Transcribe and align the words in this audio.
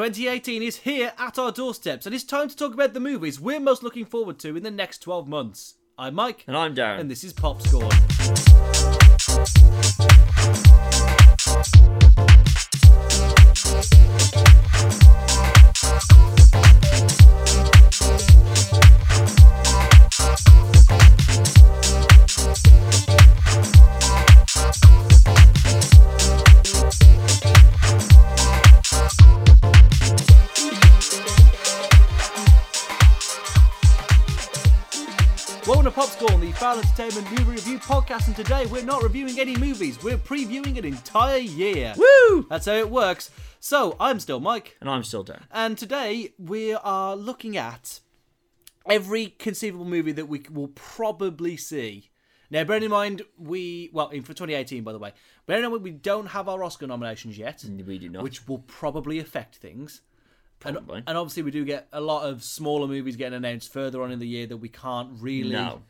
2018 0.00 0.62
is 0.62 0.78
here 0.78 1.12
at 1.18 1.38
our 1.38 1.52
doorsteps, 1.52 2.06
and 2.06 2.14
it's 2.14 2.24
time 2.24 2.48
to 2.48 2.56
talk 2.56 2.72
about 2.72 2.94
the 2.94 3.00
movies 3.00 3.38
we're 3.38 3.60
most 3.60 3.82
looking 3.82 4.06
forward 4.06 4.38
to 4.38 4.56
in 4.56 4.62
the 4.62 4.70
next 4.70 5.00
12 5.00 5.28
months. 5.28 5.74
I'm 5.98 6.14
Mike, 6.14 6.42
And 6.46 6.56
I'm 6.56 6.74
Darren. 6.74 7.00
and 7.00 7.10
this 7.10 7.22
is 7.22 7.34
Popscore. 7.34 7.82
Welcome 24.62 25.39
to 36.00 36.06
Popscore, 36.06 36.40
the 36.40 36.52
Foul 36.52 36.78
Entertainment 36.78 37.30
Movie 37.30 37.50
Review 37.52 37.78
Podcast, 37.78 38.26
and 38.28 38.36
today 38.36 38.64
we're 38.66 38.84
not 38.84 39.02
reviewing 39.02 39.38
any 39.38 39.56
movies, 39.56 40.02
we're 40.02 40.16
previewing 40.16 40.78
an 40.78 40.84
entire 40.84 41.36
year. 41.38 41.94
Woo! 41.96 42.46
That's 42.48 42.66
how 42.66 42.72
it 42.74 42.88
works. 42.90 43.30
So, 43.60 43.96
I'm 44.00 44.18
still 44.20 44.40
Mike, 44.40 44.76
And 44.80 44.88
I'm 44.88 45.04
still 45.04 45.24
Darren. 45.24 45.42
and 45.52 45.76
today 45.76 46.32
we 46.38 46.72
are 46.72 47.14
looking 47.16 47.56
at 47.56 48.00
every 48.88 49.26
conceivable 49.38 49.84
movie 49.84 50.12
that 50.12 50.26
we 50.26 50.42
will 50.50 50.68
probably 50.68 51.56
see. 51.56 52.10
Now, 52.50 52.64
bearing 52.64 52.84
in 52.84 52.90
mind, 52.90 53.22
we, 53.38 53.90
well, 53.92 54.08
in 54.08 54.22
for 54.22 54.32
2018, 54.32 54.82
by 54.82 54.92
the 54.92 54.98
way, 54.98 55.12
bearing 55.46 55.64
in 55.64 55.70
mind 55.70 55.82
we 55.82 55.90
don't 55.90 56.26
have 56.28 56.48
our 56.48 56.64
Oscar 56.64 56.86
nominations 56.86 57.36
yet, 57.36 57.62
We 57.86 57.98
do 57.98 58.08
not. 58.08 58.22
which 58.22 58.48
will 58.48 58.60
probably 58.60 59.18
affect 59.18 59.56
things. 59.56 60.00
And, 60.62 60.76
Probably. 60.76 61.02
and 61.06 61.16
obviously, 61.16 61.42
we 61.42 61.50
do 61.52 61.64
get 61.64 61.88
a 61.90 62.02
lot 62.02 62.24
of 62.28 62.42
smaller 62.44 62.86
movies 62.86 63.16
getting 63.16 63.34
announced 63.36 63.72
further 63.72 64.02
on 64.02 64.12
in 64.12 64.18
the 64.18 64.28
year 64.28 64.46
that 64.46 64.58
we 64.58 64.68
can't 64.68 65.08
really 65.18 65.52
No. 65.52 65.80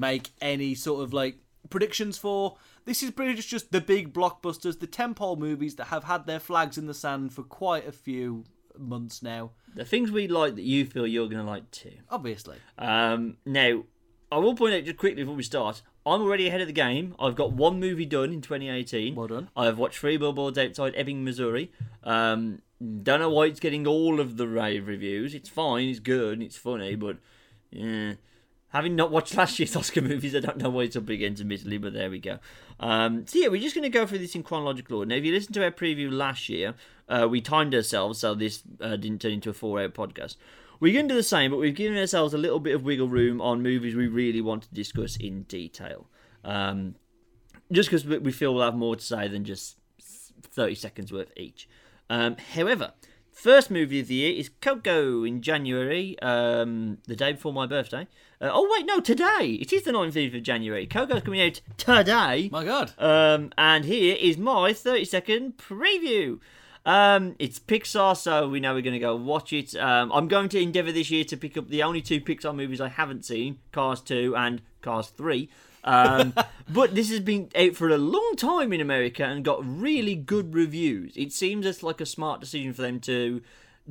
Make 0.00 0.30
any 0.40 0.74
sort 0.74 1.02
of 1.04 1.12
like 1.12 1.36
predictions 1.68 2.16
for. 2.18 2.56
This 2.86 3.02
is 3.02 3.10
pretty 3.10 3.34
much 3.34 3.46
just 3.48 3.70
the 3.70 3.80
big 3.80 4.12
blockbusters, 4.12 4.80
the 4.80 4.86
tentpole 4.86 5.38
movies 5.38 5.76
that 5.76 5.86
have 5.86 6.04
had 6.04 6.26
their 6.26 6.40
flags 6.40 6.78
in 6.78 6.86
the 6.86 6.94
sand 6.94 7.32
for 7.34 7.42
quite 7.42 7.86
a 7.86 7.92
few 7.92 8.44
months 8.78 9.22
now. 9.22 9.50
the 9.76 9.84
things 9.84 10.10
we 10.10 10.26
like 10.26 10.54
that 10.56 10.62
you 10.62 10.86
feel 10.86 11.06
you're 11.06 11.28
going 11.28 11.44
to 11.44 11.48
like 11.50 11.70
too. 11.70 11.92
Obviously, 12.08 12.56
Um, 12.78 13.36
now, 13.44 13.84
I 14.32 14.38
will 14.38 14.54
point 14.54 14.74
out 14.74 14.84
just 14.84 14.96
quickly 14.96 15.22
before 15.22 15.36
we 15.36 15.42
start. 15.42 15.82
I'm 16.06 16.22
already 16.22 16.48
ahead 16.48 16.62
of 16.62 16.66
the 16.66 16.72
game. 16.72 17.14
I've 17.20 17.36
got 17.36 17.52
one 17.52 17.78
movie 17.78 18.06
done 18.06 18.32
in 18.32 18.40
2018. 18.40 19.14
Well 19.14 19.26
done. 19.28 19.50
I've 19.54 19.78
watched 19.78 19.98
Three 19.98 20.16
Billboards 20.16 20.56
Outside 20.58 20.94
Ebbing, 20.96 21.22
Missouri. 21.24 21.70
Um, 22.02 22.62
don't 23.02 23.20
know 23.20 23.28
why 23.28 23.44
it's 23.46 23.60
getting 23.60 23.86
all 23.86 24.18
of 24.18 24.38
the 24.38 24.48
rave 24.48 24.86
reviews. 24.88 25.34
It's 25.34 25.50
fine. 25.50 25.88
It's 25.88 25.98
good. 26.00 26.40
It's 26.42 26.56
funny, 26.56 26.94
but 26.94 27.18
yeah. 27.70 28.14
Having 28.70 28.96
not 28.96 29.10
watched 29.10 29.36
last 29.36 29.58
year's 29.58 29.76
Oscar 29.76 30.02
movies, 30.02 30.34
I 30.34 30.40
don't 30.40 30.58
know 30.58 30.70
why 30.70 30.82
it's 30.82 30.96
up 30.96 31.08
against 31.08 31.40
admittedly, 31.40 31.78
but 31.78 31.92
there 31.92 32.10
we 32.10 32.18
go. 32.18 32.38
Um, 32.78 33.26
so 33.26 33.38
yeah, 33.38 33.48
we're 33.48 33.60
just 33.60 33.74
going 33.74 33.82
to 33.82 33.88
go 33.88 34.06
through 34.06 34.18
this 34.18 34.34
in 34.34 34.42
chronological 34.42 34.98
order. 34.98 35.08
Now, 35.08 35.16
if 35.16 35.24
you 35.24 35.32
listen 35.32 35.52
to 35.54 35.64
our 35.64 35.70
preview 35.70 36.10
last 36.10 36.48
year, 36.48 36.74
uh, 37.08 37.26
we 37.28 37.40
timed 37.40 37.74
ourselves 37.74 38.20
so 38.20 38.34
this 38.34 38.62
uh, 38.80 38.96
didn't 38.96 39.20
turn 39.20 39.32
into 39.32 39.50
a 39.50 39.54
four-hour 39.54 39.88
podcast. 39.88 40.36
We're 40.78 40.94
going 40.94 41.08
to 41.08 41.14
do 41.14 41.16
the 41.16 41.22
same, 41.22 41.50
but 41.50 41.58
we've 41.58 41.74
given 41.74 41.98
ourselves 41.98 42.32
a 42.32 42.38
little 42.38 42.60
bit 42.60 42.74
of 42.74 42.84
wiggle 42.84 43.08
room 43.08 43.40
on 43.40 43.62
movies 43.62 43.94
we 43.94 44.06
really 44.06 44.40
want 44.40 44.62
to 44.62 44.74
discuss 44.74 45.16
in 45.16 45.42
detail. 45.42 46.06
Um, 46.42 46.94
just 47.70 47.90
because 47.90 48.04
we 48.06 48.32
feel 48.32 48.54
we'll 48.54 48.64
have 48.64 48.74
more 48.74 48.96
to 48.96 49.04
say 49.04 49.28
than 49.28 49.44
just 49.44 49.76
30 50.00 50.74
seconds 50.74 51.12
worth 51.12 51.32
each. 51.36 51.68
Um, 52.08 52.36
however, 52.54 52.92
first 53.40 53.70
movie 53.70 54.00
of 54.00 54.08
the 54.08 54.14
year 54.14 54.38
is 54.38 54.50
Coco 54.60 55.24
in 55.24 55.40
January, 55.40 56.18
um, 56.20 56.98
the 57.06 57.16
day 57.16 57.32
before 57.32 57.54
my 57.54 57.64
birthday. 57.66 58.06
Uh, 58.38 58.50
oh, 58.52 58.68
wait, 58.70 58.84
no, 58.84 59.00
today. 59.00 59.58
It 59.60 59.72
is 59.72 59.82
the 59.82 59.92
19th 59.92 60.36
of 60.36 60.42
January. 60.42 60.86
Coco's 60.86 61.22
coming 61.22 61.40
out 61.40 61.60
today. 61.78 62.50
my 62.52 62.64
God, 62.64 62.92
Um, 62.98 63.50
and 63.56 63.86
here 63.86 64.14
is 64.20 64.36
my 64.36 64.74
30 64.74 65.06
second 65.06 65.56
preview. 65.56 66.38
Um, 66.84 67.34
it's 67.38 67.58
Pixar, 67.58 68.14
so 68.16 68.46
we 68.48 68.60
know 68.60 68.74
we're 68.74 68.82
going 68.82 68.92
to 68.92 68.98
go 68.98 69.16
watch 69.16 69.54
it. 69.54 69.74
Um, 69.74 70.12
I'm 70.12 70.28
going 70.28 70.50
to 70.50 70.60
endeavour 70.60 70.92
this 70.92 71.10
year 71.10 71.24
to 71.24 71.36
pick 71.36 71.56
up 71.56 71.68
the 71.68 71.82
only 71.82 72.02
two 72.02 72.20
Pixar 72.20 72.54
movies 72.54 72.80
I 72.80 72.88
haven't 72.88 73.24
seen 73.24 73.58
Cars 73.72 74.02
2 74.02 74.36
and 74.36 74.60
Cars 74.82 75.08
3. 75.08 75.48
Um, 75.84 76.34
but 76.68 76.94
this 76.94 77.10
has 77.10 77.20
been 77.20 77.50
out 77.54 77.74
for 77.74 77.88
a 77.88 77.98
long 77.98 78.34
time 78.36 78.72
in 78.72 78.80
America 78.80 79.24
and 79.24 79.44
got 79.44 79.60
really 79.64 80.14
good 80.14 80.54
reviews. 80.54 81.16
It 81.16 81.32
seems 81.32 81.66
it's 81.66 81.82
like 81.82 82.00
a 82.00 82.06
smart 82.06 82.40
decision 82.40 82.72
for 82.72 82.82
them 82.82 83.00
to 83.00 83.42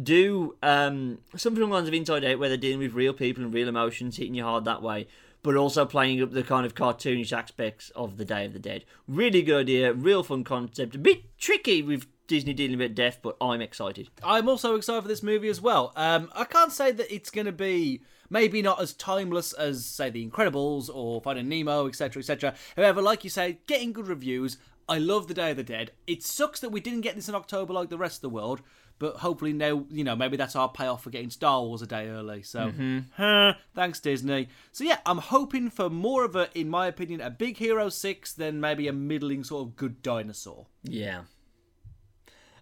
do 0.02 0.56
um, 0.64 1.20
something 1.36 1.62
along 1.62 1.72
the 1.72 1.76
lines 1.76 1.88
of 1.88 1.94
Inside 1.94 2.24
Out, 2.24 2.40
where 2.40 2.50
they're 2.50 2.58
dealing 2.58 2.80
with 2.80 2.94
real 2.94 3.14
people 3.14 3.44
and 3.44 3.54
real 3.54 3.68
emotions, 3.68 4.18
hitting 4.18 4.36
you 4.36 4.44
hard 4.44 4.66
that 4.66 4.82
way, 4.82 5.08
but 5.44 5.56
also 5.56 5.86
playing 5.86 6.22
up 6.22 6.32
the 6.32 6.44
kind 6.44 6.66
of 6.66 6.76
cartoonish 6.76 7.34
aspects 7.34 7.90
of 7.92 8.18
the 8.18 8.26
Day 8.26 8.46
of 8.46 8.54
the 8.54 8.60
Dead. 8.60 8.86
Really 9.08 9.42
good 9.42 9.62
idea, 9.62 9.94
real 9.94 10.24
fun 10.24 10.44
concept. 10.44 10.96
A 10.96 11.00
bit 11.00 11.38
tricky 11.38 11.82
with 11.82 12.08
Disney 12.28 12.54
dealing 12.54 12.78
with 12.78 12.96
death, 12.96 13.20
but 13.22 13.36
I'm 13.42 13.62
excited. 13.62 14.10
I'm 14.24 14.48
also 14.48 14.76
excited 14.76 15.02
for 15.02 15.08
this 15.08 15.24
movie 15.24 15.50
as 15.50 15.60
well. 15.60 15.92
Um, 15.96 16.30
I 16.34 16.46
can't 16.46 16.72
say 16.72 16.92
that 16.92 17.14
it's 17.14 17.30
going 17.30 17.48
to 17.48 17.52
be 17.52 18.02
maybe 18.30 18.62
not 18.62 18.82
as 18.82 18.94
timeless 18.94 19.54
as 19.54 19.86
say 19.86 20.10
The 20.10 20.28
Incredibles 20.28 20.90
or 20.94 21.22
Finding 21.22 21.50
Nemo, 21.50 21.88
etc., 21.88 22.20
etc. 22.20 22.54
However, 22.76 23.02
like 23.02 23.24
you 23.24 23.30
say, 23.30 23.60
getting 23.68 23.94
good 23.94 24.08
reviews. 24.08 24.58
I 24.88 24.98
love 24.98 25.28
The 25.28 25.36
Day 25.36 25.52
of 25.52 25.58
the 25.58 25.64
Dead. 25.64 25.92
It 26.08 26.24
sucks 26.24 26.60
that 26.62 26.72
we 26.72 26.80
didn't 26.80 27.02
get 27.02 27.16
this 27.16 27.30
in 27.30 27.36
October 27.36 27.74
like 27.74 27.90
the 27.90 27.98
rest 27.98 28.18
of 28.18 28.22
the 28.22 28.30
world, 28.30 28.64
but 28.98 29.18
hopefully 29.18 29.54
now 29.54 29.86
you 29.90 30.04
know 30.04 30.16
maybe 30.16 30.36
that's 30.36 30.56
our 30.56 30.68
payoff 30.68 31.04
for 31.04 31.12
getting 31.12 31.30
Star 31.30 31.62
Wars 31.62 31.84
a 31.84 31.88
day 31.88 32.08
early. 32.08 32.42
So 32.42 32.72
huh, 33.16 33.54
thanks 33.76 34.00
Disney. 34.00 34.50
So 34.72 34.84
yeah, 34.84 34.98
I'm 35.06 35.20
hoping 35.20 35.70
for 35.70 35.92
more 35.92 36.26
of 36.26 36.36
a, 36.36 36.50
in 36.58 36.70
my 36.70 36.88
opinion, 36.88 37.22
a 37.22 37.30
big 37.30 37.58
Hero 37.58 37.90
Six 37.90 38.34
than 38.34 38.60
maybe 38.60 38.88
a 38.88 38.94
middling 38.94 39.44
sort 39.44 39.68
of 39.68 39.76
good 39.76 40.02
dinosaur. 40.02 40.66
Yeah. 40.84 41.22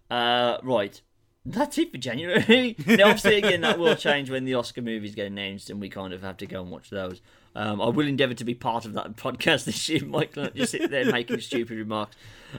Uh, 0.10 0.58
right. 0.64 1.02
That's 1.50 1.78
it 1.78 1.92
for 1.92 1.98
January. 1.98 2.76
now, 2.86 3.08
obviously, 3.08 3.38
again, 3.38 3.62
that 3.62 3.80
will 3.80 3.96
change 3.96 4.30
when 4.30 4.44
the 4.44 4.56
Oscar 4.56 4.82
movies 4.82 5.16
get 5.16 5.28
announced, 5.28 5.70
and 5.70 5.80
we 5.80 5.90
kind 5.90 6.14
of 6.14 6.22
have 6.22 6.38
to 6.38 6.46
go 6.46 6.62
and 6.62 6.70
watch 6.70 6.90
those. 6.90 7.22
Um, 7.56 7.82
I 7.82 7.88
will 7.88 8.06
endeavour 8.06 8.34
to 8.34 8.44
be 8.44 8.54
part 8.54 8.86
of 8.86 8.94
that 8.94 9.16
podcast 9.16 9.64
this 9.64 9.88
year, 9.88 10.04
Michael, 10.06 10.44
not 10.44 10.56
just 10.56 10.74
sit 10.74 10.92
there 10.92 11.12
making 11.12 11.40
stupid 11.40 11.78
remarks. 11.78 12.16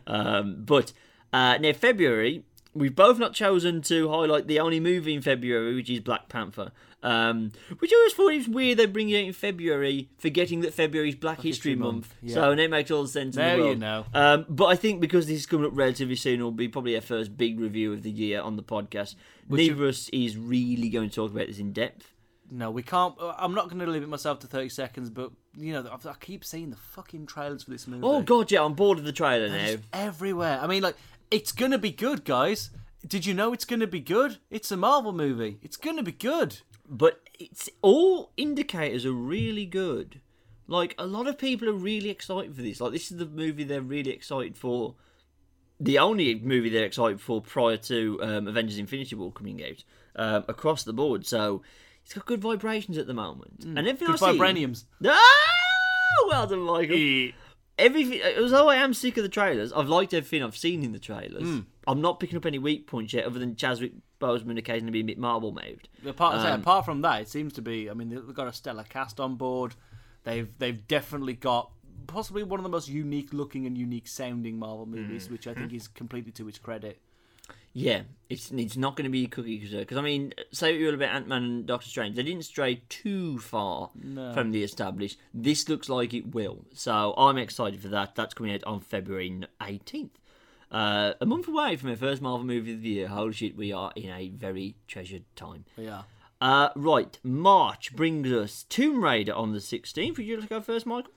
Um, 0.07 0.57
but 0.65 0.93
uh, 1.33 1.59
now, 1.59 1.73
February, 1.75 2.45
we've 2.75 2.97
both 2.97 3.19
not 3.19 3.35
chosen 3.35 3.83
to 3.83 4.09
highlight 4.09 4.47
the 4.47 4.59
only 4.59 4.81
movie 4.81 5.15
in 5.15 5.21
February, 5.21 5.75
which 5.75 5.91
is 5.91 6.01
Black 6.01 6.29
Panther. 6.29 6.73
Um, 7.01 7.53
which 7.79 7.93
I 7.93 7.97
always 7.97 8.13
thought 8.13 8.33
it 8.33 8.39
was 8.39 8.49
weird 8.49 8.79
they 8.79 8.87
bring 8.87 9.09
it 9.11 9.21
out 9.21 9.27
in 9.27 9.33
February, 9.33 10.09
forgetting 10.19 10.63
that 10.63 10.75
February 10.75 11.11
is 11.11 11.15
Black, 11.15 11.37
History, 11.37 11.51
History 11.51 11.75
Month. 11.77 11.95
Month, 11.95 12.15
yeah. 12.23 12.35
So 12.35 12.55
now 12.55 12.63
it 12.63 12.71
makes 12.71 12.91
all 12.91 13.03
the 13.03 13.09
sense 13.09 13.37
in 13.37 13.43
There 13.43 13.57
the 13.57 13.69
you 13.69 13.77
know. 13.77 14.05
Um, 14.13 14.47
but 14.49 14.67
I 14.67 14.75
think 14.75 15.01
because 15.01 15.27
this 15.29 15.39
is 15.39 15.47
coming 15.47 15.67
up 15.67 15.77
relatively 15.77 16.17
soon, 16.17 16.41
it'll 16.41 16.51
be 16.51 16.69
probably 16.69 16.97
our 16.97 17.01
first 17.01 17.37
big 17.37 17.61
review 17.61 17.93
of 17.93 18.03
the 18.03 18.11
year 18.11 18.41
on 18.41 18.57
the 18.57 18.65
podcast. 18.65 19.15
Neither 19.49 19.75
of 19.75 19.81
us 19.83 20.09
is 20.13 20.37
really 20.37 20.89
going 20.89 21.09
to 21.09 21.15
talk 21.15 21.31
about 21.31 21.47
this 21.47 21.59
in 21.59 21.73
depth. 21.73 22.13
No, 22.51 22.71
we 22.71 22.83
can't. 22.83 23.15
uh, 23.21 23.35
I'm 23.39 23.55
not 23.55 23.69
going 23.69 23.79
to 23.81 23.87
limit 23.87 24.09
myself 24.09 24.41
to 24.41 24.47
30 24.47 24.69
seconds, 24.71 25.11
but 25.11 25.31
you 25.57 25.73
know, 25.73 25.87
I 25.87 26.09
I 26.09 26.15
keep 26.19 26.45
seeing 26.45 26.71
the 26.71 26.77
fucking 26.77 27.27
trailers 27.27 27.65
for 27.65 27.71
this 27.71 27.87
movie. 27.87 28.03
Oh 28.03 28.23
god, 28.23 28.51
yeah, 28.51 28.65
I'm 28.65 28.75
bored 28.75 28.99
of 28.99 29.05
the 29.05 29.13
trailer 29.13 29.49
They're 29.49 29.77
now. 29.77 29.83
everywhere. 29.93 30.59
I 30.61 30.67
mean, 30.67 30.83
like, 30.83 30.97
it's 31.31 31.53
going 31.53 31.73
to 31.73 31.79
be 31.79 31.91
good, 31.91 32.25
guys. 32.25 32.71
Did 33.07 33.27
you 33.27 33.35
know 33.35 33.53
it's 33.53 33.65
going 33.65 33.81
to 33.81 33.87
be 33.87 34.01
good? 34.01 34.39
It's 34.51 34.71
a 34.73 34.77
Marvel 34.77 35.13
movie. 35.13 35.59
It's 35.63 35.77
going 35.77 35.97
to 35.97 36.03
be 36.03 36.13
good. 36.13 36.59
But 36.89 37.21
it's 37.39 37.69
all 37.83 38.33
indicators 38.37 39.05
are 39.05 39.13
really 39.13 39.67
good. 39.67 40.21
Like 40.67 40.95
a 40.99 41.07
lot 41.07 41.27
of 41.27 41.39
people 41.39 41.69
are 41.69 41.73
really 41.75 42.11
excited 42.11 42.55
for 42.55 42.63
this. 42.63 42.81
Like 42.81 42.93
this 42.93 43.11
is 43.11 43.19
the 43.19 43.27
movie 43.27 43.65
they're 43.65 43.81
really 43.81 44.11
excited 44.11 44.57
for. 44.57 44.95
The 45.81 45.99
only 45.99 46.35
movie 46.41 46.71
they're 46.71 46.85
excited 46.85 47.21
for 47.21 47.41
prior 47.41 47.77
to 47.77 48.19
um, 48.23 48.49
Avengers: 48.49 48.79
Infinity 48.79 49.15
War 49.17 49.31
coming 49.33 49.63
out 49.63 49.85
um, 50.17 50.45
across 50.49 50.83
the 50.83 50.93
board. 50.93 51.25
So 51.27 51.63
it's 52.05 52.15
got 52.15 52.27
good 52.27 52.41
vibrations 52.41 52.99
at 52.99 53.07
the 53.07 53.15
moment, 53.15 53.65
and 53.65 53.79
everything 53.79 54.09
Good 54.09 54.23
I 54.23 54.33
see. 54.33 54.39
vibraniums. 54.39 54.85
Ah, 55.07 56.27
well 56.29 56.47
done, 56.47 56.61
Michael. 56.61 57.31
Everything, 57.79 58.21
although 58.39 58.69
I 58.69 58.77
am 58.77 58.93
sick 58.93 59.17
of 59.19 59.23
the 59.23 59.29
trailers, 59.29 59.73
I've 59.73 59.89
liked 59.89 60.13
everything 60.13 60.43
I've 60.43 60.57
seen 60.57 60.83
in 60.83 60.93
the 60.93 60.99
trailers. 60.99 61.45
Hmm. 61.45 61.61
I'm 61.87 62.01
not 62.01 62.19
picking 62.19 62.37
up 62.37 62.45
any 62.45 62.59
weak 62.59 62.87
points 62.89 63.13
yet, 63.13 63.25
other 63.25 63.39
than 63.39 63.55
Chadwick 63.55 63.93
Boseman 64.21 64.59
occasionally 64.59 64.93
being 64.93 65.05
a 65.05 65.07
bit 65.07 65.19
marble 65.19 65.53
mouthed. 65.53 65.89
Apart, 66.07 66.41
say, 66.43 66.49
Um, 66.51 66.61
apart 66.61 66.85
from 66.85 67.03
that, 67.03 67.23
it 67.23 67.29
seems 67.29 67.53
to 67.55 67.63
be. 67.63 67.89
I 67.91 67.95
mean, 67.95 68.09
they've 68.09 68.35
got 68.35 68.49
a 68.49 68.53
stellar 68.53 68.85
cast 68.85 69.21
on 69.21 69.37
board. 69.37 69.75
They've 70.25 70.49
they've 70.59 70.87
definitely 70.89 71.35
got 71.35 71.71
possibly 72.07 72.43
one 72.43 72.59
of 72.61 72.65
the 72.65 72.71
most 72.71 72.89
unique 72.89 73.33
looking 73.33 73.67
and 73.67 73.77
unique 73.77 74.09
sounding 74.09 74.59
Marvel 74.59 74.87
movies, 74.87 75.27
Hmm. 75.27 75.33
which 75.33 75.47
I 75.47 75.55
think 75.55 75.73
is 75.73 75.89
completely 75.89 76.33
to 76.33 76.49
its 76.49 76.59
credit. 76.59 77.01
Yeah, 77.73 78.03
it's 78.29 78.51
it's 78.51 78.77
not 78.77 78.97
going 78.97 79.05
to 79.05 79.11
be 79.11 79.25
a 79.25 79.29
cookie 79.29 79.59
cutter 79.61 79.79
because 79.81 79.97
I 79.99 80.03
mean, 80.03 80.33
say 80.53 80.73
what 80.73 80.81
you 80.81 80.87
will 80.87 80.95
about 80.95 81.15
Ant 81.15 81.29
Man 81.29 81.45
and 81.45 81.67
Doctor 81.67 81.89
Strange, 81.89 82.17
they 82.17 82.23
didn't 82.23 82.45
stray 82.45 82.83
too 82.89 83.39
far 83.39 83.91
from 84.35 84.51
the 84.51 84.65
established. 84.65 85.19
This 85.33 85.69
looks 85.69 85.89
like 85.89 86.13
it 86.13 86.35
will, 86.35 86.65
so 86.75 87.15
I'm 87.17 87.39
excited 87.39 87.81
for 87.81 87.89
that. 87.89 88.15
That's 88.17 88.35
coming 88.35 88.53
out 88.55 88.65
on 88.65 88.81
February 88.81 89.43
eighteenth. 89.63 90.19
Uh, 90.71 91.15
a 91.21 91.27
month 91.27 91.49
away 91.49 91.77
from 91.77 91.91
our 91.91 91.97
first 91.97 92.21
Marvel 92.21 92.45
movie 92.45 92.75
of 92.75 92.83
the 92.83 92.89
year. 92.89 93.09
Holy 93.09 93.33
shit, 93.33 93.57
we 93.57 93.73
are 93.73 93.93
in 93.97 94.11
a 94.11 94.29
very 94.29 94.75
treasured 94.87 95.25
time. 95.35 95.65
Yeah. 95.77 96.03
Uh, 96.41 96.69
right, 96.77 97.19
March 97.23 97.97
brings 97.97 98.31
us 98.31 98.65
Tomb 98.69 99.03
Raider 99.03 99.35
on 99.35 99.53
the 99.53 99.59
16th. 99.59 100.17
Would 100.17 100.27
you 100.27 100.37
like 100.37 100.49
to 100.49 100.55
go 100.55 100.61
first, 100.61 100.87
Michael? 100.87 101.13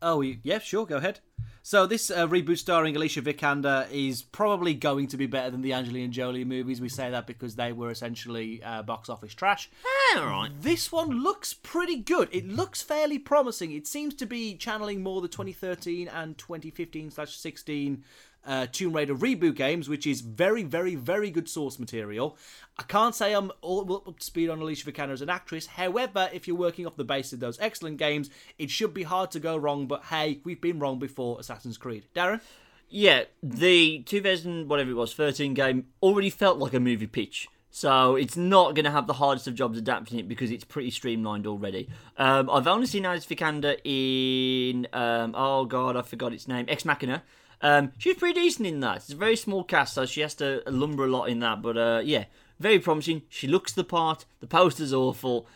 Oh, 0.00 0.20
yeah, 0.20 0.58
sure, 0.58 0.86
go 0.86 0.96
ahead. 0.96 1.20
So 1.62 1.84
this 1.84 2.12
uh, 2.12 2.28
reboot 2.28 2.58
starring 2.58 2.94
Alicia 2.94 3.22
Vikander 3.22 3.90
is 3.90 4.22
probably 4.22 4.72
going 4.72 5.08
to 5.08 5.16
be 5.16 5.26
better 5.26 5.50
than 5.50 5.62
the 5.62 5.72
Angelina 5.72 6.12
Jolie 6.12 6.44
movies. 6.44 6.80
We 6.80 6.88
say 6.88 7.10
that 7.10 7.26
because 7.26 7.56
they 7.56 7.72
were 7.72 7.90
essentially 7.90 8.62
uh, 8.62 8.82
box 8.82 9.08
office 9.08 9.34
trash. 9.34 9.68
all 10.16 10.26
right. 10.26 10.50
This 10.60 10.92
one 10.92 11.24
looks 11.24 11.54
pretty 11.54 11.96
good. 11.96 12.28
It 12.30 12.46
looks 12.46 12.82
fairly 12.82 13.18
promising. 13.18 13.72
It 13.72 13.88
seems 13.88 14.14
to 14.14 14.26
be 14.26 14.54
channeling 14.54 15.02
more 15.02 15.20
the 15.20 15.26
2013 15.26 16.06
and 16.06 16.38
2015 16.38 17.10
slash 17.10 17.36
16 17.36 18.04
uh, 18.46 18.66
Tomb 18.70 18.92
Raider 18.92 19.14
reboot 19.14 19.56
games, 19.56 19.88
which 19.88 20.06
is 20.06 20.20
very, 20.20 20.62
very, 20.62 20.94
very 20.94 21.30
good 21.30 21.48
source 21.48 21.78
material. 21.78 22.36
I 22.78 22.82
can't 22.84 23.14
say 23.14 23.34
I'm 23.34 23.50
all 23.60 24.02
up 24.06 24.18
to 24.18 24.24
speed 24.24 24.50
on 24.50 24.60
Alicia 24.60 24.90
Vikander 24.90 25.12
as 25.12 25.22
an 25.22 25.30
actress. 25.30 25.66
However, 25.66 26.30
if 26.32 26.46
you're 26.46 26.56
working 26.56 26.86
off 26.86 26.96
the 26.96 27.04
base 27.04 27.32
of 27.32 27.40
those 27.40 27.58
excellent 27.60 27.96
games, 27.98 28.30
it 28.58 28.70
should 28.70 28.94
be 28.94 29.02
hard 29.02 29.30
to 29.32 29.40
go 29.40 29.56
wrong. 29.56 29.86
But 29.86 30.04
hey, 30.04 30.40
we've 30.44 30.60
been 30.60 30.78
wrong 30.78 30.98
before 30.98 31.38
Assassin's 31.40 31.78
Creed. 31.78 32.04
Darren? 32.14 32.40
Yeah, 32.88 33.24
the 33.42 34.02
2000 34.06 34.68
whatever 34.68 34.90
it 34.90 34.94
was 34.94 35.12
13 35.12 35.54
game 35.54 35.86
already 36.02 36.30
felt 36.30 36.58
like 36.58 36.74
a 36.74 36.80
movie 36.80 37.06
pitch. 37.06 37.48
So 37.70 38.16
it's 38.16 38.38
not 38.38 38.74
going 38.74 38.86
to 38.86 38.90
have 38.90 39.06
the 39.06 39.12
hardest 39.12 39.46
of 39.48 39.54
jobs 39.54 39.76
adapting 39.76 40.18
it 40.18 40.28
because 40.28 40.50
it's 40.50 40.64
pretty 40.64 40.90
streamlined 40.90 41.46
already. 41.46 41.90
Um, 42.16 42.48
I've 42.48 42.66
only 42.66 42.86
seen 42.86 43.04
Alice 43.04 43.26
Vikander 43.26 43.78
in 43.84 44.86
um, 44.94 45.34
oh 45.36 45.66
god 45.66 45.94
I 45.94 46.02
forgot 46.02 46.32
its 46.32 46.48
name 46.48 46.64
Ex 46.68 46.84
Machina. 46.86 47.22
Um, 47.62 47.92
she 47.98 48.10
was 48.10 48.18
pretty 48.18 48.40
decent 48.40 48.66
in 48.68 48.80
that. 48.80 48.96
It's 48.98 49.12
a 49.12 49.16
very 49.16 49.36
small 49.36 49.64
cast, 49.64 49.94
so 49.94 50.04
she 50.06 50.20
has 50.20 50.34
to 50.36 50.62
lumber 50.66 51.04
a 51.04 51.08
lot 51.08 51.24
in 51.26 51.40
that. 51.40 51.62
But 51.62 51.76
uh, 51.78 52.02
yeah, 52.04 52.24
very 52.60 52.78
promising. 52.78 53.22
She 53.28 53.46
looks 53.46 53.72
the 53.72 53.84
part. 53.84 54.24
The 54.40 54.46
poster's 54.46 54.92
awful. 54.92 55.46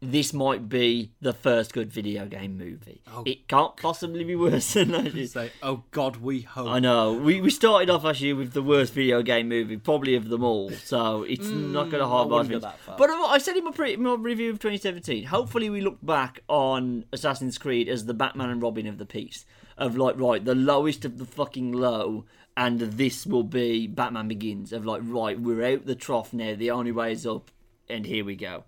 This 0.00 0.32
might 0.32 0.68
be 0.68 1.10
the 1.20 1.32
first 1.32 1.72
good 1.72 1.90
video 1.90 2.26
game 2.26 2.56
movie. 2.56 3.00
It 3.26 3.48
can't 3.48 3.76
possibly 3.76 4.22
be 4.22 4.36
worse 4.36 4.74
than 4.74 4.92
that. 4.92 5.28
Say, 5.28 5.50
oh 5.60 5.82
God, 5.90 6.18
we 6.18 6.42
hope. 6.42 6.68
I 6.68 6.78
know. 6.78 7.14
We, 7.14 7.40
we 7.40 7.50
started 7.50 7.90
off 7.90 8.04
actually 8.04 8.32
with 8.34 8.52
the 8.52 8.62
worst 8.62 8.92
video 8.94 9.22
game 9.22 9.48
movie, 9.48 9.76
probably 9.76 10.14
of 10.14 10.28
them 10.28 10.44
all. 10.44 10.70
So 10.70 11.24
it's 11.24 11.48
not 11.48 11.90
going 11.90 12.00
to 12.00 12.06
harm 12.06 12.28
Mm, 12.28 12.30
wouldn't 12.30 12.48
go 12.50 12.60
things. 12.60 12.62
that 12.62 12.78
far. 12.78 12.96
But 12.96 13.10
I 13.10 13.14
I 13.24 13.38
said 13.38 13.56
in 13.56 13.64
my, 13.64 13.72
pre- 13.72 13.96
my 13.96 14.14
review 14.14 14.50
of 14.50 14.60
2017, 14.60 15.24
hopefully 15.24 15.68
we 15.68 15.80
look 15.80 15.98
back 16.00 16.44
on 16.46 17.04
Assassin's 17.12 17.58
Creed 17.58 17.88
as 17.88 18.06
the 18.06 18.14
Batman 18.14 18.50
and 18.50 18.62
Robin 18.62 18.86
of 18.86 18.98
the 18.98 19.06
piece. 19.06 19.44
Of 19.78 19.96
like, 19.96 20.18
right, 20.18 20.44
the 20.44 20.54
lowest 20.54 21.04
of 21.04 21.18
the 21.18 21.24
fucking 21.24 21.72
low, 21.72 22.24
and 22.56 22.80
this 22.80 23.24
will 23.24 23.44
be 23.44 23.86
Batman 23.86 24.28
Begins. 24.28 24.72
Of 24.72 24.84
like, 24.84 25.02
right, 25.04 25.38
we're 25.38 25.64
out 25.64 25.86
the 25.86 25.94
trough 25.94 26.32
now. 26.32 26.54
The 26.56 26.72
only 26.72 26.92
way 26.92 27.12
is 27.12 27.24
up, 27.26 27.50
and 27.88 28.04
here 28.04 28.24
we 28.24 28.34
go. 28.34 28.64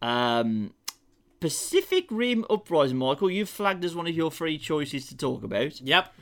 Um, 0.00 0.72
Pacific 1.40 2.06
Rim 2.10 2.44
Uprising, 2.48 2.96
Michael, 2.96 3.30
you've 3.30 3.50
flagged 3.50 3.84
as 3.84 3.94
one 3.94 4.06
of 4.06 4.16
your 4.16 4.30
three 4.30 4.58
choices 4.58 5.06
to 5.08 5.16
talk 5.16 5.44
about. 5.44 5.80
Yep. 5.80 6.12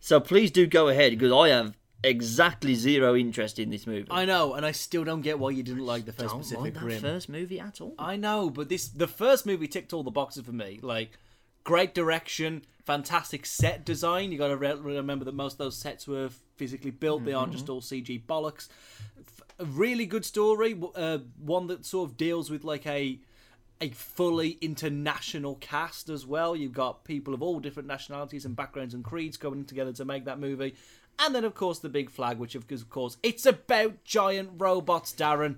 So 0.00 0.20
please 0.20 0.50
do 0.50 0.66
go 0.66 0.88
ahead 0.88 1.12
because 1.12 1.32
I 1.32 1.48
have 1.48 1.76
exactly 2.04 2.74
zero 2.74 3.14
interest 3.14 3.58
in 3.58 3.70
this 3.70 3.86
movie. 3.86 4.08
I 4.10 4.24
know, 4.24 4.54
and 4.54 4.66
I 4.66 4.72
still 4.72 5.04
don't 5.04 5.22
get 5.22 5.38
why 5.38 5.50
you 5.50 5.62
didn't 5.62 5.86
like 5.86 6.04
the 6.04 6.12
first 6.12 6.30
don't 6.30 6.40
Pacific 6.40 6.60
mind 6.60 6.74
that 6.74 6.82
Rim. 6.84 7.00
first 7.00 7.28
movie 7.28 7.60
at 7.60 7.80
all. 7.80 7.94
I 7.98 8.16
know, 8.16 8.50
but 8.50 8.68
this 8.68 8.88
the 8.88 9.06
first 9.08 9.46
movie 9.46 9.68
ticked 9.68 9.92
all 9.92 10.02
the 10.02 10.10
boxes 10.10 10.44
for 10.44 10.52
me. 10.52 10.80
Like 10.82 11.18
great 11.64 11.94
direction, 11.94 12.62
fantastic 12.84 13.46
set 13.46 13.84
design. 13.84 14.32
You 14.32 14.38
got 14.38 14.48
to 14.48 14.56
re- 14.56 14.74
remember 14.74 15.24
that 15.24 15.34
most 15.34 15.54
of 15.54 15.58
those 15.58 15.78
sets 15.78 16.06
were 16.06 16.30
physically 16.56 16.90
built; 16.90 17.24
they 17.24 17.32
aren't 17.32 17.52
just 17.52 17.68
all 17.68 17.80
CG 17.80 18.24
bollocks. 18.26 18.68
F- 19.18 19.42
a 19.58 19.64
really 19.64 20.06
good 20.06 20.24
story, 20.24 20.78
uh, 20.94 21.18
one 21.38 21.66
that 21.68 21.84
sort 21.84 22.10
of 22.10 22.16
deals 22.16 22.50
with 22.50 22.64
like 22.64 22.86
a 22.86 23.18
a 23.80 23.90
fully 23.90 24.58
international 24.60 25.56
cast 25.56 26.08
as 26.08 26.24
well. 26.24 26.54
You've 26.54 26.72
got 26.72 27.04
people 27.04 27.34
of 27.34 27.42
all 27.42 27.58
different 27.58 27.88
nationalities 27.88 28.44
and 28.44 28.54
backgrounds 28.54 28.94
and 28.94 29.02
creeds 29.02 29.36
coming 29.36 29.64
together 29.64 29.92
to 29.94 30.04
make 30.04 30.24
that 30.26 30.38
movie. 30.38 30.76
And 31.18 31.34
then, 31.34 31.44
of 31.44 31.54
course, 31.54 31.80
the 31.80 31.88
big 31.88 32.08
flag, 32.08 32.38
which, 32.38 32.54
of 32.54 32.66
course 32.88 33.16
it's 33.22 33.44
about 33.44 34.04
giant 34.04 34.50
robots, 34.56 35.12
Darren. 35.12 35.56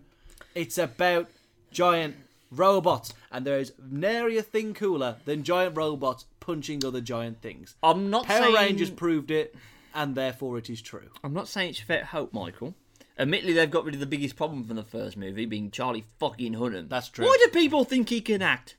It's 0.55 0.79
about 0.79 1.29
giant 1.71 2.17
robots. 2.59 3.13
And 3.31 3.47
there 3.47 3.59
is 3.59 3.73
nary 3.91 4.37
a 4.39 4.43
thing 4.43 4.75
cooler 4.75 5.17
than 5.25 5.43
giant 5.43 5.77
robots 5.77 6.27
punching 6.41 6.85
other 6.85 7.01
giant 7.01 7.41
things. 7.41 7.75
I'm 7.83 8.11
not 8.11 8.27
Power 8.27 8.43
saying 8.43 8.55
Rangers 8.55 8.91
proved 8.91 9.31
it, 9.31 9.55
and 9.95 10.15
therefore 10.15 10.59
it 10.59 10.69
is 10.69 10.83
true. 10.83 11.09
I'm 11.23 11.33
not 11.35 11.49
saying 11.49 11.71
it's 11.71 11.87
without 11.87 12.07
hope, 12.07 12.33
Michael. 12.33 12.75
Admittedly, 13.19 13.53
they've 13.53 13.71
got 13.71 13.85
rid 13.85 13.95
of 13.95 14.01
the 14.01 14.07
biggest 14.07 14.35
problem 14.35 14.65
from 14.65 14.77
the 14.77 14.83
first 14.83 15.17
movie, 15.17 15.47
being 15.47 15.71
Charlie 15.71 16.05
fucking 16.19 16.55
Hunnam. 16.55 16.89
That's 16.89 17.09
true. 17.09 17.25
Why 17.25 17.37
do 17.45 17.51
people 17.51 17.85
think 17.85 18.09
he 18.09 18.21
can 18.21 18.43
act? 18.43 18.77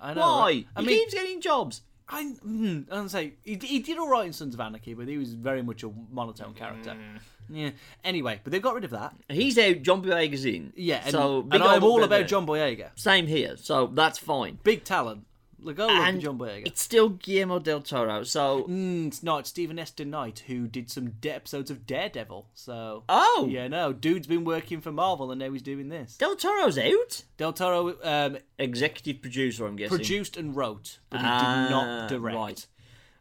I 0.00 0.14
know. 0.14 0.20
Why? 0.20 0.40
right? 0.40 0.66
I 0.76 0.80
he 0.82 0.86
mean, 0.86 0.98
keeps 1.00 1.14
getting 1.14 1.40
jobs. 1.40 1.82
I, 2.08 2.32
mm, 2.46 2.90
I 2.92 3.06
say 3.08 3.32
he, 3.42 3.58
he 3.60 3.80
did 3.80 3.98
all 3.98 4.08
right 4.08 4.26
in 4.26 4.32
Sons 4.32 4.54
of 4.54 4.60
Anarchy, 4.60 4.94
but 4.94 5.08
he 5.08 5.18
was 5.18 5.34
very 5.34 5.62
much 5.62 5.82
a 5.82 5.90
monotone 6.12 6.54
character. 6.54 6.90
Mm. 6.90 7.20
Yeah. 7.48 7.70
Anyway, 8.04 8.40
but 8.42 8.52
they've 8.52 8.62
got 8.62 8.74
rid 8.74 8.84
of 8.84 8.90
that. 8.90 9.14
He's 9.28 9.56
out. 9.58 9.82
John 9.82 10.02
Boyega's 10.02 10.44
in. 10.44 10.72
Yeah. 10.76 11.00
And, 11.02 11.12
so 11.12 11.46
and 11.50 11.62
I'm 11.62 11.84
all 11.84 11.98
about 12.02 12.10
there. 12.10 12.24
John 12.24 12.46
Boyega. 12.46 12.90
Same 12.96 13.26
here. 13.26 13.56
So 13.56 13.86
that's 13.86 14.18
fine. 14.18 14.58
Big 14.64 14.84
talent. 14.84 15.26
Look, 15.58 15.78
go 15.78 15.86
look 15.86 15.96
And 15.96 16.20
John 16.20 16.38
Boyega. 16.38 16.66
it's 16.66 16.82
still 16.82 17.08
Guillermo 17.08 17.58
del 17.58 17.80
Toro. 17.80 18.22
So 18.24 18.64
Mm, 18.68 19.08
it's 19.08 19.22
not. 19.22 19.46
Steven 19.46 19.78
S. 19.78 19.90
DeKnight 19.90 20.40
who 20.40 20.68
did 20.68 20.90
some 20.90 21.10
de- 21.20 21.30
episodes 21.34 21.70
of 21.70 21.86
Daredevil. 21.86 22.46
So 22.54 23.04
oh, 23.08 23.46
yeah, 23.50 23.66
no, 23.66 23.92
dude's 23.92 24.26
been 24.26 24.44
working 24.44 24.80
for 24.80 24.92
Marvel 24.92 25.30
and 25.32 25.40
now 25.40 25.50
he's 25.50 25.62
doing 25.62 25.88
this. 25.88 26.16
del 26.18 26.36
Toro's 26.36 26.78
out. 26.78 27.24
Del 27.36 27.52
Toro 27.52 27.96
um, 28.04 28.36
Executive 28.58 29.22
producer, 29.22 29.66
I'm 29.66 29.76
guessing. 29.76 29.96
produced 29.96 30.36
and 30.36 30.54
wrote, 30.54 30.98
but 31.10 31.20
he 31.20 31.26
Ah, 31.26 31.62
did 31.64 31.70
not 31.70 32.08
direct. 32.10 32.36
Right. 32.36 32.66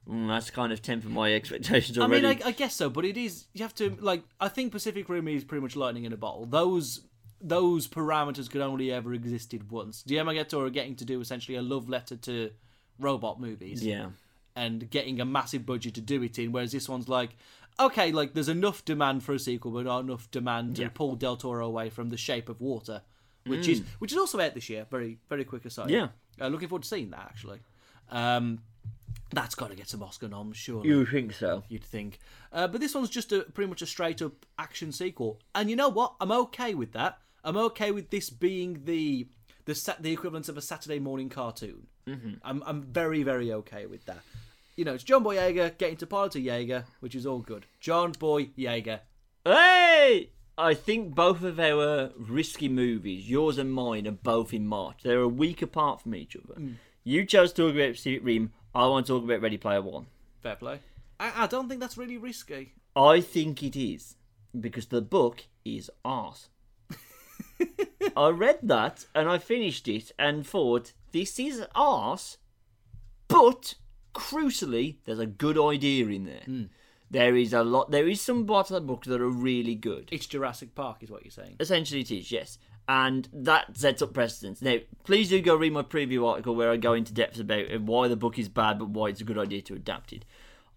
Mm, 0.10 0.28
that's 0.28 0.52
kind 0.52 0.72
of 0.72 0.82
tempered 0.82 1.12
my 1.12 1.34
expectations 1.34 1.98
already. 1.98 2.26
I 2.26 2.30
mean, 2.34 2.42
I, 2.44 2.50
I 2.50 2.52
guess 2.52 2.76
so, 2.76 2.90
but 2.90 3.06
it 3.06 3.18
is. 3.18 3.46
You 3.54 3.64
have 3.64 3.74
to 3.76 3.98
like. 4.00 4.24
I 4.40 4.48
think 4.50 4.72
Pacific 4.72 5.10
Rim 5.10 5.28
is 5.28 5.44
pretty 5.44 5.62
much 5.64 5.76
lightning 5.76 6.04
in 6.06 6.14
a 6.14 6.18
bottle. 6.18 6.46
Those 6.46 7.02
those 7.42 7.88
parameters 7.88 8.50
could 8.50 8.62
only 8.62 8.92
ever 8.92 9.14
existed 9.14 9.70
once. 9.72 10.04
Del 10.04 10.26
Toro 10.46 10.70
getting 10.70 10.96
to 10.96 11.06
do 11.06 11.20
essentially 11.22 11.58
a 11.58 11.62
love 11.62 11.90
letter 11.90 12.16
to 12.18 12.52
robot 13.00 13.40
movies. 13.40 13.84
yeah. 13.86 14.08
and 14.56 14.90
getting 14.90 15.20
a 15.20 15.26
massive 15.26 15.66
budget 15.66 15.94
to 15.96 16.02
do 16.02 16.24
it 16.24 16.40
in. 16.40 16.52
Whereas 16.54 16.72
this 16.72 16.88
one's 16.88 17.10
like, 17.10 17.36
okay, 17.80 18.12
like 18.14 18.34
there's 18.34 18.48
enough 18.48 18.86
demand 18.86 19.22
for 19.24 19.34
a 19.34 19.40
sequel, 19.40 19.72
but 19.72 19.84
not 19.86 20.00
enough 20.00 20.32
demand 20.32 20.78
to 20.78 20.84
Yeah. 20.84 20.90
pull 20.94 21.16
Del 21.16 21.36
Toro 21.36 21.66
away 21.68 21.90
from 21.90 22.10
The 22.10 22.18
Shape 22.18 22.48
of 22.48 22.62
Water, 22.62 23.02
which 23.46 23.68
is 23.68 23.82
which 24.00 24.12
is 24.14 24.18
also 24.18 24.40
out 24.40 24.54
this 24.54 24.70
year. 24.70 24.86
Very 24.90 25.18
very 25.30 25.44
quick 25.46 25.66
aside. 25.66 25.90
Yeah. 25.90 26.08
uh, 26.40 26.48
looking 26.48 26.70
forward 26.70 26.84
to 26.84 26.88
seeing 26.88 27.10
that 27.10 27.26
actually. 27.30 27.60
Um, 28.10 28.60
that's 29.32 29.56
got 29.56 29.70
to 29.70 29.76
get 29.76 29.90
some 29.90 30.04
Oscar 30.04 30.28
noms, 30.28 30.58
surely. 30.58 30.90
You 30.90 31.06
think 31.06 31.34
so? 31.34 31.64
You'd 31.68 31.84
think, 31.84 32.20
uh, 32.52 32.68
but 32.68 32.80
this 32.82 32.96
one's 32.96 33.10
just 33.10 33.32
a 33.32 33.42
pretty 33.42 33.70
much 33.70 33.82
a 33.82 33.86
straight 33.86 34.22
up 34.22 34.46
action 34.58 34.92
sequel, 34.92 35.40
and 35.54 35.70
you 35.70 35.76
know 35.76 35.90
what? 35.90 36.16
I'm 36.20 36.32
okay 36.32 36.74
with 36.74 36.94
that. 36.94 37.20
I'm 37.44 37.58
okay 37.58 37.92
with 37.92 38.10
this 38.10 38.30
being 38.30 38.82
the 38.86 39.28
the 39.66 39.76
sat 39.76 40.02
the 40.02 40.12
equivalent 40.12 40.50
of 40.50 40.58
a 40.58 40.62
Saturday 40.62 41.00
morning 41.00 41.30
cartoon. 41.30 41.88
Mm-hmm. 42.08 42.34
I'm 42.44 42.64
I'm 42.66 42.84
very 42.84 43.24
very 43.24 43.52
okay 43.52 43.86
with 43.86 44.06
that. 44.06 44.20
You 44.76 44.84
know, 44.84 44.94
it's 44.94 45.04
John 45.04 45.24
Boyega 45.24 45.78
getting 45.78 45.98
to 45.98 46.08
pilot 46.08 46.36
a 46.36 46.42
Jaeger, 46.42 46.86
which 47.00 47.16
is 47.16 47.26
all 47.26 47.40
good. 47.40 47.66
John 47.80 48.12
Boy 48.12 48.50
Jaeger. 48.56 49.02
Hey! 49.46 50.32
I 50.58 50.74
think 50.74 51.14
both 51.14 51.44
of 51.44 51.60
our 51.60 52.12
risky 52.18 52.70
movies, 52.70 53.30
yours 53.30 53.58
and 53.58 53.72
mine, 53.74 54.08
are 54.08 54.12
both 54.12 54.54
in 54.54 54.68
March. 54.68 55.00
They're 55.04 55.20
a 55.20 55.28
week 55.28 55.62
apart 55.62 56.02
from 56.02 56.16
each 56.16 56.36
other. 56.36 56.62
You 57.04 57.26
chose 57.26 57.54
to 57.54 57.64
talk 57.68 57.76
about 57.76 57.94
Pacific 57.94 58.22
Rim. 58.24 58.52
I 58.76 58.88
want 58.88 59.06
to 59.06 59.14
talk 59.14 59.24
about 59.24 59.42
Ready 59.42 59.58
Player 59.58 59.82
One. 59.82 60.08
Fair 60.44 60.58
play. 60.58 60.80
I, 61.18 61.44
I 61.44 61.48
don't 61.48 61.70
think 61.70 61.80
that's 61.80 61.98
really 61.98 62.18
risky. 62.18 62.74
I 62.94 63.22
think 63.22 63.64
it 63.64 63.78
is 63.78 64.18
because 64.60 64.88
the 64.88 65.02
book 65.02 65.46
is 65.64 65.90
arse. 66.04 66.50
I 68.18 68.30
read 68.30 68.60
that 68.64 69.06
and 69.16 69.30
I 69.30 69.38
finished 69.38 69.88
it 69.88 70.12
and 70.20 70.46
thought 70.46 70.92
this 71.14 71.40
is 71.40 71.64
arse, 71.74 72.38
but 73.30 73.76
crucially, 74.14 74.98
there's 75.06 75.20
a 75.20 75.26
good 75.26 75.58
idea 75.58 76.08
in 76.08 76.26
there. 76.26 76.44
Hmm. 76.46 76.64
There 77.10 77.38
is 77.38 77.54
a 77.54 77.64
lot. 77.64 77.92
There 77.92 78.10
is 78.10 78.20
some 78.20 78.46
parts 78.46 78.72
of 78.72 78.76
the 78.76 78.82
book 78.82 79.06
that 79.06 79.22
are 79.22 79.30
really 79.30 79.76
good. 79.76 80.10
It's 80.12 80.26
Jurassic 80.26 80.76
Park, 80.76 80.98
is 81.02 81.10
what 81.10 81.24
you're 81.24 81.32
saying. 81.32 81.56
Essentially, 81.62 82.02
it 82.02 82.12
is 82.12 82.30
yes, 82.30 82.58
and 82.88 83.28
that 83.34 83.78
sets 83.78 84.02
up 84.02 84.14
precedence. 84.14 84.62
Now, 84.62 84.78
please 85.04 85.30
do 85.30 85.42
go 85.42 85.56
read 85.56 85.74
my 85.74 85.82
preview 85.82 86.28
article 86.28 86.56
where 86.56 86.72
I 86.72 86.78
go 86.78 86.94
into 86.94 87.14
depth 87.14 87.40
about 87.40 87.82
why 87.82 88.08
the 88.08 88.16
book 88.16 88.38
is 88.38 88.50
bad, 88.50 88.80
but 88.80 88.90
why 88.90 89.08
it's 89.10 89.22
a 89.22 89.26
good 89.26 89.38
idea 89.38 89.62
to 89.64 89.74
adapt 89.74 90.14
it. 90.14 90.26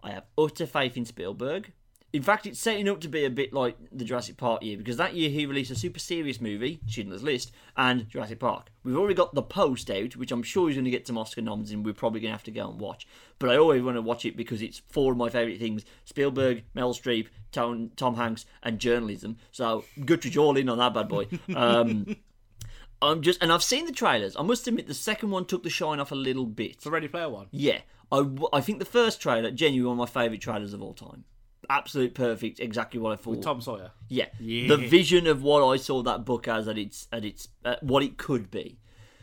I 0.02 0.10
have 0.12 0.24
utter 0.38 0.66
faith 0.66 0.96
in 0.96 1.04
Spielberg. 1.04 1.72
In 2.10 2.22
fact, 2.22 2.46
it's 2.46 2.58
setting 2.58 2.88
up 2.88 3.02
to 3.02 3.08
be 3.08 3.26
a 3.26 3.30
bit 3.30 3.52
like 3.52 3.76
the 3.92 4.04
Jurassic 4.04 4.38
Park 4.38 4.62
year 4.62 4.78
because 4.78 4.96
that 4.96 5.14
year 5.14 5.28
he 5.28 5.44
released 5.44 5.70
a 5.70 5.74
super 5.74 5.98
serious 5.98 6.40
movie, 6.40 6.80
Schindler's 6.86 7.22
List, 7.22 7.52
and 7.76 8.08
Jurassic 8.08 8.40
Park. 8.40 8.70
We've 8.82 8.96
already 8.96 9.14
got 9.14 9.34
The 9.34 9.42
Post 9.42 9.90
out, 9.90 10.16
which 10.16 10.32
I'm 10.32 10.42
sure 10.42 10.68
he's 10.68 10.76
going 10.76 10.86
to 10.86 10.90
get 10.90 11.06
some 11.06 11.18
Oscar 11.18 11.42
noms 11.42 11.70
and 11.70 11.84
we're 11.84 11.92
probably 11.92 12.20
going 12.20 12.30
to 12.30 12.36
have 12.36 12.44
to 12.44 12.50
go 12.50 12.70
and 12.70 12.80
watch. 12.80 13.06
But 13.38 13.50
I 13.50 13.58
always 13.58 13.82
want 13.82 13.98
to 13.98 14.02
watch 14.02 14.24
it 14.24 14.38
because 14.38 14.62
it's 14.62 14.80
four 14.88 15.12
of 15.12 15.18
my 15.18 15.28
favourite 15.28 15.58
things 15.58 15.84
Spielberg, 16.06 16.64
Meryl 16.74 16.98
Streep, 16.98 17.26
Tom, 17.52 17.90
Tom 17.94 18.14
Hanks, 18.14 18.46
and 18.62 18.78
journalism. 18.78 19.36
So, 19.52 19.84
Guthrie 20.02 20.34
all 20.38 20.56
in 20.56 20.70
on 20.70 20.78
that 20.78 20.94
bad 20.94 21.08
boy. 21.08 21.26
Um, 21.54 22.16
I'm 23.00 23.22
just, 23.22 23.42
and 23.42 23.52
I've 23.52 23.62
seen 23.62 23.86
the 23.86 23.92
trailers. 23.92 24.36
I 24.36 24.42
must 24.42 24.66
admit, 24.66 24.86
the 24.86 24.94
second 24.94 25.30
one 25.30 25.44
took 25.44 25.62
the 25.62 25.70
shine 25.70 26.00
off 26.00 26.10
a 26.10 26.16
little 26.16 26.46
bit. 26.46 26.80
The 26.80 26.90
Ready 26.90 27.08
Player 27.08 27.28
One. 27.28 27.46
Yeah, 27.50 27.80
I, 28.10 28.26
I 28.52 28.60
think 28.60 28.78
the 28.78 28.84
first 28.84 29.20
trailer, 29.20 29.50
genuinely 29.50 29.86
one 29.86 30.00
of 30.00 30.14
my 30.14 30.20
favourite 30.20 30.40
trailers 30.40 30.72
of 30.72 30.82
all 30.82 30.94
time. 30.94 31.24
Absolute 31.70 32.14
perfect, 32.14 32.60
exactly 32.60 33.00
what 33.00 33.12
I 33.12 33.16
thought. 33.16 33.42
Tom 33.42 33.60
Sawyer. 33.60 33.90
yeah. 34.08 34.26
Yeah. 34.40 34.68
the 34.68 34.76
vision 34.76 35.26
of 35.26 35.42
what 35.42 35.62
I 35.66 35.76
saw 35.76 36.02
that 36.02 36.24
book 36.24 36.48
as 36.48 36.68
at 36.68 36.78
its 36.78 37.08
at 37.12 37.24
its 37.24 37.48
uh, 37.64 37.76
what 37.82 38.02
it 38.02 38.16
could 38.16 38.50
be. 38.50 38.78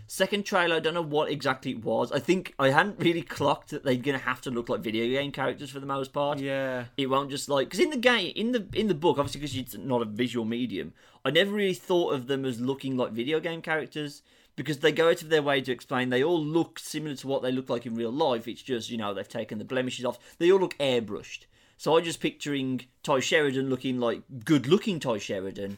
Second 0.07 0.45
trailer, 0.45 0.75
I 0.75 0.79
don't 0.79 0.93
know 0.93 1.01
what 1.01 1.31
exactly 1.31 1.71
it 1.71 1.83
was. 1.83 2.11
I 2.11 2.19
think 2.19 2.53
I 2.59 2.69
hadn't 2.69 2.99
really 2.99 3.23
clocked 3.23 3.71
that 3.71 3.83
they're 3.83 3.95
gonna 3.95 4.19
have 4.19 4.39
to 4.41 4.51
look 4.51 4.69
like 4.69 4.81
video 4.81 5.07
game 5.07 5.31
characters 5.31 5.71
for 5.71 5.79
the 5.79 5.87
most 5.87 6.13
part. 6.13 6.39
Yeah. 6.39 6.85
It 6.95 7.09
won't 7.09 7.31
just 7.31 7.49
like 7.49 7.67
because 7.67 7.79
in 7.79 7.89
the 7.89 7.97
game, 7.97 8.31
in 8.35 8.51
the 8.51 8.67
in 8.73 8.87
the 8.87 8.93
book, 8.93 9.17
obviously 9.17 9.41
because 9.41 9.55
it's 9.57 9.75
not 9.75 10.03
a 10.03 10.05
visual 10.05 10.45
medium, 10.45 10.93
I 11.23 11.31
never 11.31 11.51
really 11.51 11.73
thought 11.73 12.13
of 12.13 12.27
them 12.27 12.45
as 12.45 12.61
looking 12.61 12.95
like 12.95 13.13
video 13.13 13.39
game 13.39 13.63
characters 13.63 14.21
because 14.55 14.79
they 14.79 14.91
go 14.91 15.09
out 15.09 15.23
of 15.23 15.29
their 15.29 15.41
way 15.41 15.59
to 15.61 15.71
explain 15.71 16.09
they 16.09 16.23
all 16.23 16.39
look 16.39 16.77
similar 16.77 17.15
to 17.15 17.27
what 17.27 17.41
they 17.41 17.51
look 17.51 17.69
like 17.69 17.85
in 17.85 17.95
real 17.95 18.11
life. 18.11 18.47
It's 18.47 18.61
just 18.61 18.91
you 18.91 18.97
know 18.97 19.11
they've 19.13 19.27
taken 19.27 19.57
the 19.57 19.65
blemishes 19.65 20.05
off. 20.05 20.19
They 20.37 20.51
all 20.51 20.59
look 20.59 20.77
airbrushed. 20.77 21.45
So 21.77 21.97
I 21.97 22.01
just 22.01 22.19
picturing 22.21 22.81
Tye 23.03 23.19
Sheridan 23.19 23.69
looking 23.69 23.99
like 23.99 24.21
good-looking 24.45 24.99
Tye 24.99 25.17
Sheridan, 25.17 25.77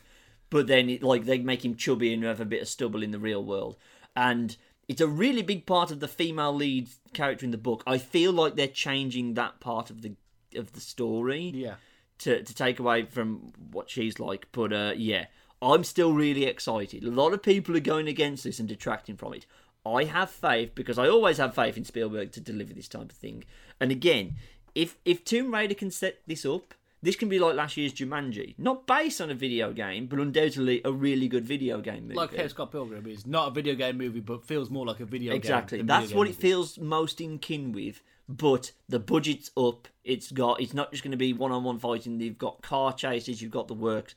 but 0.49 0.67
then 0.67 0.89
it, 0.89 1.03
like 1.03 1.25
they 1.25 1.39
make 1.39 1.65
him 1.65 1.75
chubby 1.75 2.13
and 2.13 2.23
have 2.23 2.39
a 2.39 2.45
bit 2.45 2.61
of 2.61 2.67
stubble 2.67 3.01
in 3.03 3.11
the 3.11 3.19
real 3.19 3.43
world, 3.43 3.77
and 4.15 4.55
it's 4.87 5.01
a 5.01 5.07
really 5.07 5.41
big 5.41 5.65
part 5.65 5.91
of 5.91 5.99
the 5.99 6.07
female 6.07 6.53
lead 6.53 6.87
character 7.13 7.45
in 7.45 7.51
the 7.51 7.57
book. 7.57 7.83
I 7.85 7.97
feel 7.97 8.31
like 8.31 8.55
they're 8.55 8.67
changing 8.67 9.33
that 9.33 9.59
part 9.59 9.89
of 9.89 10.01
the 10.01 10.13
of 10.55 10.71
the 10.73 10.79
story 10.79 11.51
Yeah. 11.53 11.75
to 12.19 12.41
to 12.43 12.55
take 12.55 12.79
away 12.79 13.03
from 13.03 13.51
what 13.71 13.89
she's 13.89 14.19
like. 14.19 14.47
But 14.51 14.71
uh, 14.71 14.93
yeah, 14.95 15.25
I'm 15.61 15.83
still 15.83 16.13
really 16.13 16.45
excited. 16.45 17.03
A 17.03 17.11
lot 17.11 17.33
of 17.33 17.41
people 17.43 17.75
are 17.75 17.81
going 17.81 18.07
against 18.07 18.43
this 18.43 18.59
and 18.59 18.69
detracting 18.69 19.17
from 19.17 19.33
it. 19.33 19.45
I 19.85 20.03
have 20.05 20.29
faith 20.29 20.71
because 20.75 20.97
I 20.97 21.07
always 21.07 21.37
have 21.37 21.53
faith 21.55 21.77
in 21.77 21.83
Spielberg 21.85 22.31
to 22.33 22.41
deliver 22.41 22.73
this 22.73 22.87
type 22.89 23.09
of 23.11 23.17
thing. 23.17 23.43
And 23.79 23.91
again, 23.91 24.35
if 24.77 24.96
if 25.03 25.25
Tomb 25.25 25.53
Raider 25.53 25.74
can 25.74 25.89
set 25.89 26.19
this 26.27 26.46
up, 26.46 26.75
this 27.01 27.15
can 27.15 27.29
be 27.29 27.39
like 27.39 27.55
last 27.55 27.77
year's 27.77 27.93
Jumanji, 27.93 28.53
not 28.60 28.86
based 28.86 29.19
on 29.19 29.31
a 29.31 29.34
video 29.34 29.74
game, 29.74 30.05
but 30.05 30.19
undoubtedly 30.19 30.81
a 30.86 30.91
really 30.91 31.27
good 31.27 31.46
video 31.46 31.81
game 31.81 32.03
movie. 32.03 32.13
Like 32.13 32.38
How 32.38 32.48
Scott 32.48 32.72
Pilgrim 32.72 33.07
is 33.07 33.25
not 33.25 33.48
a 33.48 33.51
video 33.51 33.74
game 33.74 33.98
movie, 33.98 34.19
but 34.19 34.46
feels 34.46 34.69
more 34.69 34.86
like 34.86 35.00
a 35.00 35.05
video 35.05 35.31
game. 35.31 35.38
Exactly. 35.38 35.81
That's 35.81 36.13
what 36.13 36.27
it 36.27 36.31
movies. 36.31 36.41
feels 36.41 36.77
most 36.77 37.19
in 37.19 37.39
kin 37.39 37.72
with. 37.72 38.01
But 38.29 38.74
the 38.89 39.00
budget's 39.00 39.51
up. 39.55 39.88
It's 40.03 40.31
got. 40.31 40.60
It's 40.60 40.74
not 40.74 40.91
just 40.91 41.01
going 41.01 41.12
to 41.12 41.17
be 41.17 41.31
one-on-one 41.31 41.79
fighting. 41.79 42.19
You've 42.19 42.38
got 42.38 42.62
car 42.62 42.91
chases. 42.91 43.41
You've 43.41 43.51
got 43.51 43.69
the 43.69 43.74
works. 43.74 44.15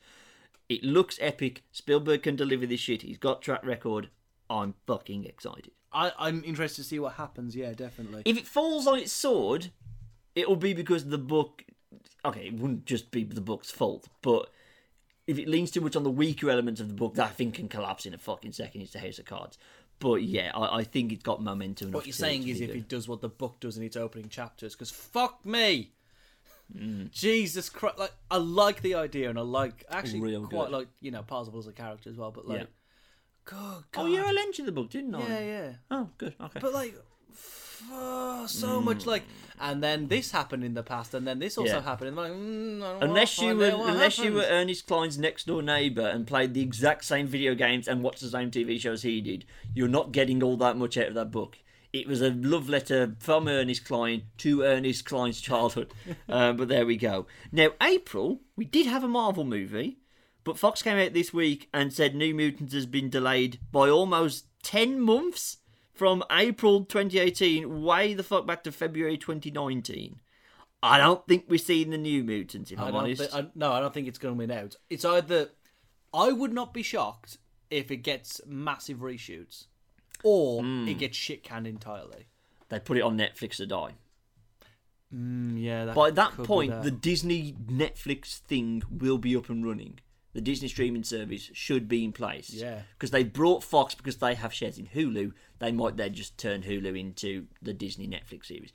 It 0.67 0.83
looks 0.83 1.17
epic. 1.21 1.63
Spielberg 1.71 2.23
can 2.23 2.35
deliver 2.35 2.65
this 2.65 2.81
shit. 2.81 3.03
He's 3.03 3.17
got 3.17 3.41
track 3.41 3.65
record. 3.65 4.09
I'm 4.49 4.75
fucking 4.85 5.23
excited. 5.25 5.71
I, 5.93 6.11
I'm 6.19 6.43
interested 6.43 6.83
to 6.83 6.87
see 6.87 6.99
what 6.99 7.13
happens. 7.13 7.55
Yeah, 7.55 7.73
definitely. 7.73 8.23
If 8.25 8.37
it 8.37 8.47
falls 8.47 8.85
on 8.85 8.99
its 8.99 9.13
sword, 9.13 9.71
it'll 10.35 10.55
be 10.55 10.73
because 10.73 11.05
the 11.05 11.17
book. 11.17 11.63
Okay, 12.23 12.47
it 12.47 12.53
wouldn't 12.53 12.85
just 12.85 13.11
be 13.11 13.23
the 13.23 13.41
book's 13.41 13.71
fault, 13.71 14.07
but 14.21 14.49
if 15.27 15.37
it 15.39 15.47
leans 15.47 15.71
too 15.71 15.81
much 15.81 15.95
on 15.95 16.03
the 16.03 16.09
weaker 16.11 16.49
elements 16.49 16.79
of 16.81 16.87
the 16.87 16.93
book, 16.93 17.15
that 17.15 17.35
thing 17.35 17.51
can 17.51 17.67
collapse 17.67 18.05
in 18.05 18.13
a 18.13 18.17
fucking 18.17 18.51
second. 18.51 18.81
It's 18.81 18.93
the 18.93 18.99
House 18.99 19.17
of 19.19 19.25
Cards. 19.25 19.57
But 19.99 20.23
yeah, 20.23 20.51
I, 20.55 20.79
I 20.79 20.83
think 20.83 21.11
it's 21.11 21.23
got 21.23 21.41
momentum. 21.43 21.91
what 21.91 22.05
you're 22.07 22.13
saying 22.13 22.47
is 22.47 22.59
if 22.61 22.67
good. 22.69 22.75
it 22.77 22.87
does 22.87 23.07
what 23.07 23.21
the 23.21 23.29
book 23.29 23.59
does 23.59 23.77
in 23.77 23.83
its 23.83 23.95
opening 23.95 24.29
chapters, 24.29 24.73
because 24.73 24.89
fuck 24.91 25.45
me. 25.45 25.91
Mm. 26.75 27.11
Jesus 27.11 27.69
Christ! 27.69 27.99
Like 27.99 28.13
I 28.29 28.37
like 28.37 28.81
the 28.81 28.95
idea, 28.95 29.29
and 29.29 29.37
I 29.37 29.41
like 29.41 29.83
actually 29.89 30.21
Real 30.21 30.47
quite 30.47 30.65
good. 30.69 30.71
like 30.71 30.87
you 31.01 31.11
know 31.11 31.21
Parzival 31.21 31.59
as 31.59 31.67
a 31.67 31.73
character 31.73 32.09
as 32.09 32.15
well. 32.17 32.31
But 32.31 32.47
like, 32.47 32.59
Yeah. 32.61 32.65
God, 33.43 33.57
Oh 33.59 33.83
God, 33.91 34.11
yeah, 34.11 34.23
I 34.25 34.31
lent 34.31 34.57
you 34.57 34.65
the 34.65 34.71
book, 34.71 34.89
didn't 34.89 35.13
I? 35.15 35.27
yeah, 35.27 35.39
yeah. 35.39 35.71
Oh, 35.89 36.09
good. 36.17 36.33
Okay. 36.39 36.59
But 36.61 36.73
like, 36.73 36.95
so 38.47 38.81
much 38.81 39.05
like, 39.05 39.23
and 39.59 39.83
then 39.83 40.07
this 40.07 40.31
happened 40.31 40.63
in 40.63 40.73
the 40.73 40.83
past, 40.83 41.13
and 41.13 41.27
then 41.27 41.39
this 41.39 41.57
also 41.57 41.75
Yeah. 41.75 41.81
happened. 41.81 42.09
And 42.09 42.19
I'm 42.19 42.79
like, 42.81 42.91
mm, 42.91 43.03
unless 43.03 43.39
you 43.39 43.55
were 43.55 43.69
unless 43.85 44.19
you 44.19 44.33
were. 44.33 44.45
Ernest 44.49 44.87
Cline's 44.87 45.17
next 45.17 45.47
door 45.47 45.61
neighbor 45.61 46.07
and 46.07 46.25
played 46.27 46.53
the 46.53 46.61
exact 46.61 47.05
same 47.05 47.27
video 47.27 47.55
games 47.55 47.87
and 47.87 48.03
watched 48.03 48.21
the 48.21 48.29
same 48.29 48.51
TV 48.51 48.79
shows 48.79 49.01
he 49.03 49.21
did, 49.21 49.45
you're 49.73 49.87
not 49.87 50.11
getting 50.11 50.41
all 50.43 50.57
that 50.57 50.77
much 50.77 50.97
out 50.97 51.07
of 51.07 51.13
that 51.15 51.31
book. 51.31 51.57
It 51.93 52.07
was 52.07 52.21
a 52.21 52.29
love 52.29 52.69
letter 52.69 53.15
from 53.19 53.49
Ernest 53.49 53.83
Cline 53.83 54.23
to 54.37 54.61
Ernest 54.61 55.03
Cline's 55.05 55.41
childhood. 55.41 55.93
um, 56.29 56.55
but 56.57 56.69
there 56.69 56.85
we 56.85 56.95
go. 56.95 57.27
Now, 57.51 57.71
April, 57.81 58.41
we 58.55 58.63
did 58.63 58.87
have 58.87 59.03
a 59.03 59.09
Marvel 59.09 59.43
movie, 59.43 59.97
but 60.45 60.57
Fox 60.57 60.81
came 60.81 60.97
out 60.97 61.11
this 61.13 61.33
week 61.33 61.67
and 61.73 61.91
said 61.91 62.15
New 62.15 62.33
Mutants 62.33 62.73
has 62.73 62.85
been 62.85 63.09
delayed 63.09 63.59
by 63.73 63.89
almost 63.89 64.45
10 64.63 65.01
months 65.01 65.57
from 66.01 66.23
April 66.31 66.83
2018 66.83 67.83
way 67.83 68.15
the 68.15 68.23
fuck 68.23 68.47
back 68.47 68.63
to 68.63 68.71
February 68.71 69.19
2019. 69.19 70.19
I 70.81 70.97
don't 70.97 71.23
think 71.27 71.45
we're 71.47 71.59
seeing 71.59 71.91
the 71.91 71.97
New 71.99 72.23
Mutants, 72.23 72.71
if 72.71 72.79
I 72.79 72.87
I'm 72.87 72.95
honest. 72.95 73.21
thi- 73.21 73.37
I, 73.37 73.45
no, 73.53 73.71
I 73.71 73.79
don't 73.79 73.93
think 73.93 74.07
it's 74.07 74.17
going 74.17 74.33
to 74.33 74.37
win 74.39 74.49
out. 74.49 74.75
It's 74.89 75.05
either 75.05 75.49
I 76.11 76.31
would 76.31 76.53
not 76.53 76.73
be 76.73 76.81
shocked 76.81 77.37
if 77.69 77.91
it 77.91 77.97
gets 77.97 78.41
massive 78.47 78.97
reshoots, 78.97 79.67
or 80.23 80.63
Hmm. 80.63 80.87
it 80.87 80.97
gets 80.97 81.15
shit 81.15 81.43
canned 81.43 81.67
entirely. 81.67 82.25
They 82.69 82.79
put 82.79 82.97
it 82.97 83.01
on 83.01 83.15
Netflix 83.15 83.57
to 83.57 83.67
die. 83.67 83.93
Mm, 85.13 85.61
yeah, 85.61 85.85
that 85.85 85.93
By 85.93 86.09
that 86.09 86.31
point, 86.31 86.71
that. 86.71 86.81
the 86.83 86.89
Disney 86.89 87.53
Netflix 87.53 88.39
thing 88.39 88.81
will 88.89 89.19
be 89.19 89.35
up 89.35 89.49
and 89.49 89.63
running. 89.63 89.99
The 90.33 90.41
Disney 90.41 90.67
streaming 90.69 91.03
service 91.03 91.51
should 91.53 91.87
be 91.87 92.03
in 92.03 92.11
place. 92.11 92.49
Yeah. 92.51 92.83
Because 92.93 93.11
they 93.11 93.23
brought 93.23 93.63
Fox 93.63 93.93
because 93.93 94.17
they 94.17 94.33
have 94.33 94.51
shares 94.51 94.79
in 94.79 94.87
Hulu. 94.87 95.33
They 95.61 95.71
might 95.71 95.95
then 95.95 96.13
just 96.13 96.37
turn 96.37 96.63
Hulu 96.63 96.99
into 96.99 97.45
the 97.61 97.73
Disney 97.73 98.07
Netflix 98.07 98.47
series. 98.47 98.73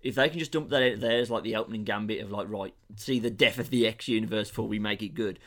If 0.00 0.14
they 0.14 0.28
can 0.28 0.38
just 0.38 0.52
dump 0.52 0.68
that 0.68 0.82
out 0.92 1.00
there 1.00 1.18
as 1.18 1.28
like 1.30 1.42
the 1.42 1.56
opening 1.56 1.82
gambit 1.82 2.20
of 2.22 2.30
like, 2.30 2.48
right, 2.48 2.72
see 2.94 3.18
the 3.18 3.30
death 3.30 3.58
of 3.58 3.70
the 3.70 3.84
X 3.88 4.06
universe 4.06 4.48
before 4.48 4.68
we 4.68 4.78
make 4.78 5.02
it 5.02 5.14
good. 5.14 5.40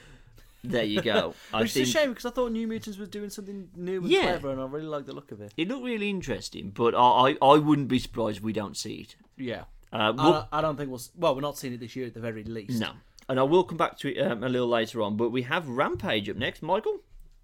There 0.63 0.83
you 0.83 1.01
go. 1.01 1.33
I 1.53 1.61
Which 1.61 1.71
think 1.73 1.83
is 1.87 1.95
a 1.95 1.99
shame 1.99 2.09
because 2.09 2.25
I 2.25 2.31
thought 2.31 2.51
New 2.51 2.67
Mutants 2.67 2.99
was 2.99 3.07
doing 3.09 3.29
something 3.29 3.69
new 3.75 4.01
and 4.01 4.09
Yeah. 4.09 4.23
clever, 4.23 4.51
and 4.51 4.59
I 4.59 4.65
really 4.65 4.85
like 4.87 5.05
the 5.05 5.13
look 5.13 5.31
of 5.31 5.39
it. 5.39 5.53
it 5.55 5.67
looked 5.69 5.83
really 5.85 6.09
interesting, 6.09 6.71
but 6.75 6.93
I, 6.93 6.99
I, 6.99 7.37
I 7.41 7.57
wouldn't 7.57 7.87
be 7.87 7.97
surprised 7.99 8.37
if 8.39 8.43
we 8.43 8.51
don't 8.53 8.75
see 8.75 8.95
it. 8.95 9.15
Yeah, 9.37 9.61
Uh, 9.93 9.95
I, 9.95 10.09
we'll- 10.11 10.31
don't- 10.33 10.47
I 10.51 10.61
don't 10.61 10.75
think 10.77 10.89
we'll. 10.91 11.01
Well, 11.15 11.33
we're 11.35 11.41
not 11.41 11.57
seeing 11.57 11.73
it 11.73 11.79
this 11.79 11.95
year 11.95 12.05
at 12.07 12.13
the 12.13 12.19
very 12.19 12.43
least. 12.43 12.79
No. 12.79 12.91
And 13.29 13.39
I 13.39 13.43
will 13.43 13.63
come 13.63 13.77
back 13.77 13.97
to 13.99 14.13
it 14.13 14.19
um, 14.21 14.43
a 14.43 14.49
little 14.49 14.67
later 14.67 15.01
on, 15.01 15.15
but 15.15 15.29
we 15.29 15.43
have 15.43 15.67
Rampage 15.69 16.29
up 16.29 16.35
next. 16.37 16.61
Michael, 16.61 16.99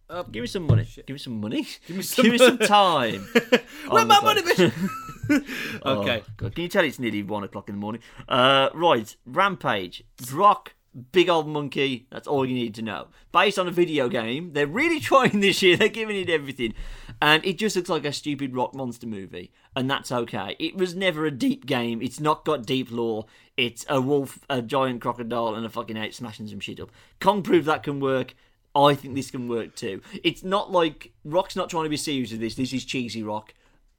Uh, 0.10 0.24
give 0.24 0.42
me 0.42 0.48
some 0.48 0.64
money. 0.64 0.88
Give 0.96 1.14
me 1.14 1.18
some 1.18 1.42
money. 1.42 1.68
Give 1.88 1.98
me 1.98 2.04
some 2.04 2.24
Give 2.24 2.32
me 2.34 2.38
some 2.38 2.58
time. 2.60 3.28
Where 3.90 4.06
my 4.06 4.22
money, 4.22 4.42
bitch? 4.42 4.72
Oh, 5.84 6.00
okay. 6.00 6.24
God. 6.38 6.56
Can 6.56 6.64
you 6.64 6.70
tell 6.70 6.86
it's 6.86 7.00
nearly 7.00 7.24
one 7.24 7.44
o'clock 7.44 7.68
in 7.68 7.76
the 7.76 7.82
morning? 7.82 8.02
Uh, 8.30 8.70
right. 8.74 9.14
Rampage. 9.26 10.04
Brock. 10.30 10.74
Big 11.12 11.30
old 11.30 11.48
monkey. 11.48 12.08
That's 12.10 12.28
all 12.28 12.46
you 12.46 12.56
need 12.56 12.74
to 12.76 12.82
know. 12.82 13.08
Based 13.34 13.60
on 13.60 13.68
a 13.68 13.72
video 13.72 14.08
game. 14.08 14.54
They're 14.54 14.66
really 14.66 15.00
trying 15.02 15.42
this 15.42 15.62
year. 15.62 15.76
They're 15.76 15.90
giving 15.90 16.16
it 16.16 16.30
everything. 16.30 16.74
And 17.22 17.44
it 17.46 17.58
just 17.58 17.76
looks 17.76 17.90
like 17.90 18.06
a 18.06 18.14
stupid 18.14 18.56
rock 18.56 18.74
monster 18.74 19.08
movie. 19.08 19.52
And 19.76 19.92
that's 19.92 20.12
okay. 20.12 20.56
It 20.58 20.78
was 20.78 20.96
never 20.96 21.26
a 21.26 21.32
deep 21.32 21.66
game. 21.66 22.02
It's 22.02 22.22
not 22.22 22.46
got 22.46 22.66
deep 22.66 22.90
lore. 22.90 23.26
It's 23.58 23.86
a 23.90 24.00
wolf, 24.00 24.40
a 24.50 24.62
giant 24.62 25.02
crocodile, 25.02 25.54
and 25.54 25.66
a 25.66 25.70
fucking 25.70 25.98
ape 25.98 26.14
smashing 26.14 26.48
some 26.48 26.62
shit 26.62 26.80
up. 26.80 26.92
Kong 27.20 27.44
proved 27.44 27.68
that 27.68 27.84
can 27.84 28.00
work. 28.00 28.34
I 28.78 28.96
think 28.96 29.16
this 29.16 29.32
can 29.32 29.48
work 29.48 29.76
too. 29.76 30.02
It's 30.24 30.44
not 30.44 30.72
like 30.72 31.12
Rock's 31.24 31.56
not 31.56 31.70
trying 31.70 31.86
to 31.86 31.90
be 31.90 31.98
serious 31.98 32.32
with 32.32 32.40
this. 32.40 32.56
This 32.56 32.74
is 32.74 32.86
cheesy 32.86 33.24
Rock. 33.24 33.54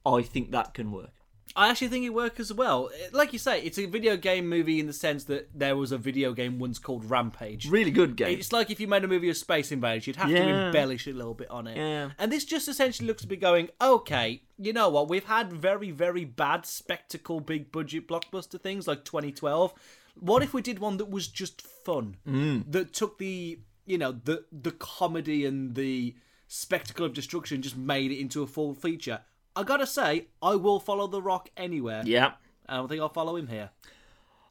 I 0.05 0.21
think 0.21 0.51
that 0.51 0.73
can 0.73 0.91
work. 0.91 1.11
I 1.55 1.69
actually 1.69 1.87
think 1.87 2.05
it 2.05 2.13
works 2.13 2.39
as 2.39 2.53
well. 2.53 2.89
Like 3.11 3.33
you 3.33 3.39
say, 3.39 3.61
it's 3.61 3.79
a 3.79 3.85
video 3.85 4.15
game 4.15 4.47
movie 4.47 4.79
in 4.79 4.87
the 4.87 4.93
sense 4.93 5.23
that 5.25 5.49
there 5.53 5.75
was 5.75 5.91
a 5.91 5.97
video 5.97 6.31
game 6.31 6.59
once 6.59 6.77
called 6.77 7.09
Rampage. 7.09 7.67
Really 7.69 7.91
good 7.91 8.15
game. 8.15 8.37
It's 8.37 8.53
like 8.53 8.69
if 8.69 8.79
you 8.79 8.87
made 8.87 9.03
a 9.03 9.07
movie 9.07 9.29
of 9.29 9.37
Space 9.37 9.71
Invaders, 9.71 10.05
you'd 10.07 10.15
have 10.17 10.29
to 10.29 10.65
embellish 10.67 11.07
a 11.07 11.11
little 11.11 11.33
bit 11.33 11.49
on 11.49 11.67
it. 11.67 11.75
Yeah. 11.75 12.11
And 12.19 12.31
this 12.31 12.45
just 12.45 12.67
essentially 12.67 13.07
looks 13.07 13.23
to 13.23 13.27
be 13.27 13.35
going, 13.35 13.69
okay, 13.81 14.43
you 14.57 14.73
know 14.73 14.89
what? 14.89 15.09
We've 15.09 15.25
had 15.25 15.51
very, 15.51 15.91
very 15.91 16.23
bad 16.23 16.65
spectacle, 16.65 17.39
big 17.39 17.71
budget 17.71 18.07
blockbuster 18.07 18.61
things 18.61 18.87
like 18.87 19.03
2012. 19.03 19.73
What 20.19 20.43
if 20.43 20.53
we 20.53 20.61
did 20.61 20.79
one 20.79 20.97
that 20.97 21.09
was 21.09 21.27
just 21.27 21.61
fun? 21.61 22.17
Mm. 22.27 22.71
That 22.71 22.93
took 22.93 23.17
the, 23.17 23.59
you 23.89 23.97
know, 23.97 24.11
the 24.11 24.45
the 24.51 24.71
comedy 24.71 25.45
and 25.45 25.75
the 25.75 26.15
spectacle 26.47 27.05
of 27.05 27.13
destruction, 27.13 27.61
just 27.61 27.75
made 27.75 28.11
it 28.11 28.19
into 28.19 28.43
a 28.43 28.47
full 28.47 28.73
feature. 28.75 29.21
I 29.55 29.63
gotta 29.63 29.87
say, 29.87 30.27
I 30.41 30.55
will 30.55 30.79
follow 30.79 31.07
The 31.07 31.21
Rock 31.21 31.49
anywhere. 31.57 32.03
Yeah. 32.05 32.33
I 32.67 32.75
don't 32.75 32.87
think 32.87 33.01
I'll 33.01 33.09
follow 33.09 33.35
him 33.35 33.47
here. 33.47 33.71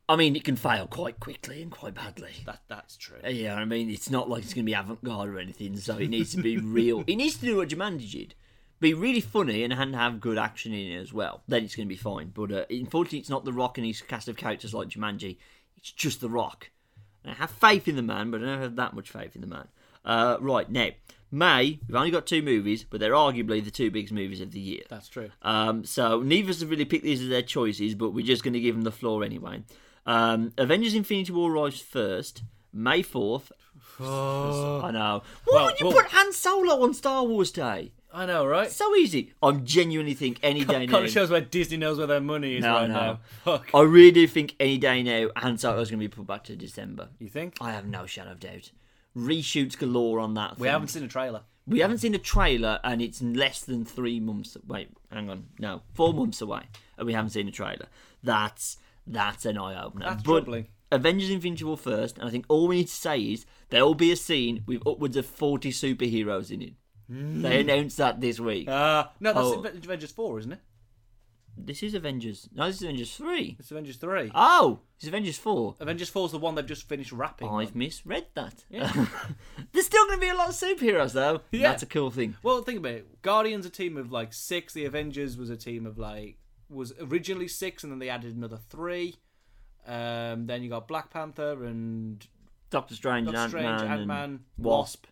I 0.08 0.16
mean, 0.16 0.34
it 0.34 0.42
can 0.42 0.56
fail 0.56 0.86
quite 0.86 1.20
quickly 1.20 1.62
and 1.62 1.70
quite 1.70 1.94
badly. 1.94 2.32
That 2.46 2.62
that's 2.66 2.96
true. 2.96 3.18
Yeah, 3.24 3.54
I 3.54 3.64
mean, 3.64 3.90
it's 3.90 4.10
not 4.10 4.28
like 4.28 4.42
it's 4.42 4.54
going 4.54 4.64
to 4.64 4.70
be 4.70 4.74
avant-garde 4.74 5.28
or 5.28 5.38
anything, 5.38 5.76
so 5.76 5.98
it 5.98 6.08
needs 6.08 6.34
to 6.34 6.42
be 6.42 6.56
real. 6.58 7.04
It 7.06 7.16
needs 7.16 7.36
to 7.36 7.46
do 7.46 7.58
what 7.58 7.68
Jumanji 7.68 8.10
did. 8.10 8.34
Be 8.80 8.94
really 8.94 9.20
funny 9.20 9.62
and 9.62 9.72
and 9.72 9.94
have 9.94 10.20
good 10.20 10.38
action 10.38 10.72
in 10.72 10.92
it 10.92 11.00
as 11.00 11.12
well. 11.12 11.42
Then 11.46 11.62
it's 11.64 11.76
going 11.76 11.86
to 11.86 11.94
be 11.94 11.96
fine. 11.96 12.32
But 12.34 12.50
uh, 12.50 12.64
unfortunately, 12.70 13.20
it's 13.20 13.30
not 13.30 13.44
The 13.44 13.52
Rock 13.52 13.78
and 13.78 13.86
his 13.86 14.00
cast 14.00 14.28
of 14.28 14.36
characters 14.36 14.74
like 14.74 14.88
Jumanji. 14.88 15.36
It's 15.76 15.92
just 15.92 16.20
The 16.20 16.28
Rock. 16.30 16.70
I 17.24 17.32
have 17.34 17.50
faith 17.50 17.88
in 17.88 17.96
the 17.96 18.02
man, 18.02 18.30
but 18.30 18.42
I 18.42 18.46
don't 18.46 18.62
have 18.62 18.76
that 18.76 18.94
much 18.94 19.10
faith 19.10 19.34
in 19.34 19.40
the 19.42 19.46
man. 19.46 19.68
Uh, 20.04 20.36
right, 20.40 20.70
now, 20.70 20.88
May, 21.30 21.78
we've 21.86 21.94
only 21.96 22.10
got 22.10 22.26
two 22.26 22.40
movies, 22.40 22.84
but 22.88 23.00
they're 23.00 23.12
arguably 23.12 23.62
the 23.62 23.70
two 23.70 23.90
biggest 23.90 24.14
movies 24.14 24.40
of 24.40 24.52
the 24.52 24.60
year. 24.60 24.82
That's 24.88 25.08
true. 25.08 25.30
Um, 25.42 25.84
so 25.84 26.22
neither 26.22 26.46
of 26.46 26.50
us 26.56 26.60
have 26.60 26.70
really 26.70 26.86
picked 26.86 27.04
these 27.04 27.20
as 27.20 27.28
their 27.28 27.42
choices, 27.42 27.94
but 27.94 28.10
we're 28.10 28.24
just 28.24 28.42
going 28.42 28.54
to 28.54 28.60
give 28.60 28.74
them 28.74 28.84
the 28.84 28.92
floor 28.92 29.22
anyway. 29.24 29.62
Um, 30.06 30.52
Avengers: 30.56 30.94
Infinity 30.94 31.32
War 31.32 31.52
arrives 31.52 31.80
first, 31.80 32.42
May 32.72 33.02
fourth. 33.02 33.52
I 34.00 34.90
know. 34.92 35.22
Why 35.44 35.54
Well, 35.54 35.64
would 35.66 35.80
you 35.80 35.86
well- 35.88 35.96
put 35.96 36.06
Han 36.12 36.32
Solo 36.32 36.82
on 36.82 36.94
Star 36.94 37.24
Wars 37.24 37.50
Day? 37.50 37.92
I 38.12 38.24
know, 38.26 38.46
right? 38.46 38.70
So 38.70 38.94
easy. 38.96 39.32
I'm 39.42 39.64
genuinely 39.66 40.14
think 40.14 40.38
any 40.42 40.64
day 40.64 40.86
now. 40.86 40.92
Kind 40.92 41.04
of 41.06 41.10
shows 41.10 41.30
where 41.30 41.40
Disney 41.42 41.76
knows 41.76 41.98
where 41.98 42.06
their 42.06 42.20
money 42.20 42.56
is 42.56 42.62
No, 42.62 42.74
right 42.74 42.88
no. 42.88 42.94
now. 42.94 43.20
Fuck. 43.44 43.70
I 43.74 43.82
really 43.82 44.12
do 44.12 44.26
think 44.26 44.54
any 44.58 44.78
day 44.78 45.02
now 45.02 45.28
Han 45.36 45.58
Solo's 45.58 45.90
going 45.90 46.00
to 46.00 46.08
be 46.08 46.14
put 46.14 46.26
back 46.26 46.44
to 46.44 46.56
December. 46.56 47.10
You 47.18 47.28
think? 47.28 47.56
I 47.60 47.72
have 47.72 47.86
no 47.86 48.06
shadow 48.06 48.30
of 48.32 48.40
doubt. 48.40 48.70
Reshoots 49.16 49.76
galore 49.76 50.20
on 50.20 50.34
that. 50.34 50.58
We 50.58 50.64
thing. 50.66 50.72
haven't 50.72 50.88
seen 50.88 51.02
a 51.04 51.08
trailer. 51.08 51.42
We 51.66 51.80
haven't 51.80 51.98
seen 51.98 52.14
a 52.14 52.18
trailer, 52.18 52.80
and 52.82 53.02
it's 53.02 53.20
less 53.20 53.60
than 53.60 53.84
three 53.84 54.20
months. 54.20 54.56
Wait, 54.66 54.88
hang 55.12 55.28
on, 55.28 55.48
no, 55.58 55.82
four 55.92 56.14
months 56.14 56.40
away, 56.40 56.62
and 56.96 57.06
we 57.06 57.12
haven't 57.12 57.30
seen 57.30 57.46
a 57.46 57.50
trailer. 57.50 57.88
That's 58.22 58.78
that's 59.06 59.44
an 59.44 59.58
eye 59.58 59.82
opener. 59.82 60.06
That's 60.06 60.22
but 60.22 60.44
troubling. 60.44 60.68
Avengers: 60.90 61.28
Infinity 61.28 61.64
War 61.64 61.76
first, 61.76 62.16
and 62.16 62.26
I 62.26 62.30
think 62.30 62.46
all 62.48 62.68
we 62.68 62.76
need 62.76 62.86
to 62.88 62.94
say 62.94 63.20
is 63.20 63.44
there 63.68 63.84
will 63.84 63.94
be 63.94 64.10
a 64.10 64.16
scene 64.16 64.62
with 64.66 64.86
upwards 64.86 65.16
of 65.18 65.26
forty 65.26 65.70
superheroes 65.70 66.50
in 66.50 66.62
it. 66.62 66.72
They 67.08 67.60
announced 67.60 67.96
that 67.96 68.20
this 68.20 68.38
week. 68.38 68.68
Uh, 68.68 69.06
no, 69.20 69.32
that's 69.32 69.46
Oh. 69.46 69.64
Avengers 69.64 70.12
4, 70.12 70.38
isn't 70.40 70.52
it? 70.52 70.60
this 71.60 71.82
is 71.82 71.94
Avengers. 71.94 72.48
No, 72.54 72.66
this 72.66 72.76
is 72.76 72.82
Avengers 72.82 73.16
three. 73.16 73.56
It's 73.58 73.70
Avengers 73.70 73.96
3. 73.96 74.30
Oh, 74.34 74.80
it's 74.96 75.08
Avengers 75.08 75.36
four. 75.38 75.74
Avengers 75.80 76.08
4 76.08 76.26
is 76.26 76.32
the 76.32 76.38
one 76.38 76.54
they've 76.54 76.64
just 76.64 76.88
finished 76.88 77.10
wrapping. 77.12 77.48
I've 77.48 77.74
misread 77.74 78.26
that. 78.34 78.64
There's 78.70 79.86
still 79.86 80.06
going 80.06 80.18
to 80.18 80.20
be 80.20 80.28
a 80.28 80.34
lot 80.36 80.48
of 80.50 80.54
superheroes 80.54 81.12
though. 81.14 81.40
Yeah. 81.50 81.68
That's 81.70 81.82
a 81.82 81.86
cool 81.86 82.10
thing. 82.10 82.36
Well, 82.42 82.62
think 82.62 82.78
about 82.78 82.92
it. 82.92 83.22
Guardians 83.22 83.66
a 83.66 83.70
team 83.70 83.96
of 83.96 84.12
like 84.12 84.32
six. 84.32 84.72
The 84.72 84.84
Avengers 84.84 85.36
was 85.36 85.50
a 85.50 85.56
team 85.56 85.84
of 85.86 85.98
like 85.98 86.36
was 86.68 86.92
originally 87.00 87.48
six, 87.48 87.82
and 87.82 87.90
then 87.92 87.98
they 87.98 88.08
added 88.08 88.36
another 88.36 88.58
three. 88.68 89.16
Um, 89.86 90.46
then 90.46 90.62
you 90.62 90.68
got 90.68 90.86
Black 90.86 91.10
Panther 91.10 91.64
and 91.64 92.24
Doctor 92.70 92.94
Strange, 92.94 93.26
Doctor 93.26 93.40
and 93.40 93.50
Strange, 93.50 93.66
Ant-Man, 93.66 93.90
Ant 93.90 93.98
and 94.00 94.06
Man, 94.08 94.40
Wasp, 94.58 95.06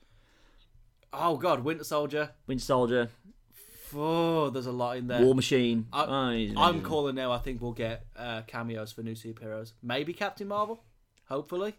Oh 1.13 1.37
God, 1.37 1.65
Winter 1.65 1.85
Soldier. 1.85 2.31
Winter 2.47 2.65
Soldier, 2.65 3.11
Oh, 3.95 4.51
there's 4.51 4.67
a 4.67 4.73
lot 4.73 4.97
in 4.97 5.07
there. 5.07 5.23
War 5.23 5.35
Machine. 5.35 5.87
I- 5.93 6.05
Oh, 6.57 6.61
I'm 6.61 6.83
calling 6.83 7.15
now. 7.15 7.33
I 7.33 7.39
think 7.39 7.63
we'll 7.63 7.73
get 7.73 8.05
uh, 8.17 8.43
cameos 8.47 8.93
for 8.93 9.03
new 9.03 9.15
superheroes. 9.15 9.73
Maybe 9.83 10.13
Captain 10.13 10.49
Marvel. 10.49 10.83
Hopefully. 11.29 11.75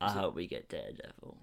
I 0.00 0.10
hope 0.12 0.34
we 0.36 0.46
get 0.46 0.68
Daredevil. 0.68 1.36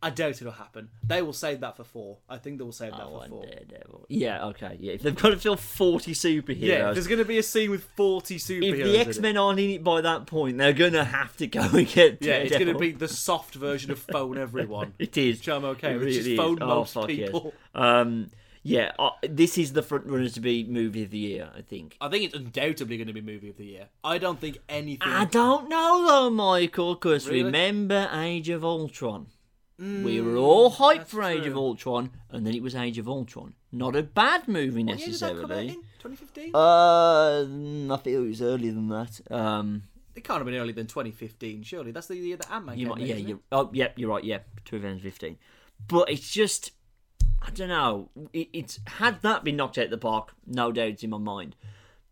I 0.00 0.10
doubt 0.10 0.40
it'll 0.40 0.52
happen. 0.52 0.90
They 1.02 1.22
will 1.22 1.32
save 1.32 1.60
that 1.60 1.76
for 1.76 1.82
four. 1.82 2.18
I 2.28 2.36
think 2.38 2.58
they 2.58 2.64
will 2.64 2.70
save 2.70 2.92
that 2.92 3.00
I 3.00 3.04
for 3.04 3.26
four. 3.28 3.42
Daredevil. 3.42 4.06
Yeah, 4.08 4.46
okay, 4.46 4.76
yeah. 4.78 4.92
If 4.92 5.02
they've 5.02 5.14
got 5.14 5.30
to 5.30 5.36
fill 5.38 5.56
40 5.56 6.12
superheroes. 6.14 6.56
Yeah, 6.60 6.92
there's 6.92 7.08
going 7.08 7.18
to 7.18 7.24
be 7.24 7.38
a 7.38 7.42
scene 7.42 7.70
with 7.70 7.82
40 7.96 8.36
superheroes. 8.38 8.78
if 8.78 8.84
the. 8.84 8.98
X 8.98 9.18
Men 9.18 9.36
aren't 9.36 9.58
in 9.58 9.70
it 9.70 9.82
by 9.84 10.00
that 10.00 10.26
point, 10.26 10.58
they're 10.58 10.72
going 10.72 10.92
to 10.92 11.02
have 11.04 11.36
to 11.38 11.46
go 11.48 11.60
and 11.72 11.88
get 11.88 12.18
Yeah, 12.22 12.34
it's 12.34 12.56
going 12.56 12.72
to 12.72 12.78
be 12.78 12.92
the 12.92 13.08
soft 13.08 13.54
version 13.56 13.90
of 13.90 13.98
phone 13.98 14.38
everyone. 14.46 14.94
It 15.00 15.16
is. 15.16 15.38
Which 15.38 15.48
I'm 15.48 15.64
okay 15.64 15.94
It 15.94 15.98
with. 15.98 16.08
Just 16.08 16.18
really 16.20 16.32
is. 16.34 16.38
phone 16.38 16.58
Oh, 16.62 16.66
most 16.66 16.94
fuck 16.94 17.10
yes. 17.10 17.34
Um, 17.74 18.30
yeah, 18.62 18.92
uh, 18.98 19.10
this 19.28 19.56
is 19.56 19.72
the 19.72 19.82
front 19.82 20.06
runner 20.06 20.28
to 20.28 20.40
be 20.40 20.64
movie 20.64 21.04
of 21.04 21.10
the 21.10 21.18
year, 21.18 21.48
I 21.56 21.62
think. 21.62 21.96
I 22.00 22.08
think 22.08 22.24
it's 22.24 22.34
undoubtedly 22.34 22.98
going 22.98 23.06
to 23.06 23.12
be 23.14 23.20
movie 23.20 23.50
of 23.50 23.56
the 23.56 23.64
year. 23.64 23.88
I 24.04 24.18
don't 24.18 24.38
think 24.38 24.58
anything. 24.68 25.08
I 25.08 25.24
don't 25.24 25.68
know 25.68 26.06
though, 26.06 26.30
Michael, 26.30 26.94
because 26.94 27.26
Really? 27.28 27.44
remember 27.44 28.08
Age 28.12 28.48
of 28.48 28.64
Ultron? 28.64 29.26
We 29.78 30.20
were 30.20 30.36
all 30.36 30.72
hyped 30.72 31.02
Mm, 31.02 31.06
for 31.06 31.22
Age 31.22 31.46
of. 31.46 31.56
Ultron, 31.56 32.10
and 32.30 32.46
then 32.46 32.54
it 32.54 32.62
was 32.62 32.74
Age 32.74 32.98
of 32.98 33.08
Ultron. 33.08 33.54
Not 33.70 33.94
a 33.94 34.02
bad 34.02 34.48
movie 34.48 34.82
What 34.82 34.98
year 34.98 35.08
did 35.08 35.20
that 35.20 35.36
come 35.40 35.44
out 35.44 35.48
necessarily. 35.50 35.74
2015? 36.00 36.50
Uh, 36.54 36.58
mm, 36.58 37.94
I 37.98 38.02
feel 38.02 38.24
it 38.24 38.28
was 38.28 38.42
earlier 38.42 38.72
than 38.72 38.88
that. 38.88 39.20
Um, 39.30 39.82
it 40.14 40.24
can't 40.24 40.38
have 40.38 40.46
been 40.46 40.56
earlier 40.56 40.72
than 40.74 40.86
2015, 40.88 41.62
surely. 41.62 41.92
That's 41.92 42.08
the 42.08 42.16
year 42.16 42.36
that 42.36 42.50
Ant 42.50 42.66
Man 42.66 42.76
came 42.76 42.88
might, 42.88 42.94
out, 42.94 43.00
yeah, 43.06 43.14
isn't 43.14 43.26
it? 43.26 43.28
you 43.28 43.40
oh, 43.52 43.70
yeah, 43.72 43.88
you're 43.94 44.10
right. 44.10 44.24
Yeah, 44.24 44.38
2015. 44.64 45.36
But 45.86 46.10
it's 46.10 46.28
just, 46.30 46.72
I 47.40 47.50
don't 47.50 47.68
know. 47.68 48.10
It, 48.32 48.48
it's 48.52 48.80
had 48.86 49.22
that 49.22 49.44
been 49.44 49.54
knocked 49.56 49.78
out 49.78 49.84
of 49.84 49.90
the 49.90 49.98
park, 49.98 50.32
no 50.44 50.72
doubts 50.72 51.04
in 51.04 51.10
my 51.10 51.18
mind. 51.18 51.54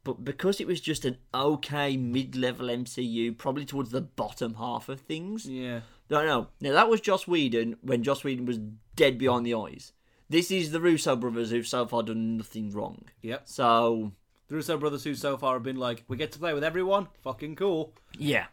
But 0.04 0.24
because 0.24 0.60
it 0.60 0.68
was 0.68 0.80
just 0.80 1.04
an 1.04 1.16
okay 1.34 1.96
mid-level 1.96 2.68
MCU, 2.68 3.36
probably 3.36 3.64
towards 3.64 3.90
the 3.90 4.02
bottom 4.02 4.54
half 4.54 4.88
of 4.88 5.00
things. 5.00 5.46
Yeah. 5.46 5.80
No, 6.10 6.24
no. 6.24 6.48
Now 6.60 6.72
that 6.72 6.88
was 6.88 7.00
Joss 7.00 7.26
Whedon 7.26 7.76
when 7.82 8.02
Joss 8.02 8.22
Whedon 8.24 8.46
was 8.46 8.58
dead 8.94 9.18
behind 9.18 9.44
the 9.46 9.54
eyes. 9.54 9.92
This 10.28 10.50
is 10.50 10.70
the 10.72 10.80
Russo 10.80 11.14
brothers 11.16 11.50
who've 11.50 11.66
so 11.66 11.86
far 11.86 12.02
done 12.02 12.36
nothing 12.36 12.70
wrong. 12.72 13.04
Yep. 13.22 13.42
So 13.48 14.12
The 14.48 14.56
Russo 14.56 14.76
brothers 14.76 15.04
who 15.04 15.14
so 15.14 15.36
far 15.36 15.54
have 15.54 15.62
been 15.62 15.76
like, 15.76 16.04
we 16.08 16.16
get 16.16 16.32
to 16.32 16.38
play 16.38 16.52
with 16.54 16.64
everyone. 16.64 17.08
Fucking 17.22 17.56
cool. 17.56 17.92
yeah, 18.18 18.46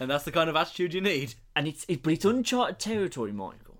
And 0.00 0.10
that's 0.10 0.24
the 0.24 0.32
kind 0.32 0.50
of 0.50 0.56
attitude 0.56 0.92
you 0.94 1.00
need. 1.00 1.34
and 1.54 1.66
it's 1.68 1.84
it, 1.88 2.02
but 2.02 2.12
it's 2.12 2.24
uncharted 2.24 2.78
territory, 2.78 3.32
Michael. 3.32 3.78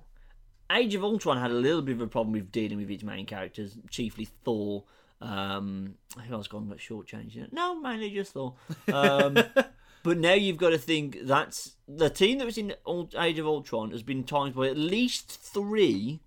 Age 0.73 0.95
of 0.95 1.03
Ultron 1.03 1.38
had 1.38 1.51
a 1.51 1.55
little 1.55 1.83
bit 1.83 1.97
of 1.97 2.01
a 2.01 2.07
problem 2.07 2.33
with 2.33 2.53
dealing 2.53 2.79
with 2.79 2.90
its 2.90 3.03
main 3.03 3.27
characters, 3.27 3.77
chiefly 3.90 4.29
Thor. 4.45 4.85
Um, 5.21 5.97
who 6.29 6.33
else 6.35 6.47
gone 6.47 6.69
got 6.69 6.79
shortchanged? 6.79 7.37
it? 7.37 7.53
No, 7.53 7.79
mainly 7.81 8.11
just 8.11 8.33
Thor. 8.33 8.55
Um, 8.93 9.37
but 10.02 10.18
now 10.18 10.34
you've 10.34 10.56
got 10.56 10.70
to 10.70 10.78
think 10.78 11.18
that's 11.22 11.76
the 11.86 12.10
team 12.10 12.38
that 12.38 12.44
was 12.44 12.58
in 12.58 12.74
Age 13.18 13.38
of 13.38 13.46
Ultron 13.46 13.90
has 13.90 14.02
been 14.02 14.24
times 14.24 14.54
by 14.54 14.68
at 14.68 14.76
least 14.76 15.30
three, 15.30 16.20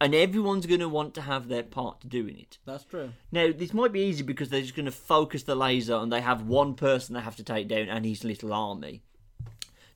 and 0.00 0.14
everyone's 0.14 0.66
going 0.66 0.80
to 0.80 0.88
want 0.88 1.14
to 1.14 1.22
have 1.22 1.48
their 1.48 1.62
part 1.62 2.00
to 2.00 2.06
doing 2.06 2.38
it. 2.38 2.58
That's 2.64 2.84
true. 2.84 3.12
Now, 3.30 3.50
this 3.54 3.74
might 3.74 3.92
be 3.92 4.00
easy 4.00 4.22
because 4.22 4.48
they're 4.48 4.62
just 4.62 4.74
going 4.76 4.86
to 4.86 4.92
focus 4.92 5.42
the 5.42 5.54
laser 5.54 5.96
and 5.96 6.10
they 6.10 6.22
have 6.22 6.42
one 6.46 6.74
person 6.74 7.14
they 7.14 7.20
have 7.20 7.36
to 7.36 7.44
take 7.44 7.68
down 7.68 7.88
and 7.88 8.06
his 8.06 8.24
little 8.24 8.52
army. 8.52 9.02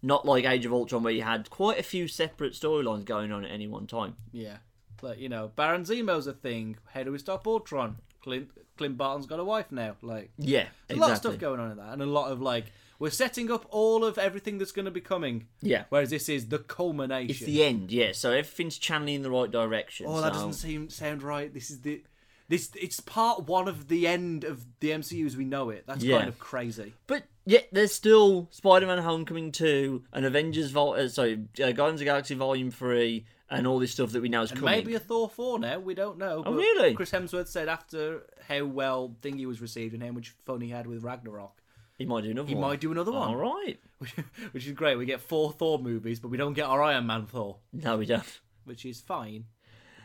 Not 0.03 0.27
like 0.27 0.45
Age 0.45 0.67
of 0.67 0.73
Ultron 0.75 1.03
where 1.03 1.13
you 1.15 1.23
had 1.23 1.49
quite 1.49 1.79
a 1.79 1.83
few 1.83 2.09
separate 2.09 2.53
storylines 2.53 3.07
going 3.07 3.33
on 3.33 3.45
at 3.45 3.51
any 3.51 3.67
one 3.67 3.87
time. 3.87 4.17
Yeah. 4.33 4.59
Like, 5.01 5.19
you 5.19 5.31
know, 5.31 5.51
Baron 5.57 5.85
Zemo's 5.85 6.27
a 6.27 6.35
thing. 6.35 6.77
How 6.93 7.03
do 7.03 7.13
we 7.13 7.19
stop 7.19 7.47
Ultron? 7.47 7.97
Clint, 8.23 8.51
Clint 8.77 8.99
Barton's 8.99 9.27
got 9.27 9.41
a 9.41 9.45
wife 9.45 9.71
now. 9.71 9.97
Like, 10.03 10.31
Yeah, 10.39 10.67
There's 10.89 10.99
a 10.99 11.01
lot 11.01 11.13
of 11.13 11.17
stuff 11.19 11.39
going 11.39 11.61
on 11.61 11.71
in 11.71 11.77
that, 11.79 11.93
and 11.93 12.03
a 12.03 12.07
lot 12.07 12.31
of 12.31 12.41
like 12.43 12.67
we're 12.99 13.11
setting 13.11 13.51
up 13.51 13.67
all 13.71 14.05
of 14.05 14.19
everything 14.19 14.59
that's 14.59 14.73
going 14.73 14.85
to 14.85 14.91
be 14.91 15.01
coming. 15.01 15.47
Yeah. 15.61 15.85
Whereas 15.89 16.11
this 16.11 16.29
is 16.29 16.49
the 16.49 16.59
culmination. 16.59 17.31
It's 17.31 17.41
the 17.41 17.65
end, 17.65 17.91
yeah. 17.93 18.13
So 18.13 18.31
everything's 18.31 18.79
channeling 18.79 19.15
in 19.17 19.23
the 19.23 19.31
right 19.31 19.51
direction. 19.51 20.07
oh, 20.09 20.21
that 20.21 20.33
doesn't 20.33 20.53
seem 20.55 20.89
sound 20.91 21.23
right. 21.23 21.53
This 21.53 21.71
is 21.71 21.81
the 21.83 22.03
this. 22.49 22.71
It's 22.75 23.01
part 23.01 23.47
one 23.49 23.69
of 23.69 23.89
the 23.89 24.07
end 24.07 24.45
of 24.45 24.65
the 24.81 24.91
MCU 24.91 25.25
as 25.27 25.37
we 25.37 25.45
know 25.45 25.71
it. 25.71 25.85
That's 25.87 26.05
Yeah. 26.05 26.19
kind 26.19 26.29
of 26.29 26.39
crazy. 26.39 26.93
But 27.07 27.25
yet 27.47 27.69
there's 27.73 27.93
still 27.93 28.49
Spider-Man: 28.51 28.99
Homecoming 28.99 29.51
two, 29.53 30.05
and 30.13 30.25
Avengers 30.27 30.71
Vol- 30.71 30.95
uh, 30.95 31.09
sorry, 31.09 31.45
uh, 31.63 31.73
Guardians 31.73 31.95
of 31.95 31.99
the 32.01 32.05
Galaxy 32.05 32.35
Volume 32.35 32.71
three, 32.71 33.25
and 33.49 33.67
all 33.67 33.79
this 33.79 33.93
stuff 33.93 34.11
that 34.13 34.21
we 34.21 34.29
know 34.29 34.43
is 34.43 34.51
And 34.51 34.61
coming. 34.61 34.75
maybe 34.75 34.95
a 34.95 34.99
Thor 35.01 35.29
four 35.29 35.59
now. 35.59 35.79
We 35.79 35.95
don't 35.95 36.19
know. 36.19 36.43
Oh, 36.45 36.53
really? 36.55 36.95
Chris 36.95 37.11
Hemsworth 37.13 37.49
said 37.49 37.69
after 37.69 38.27
how 38.47 38.65
well 38.67 39.17
Thingy 39.23 39.47
was 39.47 39.61
received 39.63 39.95
and 39.95 40.03
how 40.03 40.13
much 40.13 40.31
fun 40.45 40.61
he 40.61 40.69
had 40.69 40.87
with 40.87 41.03
Ragnarok, 41.03 41.63
He 41.99 42.07
might 42.07 42.23
do 42.25 42.31
another 42.31 42.49
he 42.49 42.55
one. 42.55 42.71
might 42.71 42.81
do 42.81 42.91
another 42.93 43.13
one. 43.13 43.29
All 43.29 43.37
right. 43.37 43.79
which 44.53 44.67
is 44.67 44.73
great. 44.73 44.97
We 44.97 45.07
get 45.07 45.21
four 45.21 45.53
Thor 45.53 45.79
movies, 45.79 46.19
but 46.21 46.29
we 46.29 46.37
don't 46.37 46.53
get 46.55 46.67
our 46.67 46.83
Iron 46.83 47.07
Man 47.07 47.27
Thor, 47.27 47.59
No, 47.73 47.97
we 47.99 48.07
don't. 48.07 48.41
which 48.65 48.85
is 48.85 49.01
fine. 49.01 49.45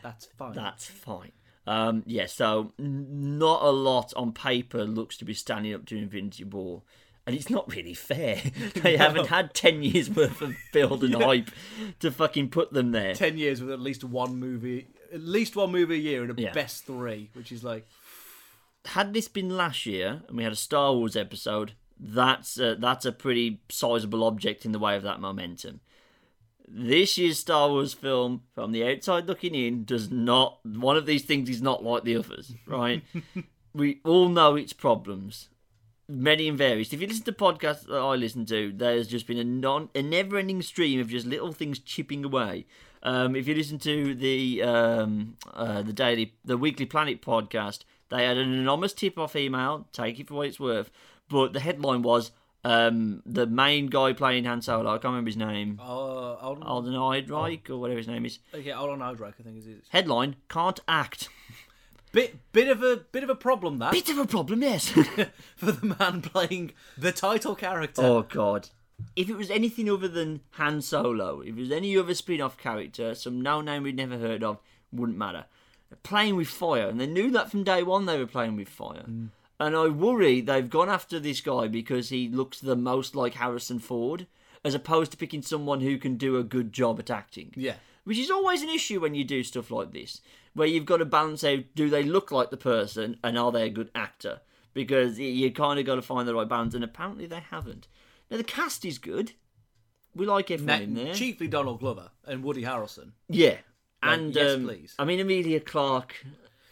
That's 0.03 0.25
fine. 0.37 0.53
That's 0.53 0.85
fine. 0.85 1.31
Um, 1.67 2.03
yeah, 2.05 2.25
so 2.27 2.73
n- 2.79 3.37
not 3.37 3.61
a 3.63 3.69
lot 3.69 4.13
on 4.15 4.31
paper 4.33 4.85
looks 4.85 5.17
to 5.17 5.25
be 5.25 5.33
standing 5.33 5.73
up 5.73 5.85
to 5.87 5.97
Infinity 5.97 6.43
War. 6.43 6.83
And 7.27 7.35
it's 7.35 7.49
not 7.49 7.71
really 7.75 7.93
fair. 7.93 8.41
they 8.75 8.97
haven't 9.05 9.27
had 9.27 9.53
10 9.53 9.83
years 9.83 10.09
worth 10.09 10.41
of 10.41 10.55
build 10.73 11.03
and 11.03 11.15
hype 11.15 11.51
to 11.99 12.11
fucking 12.11 12.49
put 12.49 12.71
them 12.73 12.91
there. 12.91 13.13
ten 13.13 13.37
years 13.37 13.61
with 13.61 13.71
at 13.71 13.79
least 13.79 14.03
one 14.03 14.37
movie, 14.39 14.87
at 15.13 15.21
least 15.21 15.55
one 15.55 15.71
movie 15.71 15.95
a 15.95 15.97
year, 15.97 16.23
and 16.23 16.37
a 16.37 16.41
Yeah. 16.41 16.53
best 16.53 16.85
three, 16.85 17.29
which 17.33 17.51
is 17.51 17.63
like 17.63 17.85
Had 18.85 19.13
this 19.13 19.27
been 19.27 19.49
last 19.55 19.85
year 19.85 20.21
and 20.27 20.37
we 20.37 20.43
had 20.43 20.53
a 20.53 20.55
Star 20.55 20.93
Wars 20.93 21.15
episode, 21.15 21.73
that's 21.99 22.57
a, 22.59 22.75
that's 22.75 23.05
a 23.05 23.11
pretty 23.11 23.61
sizable 23.69 24.23
object 24.23 24.65
in 24.65 24.71
the 24.71 24.79
way 24.79 24.95
of 24.95 25.03
that 25.03 25.19
momentum. 25.19 25.81
This 26.67 27.17
year's 27.17 27.39
Star 27.39 27.69
Wars 27.69 27.93
film, 27.93 28.43
from 28.53 28.71
the 28.71 28.83
outside 28.85 29.25
looking 29.25 29.55
in, 29.55 29.85
does 29.85 30.11
not. 30.11 30.59
One 30.63 30.97
of 30.97 31.05
these 31.07 31.25
things 31.25 31.49
is 31.49 31.61
not 31.61 31.83
like 31.83 32.03
the 32.03 32.15
others, 32.15 32.53
right? 32.67 33.03
we 33.73 33.99
all 34.05 34.29
know 34.29 34.55
its 34.55 34.73
problems. 34.73 35.49
many 36.07 36.47
and 36.47 36.57
various. 36.57 36.91
If 36.91 37.01
you 37.01 37.07
listen 37.07 37.25
to 37.25 37.31
podcasts 37.31 37.85
that 37.85 37.97
I 37.97 38.15
listen 38.15 38.45
to, 38.47 38.71
there's 38.75 39.07
just 39.07 39.27
been 39.27 39.37
a 39.37 39.43
non 39.43 39.89
a 39.95 40.01
never 40.01 40.37
ending 40.37 40.61
stream 40.61 40.99
of 40.99 41.09
just 41.09 41.25
little 41.25 41.51
things 41.51 41.79
chipping 41.79 42.25
away. 42.25 42.65
Um, 43.03 43.35
if 43.35 43.47
you 43.47 43.55
listen 43.55 43.79
to 43.79 44.13
the 44.15 44.61
um, 44.63 45.37
uh, 45.53 45.81
the 45.81 45.93
daily 45.93 46.33
the 46.43 46.57
Weekly 46.57 46.85
Planet 46.85 47.21
podcast, 47.21 47.79
they 48.09 48.25
had 48.25 48.37
an 48.37 48.51
anonymous 48.51 48.93
tip 48.93 49.17
off 49.17 49.35
email. 49.35 49.87
Take 49.93 50.19
it 50.19 50.27
for 50.27 50.33
what 50.35 50.47
it's 50.47 50.59
worth. 50.59 50.91
But 51.29 51.53
the 51.53 51.59
headline 51.59 52.01
was 52.01 52.31
um, 52.63 53.21
the 53.25 53.45
main 53.47 53.87
guy 53.87 54.13
playing 54.13 54.45
Han 54.45 54.61
Solo. 54.61 54.89
I 54.89 54.93
can't 54.95 55.05
remember 55.05 55.29
his 55.29 55.37
name. 55.37 55.79
Uh, 55.81 56.33
Alden, 56.35 56.63
Alden 56.63 56.93
Ehrenreich 56.93 57.69
or 57.69 57.77
whatever 57.77 57.97
his 57.97 58.07
name 58.07 58.25
is. 58.25 58.39
okay, 58.53 58.71
Alden 58.71 58.99
Ehrenreich, 58.99 59.35
I 59.39 59.43
think 59.43 59.57
is 59.59 59.67
it. 59.67 59.83
Headline: 59.89 60.35
Can't 60.49 60.79
act. 60.87 61.29
Bit, 62.11 62.37
bit 62.53 62.67
of 62.67 62.81
a 62.81 62.97
bit 63.11 63.23
of 63.23 63.29
a 63.29 63.35
problem 63.35 63.77
that 63.77 63.91
Bit 63.91 64.09
of 64.09 64.17
a 64.17 64.25
problem, 64.25 64.63
yes. 64.63 64.89
for 65.55 65.71
the 65.71 65.95
man 65.99 66.21
playing 66.23 66.71
the 66.97 67.11
title 67.11 67.53
character. 67.55 68.01
Oh 68.01 68.23
god. 68.23 68.69
If 69.15 69.29
it 69.29 69.37
was 69.37 69.49
anything 69.51 69.89
other 69.89 70.07
than 70.07 70.41
Han 70.51 70.81
Solo, 70.81 71.41
if 71.41 71.49
it 71.49 71.55
was 71.59 71.71
any 71.71 71.95
other 71.95 72.13
spin-off 72.13 72.57
character, 72.57 73.13
some 73.15 73.39
no 73.39 73.61
name 73.61 73.83
we'd 73.83 73.95
never 73.95 74.17
heard 74.17 74.43
of, 74.43 74.57
wouldn't 74.91 75.17
matter. 75.17 75.45
They're 75.89 75.99
playing 76.03 76.35
with 76.35 76.47
fire, 76.49 76.89
and 76.89 76.99
they 76.99 77.07
knew 77.07 77.31
that 77.31 77.49
from 77.49 77.63
day 77.63 77.81
one 77.83 78.07
they 78.07 78.17
were 78.17 78.27
playing 78.27 78.55
with 78.57 78.67
fire. 78.69 79.05
And 79.59 79.75
I 79.75 79.87
worry 79.87 80.41
they've 80.41 80.69
gone 80.69 80.89
after 80.89 81.19
this 81.19 81.41
guy 81.41 81.67
because 81.67 82.09
he 82.09 82.29
looks 82.29 82.59
the 82.59 82.75
most 82.75 83.15
like 83.15 83.33
Harrison 83.33 83.79
Ford, 83.79 84.27
as 84.63 84.73
opposed 84.73 85.11
to 85.11 85.17
picking 85.17 85.41
someone 85.41 85.81
who 85.81 85.97
can 85.97 86.15
do 86.15 86.37
a 86.37 86.43
good 86.43 86.71
job 86.71 86.99
at 86.99 87.09
acting. 87.09 87.53
Yeah. 87.55 87.75
Which 88.05 88.17
is 88.17 88.31
always 88.31 88.61
an 88.61 88.69
issue 88.69 89.01
when 89.01 89.15
you 89.15 89.23
do 89.23 89.43
stuff 89.43 89.69
like 89.69 89.91
this, 89.91 90.21
where 90.53 90.67
you've 90.67 90.85
got 90.85 90.97
to 90.97 91.05
balance 91.05 91.43
out 91.43 91.65
do 91.75 91.89
they 91.89 92.03
look 92.03 92.31
like 92.31 92.49
the 92.49 92.57
person 92.57 93.17
and 93.23 93.37
are 93.37 93.51
they 93.51 93.63
a 93.63 93.69
good 93.69 93.91
actor? 93.93 94.41
Because 94.73 95.19
you 95.19 95.51
kind 95.51 95.79
of 95.79 95.85
got 95.85 95.95
to 95.95 96.01
find 96.01 96.27
the 96.27 96.35
right 96.35 96.47
balance, 96.47 96.73
and 96.73 96.83
apparently 96.83 97.25
they 97.25 97.39
haven't. 97.39 97.87
Now, 98.29 98.37
the 98.37 98.43
cast 98.43 98.85
is 98.85 98.97
good. 98.97 99.33
We 100.15 100.25
like 100.25 100.51
everyone 100.51 100.81
in 100.81 100.93
there. 100.93 101.13
chiefly 101.13 101.47
Donald 101.47 101.79
Glover 101.79 102.11
and 102.25 102.43
Woody 102.43 102.63
Harrelson. 102.63 103.11
Yeah. 103.27 103.57
And, 104.01 104.33
yes, 104.33 104.55
um, 104.55 104.65
please. 104.65 104.95
I 104.97 105.05
mean, 105.05 105.19
Emilia 105.19 105.59
Clarke, 105.59 106.23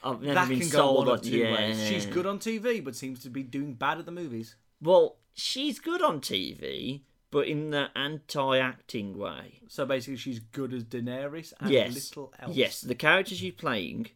I've 0.04 0.22
never 0.22 0.34
that 0.36 0.50
been 0.50 0.60
can 0.60 0.70
go 0.70 0.94
one 0.94 1.08
on. 1.08 1.16
of 1.16 1.22
two 1.22 1.38
yeah. 1.38 1.54
ways. 1.54 1.84
She's 1.88 2.06
good 2.06 2.26
on 2.26 2.40
TV, 2.40 2.84
but 2.84 2.96
seems 2.96 3.20
to 3.24 3.30
be 3.30 3.44
doing 3.44 3.74
bad 3.74 4.00
at 4.00 4.06
the 4.06 4.12
movies. 4.12 4.56
Well, 4.82 5.18
she's 5.34 5.80
good 5.80 6.02
on 6.02 6.22
TV, 6.22 7.02
but 7.32 7.48
in 7.48 7.72
the 7.72 7.90
anti-acting 7.96 9.18
way. 9.18 9.62
So 9.68 9.86
basically, 9.86 10.18
she's 10.18 10.40
good 10.40 10.74
as 10.74 10.84
Daenerys 10.84 11.54
and 11.60 11.72
yes. 11.72 11.94
little 11.94 12.34
else. 12.40 12.56
Yes, 12.56 12.82
the 12.82 12.96
character 12.96 13.36
she's 13.36 13.54
playing, 13.54 14.08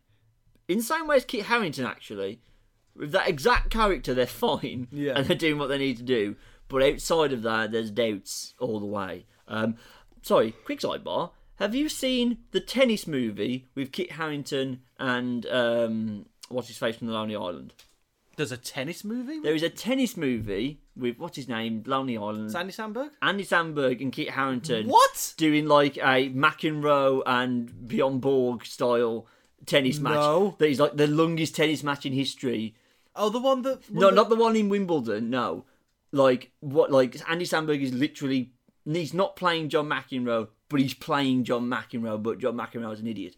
in 0.67 0.77
the 0.77 0.83
same 0.83 1.07
way 1.07 1.17
as 1.17 1.25
Kit 1.25 1.45
Harington, 1.45 1.85
actually, 1.85 2.41
with 2.95 3.11
that 3.11 3.27
exact 3.27 3.69
character, 3.69 4.13
they're 4.13 4.27
fine 4.27 4.87
Yeah. 4.91 5.13
and 5.15 5.25
they're 5.25 5.35
doing 5.37 5.57
what 5.57 5.67
they 5.67 5.77
need 5.77 5.97
to 5.97 6.03
do. 6.03 6.35
But 6.67 6.83
outside 6.83 7.33
of 7.33 7.41
that, 7.43 7.71
there's 7.71 7.91
doubts 7.91 8.53
all 8.59 8.79
the 8.79 8.85
way. 8.85 9.25
Um, 9.47 9.75
sorry, 10.21 10.51
quick 10.65 10.79
sidebar. 10.79 11.31
Have 11.61 11.75
you 11.75 11.89
seen 11.89 12.39
the 12.49 12.59
tennis 12.59 13.05
movie 13.05 13.67
with 13.75 13.91
Kit 13.91 14.13
Harington 14.13 14.81
and 14.99 15.45
um, 15.45 16.25
what's 16.49 16.67
his 16.67 16.77
face 16.77 16.95
from 16.95 17.05
the 17.05 17.13
Lonely 17.13 17.35
Island? 17.35 17.75
There's 18.35 18.51
a 18.51 18.57
tennis 18.57 19.03
movie. 19.03 19.39
There 19.41 19.53
is 19.53 19.61
a 19.61 19.69
tennis 19.69 20.17
movie 20.17 20.81
with 20.97 21.19
what's 21.19 21.35
his 21.35 21.47
name, 21.47 21.83
Lonely 21.85 22.17
Island. 22.17 22.51
Sandy 22.51 22.71
Sandberg. 22.71 23.11
Andy 23.21 23.43
Samberg 23.45 24.01
and 24.01 24.11
Kit 24.11 24.31
Harington 24.31 24.87
What? 24.87 25.35
doing 25.37 25.67
like 25.67 25.97
a 25.97 26.31
McEnroe 26.31 27.21
and 27.27 27.87
Bjorn 27.87 28.17
Borg 28.17 28.65
style 28.65 29.27
tennis 29.67 29.99
match. 29.99 30.15
No. 30.15 30.55
That 30.57 30.67
is 30.67 30.79
like 30.79 30.97
the 30.97 31.05
longest 31.05 31.55
tennis 31.55 31.83
match 31.83 32.07
in 32.07 32.13
history. 32.13 32.73
Oh, 33.15 33.29
the 33.29 33.39
one 33.39 33.61
that. 33.61 33.87
No, 33.91 34.09
not 34.09 34.29
the 34.29 34.35
one 34.35 34.55
in 34.55 34.67
Wimbledon. 34.67 35.29
No, 35.29 35.65
like 36.11 36.49
what? 36.61 36.91
Like 36.91 37.17
Andy 37.29 37.45
Samberg 37.45 37.83
is 37.83 37.93
literally 37.93 38.49
he's 38.83 39.13
not 39.13 39.35
playing 39.35 39.69
John 39.69 39.87
McEnroe, 39.87 40.47
but 40.71 40.79
he's 40.79 40.93
playing 40.93 41.43
John 41.43 41.67
McEnroe. 41.67 42.21
But 42.21 42.39
John 42.39 42.55
McEnroe 42.55 42.71
McEnroe's 42.71 42.99
an 42.99 43.07
idiot. 43.07 43.35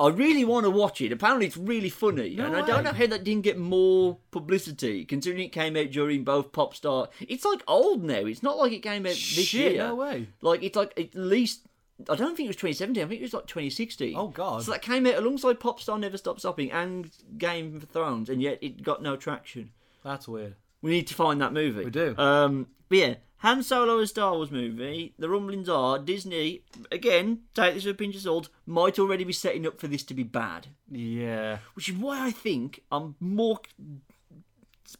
I 0.00 0.08
really 0.08 0.44
want 0.44 0.64
to 0.64 0.70
watch 0.70 1.00
it. 1.00 1.12
Apparently, 1.12 1.46
it's 1.46 1.56
really 1.56 1.90
funny, 1.90 2.34
No 2.34 2.46
and 2.46 2.56
I 2.56 2.66
don't 2.66 2.82
know 2.82 2.92
how 2.92 3.06
that 3.06 3.22
didn't 3.22 3.42
get 3.44 3.56
more 3.56 4.18
publicity, 4.32 5.04
considering 5.04 5.44
it 5.44 5.52
came 5.52 5.76
out 5.76 5.90
during 5.92 6.24
both 6.24 6.50
pop 6.50 6.74
star. 6.74 7.08
It's 7.20 7.44
like 7.44 7.62
old 7.68 8.02
now. 8.02 8.24
It's 8.24 8.42
not 8.42 8.58
like 8.58 8.72
it 8.72 8.82
came 8.82 9.06
out 9.06 9.12
this 9.12 9.54
year. 9.54 9.78
no 9.78 9.94
way. 9.94 10.26
Like 10.40 10.62
it's 10.62 10.76
like 10.76 10.98
at 10.98 11.14
least 11.14 11.66
I 12.10 12.16
don't 12.16 12.36
think 12.36 12.46
it 12.46 12.50
was 12.50 12.56
2017. 12.56 13.02
I 13.02 13.06
think 13.06 13.20
it 13.20 13.24
was 13.24 13.34
like 13.34 13.46
2016. 13.46 14.14
Oh, 14.16 14.28
God. 14.28 14.64
So 14.64 14.72
that 14.72 14.82
came 14.82 15.06
out 15.06 15.14
alongside 15.14 15.60
Popstar 15.60 16.00
Never 16.00 16.16
Stop 16.16 16.40
Stopping 16.40 16.72
and 16.72 17.10
Game 17.38 17.76
of 17.76 17.84
Thrones, 17.84 18.28
and 18.28 18.42
yet 18.42 18.58
it 18.60 18.82
got 18.82 19.02
no 19.02 19.16
traction. 19.16 19.70
That's 20.02 20.26
weird. 20.26 20.56
We 20.80 20.90
need 20.90 21.06
to 21.08 21.14
find 21.14 21.40
that 21.40 21.52
movie. 21.52 21.84
We 21.84 21.90
do. 21.90 22.16
Um, 22.18 22.66
but 22.92 22.98
yeah, 22.98 23.14
Han 23.38 23.62
Solo, 23.62 23.98
a 24.00 24.06
Star 24.06 24.34
Wars 24.34 24.50
movie. 24.50 25.14
The 25.18 25.30
rumblings 25.30 25.66
are 25.66 25.98
Disney 25.98 26.62
again. 26.90 27.40
Take 27.54 27.72
this 27.72 27.86
with 27.86 27.94
a 27.94 27.98
pinch 27.98 28.16
of 28.16 28.20
salt. 28.20 28.50
Might 28.66 28.98
already 28.98 29.24
be 29.24 29.32
setting 29.32 29.66
up 29.66 29.80
for 29.80 29.88
this 29.88 30.02
to 30.04 30.14
be 30.14 30.22
bad, 30.24 30.66
Yeah. 30.90 31.58
which 31.72 31.88
is 31.88 31.94
why 31.96 32.26
I 32.26 32.30
think 32.32 32.82
I'm 32.92 33.14
more 33.18 33.60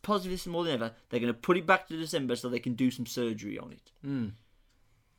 positive 0.02 0.32
this 0.32 0.46
more 0.46 0.64
than 0.64 0.72
ever. 0.72 0.92
They're 1.10 1.20
going 1.20 1.32
to 1.32 1.38
put 1.38 1.58
it 1.58 1.66
back 1.66 1.86
to 1.88 1.96
December 1.98 2.34
so 2.34 2.48
they 2.48 2.58
can 2.60 2.72
do 2.74 2.90
some 2.90 3.04
surgery 3.04 3.58
on 3.58 3.72
it. 3.72 3.92
Hmm. 4.02 4.28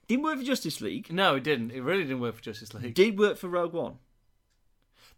Didn't 0.08 0.24
work 0.24 0.40
for 0.40 0.44
Justice 0.44 0.82
League. 0.82 1.12
No, 1.12 1.36
it 1.36 1.44
didn't. 1.44 1.72
It 1.72 1.82
really 1.82 2.04
didn't 2.04 2.20
work 2.22 2.36
for 2.36 2.42
Justice 2.42 2.74
League. 2.74 2.96
Did 2.96 3.20
work 3.20 3.38
for 3.38 3.48
Rogue 3.50 3.74
One. 3.74 4.00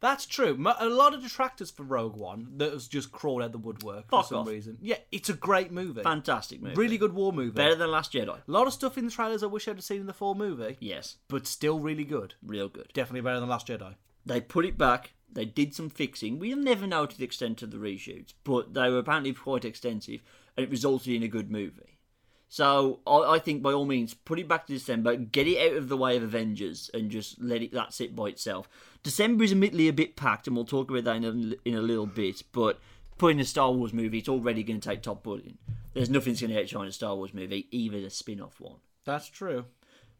That's 0.01 0.25
true. 0.25 0.53
A 0.79 0.87
lot 0.87 1.13
of 1.13 1.21
detractors 1.23 1.71
for 1.71 1.83
Rogue 1.83 2.15
One 2.15 2.49
that 2.57 2.71
has 2.73 2.87
just 2.87 3.11
crawled 3.11 3.41
out 3.41 3.51
the 3.51 3.57
woodwork 3.57 4.09
for 4.09 4.23
some 4.23 4.39
off. 4.39 4.47
reason. 4.47 4.77
Yeah, 4.81 4.97
it's 5.11 5.29
a 5.29 5.33
great 5.33 5.71
movie. 5.71 6.03
Fantastic 6.03 6.61
movie. 6.61 6.75
Really 6.75 6.97
good 6.97 7.13
war 7.13 7.31
movie. 7.33 7.51
Better 7.51 7.75
than 7.75 7.89
Last 7.91 8.13
Jedi. 8.13 8.37
A 8.47 8.51
lot 8.51 8.67
of 8.67 8.73
stuff 8.73 8.97
in 8.97 9.05
the 9.05 9.11
trailers 9.11 9.41
I 9.41 9.47
wish 9.47 9.67
I'd 9.67 9.75
have 9.77 9.83
seen 9.83 10.01
in 10.01 10.05
the 10.07 10.13
full 10.13 10.35
movie, 10.35 10.77
Yes, 10.79 11.17
but 11.27 11.47
still 11.47 11.79
really 11.79 12.03
good. 12.03 12.35
real 12.43 12.69
good. 12.69 12.91
Definitely 12.93 13.21
better 13.21 13.39
than 13.39 13.49
Last 13.49 13.67
Jedi. 13.67 13.95
They 14.25 14.41
put 14.41 14.65
it 14.65 14.77
back. 14.77 15.13
They 15.31 15.45
did 15.45 15.73
some 15.75 15.89
fixing. 15.89 16.39
We'll 16.39 16.57
never 16.57 16.87
know 16.87 17.05
to 17.05 17.17
the 17.17 17.25
extent 17.25 17.61
of 17.61 17.71
the 17.71 17.77
reshoots, 17.77 18.33
but 18.43 18.73
they 18.73 18.89
were 18.89 18.99
apparently 18.99 19.33
quite 19.33 19.65
extensive, 19.65 20.21
and 20.55 20.65
it 20.65 20.69
resulted 20.71 21.13
in 21.13 21.23
a 21.23 21.27
good 21.27 21.51
movie. 21.51 21.99
So 22.47 22.99
I, 23.05 23.33
I 23.35 23.39
think 23.39 23.61
by 23.61 23.73
all 23.73 23.85
means, 23.85 24.13
put 24.13 24.39
it 24.39 24.47
back 24.47 24.67
to 24.67 24.73
December, 24.73 25.15
get 25.15 25.47
it 25.47 25.71
out 25.71 25.77
of 25.77 25.89
the 25.89 25.97
way 25.97 26.15
of 26.15 26.23
Avengers, 26.23 26.89
and 26.93 27.09
just 27.11 27.41
let 27.41 27.61
it 27.61 27.73
that 27.73 27.93
sit 27.93 28.15
by 28.15 28.27
itself. 28.27 28.69
December 29.05 29.43
is 29.43 29.51
admittedly 29.51 29.87
a 29.87 29.93
bit 29.93 30.15
packed, 30.15 30.47
and 30.47 30.55
we'll 30.55 30.65
talk 30.65 30.89
about 30.89 31.03
that 31.03 31.17
in 31.17 31.23
a, 31.23 31.69
in 31.69 31.75
a 31.75 31.81
little 31.81 32.07
bit. 32.07 32.41
But 32.51 32.79
putting 33.19 33.39
a 33.39 33.45
Star 33.45 33.71
Wars 33.71 33.93
movie, 33.93 34.17
it's 34.17 34.27
already 34.27 34.63
going 34.63 34.79
to 34.79 34.89
take 34.89 35.03
top 35.03 35.21
billing. 35.21 35.59
There's 35.93 36.09
nothing's 36.09 36.41
going 36.41 36.51
to 36.51 36.59
outshine 36.59 36.87
a 36.87 36.91
Star 36.91 37.15
Wars 37.15 37.31
movie, 37.31 37.67
even 37.69 38.03
a 38.03 38.09
spin-off 38.09 38.59
one. 38.59 38.77
That's 39.05 39.29
true. 39.29 39.65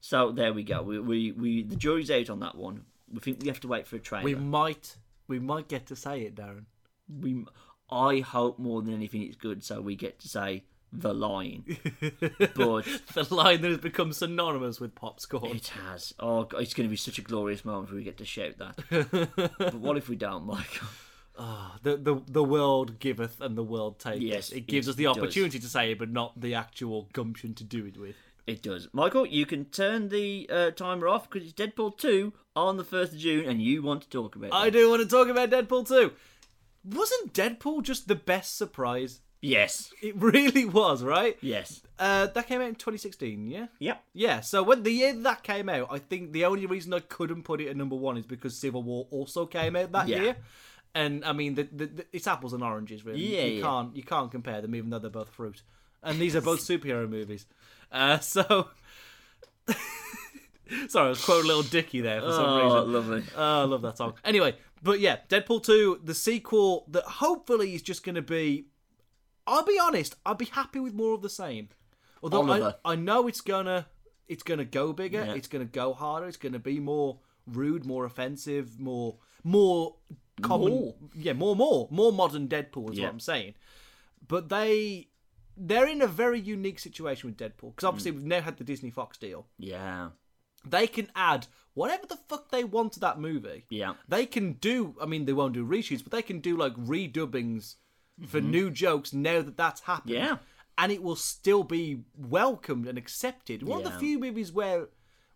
So 0.02 0.32
there 0.32 0.54
we 0.54 0.62
go. 0.62 0.84
We, 0.84 1.00
we, 1.00 1.32
we 1.32 1.64
the 1.64 1.76
jury's 1.76 2.12
out 2.12 2.30
on 2.30 2.42
that 2.42 2.54
one. 2.54 2.86
We 3.12 3.22
think 3.22 3.42
we 3.42 3.48
have 3.48 3.60
to 3.62 3.68
wait 3.68 3.88
for 3.88 3.96
a 3.96 4.00
trailer. 4.00 4.24
We 4.24 4.36
might, 4.36 4.98
we 5.28 5.40
might 5.40 5.68
get 5.68 5.88
to 5.88 5.96
say 5.96 6.22
it, 6.22 6.36
Darren. 6.36 6.66
we 7.10 7.44
I 7.90 8.20
hope 8.20 8.60
more 8.60 8.84
than 8.84 8.94
anything 8.94 9.24
it's 9.24 9.36
good, 9.36 9.64
so 9.64 9.82
we 9.82 9.96
get 9.96 10.20
to 10.20 10.28
say 10.28 10.64
the 11.02 11.14
line. 11.14 11.78
but 12.56 12.86
The 13.14 13.28
line 13.32 13.62
that 13.62 13.70
has 13.70 13.78
become 13.80 14.14
synonymous 14.14 14.80
with 14.80 14.96
Popscore. 14.96 15.56
it 15.56 15.68
has. 15.68 16.14
Oh, 16.20 16.44
God, 16.44 16.62
it's 16.62 16.74
going 16.74 16.88
to 16.88 16.92
be 16.92 16.96
such 16.98 17.20
a 17.20 17.22
glorious 17.22 17.66
moment 17.66 17.90
when 17.90 17.98
we 17.98 18.04
get 18.04 18.18
to 18.18 18.26
shout 18.26 18.58
that. 18.58 19.50
but 19.58 19.76
what 19.76 19.98
if 19.98 20.10
we 20.10 20.16
don't, 20.16 20.46
Michael? 20.46 20.88
Ah, 21.38 21.78
the, 21.84 21.98
the 21.98 22.22
the 22.28 22.44
world 22.44 22.98
giveth 23.00 23.42
and 23.42 23.58
the 23.58 23.64
world 23.64 24.00
taketh. 24.00 24.22
Yes, 24.22 24.52
it 24.52 24.68
gives 24.68 24.88
it 24.88 24.92
us 24.92 24.96
the 24.96 25.04
does. 25.04 25.18
opportunity 25.18 25.60
to 25.60 25.68
say 25.68 25.92
it, 25.92 26.00
but 26.00 26.10
not 26.10 26.40
the 26.40 26.54
actual 26.56 27.10
gumption 27.12 27.54
to 27.56 27.64
do 27.66 27.86
it 27.86 27.98
with. 28.00 28.16
It 28.48 28.62
does. 28.62 28.88
Michael, 28.94 29.26
you 29.26 29.46
can 29.46 29.66
turn 29.66 30.10
the 30.10 30.48
uh, 30.50 30.72
timer 30.72 31.08
off 31.08 31.30
because 31.30 31.50
it's 31.50 31.60
Deadpool 31.60 31.98
2 31.98 32.32
on 32.56 32.78
the 32.78 32.84
1st 32.84 33.14
of 33.14 33.18
June 33.18 33.50
and 33.50 33.62
you 33.62 33.82
want 33.82 34.04
to 34.04 34.10
talk 34.10 34.36
about 34.36 34.48
it. 34.48 34.54
I 34.54 34.70
do 34.70 34.90
want 34.90 35.02
to 35.02 35.08
talk 35.08 35.28
about 35.28 35.50
Deadpool 35.50 35.88
2. 35.88 36.12
Wasn't 36.86 37.34
Deadpool 37.34 37.82
just 37.82 38.08
the 38.08 38.16
best 38.16 38.56
surprise? 38.56 39.22
Yes. 39.46 39.92
It 40.02 40.16
really 40.18 40.66
was, 40.66 41.04
right? 41.04 41.38
Yes. 41.42 41.82
Uh, 42.00 42.28
that 42.28 42.48
came 42.48 42.62
out 42.62 42.68
in 42.70 42.76
2016, 42.76 43.48
yeah? 43.50 43.68
Yep. 43.80 44.04
Yeah, 44.14 44.40
so 44.42 44.64
when 44.64 44.84
the 44.84 44.92
year 44.92 45.14
that 45.14 45.44
came 45.44 45.70
out, 45.70 45.88
I 45.92 46.00
think 46.00 46.32
the 46.32 46.46
only 46.46 46.66
reason 46.66 46.94
I 46.94 47.00
couldn't 47.00 47.44
put 47.44 47.62
it 47.62 47.68
at 47.70 47.76
number 47.78 47.96
one 47.96 48.18
is 48.18 48.26
because 48.26 48.58
Civil 48.58 48.84
War 48.84 49.08
also 49.12 49.46
came 49.46 49.76
out 49.76 49.92
that 49.92 50.08
Yeah. 50.08 50.22
year. 50.22 50.36
And 50.94 51.24
I 51.26 51.34
mean, 51.34 51.56
the, 51.56 51.64
the, 51.64 51.86
the, 51.88 52.06
it's 52.14 52.26
apples 52.28 52.54
and 52.54 52.64
oranges, 52.64 53.06
really. 53.06 53.20
Yeah, 53.20 53.44
you 53.44 53.58
yeah. 53.58 53.64
can't 53.64 53.96
you 53.96 54.04
can't 54.04 54.32
compare 54.32 54.62
them, 54.62 54.74
even 54.76 54.90
though 54.90 55.00
they're 55.00 55.10
both 55.10 55.30
fruit. 55.30 55.62
And 56.02 56.20
these 56.20 56.36
are 56.38 56.42
both 56.42 56.60
superhero 56.68 57.08
movies. 57.10 57.46
Uh, 57.92 58.20
so, 58.20 58.70
sorry, 60.88 61.06
I 61.08 61.10
was 61.10 61.24
quoting 61.24 61.46
a 61.46 61.48
Little 61.48 61.64
Dicky 61.64 62.02
there 62.02 62.22
for 62.22 62.32
some 62.32 62.46
Oh, 62.46 62.64
reason. 62.64 62.94
lovely. 62.94 63.24
Oh, 63.36 63.62
I 63.62 63.64
love 63.66 63.82
that 63.84 63.98
song. 63.98 64.14
Anyway, 64.24 64.56
but 64.82 65.00
yeah, 65.00 65.18
Deadpool 65.30 65.64
2, 65.64 66.02
the 66.04 66.14
sequel 66.14 66.86
that 66.90 67.04
hopefully 67.04 67.74
is 67.76 67.82
just 67.82 68.04
going 68.04 68.16
to 68.16 68.22
be. 68.22 68.66
I'll 69.48 69.66
be 69.66 69.80
honest, 69.80 70.16
I'd 70.26 70.38
be 70.38 70.46
happy 70.46 70.80
with 70.80 70.94
more 70.94 71.14
of 71.14 71.22
the 71.22 71.30
same. 71.30 71.70
Although 72.24 72.44
I, 72.44 72.50
Oliver. 72.50 72.76
I 72.84 72.96
know 72.96 73.28
it's 73.28 73.42
gonna 73.42 73.88
it's 74.28 74.44
gonna 74.44 74.66
go 74.66 74.94
bigger, 74.94 75.24
Yeah. 75.24 75.34
it's 75.34 75.48
gonna 75.48 75.66
go 75.66 75.94
harder, 75.94 76.28
it's 76.28 76.38
gonna 76.38 76.60
be 76.60 76.80
more 76.80 77.20
rude, 77.46 77.86
more 77.86 78.06
offensive, 78.06 78.80
more 78.80 79.18
more 79.44 79.96
common, 80.42 80.74
More. 80.74 80.96
yeah, 81.14 81.34
more 81.34 81.56
more 81.56 81.88
more 81.92 82.12
modern 82.12 82.48
Deadpool 82.48 82.92
is 82.92 82.98
Yeah. 82.98 83.06
what 83.06 83.14
I'm 83.14 83.20
saying. 83.20 83.54
But 84.28 84.50
they 84.50 85.10
they're 85.58 85.88
in 85.88 86.02
a 86.02 86.08
very 86.08 86.40
unique 86.40 86.80
situation 86.80 87.30
with 87.30 87.38
Deadpool 87.38 87.76
because 87.76 87.84
obviously 87.84 88.12
mm. 88.12 88.16
we've 88.16 88.26
now 88.26 88.42
had 88.42 88.58
the 88.58 88.64
Disney 88.64 88.90
Fox 88.90 89.18
deal. 89.18 89.48
Yeah. 89.58 90.10
They 90.68 90.88
can 90.88 91.12
add 91.16 91.48
whatever 91.76 92.08
the 92.08 92.18
fuck 92.28 92.50
they 92.50 92.64
want 92.64 92.94
to 92.94 93.00
that 93.02 93.20
movie. 93.20 93.66
Yeah. 93.70 93.94
They 94.08 94.26
can 94.26 94.54
do. 94.54 94.96
I 95.00 95.06
mean, 95.06 95.26
they 95.26 95.34
won't 95.34 95.54
do 95.54 95.66
reshoots, 95.66 96.04
but 96.04 96.12
they 96.12 96.24
can 96.24 96.40
do 96.40 96.58
like 96.58 96.74
redubbings 96.76 97.76
for 98.28 98.40
new 98.42 98.70
jokes 98.72 99.14
now 99.14 99.42
that 99.42 99.58
that's 99.58 99.82
happened. 99.82 100.16
Mm-hmm. 100.16 100.24
Yeah. 100.26 100.38
and 100.78 100.92
it 100.92 101.02
will 101.02 101.16
still 101.16 101.64
be 101.64 102.02
welcomed 102.18 102.88
and 102.88 102.98
accepted. 102.98 103.64
One 103.64 103.86
of 103.86 103.92
the 103.92 103.98
few 104.00 104.20
movies 104.20 104.52
where 104.52 104.88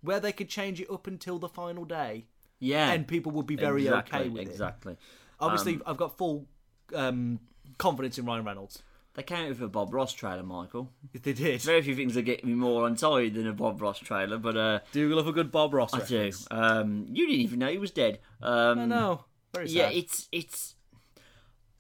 where 0.02 0.20
they 0.20 0.32
could 0.32 0.50
change 0.50 0.80
it 0.82 0.90
up 0.90 1.08
until 1.08 1.40
the 1.40 1.50
final 1.50 1.84
day, 1.86 2.26
Yeah. 2.60 2.92
and 2.92 3.06
people 3.08 3.32
would 3.34 3.46
be 3.48 3.56
very 3.58 3.84
exactly, 3.86 4.20
okay 4.20 4.30
with 4.30 4.42
it. 4.44 4.48
Exactly. 4.50 4.98
Obviously, 5.42 5.80
I've 5.86 5.98
got 5.98 6.18
full 6.18 6.48
um, 6.96 7.40
confidence 7.78 8.18
in 8.18 8.26
Ryan 8.26 8.46
Reynolds. 8.46 8.82
They 9.16 9.24
came 9.24 9.44
out 9.46 9.50
with 9.50 9.62
a 9.62 9.68
Bob 9.68 9.94
Ross 9.94 10.14
trailer, 10.14 10.44
Michael. 10.44 10.92
If 11.14 11.24
they 11.24 11.34
did, 11.34 11.62
Very 11.62 11.82
few 11.82 11.96
things 11.96 12.14
that 12.16 12.22
get 12.22 12.46
me 12.46 12.54
more 12.54 12.96
side 12.96 13.34
than 13.34 13.48
a 13.48 13.54
Bob 13.54 13.82
Ross 13.82 14.00
trailer, 14.00 14.38
but 14.38 14.56
uh, 14.56 14.80
do 14.94 15.02
you 15.02 15.14
love 15.16 15.28
a 15.28 15.34
good 15.34 15.52
Bob 15.52 15.74
Ross. 15.74 15.94
I 15.94 16.06
do. 16.06 16.32
Um, 16.52 17.08
you 17.10 17.26
didn't 17.28 17.42
even 17.42 17.60
know 17.60 17.68
he 17.68 17.78
was 17.78 17.92
dead. 17.92 18.20
Um, 18.42 18.80
I 18.80 18.86
know. 18.86 19.26
Very 19.54 19.68
sad. 19.68 19.76
Yeah, 19.76 19.90
it's 19.90 20.30
it's. 20.32 20.76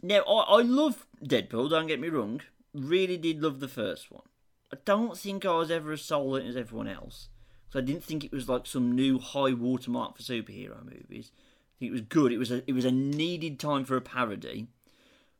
Now 0.01 0.19
I, 0.21 0.59
I 0.59 0.61
love 0.61 1.05
Deadpool. 1.23 1.69
Don't 1.69 1.87
get 1.87 1.99
me 1.99 2.09
wrong. 2.09 2.41
Really 2.73 3.17
did 3.17 3.41
love 3.41 3.59
the 3.59 3.67
first 3.67 4.11
one. 4.11 4.23
I 4.71 4.77
don't 4.85 5.17
think 5.17 5.45
I 5.45 5.57
was 5.57 5.71
ever 5.71 5.91
as 5.91 6.09
it 6.09 6.45
as 6.45 6.55
everyone 6.55 6.87
else. 6.87 7.29
Because 7.67 7.83
I 7.83 7.85
didn't 7.85 8.03
think 8.03 8.23
it 8.23 8.31
was 8.31 8.49
like 8.49 8.65
some 8.65 8.93
new 8.95 9.19
high 9.19 9.53
watermark 9.53 10.17
for 10.17 10.23
superhero 10.23 10.83
movies. 10.83 11.31
I 11.31 11.79
think 11.79 11.89
it 11.89 11.91
was 11.91 12.01
good. 12.01 12.31
It 12.31 12.37
was 12.37 12.51
a 12.51 12.63
it 12.67 12.73
was 12.73 12.85
a 12.85 12.91
needed 12.91 13.59
time 13.59 13.85
for 13.85 13.95
a 13.95 14.01
parody. 14.01 14.67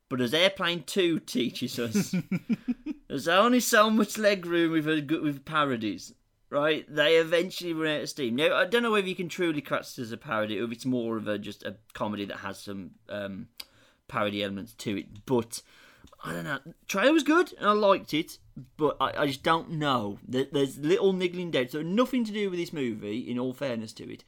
But 0.10 0.22
as 0.22 0.34
Airplane 0.34 0.84
Two 0.84 1.20
teaches 1.20 1.78
us, 1.78 2.16
there's 3.08 3.28
only 3.28 3.60
so 3.60 3.90
much 3.90 4.18
leg 4.18 4.46
room 4.46 4.72
with 4.72 4.88
a, 4.88 5.20
with 5.22 5.46
parodies. 5.46 6.14
Right, 6.52 6.84
they 6.92 7.18
eventually 7.18 7.74
run 7.74 7.98
out 7.98 8.02
of 8.02 8.10
steam. 8.10 8.36
Now 8.36 8.56
I 8.56 8.66
don't 8.66 8.82
know 8.82 8.92
whether 8.92 9.08
you 9.08 9.16
can 9.16 9.30
truly 9.30 9.62
class 9.62 9.96
this 9.96 10.06
as 10.06 10.12
a 10.12 10.18
parody, 10.18 10.60
or 10.60 10.64
if 10.64 10.72
it's 10.72 10.86
more 10.86 11.18
of 11.18 11.28
a 11.28 11.38
just 11.38 11.64
a 11.64 11.78
comedy 11.94 12.26
that 12.26 12.38
has 12.38 12.60
some 12.60 12.92
um, 13.08 13.50
parody 14.10 14.44
elements 14.44 14.74
to 14.80 15.00
it. 15.00 15.26
But 15.26 15.62
I 16.24 16.34
don't 16.34 16.44
know. 16.44 16.60
Trailer 16.88 17.14
was 17.14 17.24
good, 17.24 17.54
and 17.58 17.68
I 17.70 17.72
liked 17.72 18.14
it, 18.14 18.38
but 18.76 18.98
I, 19.00 19.22
I 19.24 19.28
just 19.28 19.44
don't 19.44 19.72
know. 19.72 20.20
There, 20.28 20.48
there's 20.52 20.78
little 20.78 21.14
niggling 21.14 21.52
doubts. 21.52 21.72
So 21.72 21.82
nothing 21.82 22.26
to 22.26 22.34
do 22.34 22.50
with 22.50 22.60
this 22.60 22.74
movie. 22.74 23.20
In 23.20 23.40
all 23.40 23.54
fairness 23.54 23.94
to 23.94 24.12
it, 24.12 24.24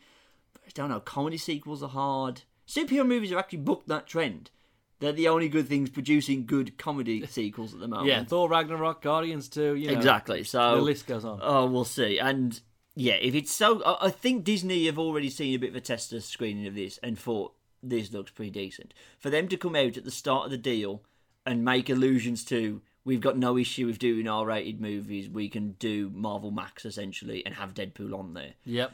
but 0.53 0.61
I 0.65 0.69
don't 0.73 0.89
know. 0.89 0.99
Comedy 1.01 1.37
sequels 1.37 1.83
are 1.83 1.89
hard. 1.89 2.43
Superhero 2.67 3.05
movies 3.05 3.31
have 3.31 3.39
actually 3.39 3.59
booked 3.59 3.89
that 3.89 4.07
trend. 4.07 4.51
They're 4.99 5.11
the 5.11 5.27
only 5.29 5.49
good 5.49 5.67
things 5.67 5.89
producing 5.89 6.45
good 6.45 6.77
comedy 6.77 7.25
sequels 7.29 7.73
at 7.73 7.79
the 7.79 7.87
moment. 7.87 8.07
yeah, 8.07 8.23
Thor 8.23 8.47
Ragnarok, 8.47 9.01
Guardians 9.01 9.49
too. 9.49 9.75
You 9.75 9.87
know, 9.87 9.93
exactly. 9.97 10.43
So 10.43 10.75
The 10.75 10.81
list 10.81 11.07
goes 11.07 11.25
on. 11.25 11.39
Oh, 11.41 11.65
we'll 11.65 11.85
see. 11.85 12.19
And 12.19 12.61
yeah, 12.95 13.15
if 13.15 13.33
it's 13.33 13.51
so, 13.51 13.81
I 13.83 14.07
I 14.07 14.09
think 14.11 14.43
Disney 14.43 14.85
have 14.85 14.99
already 14.99 15.29
seen 15.29 15.55
a 15.55 15.57
bit 15.57 15.71
of 15.71 15.75
a 15.75 15.81
tester 15.81 16.21
screening 16.21 16.67
of 16.67 16.75
this 16.75 16.99
and 17.01 17.17
thought 17.17 17.53
this 17.83 18.11
looks 18.11 18.31
pretty 18.31 18.51
decent. 18.51 18.93
For 19.19 19.29
them 19.29 19.47
to 19.47 19.57
come 19.57 19.75
out 19.75 19.97
at 19.97 20.05
the 20.05 20.11
start 20.11 20.45
of 20.45 20.51
the 20.51 20.57
deal 20.57 21.03
and 21.45 21.65
make 21.65 21.89
allusions 21.89 22.43
to 22.45 22.81
we've 23.03 23.21
got 23.21 23.37
no 23.37 23.57
issue 23.57 23.87
with 23.87 23.99
doing 23.99 24.27
R-rated 24.27 24.79
movies, 24.79 25.29
we 25.29 25.49
can 25.49 25.71
do 25.73 26.11
Marvel 26.13 26.51
Max 26.51 26.85
essentially 26.85 27.45
and 27.45 27.55
have 27.55 27.73
Deadpool 27.73 28.17
on 28.17 28.33
there. 28.33 28.53
Yep. 28.65 28.93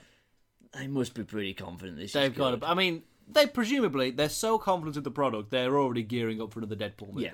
They 0.73 0.87
must 0.87 1.13
be 1.13 1.23
pretty 1.23 1.53
confident 1.53 1.97
this 1.97 2.13
They've 2.13 2.33
got 2.33 2.55
it. 2.55 2.63
I 2.63 2.73
mean, 2.73 3.03
they 3.27 3.45
presumably 3.45 4.11
they're 4.11 4.29
so 4.29 4.57
confident 4.57 4.97
in 4.97 5.03
the 5.03 5.11
product 5.11 5.51
they're 5.51 5.77
already 5.77 6.03
gearing 6.03 6.41
up 6.41 6.53
for 6.53 6.59
another 6.59 6.75
Deadpool 6.75 7.13
movie. 7.13 7.25
Yeah. 7.25 7.31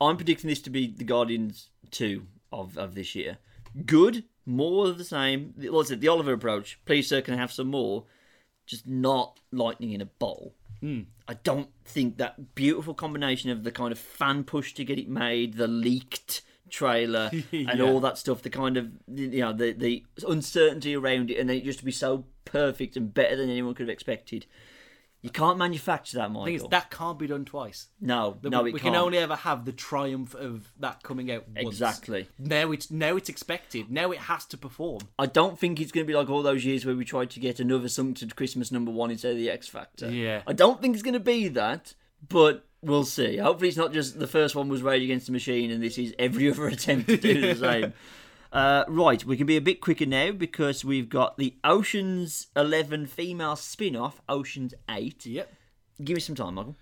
I'm 0.00 0.16
predicting 0.16 0.48
this 0.48 0.60
to 0.62 0.70
be 0.70 0.88
the 0.88 1.04
Guardians 1.04 1.70
2 1.92 2.26
of, 2.52 2.76
of 2.76 2.94
this 2.94 3.14
year. 3.14 3.38
Good, 3.86 4.24
more 4.44 4.86
of 4.86 4.98
the 4.98 5.04
same. 5.04 5.54
What's 5.56 5.90
it? 5.90 6.00
The 6.00 6.08
Oliver 6.08 6.32
approach. 6.32 6.78
Please, 6.84 7.08
sir, 7.08 7.22
can 7.22 7.34
I 7.34 7.38
have 7.38 7.52
some 7.52 7.68
more? 7.68 8.04
Just 8.66 8.86
not 8.86 9.40
lightning 9.52 9.92
in 9.92 10.00
a 10.00 10.06
bottle. 10.06 10.54
Mm. 10.84 11.06
I 11.26 11.34
don't 11.34 11.70
think 11.86 12.18
that 12.18 12.54
beautiful 12.54 12.92
combination 12.92 13.50
of 13.50 13.64
the 13.64 13.70
kind 13.72 13.90
of 13.92 13.98
fan 13.98 14.44
push 14.44 14.74
to 14.74 14.84
get 14.84 14.98
it 14.98 15.08
made, 15.08 15.54
the 15.54 15.66
leaked 15.68 16.42
trailer, 16.68 17.30
and 17.52 17.78
Yeah. 17.78 17.82
all 17.82 18.00
that 18.00 18.18
stuff, 18.18 18.42
the 18.42 18.50
kind 18.50 18.76
of 18.76 18.90
you 19.08 19.40
know 19.40 19.52
the 19.52 19.72
the 19.72 20.04
uncertainty 20.28 20.94
around 20.94 21.30
it, 21.30 21.38
and 21.38 21.48
then 21.48 21.56
it 21.56 21.64
just 21.64 21.78
to 21.78 21.84
be 21.84 21.92
so 21.92 22.26
perfect 22.44 22.96
and 22.96 23.14
better 23.14 23.36
than 23.36 23.48
anyone 23.48 23.74
could 23.74 23.86
have 23.88 23.92
expected. 23.94 24.44
You 25.24 25.30
can't 25.30 25.56
manufacture 25.58 26.18
that, 26.18 26.30
Michael. 26.30 26.54
it's, 26.54 26.64
that 26.68 26.90
can't 26.90 27.18
be 27.18 27.26
done 27.26 27.46
twice. 27.46 27.88
no, 27.98 28.36
The- 28.42 28.50
no, 28.50 28.62
we 28.62 28.70
it 28.70 28.74
we 28.74 28.80
can't. 28.80 28.94
can 28.94 29.02
only 29.02 29.16
ever 29.18 29.34
have 29.34 29.64
the 29.64 29.72
triumph 29.72 30.34
of 30.34 30.70
that 30.80 31.02
coming 31.02 31.32
out 31.32 31.46
once. 31.48 31.66
Exactly. 31.66 32.28
Now 32.38 32.70
it's 32.72 32.90
now 32.90 33.16
it's 33.16 33.30
expected. 33.30 33.90
Now 33.90 34.12
it 34.12 34.18
has 34.18 34.44
to 34.46 34.58
perform. 34.58 35.00
I 35.18 35.24
don't 35.26 35.58
think 35.58 35.80
it's 35.80 35.92
going 35.92 36.04
to 36.06 36.08
be 36.08 36.14
like 36.16 36.28
all 36.28 36.42
those 36.42 36.64
years 36.66 36.84
where 36.84 36.94
we 36.94 37.06
tried 37.06 37.30
to 37.30 37.40
get 37.40 37.58
another 37.58 37.88
something 37.88 38.28
to 38.28 38.34
Christmas 38.34 38.70
number 38.70 38.90
one 38.90 39.10
instead 39.10 39.32
of 39.32 39.38
the 39.38 39.48
X 39.50 39.66
Factor. 39.66 40.10
Yeah. 40.10 40.42
I 40.46 40.52
don't 40.52 40.80
think 40.82 40.94
it's 40.94 41.02
going 41.02 41.14
to 41.14 41.20
be 41.20 41.48
that, 41.48 41.94
but 42.28 42.66
we'll 42.82 43.04
see. 43.04 43.38
Hopefully, 43.38 43.68
it's 43.68 43.78
not 43.78 43.94
just 43.94 44.18
the 44.18 44.26
first 44.26 44.54
one 44.54 44.68
was 44.68 44.82
Rage 44.82 45.02
Against 45.02 45.24
the 45.24 45.32
Machine 45.32 45.70
and 45.70 45.82
this 45.82 45.96
is 45.96 46.14
every 46.18 46.50
other 46.50 46.66
attempt 46.68 47.08
to 47.08 47.16
do 47.16 47.40
the 47.40 47.54
same. 47.58 47.92
Uh, 48.54 48.84
right, 48.86 49.24
we 49.24 49.36
can 49.36 49.46
be 49.46 49.56
a 49.56 49.60
bit 49.60 49.80
quicker 49.80 50.06
now 50.06 50.30
because 50.30 50.84
we've 50.84 51.08
got 51.08 51.36
the 51.36 51.56
Ocean's 51.64 52.46
11 52.54 53.06
female 53.06 53.56
spin 53.56 53.96
off, 53.96 54.22
Ocean's 54.28 54.74
8. 54.88 55.26
Yep. 55.26 55.52
Give 56.04 56.14
me 56.14 56.20
some 56.20 56.36
time, 56.36 56.54
Michael. 56.54 56.76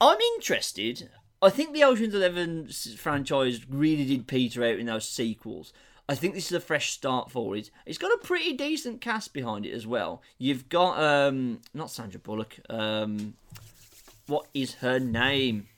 I'm 0.00 0.18
interested. 0.36 1.10
I 1.42 1.50
think 1.50 1.74
the 1.74 1.84
Ocean's 1.84 2.14
Eleven 2.14 2.68
franchise 2.96 3.68
really 3.68 4.06
did 4.06 4.26
peter 4.26 4.64
out 4.64 4.78
in 4.78 4.86
those 4.86 5.08
sequels. 5.08 5.74
I 6.08 6.14
think 6.14 6.34
this 6.34 6.46
is 6.46 6.52
a 6.52 6.60
fresh 6.60 6.90
start 6.92 7.30
for 7.30 7.54
it. 7.54 7.70
It's 7.84 7.98
got 7.98 8.12
a 8.12 8.26
pretty 8.26 8.54
decent 8.54 9.02
cast 9.02 9.34
behind 9.34 9.66
it 9.66 9.72
as 9.72 9.86
well. 9.86 10.22
You've 10.38 10.68
got 10.68 10.98
um 10.98 11.60
not 11.74 11.90
Sandra 11.90 12.18
Bullock. 12.18 12.58
Um 12.70 13.34
what 14.26 14.46
is 14.54 14.74
her 14.76 14.98
name? 14.98 15.68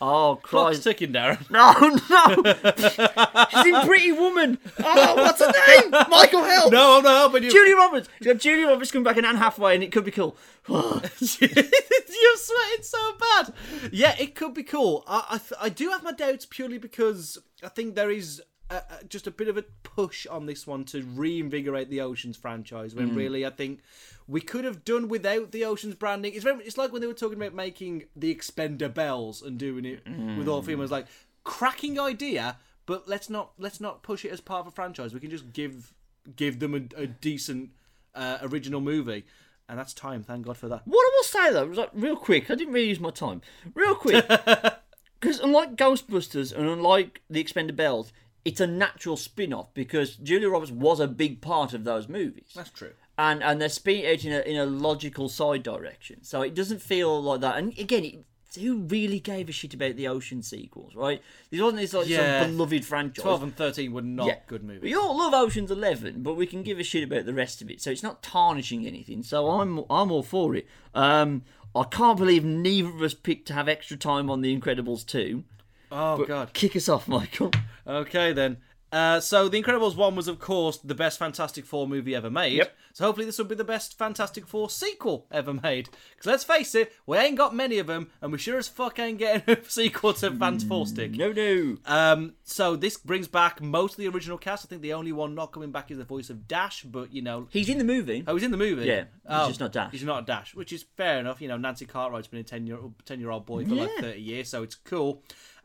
Oh 0.00 0.38
Clock's 0.42 0.78
Christ. 0.78 0.82
ticking, 0.84 1.12
Darren. 1.12 1.38
No, 1.50 1.72
no. 2.10 3.46
She's 3.62 3.66
in 3.74 3.86
Pretty 3.86 4.12
Woman. 4.12 4.58
Oh, 4.82 5.14
what's 5.16 5.40
her 5.40 5.52
name? 5.80 5.90
Michael 6.10 6.42
Help. 6.42 6.72
No, 6.72 6.98
I'm 6.98 7.04
not 7.04 7.16
helping 7.16 7.44
you. 7.44 7.50
Julie 7.50 7.74
Roberts. 7.74 8.08
You 8.20 8.32
got 8.32 8.40
Julie 8.42 8.64
Roberts 8.64 8.90
coming 8.90 9.04
back 9.04 9.16
in 9.16 9.24
Anne 9.24 9.36
Hathaway, 9.36 9.74
and 9.76 9.84
it 9.84 9.92
could 9.92 10.04
be 10.04 10.10
cool. 10.10 10.36
You're 10.68 12.36
sweating 12.36 12.82
so 12.82 13.12
bad. 13.18 13.52
Yeah, 13.92 14.14
it 14.18 14.34
could 14.34 14.54
be 14.54 14.62
cool. 14.62 15.04
I 15.06 15.38
I, 15.60 15.66
I 15.66 15.68
do 15.68 15.90
have 15.90 16.02
my 16.02 16.12
doubts 16.12 16.46
purely 16.46 16.78
because 16.78 17.38
I 17.62 17.68
think 17.68 17.94
there 17.94 18.10
is 18.10 18.42
a, 18.70 18.76
a, 18.76 19.04
just 19.08 19.26
a 19.26 19.30
bit 19.30 19.48
of 19.48 19.56
a 19.56 19.62
push 19.82 20.26
on 20.26 20.46
this 20.46 20.66
one 20.66 20.84
to 20.84 21.02
reinvigorate 21.02 21.90
the 21.90 22.00
Oceans 22.00 22.36
franchise. 22.36 22.94
When 22.94 23.14
really, 23.14 23.44
I 23.44 23.50
think 23.50 23.80
we 24.26 24.40
could 24.40 24.64
have 24.64 24.84
done 24.84 25.08
without 25.08 25.52
the 25.52 25.64
Oceans 25.64 25.94
branding. 25.94 26.34
It's 26.34 26.44
very. 26.44 26.62
It's 26.64 26.78
like 26.78 26.92
when 26.92 27.00
they 27.00 27.06
were 27.06 27.14
talking 27.14 27.38
about 27.38 27.54
making 27.54 28.04
the 28.16 28.34
Expendables 28.34 29.44
and 29.44 29.58
doing 29.58 29.84
it 29.84 30.06
with 30.38 30.48
all 30.48 30.62
females. 30.62 30.90
Like 30.90 31.06
cracking 31.44 32.00
idea, 32.00 32.56
but 32.86 33.08
let's 33.08 33.28
not 33.30 33.52
let's 33.58 33.80
not 33.80 34.02
push 34.02 34.24
it 34.24 34.30
as 34.30 34.40
part 34.40 34.60
of 34.60 34.66
a 34.66 34.70
franchise. 34.70 35.14
We 35.14 35.20
can 35.20 35.30
just 35.30 35.52
give 35.52 35.92
give 36.36 36.58
them 36.58 36.74
a, 36.74 37.02
a 37.02 37.06
decent 37.06 37.70
uh, 38.14 38.38
original 38.42 38.80
movie. 38.80 39.24
And 39.66 39.78
that's 39.78 39.94
time. 39.94 40.22
Thank 40.22 40.44
God 40.44 40.58
for 40.58 40.68
that. 40.68 40.82
What 40.84 40.98
I 40.98 41.10
will 41.14 41.24
say 41.24 41.52
though, 41.52 41.66
was 41.66 41.78
like 41.78 41.90
real 41.94 42.16
quick. 42.16 42.50
I 42.50 42.54
didn't 42.54 42.74
really 42.74 42.88
use 42.88 43.00
my 43.00 43.10
time. 43.10 43.40
Real 43.74 43.94
quick, 43.94 44.26
because 45.20 45.40
unlike 45.40 45.76
Ghostbusters 45.76 46.54
and 46.54 46.68
unlike 46.68 47.22
The 47.30 47.42
Expendables, 47.42 48.12
it's 48.44 48.60
a 48.60 48.66
natural 48.66 49.16
spin-off 49.16 49.72
because 49.74 50.16
Julia 50.16 50.48
Roberts 50.50 50.70
was 50.72 51.00
a 51.00 51.08
big 51.08 51.40
part 51.40 51.72
of 51.72 51.84
those 51.84 52.08
movies, 52.08 52.52
That's 52.54 52.70
true. 52.70 52.92
and 53.16 53.42
and 53.42 53.60
they're 53.60 53.68
spinning 53.68 54.06
out 54.06 54.24
in 54.24 54.32
a 54.32 54.40
in 54.40 54.56
a 54.56 54.66
logical 54.66 55.28
side 55.28 55.62
direction. 55.62 56.22
So 56.24 56.42
it 56.42 56.54
doesn't 56.54 56.82
feel 56.82 57.22
like 57.22 57.40
that. 57.40 57.56
And 57.56 57.76
again, 57.78 58.04
it, 58.04 58.24
who 58.60 58.82
really 58.82 59.18
gave 59.18 59.48
a 59.48 59.52
shit 59.52 59.74
about 59.74 59.96
the 59.96 60.06
Ocean 60.06 60.40
sequels, 60.40 60.94
right? 60.94 61.20
This 61.50 61.60
wasn't 61.60 61.80
this 61.80 61.92
like 61.92 62.06
Yeah. 62.08 62.42
some 62.44 62.52
beloved 62.56 62.84
franchise. 62.84 63.22
12 63.24 63.42
and 63.42 63.56
13 63.56 63.92
were 63.92 64.00
not 64.02 64.28
Yeah. 64.28 64.38
good 64.46 64.62
movies. 64.62 64.82
We 64.82 64.94
all 64.94 65.18
love 65.18 65.34
Ocean's 65.34 65.72
Eleven, 65.72 66.22
but 66.22 66.34
we 66.34 66.46
can 66.46 66.62
give 66.62 66.78
a 66.78 66.84
shit 66.84 67.02
about 67.02 67.24
the 67.26 67.34
rest 67.34 67.60
of 67.62 67.68
it. 67.70 67.80
So 67.82 67.90
it's 67.90 68.04
not 68.04 68.22
tarnishing 68.22 68.86
anything. 68.86 69.24
So 69.24 69.48
I'm 69.50 69.78
I'm 69.90 70.12
all 70.12 70.22
for 70.22 70.54
it. 70.54 70.68
Um, 70.94 71.42
I 71.74 71.82
can't 71.82 72.16
believe 72.16 72.44
neither 72.44 72.88
of 72.90 73.02
us 73.02 73.14
picked 73.14 73.48
to 73.48 73.54
have 73.54 73.68
extra 73.68 73.96
time 73.96 74.30
on 74.30 74.40
The 74.42 74.56
Incredibles 74.56 75.04
2. 75.04 75.42
Oh, 75.90 76.24
God. 76.24 76.52
Kick 76.52 76.76
us 76.76 76.88
off, 76.88 77.08
Michael. 77.08 77.50
Okay, 77.86 78.32
then. 78.32 78.58
Uh, 78.94 79.18
so, 79.18 79.48
The 79.48 79.60
Incredibles 79.60 79.96
1 79.96 80.14
was, 80.14 80.28
of 80.28 80.38
course, 80.38 80.78
the 80.78 80.94
best 80.94 81.18
Fantastic 81.18 81.64
Four 81.64 81.88
movie 81.88 82.14
ever 82.14 82.30
made. 82.30 82.52
Yep. 82.52 82.76
So, 82.92 83.04
hopefully, 83.04 83.26
this 83.26 83.38
will 83.38 83.44
be 83.44 83.56
the 83.56 83.64
best 83.64 83.98
Fantastic 83.98 84.46
Four 84.46 84.70
sequel 84.70 85.26
ever 85.32 85.52
made. 85.52 85.88
Because 86.10 86.26
let's 86.26 86.44
face 86.44 86.76
it, 86.76 86.92
we 87.04 87.18
ain't 87.18 87.36
got 87.36 87.56
many 87.56 87.78
of 87.80 87.88
them, 87.88 88.12
and 88.22 88.30
we 88.30 88.38
sure 88.38 88.56
as 88.56 88.68
fuck 88.68 89.00
ain't 89.00 89.18
getting 89.18 89.56
a 89.56 89.64
sequel 89.68 90.14
to 90.14 90.60
Four 90.68 90.86
Stick. 90.86 91.10
No, 91.10 91.32
no. 91.32 91.76
Um, 91.86 92.34
so, 92.44 92.76
this 92.76 92.96
brings 92.96 93.26
back 93.26 93.60
most 93.60 93.94
of 93.94 93.96
the 93.96 94.06
original 94.06 94.38
cast. 94.38 94.64
I 94.64 94.68
think 94.68 94.80
the 94.80 94.92
only 94.92 95.10
one 95.10 95.34
not 95.34 95.50
coming 95.50 95.72
back 95.72 95.90
is 95.90 95.98
the 95.98 96.04
voice 96.04 96.30
of 96.30 96.46
Dash, 96.46 96.84
but, 96.84 97.12
you 97.12 97.20
know. 97.20 97.48
He's 97.50 97.68
in 97.68 97.78
the 97.78 97.84
movie. 97.84 98.22
Oh, 98.28 98.34
he's 98.34 98.44
in 98.44 98.52
the 98.52 98.56
movie. 98.56 98.86
Yeah, 98.86 99.00
he's 99.00 99.08
oh, 99.28 99.48
just 99.48 99.58
not 99.58 99.72
Dash. 99.72 99.90
He's 99.90 100.04
not 100.04 100.22
a 100.22 100.26
Dash, 100.26 100.54
which 100.54 100.72
is 100.72 100.84
fair 100.96 101.18
enough. 101.18 101.40
You 101.40 101.48
know, 101.48 101.56
Nancy 101.56 101.84
Cartwright's 101.84 102.28
been 102.28 102.38
a 102.38 102.44
10 102.44 102.68
year, 102.68 102.78
10 103.06 103.18
year 103.18 103.30
old 103.30 103.44
boy 103.44 103.64
for 103.64 103.74
like 103.74 103.90
30 103.98 104.20
years, 104.20 104.48
so 104.48 104.62
it's 104.62 104.76
cool. 104.76 105.24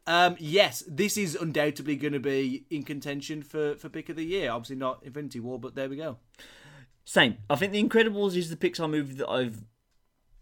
Um, 0.10 0.38
yes, 0.40 0.84
this 0.88 1.18
is 1.18 1.36
undoubtedly 1.36 1.96
going 1.96 2.14
to 2.14 2.20
be 2.20 2.66
in 2.72 2.82
contention 2.82 3.44
for, 3.44 3.76
for 3.76 3.90
pick 3.90 4.10
of 4.10 4.16
the 4.16 4.26
year. 4.26 4.50
Obviously 4.50 4.76
not 4.76 5.04
Infinity 5.04 5.40
War, 5.40 5.60
but 5.60 5.76
there 5.76 5.88
we 5.88 5.98
go. 5.98 6.18
Same. 7.06 7.38
I 7.48 7.56
think 7.56 7.74
The 7.74 7.84
Incredibles 7.84 8.36
is 8.36 8.50
the 8.50 8.56
Pixar 8.56 8.90
movie 8.90 9.14
that 9.14 9.30
I've 9.30 9.64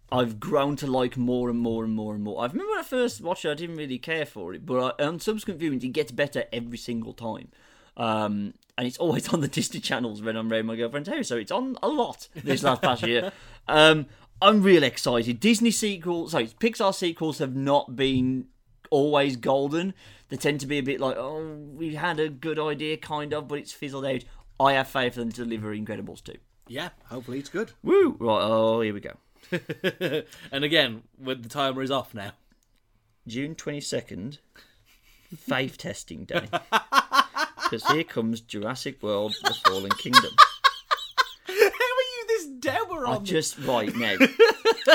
I've 0.10 0.40
grown 0.40 0.78
to 0.78 0.88
like 0.88 1.18
more 1.18 1.50
and 1.50 1.60
more 1.60 1.84
and 1.84 1.94
more 1.94 2.16
and 2.16 2.24
more. 2.24 2.42
I 2.42 2.46
remember 2.46 2.72
when 2.72 2.80
I 2.80 2.84
first 2.84 3.20
watched 3.20 3.44
it, 3.44 3.52
I 3.52 3.56
didn't 3.56 3.76
really 3.76 3.98
care 3.98 4.26
for 4.26 4.54
it, 4.54 4.66
but 4.66 4.96
I, 4.98 5.04
on 5.04 5.20
subsequent 5.20 5.60
viewings, 5.60 5.84
it 5.84 5.90
gets 5.90 6.14
better 6.14 6.46
every 6.54 6.78
single 6.78 7.12
time. 7.12 7.50
Um, 7.98 8.54
and 8.78 8.88
it's 8.88 8.98
always 8.98 9.28
on 9.34 9.42
the 9.42 9.50
Disney 9.50 9.82
channels 9.82 10.22
when 10.22 10.38
I'm 10.38 10.50
around 10.50 10.68
my 10.68 10.78
girlfriend's 10.78 11.10
house, 11.10 11.28
so 11.28 11.36
it's 11.36 11.52
on 11.52 11.76
a 11.84 11.90
lot 11.90 12.30
this 12.34 12.64
last 12.64 12.82
past 12.82 13.06
year. 13.06 13.34
Um, 13.70 14.06
I'm 14.42 14.64
real 14.64 14.84
excited. 14.84 15.42
Disney 15.42 15.72
sequels, 15.72 16.32
sorry, 16.32 16.48
Pixar 16.48 16.96
sequels 16.96 17.40
have 17.40 17.54
not 17.54 17.98
been 17.98 18.46
always 18.90 19.36
golden. 19.36 19.94
They 20.30 20.38
tend 20.38 20.60
to 20.62 20.68
be 20.68 20.78
a 20.78 20.84
bit 20.84 21.00
like, 21.00 21.16
oh, 21.18 21.56
we 21.74 21.96
had 21.96 22.20
a 22.20 22.30
good 22.30 22.60
idea, 22.60 22.98
kind 22.98 23.34
of, 23.34 23.48
but 23.48 23.60
it's 23.60 23.72
fizzled 23.72 24.06
out. 24.06 24.24
I 24.60 24.74
have 24.74 24.88
faith 24.88 25.16
in 25.16 25.22
them 25.22 25.32
to 25.34 25.44
deliver 25.44 25.76
Incredibles 25.76 26.24
2. 26.24 26.34
Yeah, 26.68 26.90
hopefully 27.06 27.40
it's 27.40 27.50
good. 27.50 27.72
Woo! 27.84 28.18
Right, 28.20 28.42
oh, 28.42 28.82
here 28.82 28.94
we 28.94 29.00
go. 29.00 29.18
and 30.52 30.64
again, 30.64 31.04
with 31.18 31.44
the 31.44 31.50
timer 31.50 31.82
is 31.82 31.92
off 31.92 32.14
now. 32.14 32.32
June 33.26 33.56
22nd, 33.56 34.40
faith 35.36 35.78
testing 35.78 36.26
day. 36.26 36.48
Because 37.70 37.86
here 37.88 38.06
comes 38.06 38.40
Jurassic 38.40 39.04
World 39.04 39.36
The 39.44 39.54
Fallen 39.54 39.92
Kingdom. 39.92 40.32
How 41.48 41.54
are 41.54 41.58
you 41.58 42.28
this 42.30 42.46
dour 42.48 43.06
I 43.06 43.16
on 43.16 43.26
just, 43.26 43.60
right 43.60 43.94
now, 43.94 44.16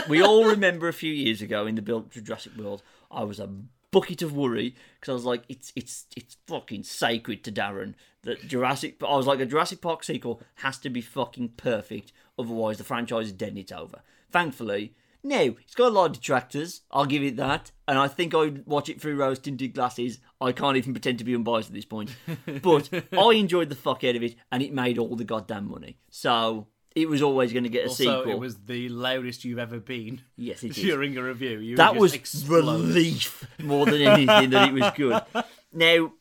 we 0.09 0.22
all 0.22 0.46
remember 0.46 0.88
a 0.88 0.94
few 0.94 1.12
years 1.12 1.42
ago 1.42 1.66
in 1.66 1.74
the 1.74 1.83
build 1.83 2.12
to 2.12 2.22
Jurassic 2.22 2.57
World, 2.57 2.83
I 3.11 3.24
was 3.24 3.38
a 3.38 3.50
bucket 3.92 4.22
of 4.22 4.35
worry 4.35 4.74
because 4.98 5.12
I 5.12 5.14
was 5.14 5.24
like, 5.24 5.44
it's 5.48 5.72
it's 5.76 6.07
it's 6.16 6.37
fucking 6.48 6.83
sacred 6.83 7.44
to 7.44 7.52
Darren 7.52 7.94
that 8.22 8.48
Jurassic. 8.48 8.96
I 9.00 9.16
was 9.16 9.26
like, 9.26 9.38
a 9.38 9.46
Jurassic 9.46 9.81
Park 9.81 10.02
sequel 10.02 10.42
has 10.57 10.78
to 10.78 10.90
be 10.90 11.00
fucking 11.00 11.50
perfect, 11.57 12.12
otherwise 12.37 12.78
the 12.78 12.85
franchise 12.85 13.26
is 13.26 13.33
dead 13.33 13.50
and 13.50 13.59
it's 13.59 13.70
over. 13.70 14.00
Thankfully, 14.31 14.94
no, 15.22 15.57
it's 15.61 15.74
got 15.74 15.88
a 15.88 15.94
lot 15.94 16.07
of 16.07 16.12
detractors. 16.14 16.81
I'll 16.90 17.07
give 17.07 17.22
it 17.22 17.37
that, 17.37 17.70
and 17.87 17.98
I 17.98 18.09
think 18.09 18.35
I'd 18.35 18.66
watch 18.66 18.88
it 18.88 19.00
through 19.00 19.16
rose 19.16 19.38
tinted 19.38 19.74
glasses. 19.74 20.18
I 20.40 20.50
can't 20.50 20.76
even 20.76 20.94
pretend 20.94 21.18
to 21.18 21.24
be 21.24 21.35
unbiased 21.35 21.68
at 21.68 21.74
this 21.74 21.85
point, 21.85 22.16
but 22.62 22.90
I 23.12 23.35
enjoyed 23.35 23.68
the 23.68 23.76
fuck 23.76 24.02
out 24.02 24.16
of 24.16 24.22
it, 24.22 24.35
and 24.50 24.62
it 24.62 24.72
made 24.72 24.98
all 24.98 25.14
the 25.14 25.24
goddamn 25.24 25.70
money. 25.70 25.98
So 26.11 26.66
it 26.94 27.09
was 27.09 27.22
always 27.22 27.52
going 27.52 27.64
to 27.64 27.70
get 27.70 27.87
a 27.87 27.88
Also, 27.88 28.05
sequel. 28.05 28.33
it 28.33 28.38
was 28.38 28.57
the 28.64 28.88
loudest 28.88 29.44
you've 29.44 29.59
ever 29.59 29.78
been 29.78 30.20
yes, 30.37 30.62
it 30.62 30.70
is. 30.76 30.76
during 30.76 31.16
a 31.16 31.22
review. 31.22 31.59
You 31.59 31.76
that 31.76 31.96
was 31.96 32.14
explode. 32.14 32.64
relief 32.64 33.46
more 33.59 33.87
than 33.87 34.02
anything 34.02 34.50
that 34.50 34.68
it 34.68 34.74
was 34.74 34.90
good. 34.96 35.22
Now, 35.74 36.12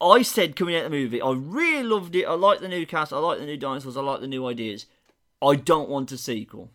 I 0.00 0.22
said 0.22 0.56
coming 0.56 0.74
out 0.76 0.86
of 0.86 0.90
the 0.90 0.96
movie, 0.96 1.20
I 1.20 1.30
really 1.32 1.82
loved 1.82 2.16
it. 2.16 2.24
I 2.24 2.32
like 2.32 2.60
the 2.60 2.68
new 2.68 2.86
cast. 2.86 3.12
I 3.12 3.18
like 3.18 3.38
the 3.38 3.44
new 3.44 3.58
dinosaurs. 3.58 3.98
I 3.98 4.00
like 4.00 4.20
the 4.20 4.26
new 4.26 4.46
ideas. 4.46 4.86
I 5.42 5.56
don't 5.56 5.90
want 5.90 6.10
a 6.12 6.16
sequel. 6.16 6.70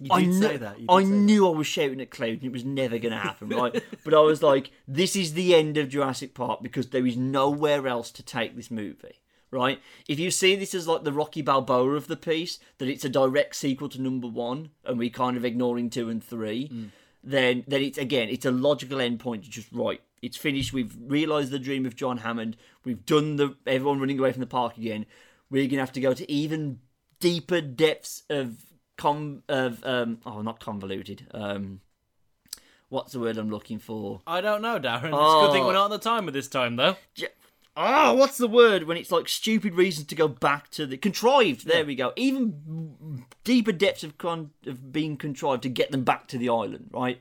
You 0.00 0.08
I 0.10 0.22
kn- 0.22 0.32
say 0.42 0.56
that. 0.56 0.78
I 0.88 1.04
knew 1.04 1.46
I 1.46 1.50
was 1.56 1.68
shouting 1.68 2.00
at 2.00 2.10
Cloud 2.10 2.30
and 2.30 2.42
it 2.44 2.50
was 2.52 2.64
never 2.64 2.98
going 2.98 3.12
to 3.12 3.18
happen, 3.18 3.50
right? 3.50 3.80
but 4.04 4.12
I 4.12 4.18
was 4.20 4.42
like, 4.42 4.72
this 4.88 5.14
is 5.14 5.34
the 5.34 5.54
end 5.54 5.76
of 5.76 5.88
Jurassic 5.88 6.34
Park 6.34 6.60
because 6.64 6.88
there 6.88 7.06
is 7.06 7.16
nowhere 7.16 7.86
else 7.86 8.10
to 8.12 8.24
take 8.24 8.56
this 8.56 8.72
movie, 8.72 9.20
right? 9.52 9.80
If 10.08 10.18
you 10.18 10.30
see 10.32 10.56
this 10.56 10.74
as 10.74 10.88
like 10.88 11.04
the 11.04 11.12
Rocky 11.12 11.42
Balboa 11.42 11.90
of 11.94 12.08
the 12.08 12.16
piece, 12.16 12.58
that 12.78 12.88
it's 12.88 13.04
a 13.04 13.08
direct 13.08 13.54
sequel 13.54 13.88
to 13.90 14.00
number 14.02 14.26
one 14.26 14.70
and 14.84 14.98
we 14.98 15.10
kind 15.10 15.36
of 15.36 15.44
ignoring 15.44 15.90
two 15.90 16.08
and 16.08 16.24
three, 16.24 16.68
Mm. 16.68 16.90
then 17.22 17.64
then 17.68 17.82
it's 17.82 17.98
again 17.98 18.28
it's 18.30 18.44
a 18.46 18.50
logical 18.50 18.98
endpoint 18.98 19.44
to 19.44 19.50
just 19.50 19.68
right. 19.72 20.00
It's 20.22 20.36
finished. 20.36 20.72
We've 20.72 20.96
realised 21.06 21.50
the 21.52 21.58
dream 21.58 21.84
of 21.86 21.94
John 21.96 22.18
Hammond. 22.18 22.56
We've 22.84 23.04
done 23.04 23.36
the 23.36 23.56
everyone 23.66 24.00
running 24.00 24.18
away 24.18 24.32
from 24.32 24.40
the 24.40 24.46
park 24.46 24.76
again. 24.78 25.06
We're 25.50 25.68
gonna 25.68 25.82
have 25.82 25.92
to 25.92 26.00
go 26.00 26.14
to 26.14 26.30
even 26.32 26.80
deeper 27.20 27.60
depths 27.60 28.22
of 28.30 28.56
com 28.96 29.42
of 29.48 29.84
um 29.84 30.18
oh 30.26 30.42
not 30.42 30.60
convoluted 30.60 31.26
um 31.32 31.80
what's 32.88 33.12
the 33.12 33.20
word 33.20 33.36
I'm 33.38 33.50
looking 33.50 33.78
for 33.78 34.20
I 34.26 34.40
don't 34.40 34.62
know, 34.62 34.78
Darren. 34.78 35.08
It's 35.08 35.34
a 35.34 35.46
good 35.46 35.52
thing 35.52 35.62
Oh. 35.62 35.66
we're 35.66 35.72
not 35.74 35.84
on 35.84 35.90
the 35.90 35.98
timer 35.98 36.30
this 36.30 36.48
time, 36.48 36.76
though. 36.76 36.96
Oh 37.76 38.14
what's 38.14 38.36
the 38.38 38.48
word 38.48 38.84
when 38.84 38.96
it's 38.96 39.10
like 39.12 39.28
stupid 39.28 39.74
reasons 39.74 40.06
to 40.08 40.14
go 40.14 40.28
back 40.28 40.70
to 40.72 40.86
the 40.86 40.96
contrived 40.96 41.66
there 41.66 41.84
we 41.86 41.94
go 41.94 42.12
even 42.16 43.24
deeper 43.44 43.72
depths 43.72 44.04
of 44.04 44.18
con 44.18 44.50
of 44.66 44.92
being 44.92 45.16
contrived 45.16 45.62
to 45.62 45.68
get 45.68 45.90
them 45.90 46.04
back 46.04 46.28
to 46.28 46.38
the 46.38 46.48
island 46.50 46.90
right 46.92 47.20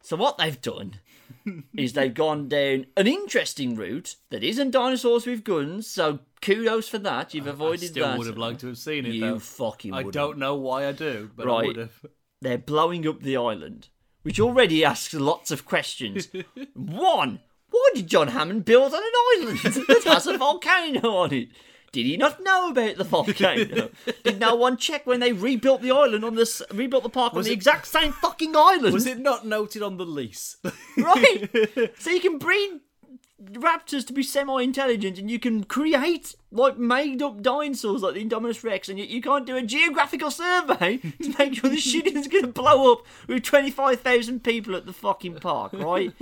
so 0.00 0.16
what 0.16 0.38
they've 0.38 0.60
done 0.62 0.94
is 1.76 1.92
they've 1.92 2.14
gone 2.14 2.48
down 2.48 2.86
an 2.96 3.06
interesting 3.06 3.74
route 3.76 4.16
that 4.30 4.42
isn't 4.42 4.70
dinosaurs 4.70 5.26
with 5.26 5.44
guns 5.44 5.86
so 5.86 6.18
kudos 6.40 6.88
for 6.88 6.98
that 6.98 7.34
you've 7.34 7.46
I 7.46 7.50
avoided 7.50 7.88
still 7.90 8.06
that 8.06 8.18
would 8.18 8.26
have 8.26 8.38
liked 8.38 8.60
to 8.60 8.68
have 8.68 8.78
seen 8.78 9.04
it, 9.04 9.12
you 9.12 9.20
though. 9.20 9.38
fucking 9.38 9.92
I 9.92 9.98
wouldn't. 9.98 10.14
don't 10.14 10.38
know 10.38 10.54
why 10.54 10.86
I 10.86 10.92
do, 10.92 11.30
but 11.36 11.46
I 11.46 11.66
would 11.66 11.76
have. 11.76 12.06
they're 12.40 12.58
blowing 12.58 13.06
up 13.06 13.20
the 13.20 13.36
island, 13.36 13.88
which 14.22 14.40
already 14.40 14.84
asks 14.84 15.14
lots 15.14 15.50
of 15.50 15.64
questions. 15.64 16.28
One, 16.74 17.40
why 17.84 17.90
did 17.94 18.06
John 18.06 18.28
Hammond 18.28 18.64
build 18.64 18.94
on 18.94 19.02
an 19.02 19.42
island 19.42 19.58
that 19.88 20.02
has 20.06 20.26
a 20.26 20.38
volcano 20.38 21.08
on 21.16 21.32
it? 21.32 21.48
Did 21.92 22.06
he 22.06 22.16
not 22.16 22.42
know 22.42 22.70
about 22.70 22.96
the 22.96 23.04
volcano? 23.04 23.88
Did 24.24 24.40
no 24.40 24.56
one 24.56 24.76
check 24.76 25.06
when 25.06 25.20
they 25.20 25.32
rebuilt 25.32 25.80
the 25.80 25.92
island 25.92 26.24
on 26.24 26.34
this 26.34 26.60
rebuilt 26.72 27.04
the 27.04 27.08
park 27.08 27.34
on 27.34 27.36
Was 27.36 27.46
the 27.46 27.52
it- 27.52 27.56
exact 27.56 27.86
same 27.86 28.10
fucking 28.12 28.56
island? 28.56 28.92
Was 28.94 29.06
it 29.06 29.20
not 29.20 29.46
noted 29.46 29.82
on 29.82 29.96
the 29.96 30.04
lease? 30.06 30.56
right? 30.98 31.48
so 31.98 32.10
you 32.10 32.18
can 32.20 32.38
breed 32.38 32.80
raptors 33.52 34.06
to 34.06 34.12
be 34.12 34.22
semi-intelligent, 34.22 35.18
and 35.18 35.30
you 35.30 35.38
can 35.38 35.64
create 35.64 36.34
like 36.50 36.78
made-up 36.78 37.42
dinosaurs 37.42 38.02
like 38.02 38.14
the 38.14 38.24
Indominus 38.24 38.64
Rex, 38.64 38.88
and 38.88 38.98
yet 38.98 39.08
you 39.08 39.20
can't 39.20 39.46
do 39.46 39.56
a 39.56 39.62
geographical 39.62 40.30
survey 40.30 40.96
to 40.96 41.34
make 41.38 41.54
sure 41.54 41.68
the 41.70 41.76
shit 41.76 42.06
isn't 42.06 42.30
going 42.32 42.44
to 42.46 42.50
blow 42.52 42.92
up 42.92 43.02
with 43.28 43.44
twenty-five 43.44 44.00
thousand 44.00 44.42
people 44.42 44.74
at 44.74 44.86
the 44.86 44.92
fucking 44.92 45.36
park, 45.36 45.72
right? 45.74 46.12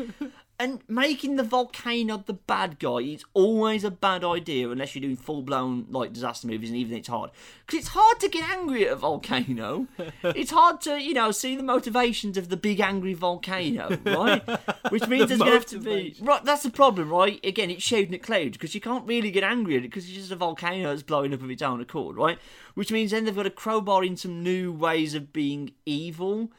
And 0.62 0.78
making 0.86 1.34
the 1.34 1.42
volcano 1.42 2.22
the 2.24 2.34
bad 2.34 2.78
guy 2.78 2.98
is 2.98 3.24
always 3.34 3.82
a 3.82 3.90
bad 3.90 4.22
idea 4.22 4.70
unless 4.70 4.94
you're 4.94 5.02
doing 5.02 5.16
full 5.16 5.42
blown 5.42 5.86
like 5.90 6.12
disaster 6.12 6.46
movies, 6.46 6.70
and 6.70 6.78
even 6.78 6.96
it's 6.96 7.08
hard 7.08 7.32
because 7.66 7.80
it's 7.80 7.88
hard 7.88 8.20
to 8.20 8.28
get 8.28 8.48
angry 8.48 8.86
at 8.86 8.92
a 8.92 8.94
volcano. 8.94 9.88
it's 10.22 10.52
hard 10.52 10.80
to 10.82 11.02
you 11.02 11.14
know 11.14 11.32
see 11.32 11.56
the 11.56 11.64
motivations 11.64 12.36
of 12.36 12.48
the 12.48 12.56
big 12.56 12.78
angry 12.78 13.12
volcano, 13.12 13.98
right? 14.06 14.48
Which 14.90 15.08
means 15.08 15.26
there's 15.30 15.40
gonna 15.40 15.50
have 15.50 15.66
to 15.66 15.80
be 15.80 16.14
right. 16.20 16.44
That's 16.44 16.62
the 16.62 16.70
problem, 16.70 17.10
right? 17.10 17.44
Again, 17.44 17.68
it's 17.68 17.82
shouting 17.82 18.14
at 18.14 18.22
clouds 18.22 18.52
because 18.52 18.72
you 18.72 18.80
can't 18.80 19.04
really 19.04 19.32
get 19.32 19.42
angry 19.42 19.74
at 19.76 19.80
it 19.80 19.90
because 19.90 20.04
it's 20.04 20.14
just 20.14 20.30
a 20.30 20.36
volcano 20.36 20.90
that's 20.90 21.02
blowing 21.02 21.34
up 21.34 21.42
of 21.42 21.50
its 21.50 21.62
own 21.62 21.80
accord, 21.80 22.14
right? 22.14 22.38
Which 22.74 22.92
means 22.92 23.10
then 23.10 23.24
they've 23.24 23.34
got 23.34 23.42
to 23.42 23.50
crowbar 23.50 24.04
in 24.04 24.16
some 24.16 24.44
new 24.44 24.72
ways 24.72 25.16
of 25.16 25.32
being 25.32 25.72
evil 25.86 26.52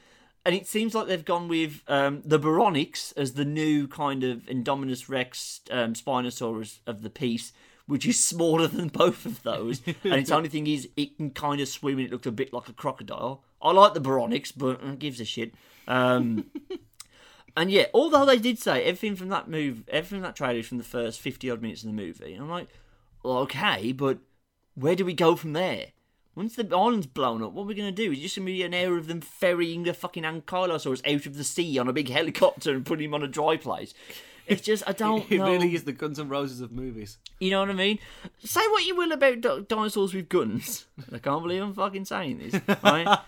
and 0.45 0.53
it 0.55 0.67
seems 0.67 0.93
like 0.93 1.07
they've 1.07 1.23
gone 1.23 1.47
with 1.47 1.81
um, 1.87 2.21
the 2.25 2.39
Baryonyx 2.39 3.15
as 3.17 3.33
the 3.33 3.45
new 3.45 3.87
kind 3.87 4.23
of 4.23 4.39
Indominus 4.45 5.07
Rex 5.07 5.61
um, 5.71 5.93
Spinosaurus 5.93 6.79
of 6.85 7.01
the 7.01 7.09
piece, 7.09 7.53
which 7.85 8.05
is 8.05 8.19
smaller 8.19 8.67
than 8.69 8.89
both 8.89 9.25
of 9.25 9.41
those. 9.43 9.81
and 10.03 10.15
its 10.15 10.31
only 10.31 10.49
thing 10.49 10.67
is 10.67 10.89
it 10.97 11.17
can 11.17 11.31
kind 11.31 11.61
of 11.61 11.67
swim 11.69 11.97
and 11.97 12.07
it 12.07 12.11
looks 12.11 12.27
a 12.27 12.31
bit 12.31 12.51
like 12.51 12.67
a 12.67 12.73
crocodile. 12.73 13.43
I 13.61 13.71
like 13.71 13.93
the 13.93 14.01
Baryonyx, 14.01 14.51
but 14.55 14.81
who 14.81 14.95
gives 14.95 15.21
a 15.21 15.25
shit. 15.25 15.53
Um, 15.87 16.51
and 17.57 17.71
yeah, 17.71 17.85
although 17.93 18.25
they 18.25 18.37
did 18.37 18.59
say 18.59 18.83
everything 18.83 19.15
from 19.15 19.29
that 19.29 19.47
move, 19.47 19.83
everything 19.87 20.19
from 20.19 20.23
that 20.23 20.35
trailer 20.35 20.59
is 20.59 20.67
from 20.67 20.77
the 20.77 20.83
first 20.83 21.21
fifty 21.21 21.49
odd 21.49 21.61
minutes 21.61 21.83
of 21.83 21.87
the 21.87 21.93
movie, 21.93 22.33
and 22.33 22.43
I'm 22.43 22.49
like, 22.49 22.67
well, 23.23 23.37
okay, 23.39 23.93
but 23.93 24.19
where 24.75 24.95
do 24.95 25.05
we 25.05 25.13
go 25.13 25.37
from 25.37 25.53
there? 25.53 25.92
Once 26.35 26.55
the 26.55 26.67
island's 26.75 27.05
blown 27.05 27.43
up, 27.43 27.51
what 27.53 27.63
are 27.63 27.67
we 27.67 27.75
going 27.75 27.93
to 27.93 28.03
do? 28.05 28.11
Is 28.11 28.19
just 28.19 28.35
going 28.37 28.47
to 28.47 28.51
be 28.51 28.63
an 28.63 28.73
hour 28.73 28.97
of 28.97 29.07
them 29.07 29.21
ferrying 29.21 29.83
the 29.83 29.93
fucking 29.93 30.23
Ankylosaurus 30.23 31.01
out 31.13 31.25
of 31.27 31.37
the 31.37 31.43
sea 31.43 31.77
on 31.77 31.87
a 31.87 31.93
big 31.93 32.09
helicopter 32.17 32.71
and 32.71 32.85
putting 32.85 33.05
him 33.05 33.13
on 33.13 33.23
a 33.23 33.27
dry 33.27 33.55
place? 33.57 33.93
It's 34.47 34.61
just, 34.61 34.83
I 34.87 34.91
don't 34.93 35.31
it 35.31 35.37
know. 35.37 35.51
really 35.51 35.75
is 35.75 35.83
the 35.83 35.91
Guns 35.93 36.17
and 36.19 36.29
Roses 36.29 36.59
of 36.59 36.71
movies. 36.71 37.17
You 37.39 37.51
know 37.51 37.59
what 37.59 37.69
I 37.69 37.73
mean? 37.73 37.99
Say 38.43 38.61
what 38.69 38.85
you 38.85 38.95
will 38.95 39.11
about 39.11 39.41
di- 39.41 39.61
dinosaurs 39.67 40.13
with 40.13 40.27
guns. 40.29 40.85
I 41.13 41.19
can't 41.19 41.43
believe 41.43 41.61
I'm 41.61 41.73
fucking 41.75 42.05
saying 42.05 42.39
this, 42.39 42.61
right? 42.83 43.19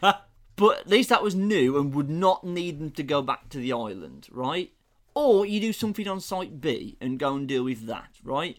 but 0.55 0.79
at 0.79 0.87
least 0.87 1.09
that 1.09 1.23
was 1.23 1.35
new 1.35 1.77
and 1.77 1.93
would 1.93 2.09
not 2.09 2.43
need 2.43 2.79
them 2.79 2.89
to 2.91 3.03
go 3.03 3.21
back 3.21 3.49
to 3.49 3.59
the 3.59 3.71
island, 3.71 4.27
right? 4.31 4.71
Or 5.13 5.45
you 5.45 5.61
do 5.61 5.71
something 5.73 6.07
on 6.07 6.19
Site 6.19 6.59
B 6.59 6.97
and 6.99 7.19
go 7.19 7.35
and 7.35 7.47
deal 7.47 7.63
with 7.63 7.85
that, 7.85 8.09
right? 8.23 8.57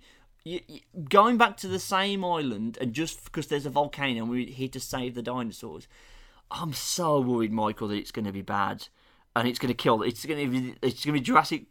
Going 1.08 1.38
back 1.38 1.56
to 1.58 1.68
the 1.68 1.78
same 1.78 2.24
island 2.24 2.78
and 2.80 2.92
just 2.92 3.24
because 3.24 3.48
there's 3.48 3.66
a 3.66 3.70
volcano 3.70 4.20
and 4.20 4.30
we're 4.30 4.46
here 4.46 4.68
to 4.68 4.80
save 4.80 5.14
the 5.14 5.22
dinosaurs, 5.22 5.88
I'm 6.50 6.72
so 6.72 7.20
worried, 7.20 7.52
Michael, 7.52 7.88
that 7.88 7.96
it's 7.96 8.12
going 8.12 8.26
to 8.26 8.32
be 8.32 8.42
bad 8.42 8.88
and 9.34 9.48
it's 9.48 9.58
going 9.58 9.68
to 9.68 9.74
kill. 9.74 10.02
It's 10.02 10.24
going 10.24 10.44
to 10.44 10.50
be 10.50 10.74
it's 10.82 11.04
going 11.04 11.14
to 11.14 11.20
be 11.20 11.24
Jurassic 11.24 11.64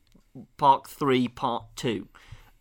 Park 0.57 0.89
Three 0.89 1.27
Part 1.27 1.63
Two, 1.75 2.07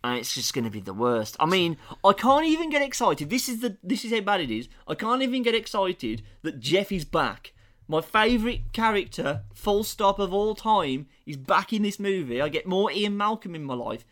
and 0.02 0.18
it's 0.18 0.34
just 0.34 0.54
going 0.54 0.64
to 0.64 0.70
be 0.70 0.80
the 0.80 0.94
worst. 0.94 1.36
I 1.40 1.46
mean, 1.46 1.76
I 2.04 2.12
can't 2.12 2.46
even 2.46 2.70
get 2.70 2.82
excited. 2.82 3.28
This 3.28 3.48
is 3.48 3.60
the 3.60 3.76
this 3.82 4.04
is 4.04 4.12
how 4.12 4.20
bad 4.20 4.40
it 4.40 4.50
is. 4.50 4.68
I 4.86 4.94
can't 4.94 5.22
even 5.22 5.42
get 5.42 5.54
excited 5.54 6.22
that 6.42 6.60
Jeff 6.60 6.92
is 6.92 7.04
back 7.04 7.52
My 7.86 8.00
favourite 8.00 8.72
character, 8.72 9.42
full 9.52 9.84
stop 9.84 10.18
of 10.18 10.32
all 10.32 10.54
time, 10.54 11.06
is 11.26 11.36
back 11.36 11.72
in 11.72 11.82
this 11.82 12.00
movie. 12.00 12.40
I 12.40 12.48
get 12.48 12.66
more 12.66 12.90
Ian 12.90 13.16
Malcolm 13.16 13.54
in 13.54 13.62
my 13.64 13.74
life. 13.74 14.06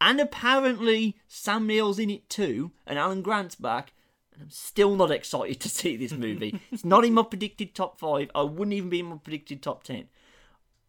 And 0.00 0.20
apparently 0.20 1.16
Sam 1.26 1.66
Neill's 1.66 1.98
in 1.98 2.10
it 2.10 2.28
too, 2.28 2.72
and 2.86 2.98
Alan 2.98 3.22
Grant's 3.22 3.54
back. 3.56 3.92
And 4.32 4.42
I'm 4.42 4.50
still 4.50 4.94
not 4.94 5.10
excited 5.10 5.60
to 5.60 5.68
see 5.68 5.96
this 5.96 6.12
movie. 6.12 6.60
it's 6.70 6.84
not 6.84 7.04
in 7.04 7.14
my 7.14 7.22
predicted 7.22 7.74
top 7.74 7.98
five. 7.98 8.30
I 8.34 8.42
wouldn't 8.42 8.74
even 8.74 8.90
be 8.90 9.00
in 9.00 9.06
my 9.06 9.16
predicted 9.16 9.62
top 9.62 9.84
ten. 9.84 10.08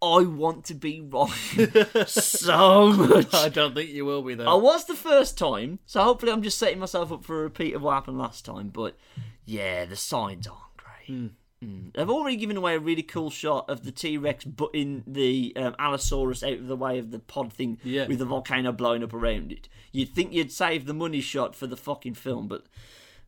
I 0.01 0.21
want 0.21 0.63
to 0.65 0.73
be 0.73 1.01
wrong 1.01 1.27
so 2.07 2.93
much. 2.93 3.33
I 3.33 3.49
don't 3.49 3.73
think 3.73 3.89
you 3.89 4.05
will 4.05 4.21
be 4.21 4.33
though. 4.33 4.45
I 4.49 4.55
was 4.55 4.85
the 4.85 4.95
first 4.95 5.37
time, 5.37 5.79
so 5.85 6.01
hopefully 6.01 6.31
I'm 6.31 6.41
just 6.41 6.57
setting 6.57 6.79
myself 6.79 7.11
up 7.11 7.25
for 7.25 7.39
a 7.39 7.43
repeat 7.43 7.75
of 7.75 7.81
what 7.81 7.95
happened 7.95 8.17
last 8.17 8.45
time. 8.45 8.69
But 8.69 8.95
yeah, 9.43 9.83
the 9.83 9.97
signs 9.97 10.47
aren't 10.47 10.77
great. 10.77 11.17
Mm. 11.17 11.31
They've 11.61 12.09
already 12.09 12.37
given 12.37 12.55
away 12.55 12.75
a 12.75 12.79
really 12.79 13.03
cool 13.03 13.29
shot 13.29 13.69
of 13.69 13.83
the 13.83 13.91
T 13.91 14.17
Rex 14.17 14.45
butting 14.45 15.03
the 15.05 15.51
um, 15.57 15.75
Allosaurus 15.77 16.41
out 16.41 16.53
of 16.53 16.67
the 16.67 16.75
way 16.77 16.99
of 16.99 17.11
the 17.11 17.19
pod 17.19 17.51
thing 17.51 17.79
Yeah. 17.83 18.07
with 18.07 18.19
the 18.19 18.25
volcano 18.25 18.71
blowing 18.71 19.03
up 19.03 19.13
around 19.13 19.51
it. 19.51 19.67
You'd 19.91 20.09
think 20.15 20.31
you'd 20.31 20.53
save 20.53 20.85
the 20.85 20.93
money 20.93 21.19
shot 21.19 21.55
for 21.55 21.67
the 21.67 21.75
fucking 21.75 22.13
film, 22.13 22.47
but 22.47 22.65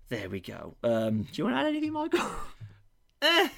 there 0.07 0.29
we 0.29 0.39
go. 0.39 0.75
Um, 0.81 1.23
do 1.23 1.29
you 1.33 1.43
want 1.43 1.55
to 1.57 1.59
add 1.59 1.67
anything, 1.67 1.91
Michael? 1.93 2.21
Eh, 3.23 3.49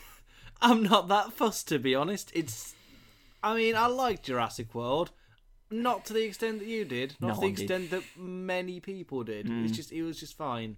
I'm 0.61 0.83
not 0.83 1.07
that 1.07 1.31
fussed 1.31 1.67
to 1.69 1.79
be 1.79 1.95
honest. 1.95 2.31
It's, 2.35 2.73
I 3.41 3.55
mean, 3.55 3.75
I 3.77 3.85
like 3.87 4.21
Jurassic 4.23 4.73
World, 4.75 5.11
not 5.71 6.03
to 6.05 6.13
the 6.13 6.23
extent 6.23 6.59
that 6.59 6.67
you 6.67 6.83
did, 6.83 7.15
not 7.21 7.27
No 7.27 7.33
to 7.35 7.39
the 7.39 7.45
one 7.45 7.53
did. 7.53 7.61
extent 7.61 7.91
that 7.91 8.03
many 8.17 8.79
people 8.81 9.23
did. 9.23 9.49
It's 9.49 9.71
just, 9.75 9.91
it 9.93 10.01
was 10.03 10.19
just 10.19 10.35
fine. 10.35 10.75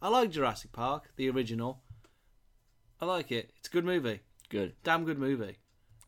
I 0.00 0.08
like 0.08 0.30
Jurassic 0.30 0.72
Park, 0.72 1.10
the 1.16 1.28
original. 1.28 1.82
I 3.02 3.04
like 3.04 3.32
it. 3.32 3.50
It's 3.58 3.68
a 3.68 3.72
good 3.72 3.84
movie, 3.84 4.20
Good. 4.48 4.74
damn 4.84 5.04
good 5.04 5.18
movie, 5.18 5.56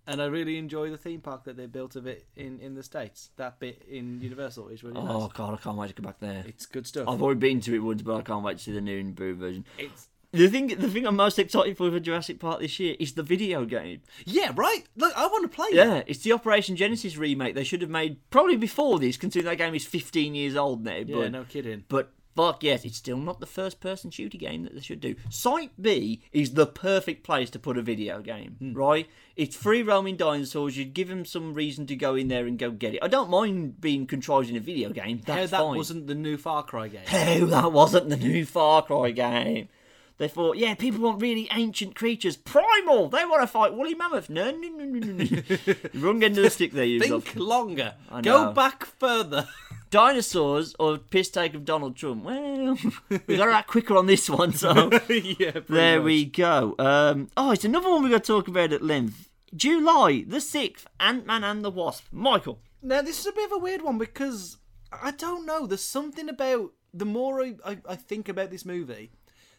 and 0.07 0.23
I 0.23 0.27
really 0.27 0.59
enjoy 0.59 0.91
the 0.91 0.97
theme 0.97 1.21
park 1.21 1.43
that 1.45 1.57
they 1.57 1.67
built 1.67 1.97
of 1.97 2.07
it 2.07 2.27
in 2.37 2.61
in 2.61 2.75
the 2.75 2.85
states. 2.85 3.31
That 3.37 3.59
bit 3.59 3.83
in 3.91 4.21
Universal 4.23 4.69
is 4.69 4.85
really 4.85 4.97
Oh 4.99 5.23
nice. 5.25 5.33
god, 5.33 5.55
I 5.55 5.57
can't 5.57 5.77
wait 5.77 5.89
to 5.89 6.01
go 6.01 6.07
back 6.07 6.21
there. 6.21 6.45
It's 6.47 6.67
good 6.67 6.87
stuff. 6.87 7.09
I've 7.09 7.21
already 7.21 7.41
been 7.41 7.61
to 7.63 7.75
it 7.75 7.81
once, 7.81 8.03
but 8.03 8.15
I 8.17 8.23
can't 8.23 8.45
wait 8.45 8.59
to 8.59 8.63
see 8.63 8.73
the 8.73 8.81
new 8.81 8.99
and 9.01 9.09
improved 9.09 9.41
version. 9.41 9.65
It's 9.77 10.09
The 10.31 10.49
thing, 10.49 10.69
the 10.69 10.89
thing 10.89 11.05
I'm 11.07 11.17
most 11.17 11.39
excited 11.39 11.77
for 11.77 11.91
for 11.91 11.99
Jurassic 12.01 12.39
Park 12.39 12.61
this 12.61 12.79
year 12.79 12.95
is 13.01 13.15
the 13.15 13.23
video 13.25 13.65
game. 13.65 14.03
yeah, 14.25 14.53
right. 14.55 14.85
Look, 14.97 15.13
I 15.17 15.27
want 15.27 15.51
to 15.51 15.55
play. 15.57 15.69
It. 15.73 15.75
Yeah, 15.77 16.03
it's 16.07 16.21
the 16.21 16.31
Operation 16.33 16.77
Genesis 16.77 17.17
remake. 17.17 17.55
They 17.57 17.65
should 17.65 17.81
have 17.83 17.91
made 17.91 18.19
probably 18.31 18.57
before 18.57 19.01
this, 19.01 19.17
considering 19.17 19.51
that 19.51 19.59
game 19.65 19.75
is 19.75 19.85
15 19.85 20.35
years 20.37 20.55
old 20.55 20.85
now. 20.85 20.97
yeah, 21.05 21.17
but, 21.17 21.33
no 21.33 21.43
kidding. 21.45 21.85
but 21.89 22.13
fuck 22.37 22.63
yes, 22.63 22.85
it's 22.85 22.97
still 22.97 23.17
not 23.17 23.41
the 23.41 23.47
first-person 23.47 24.11
shooter 24.11 24.39
game 24.39 24.65
that 24.65 24.75
they 24.75 24.81
should 24.81 25.01
do. 25.01 25.15
Site 25.31 25.71
B 25.81 26.23
is 26.33 26.55
the 26.55 26.67
perfect 26.67 27.23
place 27.25 27.51
to 27.51 27.59
put 27.59 27.79
a 27.79 27.83
video 27.83 28.21
game, 28.21 28.57
Hmm. 28.59 28.73
right? 28.75 29.09
It's 29.37 29.57
free 29.57 29.83
roaming 29.83 30.17
dinosaurs. 30.17 30.77
You'd 30.77 30.95
give 30.95 31.09
them 31.09 31.25
some 31.25 31.55
reason 31.55 31.87
to 31.89 31.97
go 31.97 32.15
in 32.15 32.29
there 32.29 32.47
and 32.47 32.59
go 32.59 32.71
get 32.71 32.95
it. 32.95 33.01
I 33.03 33.09
don't 33.09 33.31
mind 33.31 33.81
being 33.81 34.07
contrived 34.07 34.51
in 34.51 34.57
a 34.57 34.61
video 34.61 34.91
game. 34.91 35.21
That's 35.25 35.51
that 35.51 35.61
fine. 35.61 35.77
wasn't 35.77 36.07
the 36.07 36.15
new 36.15 36.37
Far 36.37 36.63
Cry 36.63 36.89
game. 36.89 37.03
Oh, 37.13 37.47
that 37.47 37.73
wasn't 37.73 38.09
the 38.11 38.17
new 38.17 38.45
Far 38.47 38.83
Cry 38.83 39.11
game. 39.11 39.69
They 40.17 40.29
thought, 40.29 40.57
yeah, 40.57 40.75
people 40.75 41.01
want 41.01 41.21
really 41.21 41.49
ancient 41.51 41.97
creatures. 41.97 42.37
Primal! 42.37 43.09
They 43.09 43.25
want 43.25 43.43
to 43.43 43.49
fight 43.49 43.75
woolly 43.75 43.95
mammoth. 43.95 44.31
No, 44.31 44.51
no, 44.53 44.69
no, 44.69 44.85
no, 44.85 45.13
no, 45.13 45.25
no. 45.25 45.75
Wrong 45.95 46.23
end 46.23 46.39
of 46.39 46.45
the 46.45 46.51
stick 46.51 46.73
there, 46.73 46.85
you 46.85 47.01
Think 47.01 47.35
longer. 47.35 47.95
I 48.11 48.21
Go 48.21 48.53
back 48.53 48.85
further. 48.85 49.49
Dinosaurs 49.91 50.75
or 50.79 50.99
piss 50.99 51.31
take 51.31 51.55
of 51.55 51.65
Donald 51.65 51.97
Trump. 51.97 52.25
Well, 52.25 52.77
we 53.27 53.37
got 53.37 53.47
to 53.47 53.53
act 53.53 53.69
quicker 53.69 53.97
on 53.97 54.07
this 54.07 54.29
one, 54.29 54.53
so 54.53 54.91
yeah, 55.09 55.61
there 55.69 55.99
much. 55.99 56.05
we 56.05 56.25
go. 56.25 56.75
Um, 56.79 57.29
oh, 57.37 57.53
it's 57.53 57.65
another 57.65 57.91
one 57.91 58.03
we've 58.03 58.11
got 58.11 58.25
to 58.25 58.33
talk 58.33 58.49
about 58.49 58.73
at 58.73 58.83
length. 58.83 59.29
July 59.55 60.25
the 60.27 60.39
6th, 60.39 60.87
Ant 60.99 61.27
Man 61.27 61.45
and 61.45 61.65
the 61.65 61.71
Wasp. 61.71 62.07
Michael. 62.11 62.59
Now 62.83 63.03
this 63.03 63.21
is 63.21 63.27
a 63.27 63.33
bit 63.33 63.47
of 63.47 63.53
a 63.53 63.59
weird 63.59 63.83
one 63.83 63.99
because 63.99 64.59
I 64.93 65.13
don't 65.13 65.47
know. 65.47 65.67
There's 65.67 65.85
something 65.85 66.29
about 66.29 66.73
the 66.93 67.05
more 67.05 67.43
I, 67.43 67.55
I, 67.65 67.79
I 67.89 67.97
think 67.97 68.29
about 68.29 68.51
this 68.51 68.65
movie, 68.65 69.13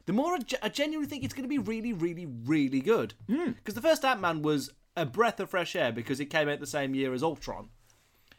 the 0.05 0.13
more 0.13 0.35
I, 0.35 0.39
ge- 0.39 0.55
I 0.61 0.69
genuinely 0.69 1.09
think 1.09 1.23
it's 1.23 1.33
going 1.33 1.43
to 1.43 1.49
be 1.49 1.57
really, 1.57 1.93
really, 1.93 2.25
really 2.25 2.79
good. 2.81 3.13
Hmm. 3.27 3.51
Because 3.51 3.73
the 3.73 3.81
first 3.81 4.05
Ant 4.05 4.21
Man 4.21 4.41
was 4.41 4.71
a 4.95 5.05
breath 5.05 5.39
of 5.39 5.49
fresh 5.49 5.75
air 5.75 5.91
because 5.91 6.19
it 6.19 6.25
came 6.27 6.47
out 6.47 6.59
the 6.59 6.67
same 6.67 6.95
year 6.95 7.13
as 7.13 7.23
Ultron. 7.23 7.69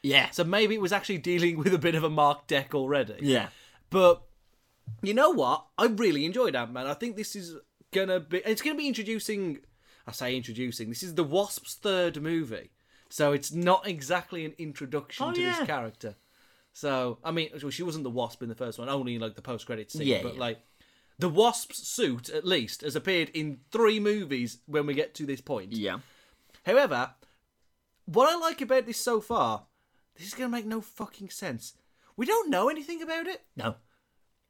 Yeah. 0.02 0.30
So 0.30 0.44
maybe 0.44 0.74
it 0.74 0.80
was 0.80 0.92
actually 0.92 1.18
dealing 1.18 1.58
with 1.58 1.74
a 1.74 1.78
bit 1.78 1.94
of 1.94 2.04
a 2.04 2.10
marked 2.10 2.48
deck 2.48 2.74
already. 2.74 3.16
Yeah. 3.20 3.48
But 3.90 4.22
you 5.02 5.14
know 5.14 5.30
what? 5.30 5.66
I 5.76 5.86
really 5.86 6.24
enjoyed 6.24 6.54
Ant 6.54 6.72
Man. 6.72 6.86
I 6.86 6.94
think 6.94 7.16
this 7.16 7.34
is 7.34 7.56
gonna 7.92 8.20
be. 8.20 8.38
It's 8.38 8.62
gonna 8.62 8.76
be 8.76 8.86
introducing. 8.88 9.58
I 10.06 10.12
say 10.12 10.36
introducing. 10.36 10.88
This 10.88 11.02
is 11.02 11.14
the 11.16 11.24
Wasp's 11.24 11.74
third 11.74 12.22
movie, 12.22 12.70
so 13.08 13.32
it's 13.32 13.52
not 13.52 13.86
exactly 13.88 14.44
an 14.44 14.54
introduction 14.58 15.26
Oh, 15.26 15.32
to 15.32 15.40
yeah. 15.40 15.58
this 15.58 15.66
character. 15.66 16.14
So 16.72 17.18
I 17.24 17.32
mean, 17.32 17.50
well, 17.60 17.70
she 17.70 17.82
wasn't 17.82 18.04
the 18.04 18.10
Wasp 18.10 18.42
in 18.42 18.48
the 18.48 18.54
first 18.54 18.78
one, 18.78 18.88
only 18.88 19.16
in 19.16 19.20
like 19.20 19.34
the 19.34 19.42
post 19.42 19.66
credit 19.66 19.90
scene. 19.90 20.06
Yeah, 20.06 20.22
but 20.22 20.34
yeah. 20.34 20.40
like. 20.40 20.58
The 21.18 21.28
Wasp's 21.28 21.86
suit, 21.88 22.28
at 22.28 22.44
least, 22.44 22.82
has 22.82 22.94
appeared 22.96 23.30
in 23.30 23.60
three 23.70 23.98
movies 24.00 24.58
when 24.66 24.86
we 24.86 24.94
get 24.94 25.14
to 25.14 25.26
this 25.26 25.40
point. 25.40 25.72
Yeah. 25.72 25.98
However, 26.64 27.12
what 28.04 28.28
I 28.28 28.36
like 28.36 28.60
about 28.60 28.86
this 28.86 28.98
so 29.00 29.20
far, 29.20 29.64
this 30.16 30.26
is 30.28 30.34
going 30.34 30.50
to 30.50 30.56
make 30.56 30.66
no 30.66 30.80
fucking 30.80 31.30
sense. 31.30 31.74
We 32.16 32.26
don't 32.26 32.50
know 32.50 32.68
anything 32.68 33.02
about 33.02 33.26
it 33.26 33.42
No. 33.56 33.76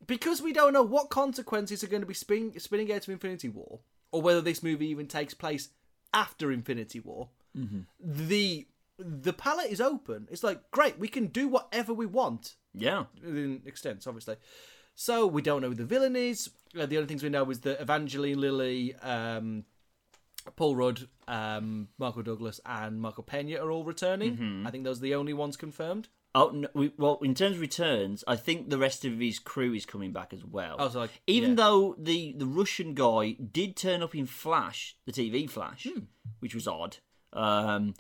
because 0.07 0.41
we 0.43 0.53
don't 0.53 0.73
know 0.73 0.83
what 0.83 1.11
consequences 1.11 1.83
are 1.83 1.89
going 1.89 2.03
to 2.03 2.07
be 2.07 2.14
spin- 2.14 2.59
spinning 2.59 2.93
out 2.93 3.05
of 3.07 3.09
Infinity 3.12 3.49
War, 3.49 3.81
or 4.12 4.23
whether 4.23 4.41
this 4.41 4.62
movie 4.62 4.89
even 4.89 5.07
takes 5.07 5.35
place 5.35 5.69
after 6.14 6.51
Infinity 6.53 7.01
War. 7.01 7.29
Mm-hmm. 7.57 7.81
The 8.03 8.67
the 8.99 9.33
palette 9.35 9.71
is 9.71 9.81
open. 9.81 10.27
It's 10.31 10.43
like 10.43 10.71
great, 10.71 10.99
we 10.99 11.09
can 11.09 11.27
do 11.27 11.49
whatever 11.49 11.93
we 11.93 12.07
want 12.07 12.55
Yeah. 12.73 13.05
in 13.23 13.61
extents, 13.67 14.07
obviously. 14.07 14.37
So 14.99 15.26
we 15.26 15.42
don't 15.42 15.61
know 15.62 15.68
who 15.68 15.74
the 15.74 15.84
villain 15.84 16.16
is. 16.16 16.51
Uh, 16.78 16.86
the 16.86 16.97
only 16.97 17.07
things 17.07 17.22
we 17.22 17.28
know 17.28 17.49
is 17.51 17.61
that 17.61 17.80
Evangeline 17.80 18.40
Lilly, 18.40 18.94
um, 18.97 19.64
Paul 20.57 20.74
Rudd, 20.74 21.07
um, 21.28 21.88
Michael 21.99 22.22
Douglas, 22.22 22.61
and 22.64 23.01
Michael 23.01 23.22
Pena 23.22 23.59
are 23.59 23.70
all 23.70 23.84
returning. 23.84 24.64
I 24.66 24.70
think 24.70 24.84
those 24.84 24.99
are 24.99 25.03
the 25.03 25.14
only 25.14 25.34
ones 25.34 25.57
confirmed. 25.57 26.09
Oh 26.34 26.51
no, 26.51 26.68
we, 26.74 26.92
well, 26.99 27.18
in 27.22 27.34
terms 27.34 27.57
of 27.57 27.61
returns, 27.62 28.22
I 28.26 28.36
think 28.36 28.68
the 28.68 28.76
rest 28.78 29.05
of 29.07 29.18
his 29.18 29.38
crew 29.38 29.72
is 29.72 29.86
coming 29.86 30.12
back 30.12 30.32
as 30.34 30.44
well. 30.44 30.76
Oh, 30.78 30.88
so 30.88 31.01
like 31.01 31.11
Even 31.26 31.51
yeah. 31.51 31.57
though 31.57 31.94
the 31.99 32.34
the 32.36 32.44
Russian 32.47 32.92
guy 32.94 33.32
did 33.32 33.74
turn 33.76 34.03
up 34.03 34.14
in 34.14 34.26
Flash, 34.26 34.97
the 35.07 35.12
TV 35.12 35.49
Flash, 35.49 35.86
Hmm. 35.90 36.01
which 36.40 36.55
was 36.55 36.66
odd. 36.68 36.99
Um, 37.32 37.94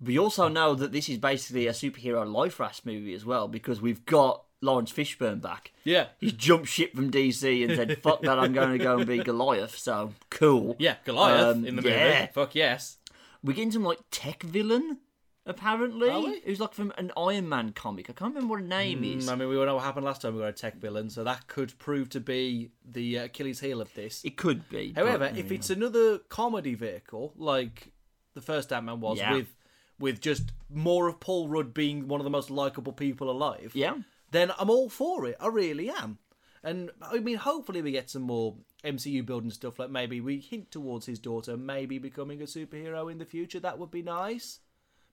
we 0.00 0.18
also 0.18 0.48
know 0.48 0.74
that 0.74 0.92
this 0.92 1.08
is 1.10 1.18
basically 1.18 1.66
a 1.66 1.72
superhero 1.72 2.30
life 2.30 2.58
raft 2.58 2.84
movie 2.86 3.14
as 3.14 3.24
well 3.26 3.48
because 3.48 3.80
we've 3.82 4.04
got 4.06 4.43
Laurence 4.64 4.92
Fishburne 4.92 5.40
back. 5.40 5.72
yeah, 5.84 6.06
He's 6.18 6.32
jumped 6.32 6.68
ship 6.68 6.94
from 6.94 7.10
DC 7.10 7.64
and 7.64 7.76
said, 7.76 7.98
"Fuck 8.02 8.22
that, 8.22 8.38
I'm 8.38 8.52
going 8.52 8.72
to 8.76 8.82
go 8.82 8.96
and 8.98 9.06
be 9.06 9.18
Goliath." 9.18 9.76
So 9.76 10.12
cool. 10.30 10.76
yeah, 10.78 10.96
Goliath 11.04 11.56
Um, 11.56 11.64
in 11.66 11.76
the 11.76 11.82
yeah. 11.82 12.20
movie. 12.20 12.32
Fuck 12.32 12.54
yes. 12.54 12.98
We're 13.42 13.52
getting 13.52 13.72
some 13.72 13.84
like 13.84 13.98
tech 14.10 14.42
villain 14.42 14.98
apparently. 15.46 16.08
Are 16.08 16.20
we? 16.20 16.40
Who's 16.44 16.60
like 16.60 16.72
from 16.74 16.92
an 16.96 17.12
Iron 17.16 17.48
Man 17.48 17.72
comic. 17.72 18.08
I 18.08 18.14
can't 18.14 18.34
remember 18.34 18.52
what 18.52 18.60
her 18.62 18.66
name 18.66 19.04
is. 19.04 19.26
Mm, 19.28 19.32
I 19.32 19.34
mean, 19.36 19.48
we 19.48 19.58
all 19.58 19.66
know 19.66 19.74
what 19.74 19.84
happened 19.84 20.06
last 20.06 20.22
time 20.22 20.34
we 20.34 20.40
got 20.40 20.48
a 20.48 20.52
tech 20.52 20.76
villain, 20.76 21.10
so 21.10 21.24
that 21.24 21.46
could 21.46 21.78
prove 21.78 22.08
to 22.10 22.20
be 22.20 22.70
the 22.84 23.18
uh, 23.18 23.24
Achilles 23.24 23.60
heel 23.60 23.80
of 23.80 23.92
this. 23.94 24.24
It 24.24 24.36
could 24.36 24.68
be. 24.68 24.92
but, 24.92 25.04
However, 25.06 25.30
yeah. 25.32 25.40
if 25.40 25.52
it's 25.52 25.70
another 25.70 26.18
comedy 26.18 26.74
vehicle 26.74 27.34
like 27.36 27.92
the 28.34 28.40
first 28.40 28.72
Ant 28.72 28.86
Man 28.86 29.00
was, 29.00 29.18
Yeah. 29.18 29.34
with 29.34 29.54
with 30.00 30.20
just 30.20 30.52
more 30.70 31.06
of 31.06 31.20
Paul 31.20 31.48
Rudd 31.48 31.72
being 31.72 32.08
one 32.08 32.18
of 32.20 32.24
the 32.24 32.30
most 32.30 32.50
likable 32.50 32.92
people 32.92 33.30
alive, 33.30 33.72
yeah, 33.74 33.94
then 34.34 34.52
I'm 34.58 34.70
all 34.70 34.88
for 34.88 35.26
it. 35.26 35.36
I 35.40 35.48
really 35.48 35.90
am. 35.90 36.18
And 36.62 36.90
I 37.02 37.18
mean, 37.18 37.36
hopefully 37.36 37.82
we 37.82 37.92
get 37.92 38.08
some 38.10 38.22
more 38.22 38.56
MCU 38.84 39.24
building 39.24 39.50
stuff. 39.50 39.78
Like 39.78 39.90
maybe 39.90 40.20
we 40.20 40.40
hint 40.40 40.70
towards 40.70 41.06
his 41.06 41.18
daughter 41.18 41.56
maybe 41.56 41.98
becoming 41.98 42.40
a 42.40 42.46
superhero 42.46 43.10
in 43.12 43.18
the 43.18 43.26
future. 43.26 43.60
That 43.60 43.78
would 43.78 43.90
be 43.90 44.02
nice. 44.02 44.60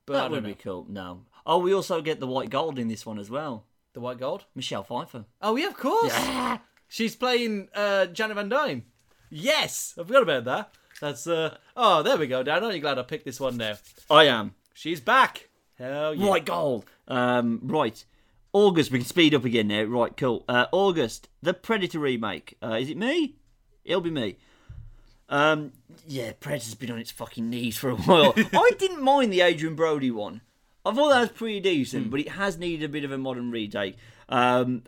But 0.06 0.14
that 0.14 0.32
would 0.32 0.44
know. 0.44 0.50
be 0.50 0.56
cool. 0.56 0.86
No. 0.90 1.26
Oh, 1.46 1.60
we 1.60 1.74
also 1.74 2.02
get 2.02 2.20
the 2.20 2.28
white 2.28 2.50
gold 2.50 2.80
in 2.80 2.88
this 2.88 3.06
one 3.06 3.20
as 3.20 3.30
well. 3.30 3.66
the 3.94 4.00
White 4.00 4.20
Gold. 4.20 4.46
Michelle 4.56 4.84
Pfeiffer. 4.84 5.26
Oh 5.42 5.56
yeah, 5.56 5.68
of 5.68 5.78
course. 5.78 6.14
Yeah. 6.14 6.60
She's 6.88 7.16
playing 7.16 7.70
uh, 7.74 8.08
Janet 8.08 8.36
Van 8.36 8.50
Dyne. 8.50 8.84
Yes, 9.30 9.94
I 10.00 10.04
forgot 10.04 10.24
about 10.24 10.46
that. 10.46 10.74
That's 11.00 11.28
uh. 11.28 11.58
Oh, 11.76 12.02
there 12.04 12.18
we 12.18 12.28
go, 12.28 12.44
Dan. 12.44 12.64
Aren't 12.64 12.76
you 12.76 12.82
glad 12.82 13.00
I 13.00 13.04
picked 13.04 13.26
this 13.26 13.40
one 13.40 13.58
now? 13.58 13.76
I 14.10 14.26
am. 14.26 14.56
She's 14.74 15.02
back. 15.02 15.50
Hell 15.78 16.14
yeah. 16.14 16.28
White 16.28 16.46
gold. 16.46 16.86
Um, 17.08 17.60
right. 17.64 18.04
August. 18.54 18.92
We 18.92 19.00
can 19.00 19.08
speed 19.08 19.34
up 19.34 19.46
again 19.46 19.68
now. 19.68 19.84
Right. 19.84 20.16
Cool. 20.16 20.44
Uh, 20.48 20.66
August. 20.72 21.30
The 21.42 21.54
Predator 21.54 22.00
remake. 22.00 22.58
Uh, 22.62 22.78
is 22.80 22.90
it 22.90 22.98
me? 22.98 23.36
It'll 23.84 24.02
be 24.02 24.12
me. 24.12 24.38
Um, 25.30 25.72
yeah, 26.08 26.34
Predator's 26.40 26.76
been 26.76 26.92
on 26.92 27.00
its 27.00 27.12
fucking 27.12 27.50
knees 27.50 27.78
for 27.78 27.90
a 27.90 27.96
while. 27.98 28.34
I 28.38 28.72
didn't 28.78 29.02
mind 29.02 29.32
the 29.32 29.42
Adrien 29.42 29.76
Brody 29.76 30.12
one. 30.12 30.42
I 30.86 30.94
thought 30.94 31.10
that 31.10 31.22
was 31.22 31.30
pretty 31.30 31.60
decent, 31.60 32.10
but 32.10 32.20
it 32.20 32.30
has 32.30 32.58
needed 32.58 32.84
a 32.84 32.90
bit 32.90 33.04
of 33.04 33.12
a 33.12 33.18
modern 33.18 33.52
retake. 33.52 33.98
Um, 34.30 34.84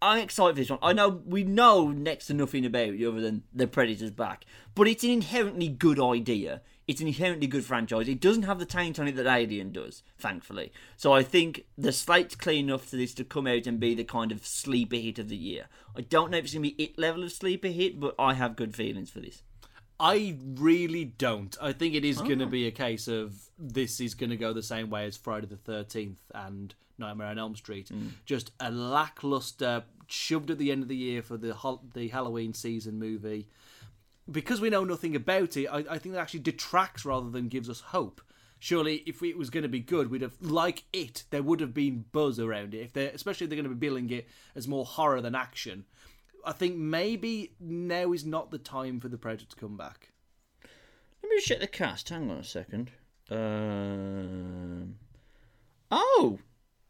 I'm 0.00 0.20
excited 0.20 0.54
for 0.54 0.60
this 0.60 0.70
one. 0.70 0.78
I 0.82 0.92
know 0.92 1.22
we 1.26 1.42
know 1.42 1.88
next 1.88 2.26
to 2.26 2.34
nothing 2.34 2.64
about 2.64 2.88
it 2.88 3.04
other 3.04 3.20
than 3.20 3.42
the 3.52 3.66
Predator's 3.66 4.10
back, 4.10 4.44
but 4.74 4.86
it's 4.86 5.02
an 5.04 5.10
inherently 5.10 5.68
good 5.68 5.98
idea. 5.98 6.60
It's 6.88 7.02
an 7.02 7.06
inherently 7.06 7.46
good 7.46 7.64
franchise. 7.64 8.08
It 8.08 8.20
doesn't 8.20 8.44
have 8.44 8.58
the 8.58 8.64
taint 8.64 8.98
on 8.98 9.06
it 9.06 9.16
that 9.16 9.26
Alien 9.26 9.72
does, 9.72 10.02
thankfully. 10.18 10.72
So 10.96 11.12
I 11.12 11.22
think 11.22 11.66
the 11.76 11.92
slate's 11.92 12.34
clean 12.34 12.70
enough 12.70 12.86
for 12.86 12.96
this 12.96 13.12
to 13.14 13.24
come 13.24 13.46
out 13.46 13.66
and 13.66 13.78
be 13.78 13.94
the 13.94 14.04
kind 14.04 14.32
of 14.32 14.46
sleeper 14.46 14.96
hit 14.96 15.18
of 15.18 15.28
the 15.28 15.36
year. 15.36 15.66
I 15.94 16.00
don't 16.00 16.30
know 16.30 16.38
if 16.38 16.44
it's 16.44 16.54
going 16.54 16.64
to 16.64 16.74
be 16.74 16.82
it 16.82 16.98
level 16.98 17.22
of 17.22 17.32
sleeper 17.32 17.68
hit, 17.68 18.00
but 18.00 18.14
I 18.18 18.34
have 18.34 18.56
good 18.56 18.74
feelings 18.74 19.10
for 19.10 19.20
this. 19.20 19.42
I 20.00 20.36
really 20.42 21.04
don't. 21.04 21.56
I 21.60 21.72
think 21.72 21.94
it 21.94 22.04
is 22.04 22.18
going 22.18 22.38
to 22.38 22.46
oh. 22.46 22.48
be 22.48 22.66
a 22.66 22.70
case 22.70 23.06
of 23.06 23.34
this 23.58 24.00
is 24.00 24.14
going 24.14 24.30
to 24.30 24.36
go 24.36 24.52
the 24.52 24.62
same 24.62 24.90
way 24.90 25.04
as 25.04 25.16
Friday 25.16 25.46
the 25.46 25.56
13th 25.56 26.16
and 26.34 26.74
Nightmare 26.98 27.28
on 27.28 27.38
Elm 27.38 27.56
Street. 27.56 27.90
Mm. 27.92 28.12
Just 28.24 28.52
a 28.60 28.70
lackluster, 28.70 29.84
shoved 30.06 30.50
at 30.50 30.58
the 30.58 30.70
end 30.70 30.82
of 30.82 30.88
the 30.88 30.96
year 30.96 31.22
for 31.22 31.36
the 31.36 31.54
the 31.94 32.08
Halloween 32.08 32.54
season 32.54 32.98
movie. 32.98 33.48
Because 34.30 34.60
we 34.60 34.70
know 34.70 34.84
nothing 34.84 35.16
about 35.16 35.56
it, 35.56 35.66
I, 35.66 35.78
I 35.90 35.98
think 35.98 36.14
that 36.14 36.20
actually 36.20 36.40
detracts 36.40 37.04
rather 37.04 37.30
than 37.30 37.48
gives 37.48 37.70
us 37.70 37.80
hope. 37.80 38.20
Surely, 38.60 39.02
if 39.06 39.22
it 39.22 39.38
was 39.38 39.50
going 39.50 39.62
to 39.62 39.68
be 39.68 39.80
good, 39.80 40.10
we'd 40.10 40.22
have 40.22 40.40
like 40.40 40.84
it. 40.92 41.24
There 41.30 41.42
would 41.42 41.60
have 41.60 41.72
been 41.72 42.04
buzz 42.12 42.40
around 42.40 42.74
it. 42.74 42.78
If 42.78 42.92
they, 42.92 43.06
especially 43.06 43.44
if 43.44 43.50
they're 43.50 43.56
going 43.56 43.68
to 43.68 43.74
be 43.74 43.86
billing 43.86 44.10
it 44.10 44.28
as 44.54 44.66
more 44.66 44.84
horror 44.84 45.20
than 45.20 45.34
action. 45.34 45.84
I 46.44 46.52
think 46.52 46.76
maybe 46.76 47.52
now 47.60 48.12
is 48.12 48.24
not 48.24 48.50
the 48.50 48.58
time 48.58 49.00
for 49.00 49.08
the 49.08 49.18
Predator 49.18 49.46
to 49.46 49.56
come 49.56 49.76
back. 49.76 50.10
Let 51.22 51.30
me 51.30 51.36
just 51.36 51.48
check 51.48 51.60
the 51.60 51.66
cast. 51.66 52.08
Hang 52.08 52.30
on 52.30 52.38
a 52.38 52.44
second. 52.44 52.90
Um, 53.30 54.96
oh, 55.90 56.38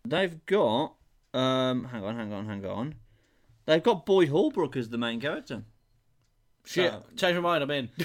they've 0.05 0.45
got. 0.47 0.95
Um, 1.34 1.84
hang 1.84 2.05
on, 2.05 2.16
hang 2.16 2.32
on, 2.32 2.47
hang 2.47 2.64
on. 2.64 2.95
They've 3.66 3.82
got 3.82 4.07
Boyd 4.07 4.28
Holbrook 4.28 4.76
as 4.76 4.89
the 4.89 4.99
main 4.99 5.20
character. 5.20 5.64
Shit, 6.68 6.92
So- 6.92 7.04
change 7.16 7.34
my 7.36 7.40
mind. 7.40 7.62
I'm 7.64 7.70
in. 7.70 7.88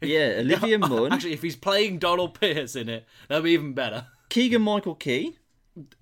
Yeah, 0.00 0.36
Olivia 0.38 0.78
Munn, 0.78 1.12
Actually, 1.12 1.32
if 1.32 1.42
he's 1.42 1.56
playing 1.56 1.98
Donald 1.98 2.38
Pierce 2.38 2.76
in 2.76 2.88
it, 2.88 3.06
that'd 3.28 3.42
be 3.42 3.50
even 3.50 3.72
better. 3.72 4.06
Keegan 4.28 4.62
Michael 4.62 4.94
Key. 4.94 5.36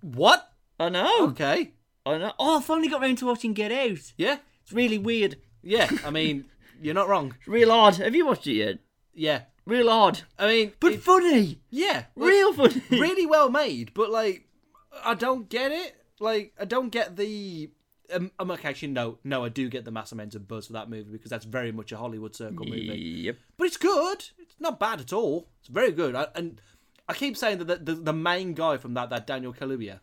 What? 0.03 0.47
I 0.79 0.91
know. 0.91 1.29
Okay. 1.29 1.71
I 2.05 2.19
know. 2.19 2.33
Oh, 2.39 2.59
I 2.59 2.61
finally 2.61 2.89
got 2.89 3.01
round 3.01 3.17
to 3.19 3.27
watching 3.27 3.55
Get 3.55 3.73
Out. 3.73 4.13
Yeah. 4.19 4.37
It's 4.63 4.75
really 4.75 4.99
weird. 4.99 5.37
Yeah. 5.63 5.89
I 6.05 6.11
mean, 6.11 6.45
you're 6.83 6.93
not 6.95 7.09
wrong. 7.09 7.35
It's 7.39 7.49
real 7.49 7.73
odd. 7.73 7.97
Have 7.97 8.15
you 8.15 8.27
watched 8.27 8.47
it 8.47 8.53
yet? 8.57 8.79
Yeah. 9.15 9.43
Real 9.65 9.89
odd. 9.89 10.21
I 10.39 10.47
mean, 10.49 10.73
But 10.79 10.93
it- 10.93 11.03
funny. 11.03 11.61
yeah, 11.71 12.05
Real 12.15 12.53
funny. 12.53 12.83
really 12.91 13.25
well 13.25 13.49
made. 13.49 13.95
But 13.95 14.11
like, 14.11 14.47
I 15.03 15.15
don't 15.15 15.49
get 15.49 15.73
it. 15.73 15.97
Like, 16.21 16.53
I 16.61 16.67
don't 16.67 16.91
get 16.91 17.17
the. 17.17 17.71
Um, 18.15 18.31
okay, 18.41 18.69
actually, 18.69 18.89
no, 18.89 19.19
no, 19.25 19.45
I 19.45 19.49
do 19.49 19.69
get 19.69 19.85
the 19.85 19.91
mass 19.91 20.13
amount 20.13 20.35
of 20.35 20.47
buzz 20.49 20.67
for 20.67 20.73
that 20.75 20.89
movie 20.91 21.11
because 21.11 21.31
that's 21.31 21.45
very 21.45 21.73
much 21.73 21.93
a 21.93 21.97
Hollywood 21.97 22.35
Circle 22.35 22.67
movie. 22.67 23.23
Yep. 23.25 23.37
but 23.57 23.67
it's 23.67 23.77
good. 23.77 24.25
It's 24.39 24.55
not 24.61 24.79
bad 24.79 25.01
at 25.01 25.13
all. 25.13 25.49
It's 25.61 25.69
very 25.69 25.93
good. 25.93 26.15
I, 26.15 26.27
and 26.35 26.61
I 27.09 27.15
keep 27.15 27.37
saying 27.37 27.59
that 27.59 27.67
the, 27.67 27.77
the, 27.77 27.95
the 27.95 28.13
main 28.13 28.55
guy 28.55 28.77
from 28.77 28.95
that, 28.95 29.11
that 29.11 29.27
Daniel 29.27 29.53
Kaluuya, 29.53 30.01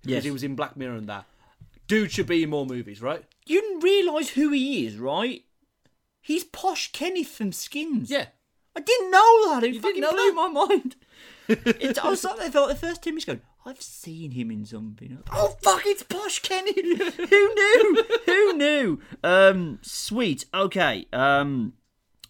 because 0.00 0.14
Yes. 0.14 0.24
he 0.24 0.30
was 0.30 0.42
in 0.42 0.54
Black 0.54 0.76
Mirror 0.76 0.96
and 0.96 1.08
that, 1.08 1.24
dude 1.86 2.12
should 2.12 2.26
be 2.26 2.42
in 2.42 2.50
more 2.50 2.66
movies, 2.66 3.00
right? 3.02 3.24
You 3.46 3.60
didn't 3.60 3.80
realise 3.80 4.30
who 4.30 4.50
he 4.50 4.86
is, 4.86 4.96
right? 4.96 5.44
He's 6.20 6.44
Posh 6.44 6.92
Kenneth 6.92 7.28
from 7.28 7.52
Skins. 7.52 8.10
Yeah. 8.10 8.26
I 8.76 8.80
didn't 8.80 9.10
know 9.10 9.48
that. 9.54 9.64
It 9.64 9.72
didn't 9.72 9.82
fucking 9.82 10.00
blew 10.02 10.10
that? 10.10 10.34
my 10.34 10.48
mind. 10.48 10.96
it, 11.48 11.98
I 12.04 12.10
was 12.10 12.20
sat 12.20 12.36
there, 12.38 12.50
thought 12.50 12.68
the 12.68 12.74
first 12.74 13.02
time 13.02 13.14
he's 13.14 13.24
going, 13.24 13.40
I've 13.68 13.82
seen 13.82 14.30
him 14.30 14.50
in 14.50 14.64
something. 14.64 15.18
Oh 15.30 15.54
fuck, 15.60 15.82
it's 15.84 16.02
Posh 16.02 16.38
Kenny. 16.38 16.72
Who 16.72 17.54
knew? 17.54 18.04
Who 18.24 18.52
knew? 18.54 19.00
Um, 19.22 19.78
sweet. 19.82 20.46
Okay. 20.54 21.04
Um, 21.12 21.74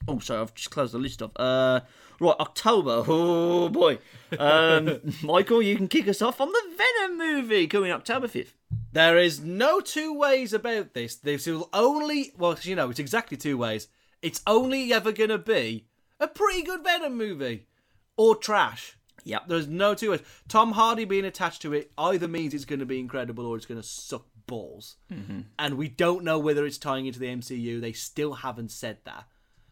oh, 0.08 0.18
sorry, 0.18 0.40
I've 0.40 0.54
just 0.54 0.72
closed 0.72 0.94
the 0.94 0.98
list 0.98 1.22
off. 1.22 1.30
Uh, 1.36 1.82
right, 2.18 2.34
October. 2.40 3.04
Oh 3.08 3.68
boy. 3.68 3.98
Um, 4.36 4.98
Michael, 5.22 5.62
you 5.62 5.76
can 5.76 5.86
kick 5.86 6.08
us 6.08 6.20
off 6.20 6.40
on 6.40 6.48
the 6.50 6.76
Venom 6.76 7.16
movie 7.16 7.68
coming 7.68 7.92
October 7.92 8.26
fifth. 8.26 8.56
There 8.90 9.16
is 9.16 9.38
no 9.38 9.78
two 9.78 10.12
ways 10.12 10.52
about 10.52 10.94
this. 10.94 11.14
This 11.14 11.46
will 11.46 11.68
only, 11.72 12.32
well, 12.36 12.58
you 12.62 12.74
know, 12.74 12.90
it's 12.90 12.98
exactly 12.98 13.36
two 13.36 13.56
ways. 13.56 13.86
It's 14.22 14.42
only 14.44 14.92
ever 14.92 15.12
going 15.12 15.30
to 15.30 15.38
be 15.38 15.86
a 16.18 16.26
pretty 16.26 16.62
good 16.62 16.82
Venom 16.82 17.16
movie 17.16 17.68
or 18.16 18.34
trash. 18.34 18.97
Yep. 19.28 19.42
There's 19.46 19.68
no 19.68 19.94
two 19.94 20.12
ways. 20.12 20.22
Tom 20.48 20.72
Hardy 20.72 21.04
being 21.04 21.26
attached 21.26 21.60
to 21.62 21.74
it 21.74 21.92
either 21.98 22.26
means 22.26 22.54
it's 22.54 22.64
going 22.64 22.78
to 22.78 22.86
be 22.86 22.98
incredible 22.98 23.44
or 23.44 23.56
it's 23.56 23.66
going 23.66 23.80
to 23.80 23.86
suck 23.86 24.24
balls. 24.46 24.96
Mm-hmm. 25.12 25.40
And 25.58 25.74
we 25.74 25.88
don't 25.88 26.24
know 26.24 26.38
whether 26.38 26.64
it's 26.64 26.78
tying 26.78 27.04
into 27.04 27.18
the 27.18 27.26
MCU. 27.26 27.78
They 27.78 27.92
still 27.92 28.32
haven't 28.32 28.70
said 28.70 28.98
that. 29.04 29.24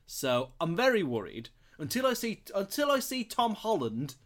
So 0.06 0.50
I'm 0.60 0.76
very 0.76 1.02
worried. 1.02 1.48
Until 1.78 2.06
I 2.06 2.12
see 2.12 2.42
until 2.54 2.90
I 2.90 3.00
see 3.00 3.24
Tom 3.24 3.54
Holland 3.54 4.16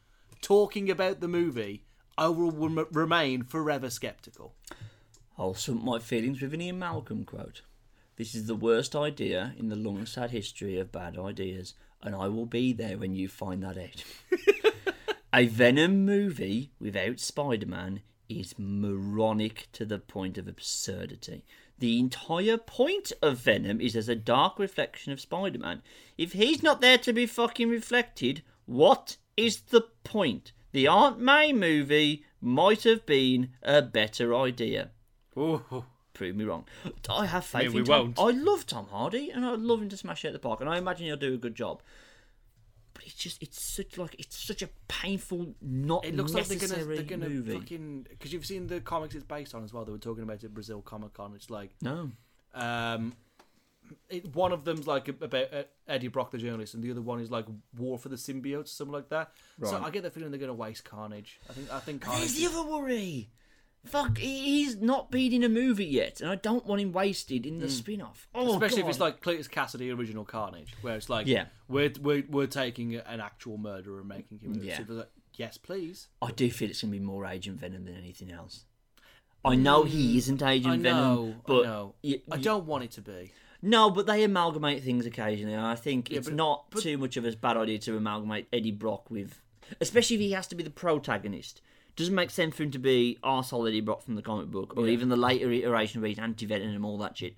talking 0.41 0.91
about 0.91 1.21
the 1.21 1.29
movie, 1.29 1.85
I 2.19 2.27
will 2.29 2.51
rem- 2.51 2.89
remain 2.91 3.45
forever 3.45 3.89
skeptical. 3.89 4.57
I'll 5.39 5.55
sum 5.55 5.85
my 5.85 6.01
feelings 6.01 6.43
with 6.43 6.55
an 6.55 6.61
Ian 6.61 6.81
Malcolm 6.81 7.25
quote. 7.25 7.63
This 8.17 8.35
is 8.35 8.47
the 8.47 8.57
worst 8.57 8.97
idea 8.97 9.55
in 9.57 9.69
the 9.69 9.77
long 9.77 10.07
sad 10.07 10.33
history 10.33 10.79
of 10.79 10.93
bad 10.93 11.17
ideas, 11.17 11.75
and 12.03 12.17
I 12.17 12.29
will 12.29 12.47
be 12.47 12.73
there 12.73 12.99
when 12.99 13.15
you 13.15 13.29
find 13.29 13.63
that 13.63 13.79
out. 13.79 14.05
A 15.33 15.47
Venom 15.47 16.05
movie 16.05 16.73
without 16.81 17.21
Spider 17.21 17.67
Man 17.67 18.01
is 18.29 18.57
moronic 18.59 19.69
to 19.73 19.85
the 19.85 20.01
point 20.01 20.37
of 20.39 20.49
absurdity. 20.49 21.45
The 21.79 22.01
entire 22.01 22.59
point 22.59 23.13
of 23.23 23.39
Venom 23.39 23.81
is 23.81 23.95
as 23.95 24.09
a 24.09 24.17
dark 24.17 24.59
reflection 24.59 25.13
of 25.13 25.21
Spider 25.21 25.61
Man. 25.61 25.83
If 26.19 26.33
he's 26.33 26.65
not 26.65 26.81
there 26.81 26.99
to 26.99 27.13
be 27.13 27.27
fucking 27.27 27.69
reflected, 27.69 28.43
what 28.67 29.19
is 29.37 29.61
the 29.61 29.83
point? 30.03 30.51
The 30.73 30.89
Aunt 30.89 31.21
May 31.21 31.53
movie 31.53 32.25
might 32.41 32.83
have 32.83 33.07
been 33.07 33.51
a 33.63 33.83
better 33.83 34.35
idea. 34.35 34.91
Ooh. 35.39 35.85
Prove 36.13 36.35
me 36.35 36.45
wrong. 36.45 36.65
I 37.09 37.27
have 37.27 37.47
faith 37.47 37.67
mean, 37.67 37.73
we 37.73 37.81
in 37.81 37.87
Tom. 37.87 38.15
won't. 38.17 38.19
I 38.19 38.37
love 38.37 38.67
Tom 38.67 38.89
Hardy, 38.89 39.31
and 39.31 39.47
I'd 39.47 39.61
love 39.61 39.81
him 39.81 39.89
to 39.91 39.97
smash 39.97 40.25
it 40.25 40.29
at 40.29 40.33
the 40.33 40.39
park, 40.41 40.61
and 40.61 40.69
I 40.69 40.77
imagine 40.77 41.07
he'll 41.07 41.17
do 41.17 41.35
a 41.35 41.39
good 41.39 41.55
job. 41.55 41.83
But 43.01 43.07
it's 43.07 43.17
just, 43.17 43.43
it's 43.43 43.63
such 43.63 43.97
like, 43.97 44.15
it's 44.19 44.37
such 44.37 44.61
a 44.61 44.69
painful, 44.87 45.55
not 45.63 46.05
It 46.05 46.15
looks 46.15 46.35
like 46.35 46.49
they're 46.49 46.59
gonna 46.59 46.69
necessary 46.73 46.97
they're 46.99 47.17
gonna 47.17 47.59
fucking 47.59 48.07
because 48.11 48.31
you've 48.31 48.45
seen 48.45 48.67
the 48.67 48.83
comics 48.83 49.15
it's 49.15 49.25
based 49.25 49.55
on 49.55 49.65
as 49.65 49.73
well. 49.73 49.87
They 49.87 49.93
were 49.93 49.97
talking 49.97 50.23
about 50.23 50.37
it 50.37 50.45
at 50.45 50.53
Brazil 50.53 50.83
Comic 50.83 51.15
Con. 51.15 51.33
It's 51.35 51.49
like 51.49 51.71
No, 51.81 52.11
um, 52.53 53.15
it, 54.11 54.35
one 54.37 54.53
of 54.53 54.65
them's 54.65 54.87
like 54.87 55.09
about 55.09 55.35
uh, 55.51 55.63
Eddie 55.89 56.09
Brock 56.09 56.31
the 56.31 56.37
journalist, 56.37 56.75
and 56.75 56.83
the 56.83 56.91
other 56.91 57.01
one 57.01 57.21
is 57.21 57.31
like 57.31 57.47
War 57.79 57.99
for 57.99 58.11
the 58.11 58.17
Symbiotes, 58.17 58.69
something 58.69 58.93
like 58.93 59.09
that. 59.09 59.33
So 59.65 59.83
I 59.83 59.89
get 59.89 60.03
the 60.03 60.11
feeling 60.11 60.31
they're 60.31 60.39
gonna 60.39 60.53
waste 60.53 60.85
Carnage. 60.85 61.41
I 61.49 61.55
think 61.55 61.73
I 61.73 61.79
think 61.79 62.03
there's 62.03 62.13
Carnage. 62.13 62.37
the 62.37 62.47
other 62.49 62.69
worry. 62.69 63.31
Fuck, 63.87 64.19
he's 64.19 64.77
not 64.77 65.11
been 65.11 65.33
in 65.33 65.43
a 65.43 65.49
movie 65.49 65.87
yet, 65.87 66.21
and 66.21 66.29
I 66.31 66.35
don't 66.35 66.67
want 66.67 66.83
him 66.83 66.93
wasted 66.93 67.47
in 67.47 67.59
the 67.61 67.69
spin-off. 67.71 68.29
Oh, 68.35 68.45
Hmm. 68.45 68.51
Especially 68.53 68.81
if 68.81 68.85
God. 68.85 68.91
it's 68.91 69.01
like 69.01 69.21
Cletus 69.23 69.49
Kasady 69.49 69.97
original 69.97 70.25
Carnage, 70.25 70.75
where 70.83 70.97
it's 70.97 71.09
like, 71.09 71.27
Yeah. 71.27 71.47
we're 71.69 71.93
we're, 72.01 72.25
we're 72.29 72.47
taking 72.47 72.95
an 72.97 73.21
actual 73.21 73.57
murderer 73.57 74.01
and 74.01 74.09
making 74.09 74.39
him. 74.41 74.61
Yeah. 74.63 74.77
So 74.77 74.83
it's 74.83 74.91
like, 74.91 75.11
yes, 75.35 75.57
please. 75.57 76.09
I 76.21 76.31
do 76.31 76.51
feel 76.51 76.69
it's 76.69 76.83
gonna 76.83 76.91
be 76.93 76.99
more 77.01 77.25
Agent 77.25 77.59
Venom 77.59 77.85
than 77.87 77.97
anything 77.97 78.31
else. 78.31 78.65
I 79.43 79.55
know 79.55 79.85
he 79.85 80.19
isn't 80.19 80.43
Agent 80.43 80.73
I 80.75 80.77
know, 80.77 81.15
Venom, 81.25 81.41
but 81.47 81.61
I 81.61 81.65
know. 81.65 81.95
y- 82.05 82.23
I 82.31 82.37
y- 82.37 82.43
don't 82.43 82.67
want 82.67 82.85
it 82.85 82.91
to 82.93 83.01
be. 83.01 83.33
No, 83.63 83.91
but 83.91 84.07
they 84.07 84.23
amalgamate 84.25 84.83
things 84.83 85.07
occasionally. 85.07 85.55
and 85.55 85.65
I 85.65 85.75
think 85.75 86.11
it's 86.11 86.29
but- 86.29 86.37
not 86.37 86.71
too 86.73 86.99
much 86.99 87.17
of 87.17 87.25
a 87.25 87.33
bad 87.35 87.57
idea 87.57 87.79
to 87.79 87.97
amalgamate 87.97 88.49
Eddie 88.53 88.73
Brock 88.73 89.11
with, 89.11 89.41
especially 89.81 90.17
if 90.17 90.21
he 90.21 90.33
has 90.33 90.47
to 90.49 90.55
be 90.55 90.63
the 90.63 90.71
protagonist. 90.71 91.63
Doesn't 91.97 92.15
make 92.15 92.31
sense 92.31 92.55
for 92.57 92.63
him 92.63 92.71
to 92.71 92.79
be 92.79 93.19
arsehole 93.23 93.69
Eddie 93.69 93.81
Brock 93.81 94.03
from 94.03 94.15
the 94.15 94.23
comic 94.23 94.47
book, 94.51 94.75
or 94.77 94.89
even 94.89 95.09
the 95.09 95.17
later 95.17 95.51
iteration 95.53 96.01
where 96.01 96.09
he's 96.09 96.19
anti-venom 96.19 96.75
and 96.75 96.85
all 96.85 96.99
that 96.99 97.17
shit. 97.19 97.35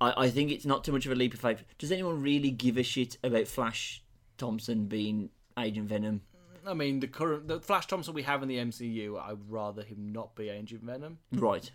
I, 0.00 0.24
I 0.24 0.30
think 0.30 0.50
it's 0.50 0.66
not 0.66 0.84
too 0.84 0.92
much 0.92 1.06
of 1.06 1.12
a 1.12 1.14
leap 1.14 1.34
of 1.34 1.40
faith. 1.40 1.64
Does 1.78 1.90
anyone 1.92 2.20
really 2.22 2.50
give 2.50 2.76
a 2.76 2.82
shit 2.82 3.16
about 3.24 3.46
Flash 3.48 4.02
Thompson 4.36 4.86
being 4.86 5.30
Agent 5.58 5.88
Venom? 5.88 6.22
I 6.66 6.74
mean, 6.74 7.00
the 7.00 7.08
current 7.08 7.48
the 7.48 7.60
Flash 7.60 7.86
Thompson 7.86 8.12
we 8.14 8.22
have 8.24 8.42
in 8.42 8.48
the 8.48 8.56
MCU, 8.58 9.18
I'd 9.18 9.38
rather 9.48 9.82
him 9.82 10.12
not 10.12 10.34
be 10.34 10.50
Agent 10.50 10.82
Venom. 10.82 11.18
Right. 11.32 11.70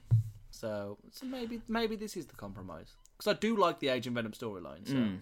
So, 0.51 0.99
so 1.11 1.25
maybe 1.25 1.61
maybe 1.67 1.95
this 1.95 2.15
is 2.15 2.27
the 2.27 2.35
compromise 2.35 2.91
because 3.17 3.35
I 3.35 3.39
do 3.39 3.55
like 3.57 3.79
the 3.79 3.87
Agent 3.89 4.15
Venom 4.15 4.33
storyline. 4.33 4.87
So 4.87 4.93
Hmm. 4.95 5.15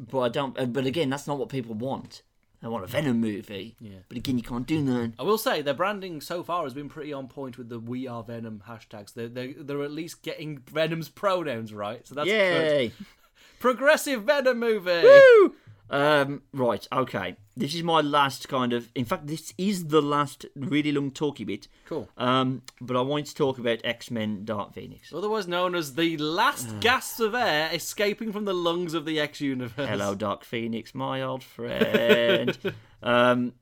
But 0.00 0.20
I 0.20 0.28
don't. 0.30 0.58
uh, 0.58 0.66
But 0.66 0.86
again, 0.86 1.08
that's 1.10 1.26
not 1.28 1.38
what 1.38 1.48
people 1.50 1.74
want. 1.76 2.22
They 2.62 2.68
want 2.68 2.84
a 2.84 2.86
Venom 2.86 3.20
movie. 3.20 3.74
Yeah. 3.80 3.98
But 4.08 4.16
again, 4.16 4.38
you 4.38 4.44
can't 4.44 4.66
do 4.66 4.84
that. 4.84 5.14
I 5.18 5.24
will 5.24 5.36
say 5.36 5.62
their 5.62 5.74
branding 5.74 6.20
so 6.20 6.44
far 6.44 6.62
has 6.62 6.72
been 6.72 6.88
pretty 6.88 7.12
on 7.12 7.26
point 7.26 7.58
with 7.58 7.68
the 7.68 7.80
"We 7.80 8.06
Are 8.06 8.22
Venom" 8.22 8.62
hashtags. 8.68 9.14
They're 9.14 9.28
they're, 9.28 9.52
they're 9.58 9.82
at 9.82 9.90
least 9.90 10.22
getting 10.22 10.58
Venom's 10.58 11.08
pronouns 11.08 11.74
right, 11.74 12.06
so 12.06 12.14
that's 12.14 12.28
good. 12.28 12.32
Yay! 12.34 12.92
Progressive 13.58 14.22
Venom 14.22 14.60
movie. 14.60 15.02
Woo! 15.02 15.56
Um, 15.92 16.40
right, 16.54 16.88
okay. 16.90 17.36
This 17.54 17.74
is 17.74 17.82
my 17.82 18.00
last 18.00 18.48
kind 18.48 18.72
of. 18.72 18.90
In 18.94 19.04
fact, 19.04 19.26
this 19.26 19.52
is 19.58 19.88
the 19.88 20.00
last 20.00 20.46
really 20.56 20.90
long 20.90 21.10
talky 21.10 21.44
bit. 21.44 21.68
Cool. 21.84 22.08
Um, 22.16 22.62
but 22.80 22.96
I 22.96 23.02
want 23.02 23.26
to 23.26 23.34
talk 23.34 23.58
about 23.58 23.80
X 23.84 24.10
Men 24.10 24.46
Dark 24.46 24.72
Phoenix. 24.72 25.12
Otherwise 25.12 25.46
known 25.46 25.74
as 25.74 25.94
the 25.94 26.16
last 26.16 26.66
gasps 26.80 27.20
of 27.20 27.34
air 27.34 27.68
escaping 27.72 28.32
from 28.32 28.46
the 28.46 28.54
lungs 28.54 28.94
of 28.94 29.04
the 29.04 29.20
X 29.20 29.42
universe. 29.42 29.86
Hello, 29.86 30.14
Dark 30.14 30.44
Phoenix, 30.44 30.94
my 30.94 31.20
old 31.20 31.44
friend. 31.44 32.56
um, 33.02 33.52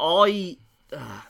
I. 0.00 0.56
Uh, 0.90 1.20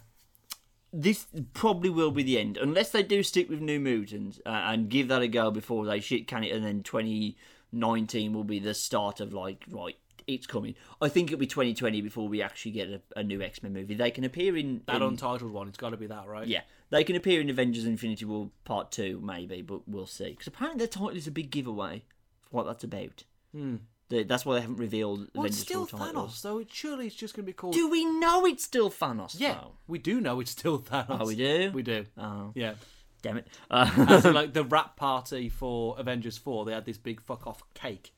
this 0.92 1.26
probably 1.52 1.90
will 1.90 2.12
be 2.12 2.22
the 2.22 2.38
end, 2.38 2.56
unless 2.56 2.90
they 2.90 3.02
do 3.02 3.22
stick 3.22 3.50
with 3.50 3.60
New 3.60 3.80
Mutants 3.80 4.40
uh, 4.46 4.50
and 4.50 4.88
give 4.88 5.08
that 5.08 5.20
a 5.20 5.28
go 5.28 5.50
before 5.50 5.84
they 5.84 6.00
shit 6.00 6.26
can 6.26 6.44
it, 6.44 6.52
and 6.52 6.64
then 6.64 6.82
2019 6.84 8.32
will 8.32 8.44
be 8.44 8.60
the 8.60 8.72
start 8.72 9.20
of 9.20 9.34
like 9.34 9.64
right. 9.68 9.96
It's 10.26 10.46
coming. 10.46 10.74
I 11.00 11.08
think 11.08 11.28
it'll 11.30 11.38
be 11.38 11.46
2020 11.46 12.00
before 12.00 12.28
we 12.28 12.42
actually 12.42 12.72
get 12.72 12.88
a, 12.88 13.00
a 13.16 13.22
new 13.22 13.40
X 13.42 13.62
Men 13.62 13.72
movie. 13.72 13.94
They 13.94 14.10
can 14.10 14.24
appear 14.24 14.56
in, 14.56 14.82
That 14.86 14.96
in 14.96 15.02
untitled 15.02 15.52
one. 15.52 15.68
It's 15.68 15.78
got 15.78 15.90
to 15.90 15.96
be 15.96 16.06
that, 16.08 16.26
right? 16.26 16.46
yeah, 16.46 16.62
they 16.90 17.04
can 17.04 17.14
appear 17.16 17.40
in 17.40 17.48
Avengers 17.48 17.84
Infinity 17.86 18.24
War 18.24 18.50
Part 18.64 18.90
2, 18.90 19.20
maybe, 19.22 19.62
but 19.62 19.86
we'll 19.88 20.06
see. 20.06 20.30
Because 20.30 20.48
apparently 20.48 20.84
the 20.84 20.90
title 20.90 21.10
is 21.10 21.26
a 21.28 21.30
big 21.30 21.50
giveaway 21.50 22.02
for 22.42 22.56
what 22.56 22.66
that's 22.66 22.82
about. 22.84 23.22
Hmm. 23.54 23.76
The- 24.08 24.22
That's 24.24 24.44
why 24.46 24.54
they 24.54 24.60
haven't 24.60 24.76
revealed 24.76 25.28
Well, 25.34 25.46
it's 25.46 25.58
still 25.58 25.84
title. 25.86 26.26
Thanos, 26.28 26.32
so 26.32 26.58
it, 26.58 26.68
surely 26.72 27.06
it's 27.08 27.16
just 27.16 27.34
going 27.34 27.44
to 27.44 27.46
be 27.46 27.52
called. 27.52 27.74
Do 27.74 27.88
we 27.90 28.04
know 28.04 28.46
it's 28.46 28.62
still 28.64 28.88
Thanos? 28.90 29.34
yeah, 29.38 29.54
though? 29.54 29.72
we 29.88 29.98
do 29.98 30.20
know 30.20 30.38
it's 30.40 30.52
still 30.52 30.78
Thanos. 30.80 31.18
Oh, 31.20 31.26
we 31.26 31.34
do? 31.36 31.70
We 31.74 31.82
do. 31.82 32.04
Oh, 32.16 32.52
Yeah. 32.54 32.74
damn 33.22 33.36
it. 33.38 33.48
Uh, 33.70 33.90
As 34.08 34.24
like 34.32 34.52
the 34.52 34.62
wrap 34.64 34.96
party 34.96 35.48
for 35.48 35.96
Avengers 35.98 36.38
4, 36.38 36.64
they 36.66 36.72
had 36.72 36.84
this 36.84 36.98
big 36.98 37.20
fuck 37.20 37.46
off 37.48 37.62
cake. 37.74 38.12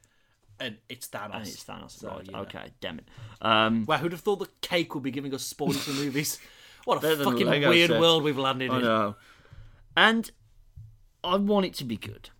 And 0.61 0.76
it's 0.88 1.06
Thanos. 1.09 1.34
and 1.34 1.42
it's 1.46 1.64
Thanos, 1.64 1.90
So, 1.92 2.09
right. 2.09 2.26
you 2.26 2.32
know. 2.32 2.40
Okay, 2.40 2.70
damn 2.80 2.98
it. 2.98 3.06
Um, 3.40 3.84
Wow, 3.86 3.98
who'd 3.98 4.12
have 4.12 4.20
thought 4.20 4.40
the 4.40 4.48
cake 4.61 4.94
would 4.94 5.04
be 5.04 5.11
giving 5.11 5.32
us 5.34 5.42
spoilers 5.44 5.82
for 5.84 5.90
movies? 5.92 6.38
What 6.84 7.04
a 7.04 7.16
fucking 7.22 7.46
weird 7.48 7.90
world 7.90 8.22
we've 8.22 8.38
landed 8.38 8.70
I 8.70 8.76
in. 8.78 8.82
know. 8.82 9.16
And 9.94 10.30
I 11.22 11.36
want 11.36 11.66
it 11.66 11.74
to 11.74 11.84
be 11.84 11.96
good. 11.98 12.30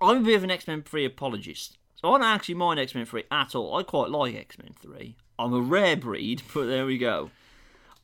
I'm 0.00 0.16
a 0.16 0.20
bit 0.20 0.34
of 0.34 0.42
an 0.42 0.50
X 0.50 0.66
Men 0.66 0.82
3 0.82 1.04
apologist. 1.04 1.76
So 1.94 2.08
I 2.08 2.18
don't 2.18 2.26
actually 2.26 2.56
mind 2.56 2.80
X 2.80 2.94
Men 2.96 3.04
3 3.04 3.24
at 3.30 3.54
all. 3.54 3.76
I 3.76 3.84
quite 3.84 4.10
like 4.10 4.34
X 4.34 4.58
Men 4.58 4.74
3. 4.80 5.14
I'm 5.38 5.52
a 5.54 5.60
rare 5.60 5.96
breed, 5.96 6.42
but 6.52 6.64
there 6.66 6.86
we 6.86 6.98
go. 6.98 7.30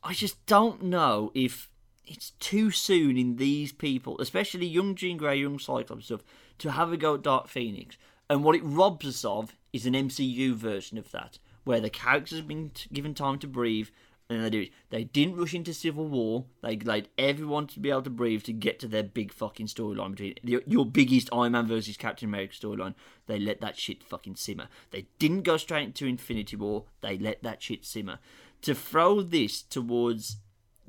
I 0.01 0.13
just 0.13 0.45
don't 0.45 0.83
know 0.83 1.31
if 1.33 1.67
it's 2.05 2.29
too 2.39 2.71
soon 2.71 3.17
in 3.17 3.35
these 3.35 3.73
people, 3.73 4.17
especially 4.21 4.67
young 4.67 4.95
Jean 4.95 5.17
Grey, 5.17 5.37
young 5.39 5.59
Cyclops 5.59 6.05
stuff, 6.05 6.21
to 6.59 6.71
have 6.71 6.93
a 6.93 6.97
go 6.97 7.15
at 7.15 7.23
Dark 7.23 7.49
Phoenix. 7.49 7.97
And 8.29 8.43
what 8.43 8.55
it 8.55 8.63
robs 8.63 9.05
us 9.05 9.25
of 9.25 9.53
is 9.71 9.85
an 9.85 9.93
MCU 9.93 10.53
version 10.53 10.97
of 10.97 11.11
that, 11.11 11.39
where 11.63 11.79
the 11.79 11.89
characters 11.89 12.39
have 12.39 12.47
been 12.47 12.71
t- 12.71 12.89
given 12.91 13.13
time 13.13 13.37
to 13.39 13.47
breathe, 13.47 13.89
and 14.29 14.43
they 14.43 14.49
do 14.49 14.61
it. 14.61 14.71
They 14.89 15.03
didn't 15.03 15.35
rush 15.35 15.53
into 15.53 15.73
Civil 15.73 16.07
War. 16.07 16.45
They 16.63 16.77
allowed 16.77 17.09
everyone 17.17 17.67
to 17.67 17.79
be 17.79 17.91
able 17.91 18.01
to 18.03 18.09
breathe 18.09 18.43
to 18.43 18.53
get 18.53 18.79
to 18.79 18.87
their 18.87 19.03
big 19.03 19.31
fucking 19.31 19.67
storyline 19.67 20.11
between 20.11 20.35
your, 20.41 20.61
your 20.65 20.85
biggest 20.85 21.29
Iron 21.31 21.51
Man 21.51 21.67
versus 21.67 21.97
Captain 21.97 22.27
America 22.27 22.55
storyline. 22.55 22.95
They 23.27 23.39
let 23.39 23.61
that 23.61 23.77
shit 23.77 24.03
fucking 24.03 24.37
simmer. 24.37 24.67
They 24.89 25.05
didn't 25.19 25.43
go 25.43 25.57
straight 25.57 25.85
into 25.85 26.07
Infinity 26.07 26.55
War. 26.55 26.85
They 27.01 27.19
let 27.19 27.43
that 27.43 27.61
shit 27.61 27.85
simmer. 27.85 28.17
To 28.63 28.73
throw 28.73 29.21
this 29.21 29.61
towards 29.61 30.37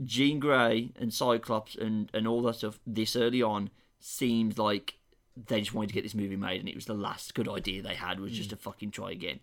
Jean 0.02 0.40
Grey 0.40 0.92
and 0.96 1.12
Cyclops 1.12 1.76
and, 1.76 2.10
and 2.14 2.26
all 2.26 2.40
that 2.42 2.56
stuff 2.56 2.80
this 2.86 3.16
early 3.16 3.42
on 3.42 3.68
seems 4.00 4.56
like 4.56 4.95
they 5.36 5.60
just 5.60 5.74
wanted 5.74 5.88
to 5.88 5.94
get 5.94 6.02
this 6.02 6.14
movie 6.14 6.36
made 6.36 6.60
and 6.60 6.68
it 6.68 6.74
was 6.74 6.86
the 6.86 6.94
last 6.94 7.34
good 7.34 7.48
idea 7.48 7.82
they 7.82 7.94
had 7.94 8.20
was 8.20 8.32
just 8.32 8.50
to 8.50 8.56
fucking 8.56 8.90
try 8.90 9.10
again. 9.10 9.40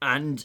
And 0.00 0.44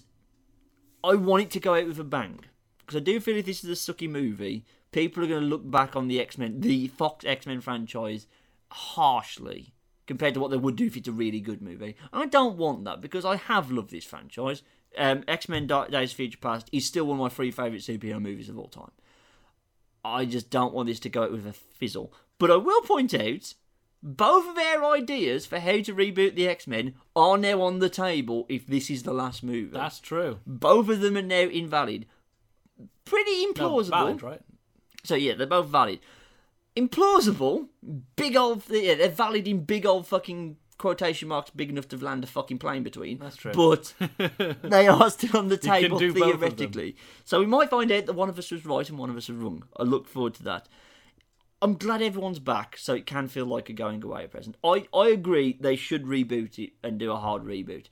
I 1.03 1.15
want 1.15 1.43
it 1.43 1.51
to 1.51 1.59
go 1.59 1.73
out 1.73 1.87
with 1.87 1.99
a 1.99 2.03
bang. 2.03 2.41
Because 2.79 2.97
I 2.97 3.03
do 3.03 3.19
feel 3.19 3.37
if 3.37 3.45
this 3.45 3.63
is 3.63 3.69
a 3.69 3.93
sucky 3.93 4.09
movie, 4.09 4.65
people 4.91 5.23
are 5.23 5.27
going 5.27 5.41
to 5.41 5.47
look 5.47 5.69
back 5.69 5.95
on 5.95 6.07
the 6.07 6.21
X 6.21 6.37
Men, 6.37 6.61
the 6.61 6.87
Fox 6.87 7.25
X 7.25 7.45
Men 7.45 7.61
franchise, 7.61 8.27
harshly 8.71 9.73
compared 10.05 10.33
to 10.33 10.39
what 10.39 10.51
they 10.51 10.57
would 10.57 10.75
do 10.75 10.85
if 10.85 10.95
it's 10.95 11.07
a 11.07 11.11
really 11.11 11.41
good 11.41 11.61
movie. 11.61 11.95
And 12.13 12.23
I 12.23 12.25
don't 12.27 12.57
want 12.57 12.85
that 12.85 13.01
because 13.01 13.25
I 13.25 13.35
have 13.35 13.71
loved 13.71 13.91
this 13.91 14.05
franchise. 14.05 14.63
Um, 14.97 15.23
X 15.27 15.49
Men 15.49 15.67
Dark 15.67 15.91
Days 15.91 16.13
Future 16.13 16.37
Past 16.37 16.69
is 16.71 16.85
still 16.85 17.05
one 17.05 17.17
of 17.17 17.21
my 17.21 17.29
three 17.29 17.51
favourite 17.51 17.81
superhero 17.81 18.21
movies 18.21 18.49
of 18.49 18.57
all 18.57 18.69
time. 18.69 18.91
I 20.05 20.25
just 20.25 20.49
don't 20.49 20.73
want 20.73 20.87
this 20.87 20.99
to 21.01 21.09
go 21.09 21.23
out 21.23 21.31
with 21.31 21.45
a 21.45 21.53
fizzle. 21.53 22.13
But 22.39 22.51
I 22.51 22.55
will 22.55 22.81
point 22.81 23.13
out 23.13 23.53
both 24.03 24.47
of 24.49 24.55
their 24.55 24.85
ideas 24.85 25.45
for 25.45 25.59
how 25.59 25.81
to 25.81 25.93
reboot 25.93 26.35
the 26.35 26.47
X 26.47 26.67
Men 26.67 26.95
are 27.15 27.37
now 27.37 27.61
on 27.61 27.79
the 27.79 27.89
table 27.89 28.45
if 28.49 28.65
this 28.67 28.89
is 28.89 29.03
the 29.03 29.13
last 29.13 29.43
movie. 29.43 29.71
That's 29.71 29.99
true. 29.99 30.39
Both 30.45 30.89
of 30.89 31.01
them 31.01 31.17
are 31.17 31.21
now 31.21 31.41
invalid. 31.49 32.05
Pretty 33.05 33.45
No, 33.47 33.53
implausible. 33.53 33.89
valid, 33.89 34.23
right? 34.23 34.41
So 35.03 35.15
yeah, 35.15 35.33
they're 35.35 35.47
both 35.47 35.67
valid. 35.67 35.99
Implausible, 36.75 37.67
big 38.15 38.35
old 38.35 38.63
yeah, 38.69 38.95
they're 38.95 39.09
valid 39.09 39.47
in 39.47 39.61
big 39.63 39.85
old 39.85 40.05
fucking 40.05 40.57
quotation 40.77 41.27
marks 41.27 41.49
big 41.49 41.69
enough 41.71 41.87
to 41.87 41.97
land 41.97 42.23
a 42.23 42.27
fucking 42.27 42.59
plane 42.59 42.83
between. 42.83 43.17
That's 43.17 43.35
true. 43.35 43.51
But 43.51 43.93
they 44.61 44.87
are 44.87 45.09
still 45.09 45.37
on 45.39 45.47
the 45.47 45.57
table 45.57 45.97
do 45.97 46.13
both 46.13 46.35
of 46.35 46.39
them. 46.39 46.49
theoretically. 46.51 46.95
So 47.25 47.39
we 47.39 47.47
might 47.47 47.71
find 47.71 47.91
out 47.91 48.05
that 48.05 48.13
one 48.13 48.29
of 48.29 48.37
us 48.37 48.51
was 48.51 48.63
right 48.63 48.87
and 48.87 48.99
one 48.99 49.09
of 49.09 49.17
us 49.17 49.27
was 49.27 49.37
wrong. 49.37 49.63
I 49.77 49.83
look 49.83 50.07
forward 50.07 50.35
to 50.35 50.43
that. 50.43 50.67
I'm 51.61 51.73
glad 51.73 52.03
everyone's 52.03 52.39
back, 52.39 52.77
so 52.77 52.93
it 52.93 53.07
can 53.07 53.27
feel 53.27 53.45
like 53.45 53.69
a 53.69 53.73
going 53.73 54.03
away 54.03 54.27
present. 54.27 54.57
I, 54.63 54.87
I 54.93 55.07
agree 55.07 55.57
they 55.59 55.75
should 55.75 56.03
reboot 56.03 56.59
it 56.59 56.73
and 56.83 56.99
do 56.99 57.11
a 57.11 57.17
hard 57.17 57.43
reboot. 57.43 57.85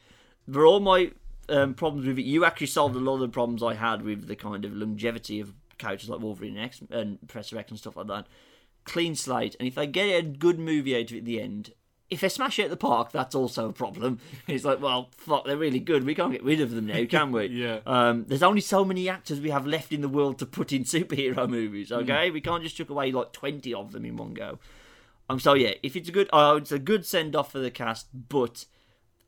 For 0.51 0.65
all 0.65 0.79
my 0.79 1.11
um, 1.49 1.73
problems 1.73 2.05
with 2.05 2.19
it, 2.19 2.25
you 2.25 2.45
actually 2.45 2.67
solved 2.67 2.95
a 2.95 2.99
lot 2.99 3.15
of 3.15 3.21
the 3.21 3.27
problems 3.29 3.63
I 3.63 3.73
had 3.73 4.03
with 4.03 4.27
the 4.27 4.35
kind 4.35 4.65
of 4.65 4.73
longevity 4.73 5.39
of 5.39 5.53
characters 5.79 6.09
like 6.09 6.21
Wolverine 6.21 6.57
and, 6.57 6.65
X, 6.65 6.81
and 6.91 7.19
Professor 7.27 7.57
X 7.57 7.71
and 7.71 7.79
stuff 7.79 7.97
like 7.97 8.07
that. 8.07 8.27
Clean 8.83 9.15
slate, 9.15 9.55
and 9.59 9.67
if 9.67 9.73
they 9.73 9.87
get 9.87 10.19
a 10.19 10.21
good 10.21 10.59
movie 10.59 10.95
out 10.95 11.09
of 11.09 11.13
it 11.13 11.19
at 11.19 11.25
the 11.25 11.41
end, 11.41 11.73
if 12.09 12.21
they 12.21 12.29
smash 12.29 12.59
it 12.59 12.63
at 12.65 12.69
the 12.69 12.77
park, 12.77 13.11
that's 13.11 13.33
also 13.33 13.69
a 13.69 13.73
problem. 13.73 14.19
It's 14.47 14.63
like, 14.63 14.81
well, 14.81 15.09
fuck, 15.17 15.45
they're 15.45 15.57
really 15.57 15.79
good. 15.79 16.05
We 16.05 16.13
can't 16.13 16.31
get 16.31 16.43
rid 16.43 16.61
of 16.61 16.71
them 16.71 16.85
now, 16.85 17.03
can 17.05 17.31
we? 17.31 17.45
Yeah. 17.65 17.79
Um, 17.85 18.25
there's 18.27 18.43
only 18.43 18.61
so 18.61 18.85
many 18.85 19.09
actors 19.09 19.39
we 19.39 19.49
have 19.49 19.65
left 19.65 19.91
in 19.91 20.01
the 20.01 20.09
world 20.09 20.37
to 20.39 20.45
put 20.45 20.71
in 20.71 20.83
superhero 20.95 21.49
movies. 21.49 21.91
Okay, 21.91 22.29
we 22.31 22.41
can't 22.41 22.63
just 22.63 22.75
chuck 22.77 22.89
away 22.89 23.11
like 23.11 23.31
twenty 23.31 23.73
of 23.73 23.91
them 23.91 24.05
in 24.05 24.17
one 24.17 24.33
go. 24.33 24.59
Um, 25.29 25.39
so 25.39 25.53
yeah, 25.53 25.73
if 25.81 25.95
it's 25.95 26.09
a 26.09 26.11
good, 26.11 26.29
oh, 26.31 26.57
it's 26.57 26.71
a 26.71 26.77
good 26.79 27.05
send 27.05 27.35
off 27.35 27.51
for 27.51 27.59
the 27.59 27.71
cast, 27.71 28.07
but 28.29 28.65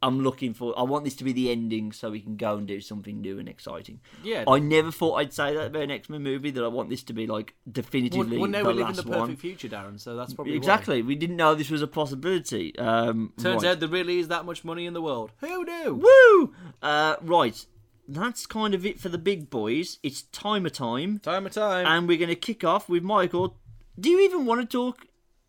I'm 0.01 0.21
looking 0.21 0.53
for. 0.53 0.77
I 0.77 0.83
want 0.83 1.05
this 1.05 1.15
to 1.15 1.23
be 1.23 1.33
the 1.33 1.49
ending 1.49 1.91
so 1.91 2.11
we 2.11 2.19
can 2.19 2.37
go 2.37 2.55
and 2.55 2.67
do 2.67 2.79
something 2.79 3.19
new 3.19 3.39
and 3.39 3.49
exciting. 3.49 3.99
Yeah. 4.23 4.43
I 4.47 4.59
never 4.59 4.91
thought 4.91 5.15
I'd 5.15 5.33
say 5.33 5.55
that 5.55 5.67
about 5.67 5.81
an 5.81 5.91
X 5.91 6.09
Men 6.09 6.21
movie. 6.21 6.51
That 6.51 6.63
I 6.63 6.67
want 6.67 6.89
this 6.89 7.03
to 7.03 7.13
be 7.13 7.25
like 7.25 7.55
definitively 7.71 8.37
well, 8.37 8.49
now 8.49 8.63
the 8.63 8.69
we 8.69 8.73
live 8.75 8.89
in 8.89 8.95
the 8.95 9.03
perfect 9.03 9.19
one. 9.19 9.35
future, 9.35 9.67
Darren, 9.67 9.99
so 9.99 10.15
that's 10.15 10.33
probably 10.33 10.53
why. 10.53 10.57
Exactly. 10.57 11.01
We 11.01 11.15
didn't 11.15 11.35
know 11.35 11.55
this 11.55 11.71
was 11.71 11.81
a 11.81 11.87
possibility. 11.87 12.77
Um, 12.77 13.33
Turns 13.37 13.63
right. 13.63 13.71
out 13.71 13.79
there 13.79 13.89
really 13.89 14.19
is 14.19 14.27
that 14.27 14.45
much 14.45 14.63
money 14.63 14.85
in 14.85 14.93
the 14.93 15.01
world. 15.01 15.31
Who 15.39 15.65
knew? 15.65 15.95
Woo! 15.95 16.53
Uh, 16.81 17.15
right. 17.21 17.65
That's 18.07 18.45
kind 18.45 18.73
of 18.73 18.85
it 18.85 18.99
for 18.99 19.09
the 19.09 19.17
big 19.17 19.49
boys. 19.49 19.97
It's 20.03 20.21
timer 20.21 20.69
time. 20.69 21.19
Time 21.19 21.45
of 21.45 21.51
time. 21.51 21.85
And 21.85 22.07
we're 22.07 22.17
going 22.17 22.29
to 22.29 22.35
kick 22.35 22.63
off 22.63 22.87
with 22.87 23.03
Michael. 23.03 23.57
Do 23.99 24.09
you 24.09 24.21
even 24.21 24.45
want 24.45 24.61
to 24.61 24.67
talk? 24.67 25.06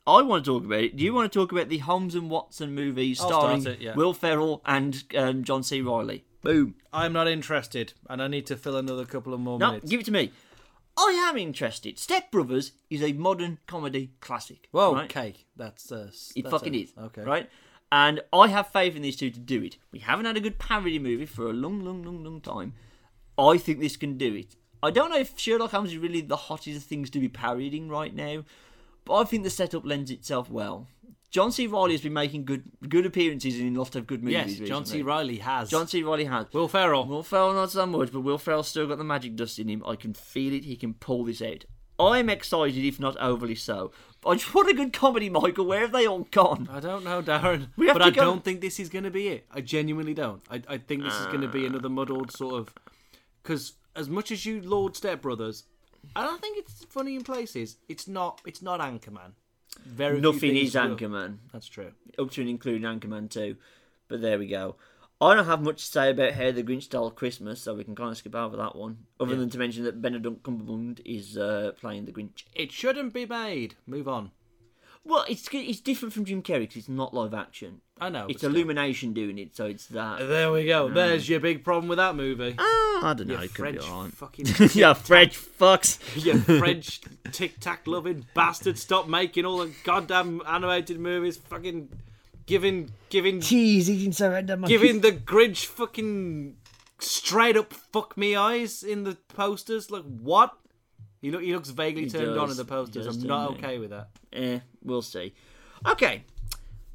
I 0.09 0.23
want 0.23 0.45
to 0.45 0.51
talk 0.51 0.65
about 0.65 0.81
it. 0.81 0.97
Do 0.97 1.05
you 1.05 1.13
want 1.13 1.31
to 1.31 1.39
talk 1.39 1.53
about 1.53 1.69
the 1.69 1.79
Holmes 1.79 2.15
and 2.15 2.31
Watson 2.31 2.75
movie 2.75 3.15
starring 3.15 3.67
it, 3.67 3.81
yeah. 3.81 3.95
Will 3.95 4.15
Ferrell 4.15 4.63
and 4.65 5.03
um, 5.17 5.45
John 5.45 5.63
C. 5.63 5.81
Reilly? 5.83 6.25
Boom. 6.43 6.77
I'm 6.93 7.13
not 7.13 7.29
interested, 7.29 7.93
and 8.09 8.23
I 8.23 8.29
need 8.29 8.47
to 8.47 8.57
fill 8.57 8.77
another 8.77 9.05
couple 9.05 9.35
of 9.35 9.41
more 9.41 9.59
No, 9.59 9.69
minutes. 9.73 9.91
give 9.91 10.01
it 10.01 10.07
to 10.07 10.13
me. 10.13 10.33
I 10.97 11.29
am 11.29 11.37
interested. 11.37 11.99
Step 11.99 12.31
Brothers 12.31 12.73
is 12.91 13.03
a 13.03 13.13
modern 13.13 13.59
comedy 13.67 14.13
classic. 14.21 14.69
Well, 14.73 14.95
right? 14.95 15.05
okay, 15.05 15.35
that's 15.57 15.93
uh, 15.93 16.11
It 16.35 16.43
that's 16.45 16.53
fucking 16.53 16.75
a- 16.75 16.79
is. 16.79 16.93
Okay, 16.99 17.23
Right? 17.23 17.51
And 17.93 18.21
I 18.33 18.49
have 18.49 18.69
faith 18.69 18.97
in 18.97 19.03
these 19.03 19.17
two 19.17 19.31
to 19.31 19.39
do 19.41 19.63
it. 19.63 19.77
We 19.93 19.99
haven't 20.01 20.27
had 20.27 20.37
a 20.37 20.41
good 20.41 20.59
parody 20.59 20.99
movie 20.99 21.25
for 21.27 21.49
a 21.49 21.53
long, 21.53 21.85
long, 21.85 22.03
long, 22.03 22.23
long 22.25 22.41
time. 22.41 22.75
I 23.39 23.57
think 23.59 23.81
this 23.81 23.97
can 23.97 24.19
do 24.19 24.35
it. 24.35 24.57
I 24.83 24.91
don't 24.91 25.11
know 25.11 25.19
if 25.19 25.39
Sherlock 25.39 25.71
Holmes 25.71 25.93
is 25.93 25.99
really 25.99 26.21
the 26.21 26.37
hottest 26.37 26.77
of 26.77 26.83
things 26.85 27.11
to 27.11 27.19
be 27.21 27.29
parodying 27.29 27.89
right 27.89 28.15
now, 28.15 28.45
but 29.09 29.15
I 29.17 29.25
think 29.25 29.43
the 29.43 29.51
setup 29.51 29.85
lends 29.85 30.11
itself 30.11 30.49
well. 30.51 30.87
John 31.31 31.53
C. 31.53 31.67
Reilly 31.67 31.93
has 31.93 32.01
been 32.01 32.15
making 32.15 32.45
good 32.47 32.71
good 32.89 33.05
appearances 33.05 33.59
in 33.61 33.75
lots 33.75 33.95
of 33.97 34.07
good 34.07 34.23
movies. 34.25 34.61
Yes, 34.61 34.69
John 34.69 34.87
C. 34.87 35.03
Reilly 35.03 35.39
has. 35.39 35.69
John 35.69 35.87
C. 35.87 36.03
Reilly 36.03 36.25
has. 36.25 36.47
Will 36.55 36.69
Ferrell. 36.69 37.05
Will 37.07 37.23
Ferrell 37.23 37.53
not 37.53 37.71
so 37.71 37.85
much, 37.85 38.13
but 38.13 38.21
Will 38.21 38.39
Ferrell's 38.39 38.69
still 38.69 38.87
got 38.87 38.97
the 38.99 39.05
magic 39.05 39.37
dust 39.37 39.59
in 39.59 39.69
him. 39.69 39.83
I 39.87 39.97
can 39.97 40.15
feel 40.15 40.55
it. 40.55 40.65
He 40.65 40.77
can 40.77 40.95
pull 40.95 41.25
this 41.25 41.43
out. 41.43 41.65
I'm 42.01 42.31
excited, 42.31 42.83
if 42.85 42.99
not 43.01 43.17
overly 43.19 43.57
so. 43.57 43.91
I 44.25 44.35
just 44.35 44.55
want 44.55 44.71
a 44.71 44.73
good 44.75 44.93
comedy, 44.93 45.29
Michael. 45.29 45.67
Where 45.67 45.81
have 45.81 45.91
they 45.93 46.07
all 46.07 46.29
gone? 46.31 46.69
I 46.73 46.79
don't 46.81 47.03
know, 47.05 47.21
Darren, 47.21 47.71
We 47.77 47.89
have 47.89 47.95
but 47.99 48.05
to 48.05 48.05
I 48.07 48.11
go- 48.11 48.23
don't 48.23 48.45
think 48.45 48.61
this 48.61 48.79
is 48.81 48.89
going 48.89 49.03
to 49.05 49.11
be 49.11 49.29
it. 49.29 49.47
I 49.51 49.61
genuinely 49.61 50.15
don't. 50.15 50.41
I, 50.51 50.63
I 50.69 50.79
think 50.79 51.03
this 51.03 51.15
is 51.15 51.27
going 51.27 51.41
to 51.41 51.49
be 51.49 51.65
Ah. 51.65 51.69
another 51.71 51.89
muddled 51.89 52.31
sort 52.33 52.55
of. 52.55 52.73
Because 53.43 53.73
as 53.97 54.09
much 54.09 54.31
as 54.31 54.47
you 54.47 54.61
laud 54.63 54.97
Step 54.97 55.21
Brothers, 55.23 55.65
I 56.17 56.23
don't 56.25 56.41
think 56.41 56.59
it's 56.59 56.85
funny 56.87 57.15
in 57.17 57.23
places. 57.25 57.77
It's 57.89 58.09
not. 58.09 58.41
It's 58.47 58.63
not 58.63 58.81
Anchorman. 58.81 59.33
Very 59.85 60.21
Nothing 60.21 60.57
is 60.57 60.75
will. 60.75 60.83
Anchorman. 60.97 61.39
That's 61.53 61.69
true. 61.69 61.93
up 62.19 62.31
to 62.33 62.41
and 62.41 62.51
including 62.51 62.83
Anchorman 62.83 63.31
2. 63.31 63.57
But 64.09 64.21
there 64.23 64.39
we 64.39 64.47
go. 64.49 64.77
I 65.21 65.35
don't 65.35 65.47
have 65.47 65.63
much 65.63 65.85
to 65.85 65.91
say 65.91 66.11
about 66.11 66.33
How 66.35 66.51
the 66.53 66.63
Grinch 66.63 66.85
Stole 66.85 67.11
Christmas, 67.11 67.61
so 67.61 67.75
we 67.75 67.85
can 67.85 67.95
kind 67.97 68.11
of 68.11 68.17
skip 68.17 68.35
over 68.35 68.57
that 68.57 68.77
one. 68.77 68.99
Other 69.21 69.33
Yeah. 69.33 69.41
than 69.41 69.51
to 69.51 69.59
mention 69.59 69.85
that 69.85 70.01
Benedict 70.01 70.43
Cumberbatch 70.43 71.01
is 71.05 71.37
uh, 71.37 71.73
playing 71.81 72.05
the 72.07 72.13
Grinch. 72.13 72.45
It 72.55 72.71
shouldn't 72.73 73.13
be 73.13 73.27
made. 73.27 73.75
Move 73.87 74.09
on. 74.09 74.31
Well, 75.05 75.25
it's 75.29 75.49
it's 75.53 75.81
different 75.81 76.13
from 76.13 76.25
Jim 76.25 76.43
Carrey 76.43 76.61
because 76.61 76.77
it's 76.77 76.89
not 76.89 77.15
live 77.15 77.35
action. 77.35 77.81
I 78.01 78.09
know. 78.11 78.27
It's. 78.29 78.45
Illumination 78.45 79.13
doing 79.13 79.39
it, 79.39 79.57
so 79.57 79.67
it's 79.67 79.87
that. 79.87 80.19
There 80.19 80.53
we 80.53 80.67
go. 80.67 80.89
There's 80.89 81.29
your 81.29 81.41
big 81.41 81.65
problem 81.65 81.89
with 81.89 81.99
that 81.99 82.15
movie. 82.15 82.55
Ah, 82.59 83.11
I 83.11 83.15
don't 83.17 83.29
know. 83.29 83.35
It 83.35 83.55
could 83.55 83.73
be 83.73 83.79
French 83.79 83.91
alright. 83.91 84.13
fucking 84.13 84.47
yeah, 84.75 84.95
French 84.95 85.39
fucks. 85.39 85.99
you 86.25 86.39
French 86.39 87.01
tic 87.33 87.59
tac 87.61 87.87
loving 87.87 88.27
bastard. 88.35 88.79
Stop 88.79 89.09
making 89.09 89.45
all 89.45 89.59
the 89.59 89.73
goddamn 89.85 90.43
animated 90.47 91.01
movies. 91.01 91.37
Fucking 91.37 91.89
giving 92.47 92.91
giving 93.11 93.41
Cheese 93.41 93.89
eating 93.89 94.13
surrender. 94.13 94.57
giving 94.57 95.01
the 95.03 95.13
Grinch 95.13 95.67
fucking 95.67 96.57
straight 96.99 97.57
up 97.57 97.73
fuck 97.73 98.17
me 98.17 98.35
eyes 98.35 98.83
in 98.83 99.05
the 99.05 99.17
posters. 99.29 99.91
Like 99.91 100.05
what? 100.05 100.55
He 101.21 101.31
look 101.31 101.43
he 101.43 101.53
looks 101.53 101.71
vaguely 101.71 102.05
He 102.05 102.11
turned 102.11 102.31
on 102.39 102.45
in 102.45 102.49
does. 102.49 102.57
the 102.59 102.65
posters. 102.65 103.07
does, 103.07 103.23
I'm 103.23 103.29
not 103.29 103.51
he? 103.53 103.59
okay 103.59 103.79
with 103.79 103.91
that. 103.91 104.09
Eh, 104.33 104.61
we'll 104.83 105.03
see. 105.03 105.35
Okay. 105.87 106.25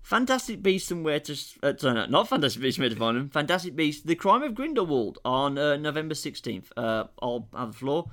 Fantastic 0.02 0.62
Beasts 0.62 0.92
and 0.92 1.06
Where 1.06 1.22
to... 1.22 1.34
Uh, 1.64 1.74
sorry, 1.78 1.94
no, 1.96 2.06
not 2.08 2.28
Fantastic 2.28 2.62
Beasts 2.62 2.78
and 2.78 2.84
Where 2.84 2.90
to 2.90 2.96
Find 2.98 3.18
Them. 3.18 3.30
Fantastic 3.30 3.74
Beasts, 3.74 4.02
The 4.04 4.16
Crime 4.16 4.44
of 4.44 4.54
Grindelwald 4.54 5.18
on 5.24 5.58
uh, 5.58 5.78
November 5.78 6.14
16th. 6.14 6.66
Uh, 6.76 7.06
I'll 7.22 7.48
have 7.56 7.72
the 7.72 7.78
floor. 7.78 8.10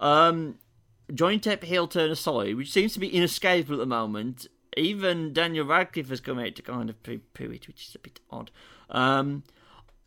Um, 0.00 0.56
Johnny 1.14 1.38
Depp 1.38 1.62
heel 1.62 1.86
turn 1.86 2.10
aside, 2.10 2.56
which 2.56 2.72
seems 2.72 2.92
to 2.94 2.98
be 3.00 3.08
inescapable 3.08 3.76
at 3.76 3.78
the 3.78 3.86
moment. 3.86 4.48
Even 4.76 5.32
Daniel 5.32 5.64
Radcliffe 5.64 6.08
has 6.08 6.20
come 6.20 6.40
out 6.40 6.56
to 6.56 6.62
kind 6.62 6.90
of 6.90 7.00
poo-poo 7.04 7.52
it, 7.52 7.68
which 7.68 7.86
is 7.88 7.94
a 7.94 8.00
bit 8.00 8.18
odd. 8.30 8.50
Um, 8.90 9.44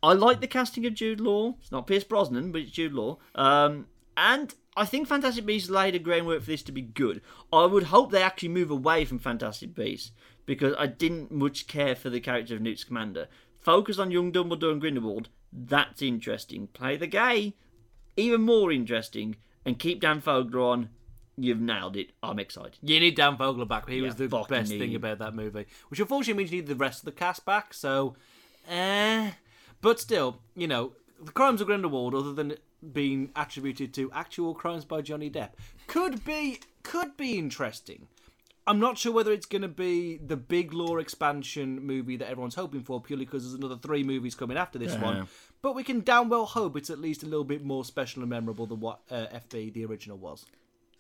I 0.04 0.12
like 0.14 0.42
the 0.42 0.48
casting 0.48 0.86
of 0.86 0.94
Jude 0.96 1.22
Law. 1.22 1.56
It's 1.62 1.72
not 1.72 1.88
Pierce 1.88 2.04
Brosnan, 2.04 2.52
but 2.52 2.62
it's 2.62 2.72
Jude 2.72 2.94
Law. 2.94 3.20
Um, 3.36 3.88
and 4.18 4.54
I 4.76 4.86
think 4.86 5.08
Fantastic 5.08 5.46
Beasts 5.46 5.70
laid 5.70 5.96
a 5.96 6.00
groundwork 6.00 6.42
for 6.42 6.48
this 6.48 6.64
to 6.64 6.72
be 6.72 6.82
good. 6.82 7.22
I 7.52 7.66
would 7.66 7.84
hope 7.84 8.12
they 8.12 8.24
actually 8.24 8.50
move 8.50 8.72
away 8.72 9.04
from 9.04 9.20
Fantastic 9.20 9.76
Beasts 9.76 10.12
because 10.46 10.74
I 10.80 10.88
didn't 10.88 11.32
much 11.32 11.68
care 11.68 11.96
for 11.96 12.10
the 12.10 12.22
character 12.22 12.56
of 12.56 12.62
Newt 12.62 12.80
Scamander. 12.80 13.28
Focus 13.60 14.00
on 14.00 14.12
young 14.12 14.32
Dumbledore 14.32 14.72
and 14.72 14.82
Grindelwald. 14.82 15.30
That's 15.52 16.02
interesting. 16.02 16.68
Play 16.68 16.96
the 16.96 17.08
gay. 17.08 17.56
Even 18.16 18.42
more 18.42 18.72
interesting. 18.72 19.36
And 19.66 19.78
keep 19.78 20.00
Dan 20.00 20.22
Fogler 20.22 20.64
on. 20.64 20.90
You've 21.38 21.62
nailed 21.62 21.96
it. 21.98 22.12
I'm 22.24 22.40
excited. 22.40 22.78
You 22.82 23.00
need 23.00 23.16
Dan 23.16 23.38
Fogler 23.38 23.68
back. 23.68 23.90
He 23.90 23.98
Yeah, 23.98 24.04
was 24.04 24.16
the 24.16 24.28
best 24.28 24.72
need 24.72 24.80
thing 24.80 24.96
about 24.96 25.20
that 25.20 25.36
movie. 25.36 25.66
Which 25.90 26.00
unfortunately 26.00 26.42
means 26.44 26.52
you 26.52 26.62
need 26.62 26.68
the 26.68 26.76
rest 26.76 27.00
of 27.00 27.06
the 27.06 27.12
cast 27.12 27.46
back. 27.46 27.74
So, 27.74 28.16
eh. 28.70 29.32
But 29.82 30.00
still, 30.00 30.40
you 30.56 30.68
know, 30.68 30.94
the 31.22 31.32
crimes 31.32 31.62
of 31.62 31.68
Grindelwald, 31.68 32.16
other 32.16 32.34
than 32.34 32.56
being 32.94 33.32
attributed 33.36 33.94
to 33.96 34.12
actual 34.12 34.54
crimes 34.54 34.86
by 34.86 35.02
Johnny 35.02 35.30
Depp, 35.30 35.52
could 35.88 36.24
be 36.26 36.60
could 36.84 37.16
be 37.18 37.38
interesting. 37.38 38.08
I'm 38.68 38.80
not 38.80 38.98
sure 38.98 39.12
whether 39.12 39.32
it's 39.32 39.48
going 39.48 39.64
to 39.64 39.68
be 39.68 40.18
the 40.18 40.38
big 40.38 40.72
lore 40.72 41.00
expansion 41.00 41.84
movie 41.86 42.16
that 42.18 42.30
everyone's 42.30 42.56
hoping 42.56 42.84
for, 42.84 43.02
purely 43.02 43.26
because 43.26 43.44
there's 43.44 43.56
another 43.56 43.76
three 43.78 44.04
movies 44.04 44.36
coming 44.36 44.56
after 44.58 44.78
this 44.80 44.94
Yeah. 44.94 45.04
one. 45.04 45.28
But 45.64 45.74
we 45.76 45.84
can 45.84 46.02
damn 46.02 46.30
well 46.30 46.46
hope 46.46 46.78
it's 46.78 46.90
at 46.92 47.00
least 47.00 47.24
a 47.24 47.26
little 47.26 47.44
bit 47.44 47.64
more 47.64 47.84
special 47.84 48.22
and 48.22 48.30
memorable 48.30 48.68
than 48.68 48.80
what 48.80 49.00
uh, 49.10 49.26
FB 49.34 49.74
the 49.74 49.86
original 49.86 50.18
was. 50.18 50.46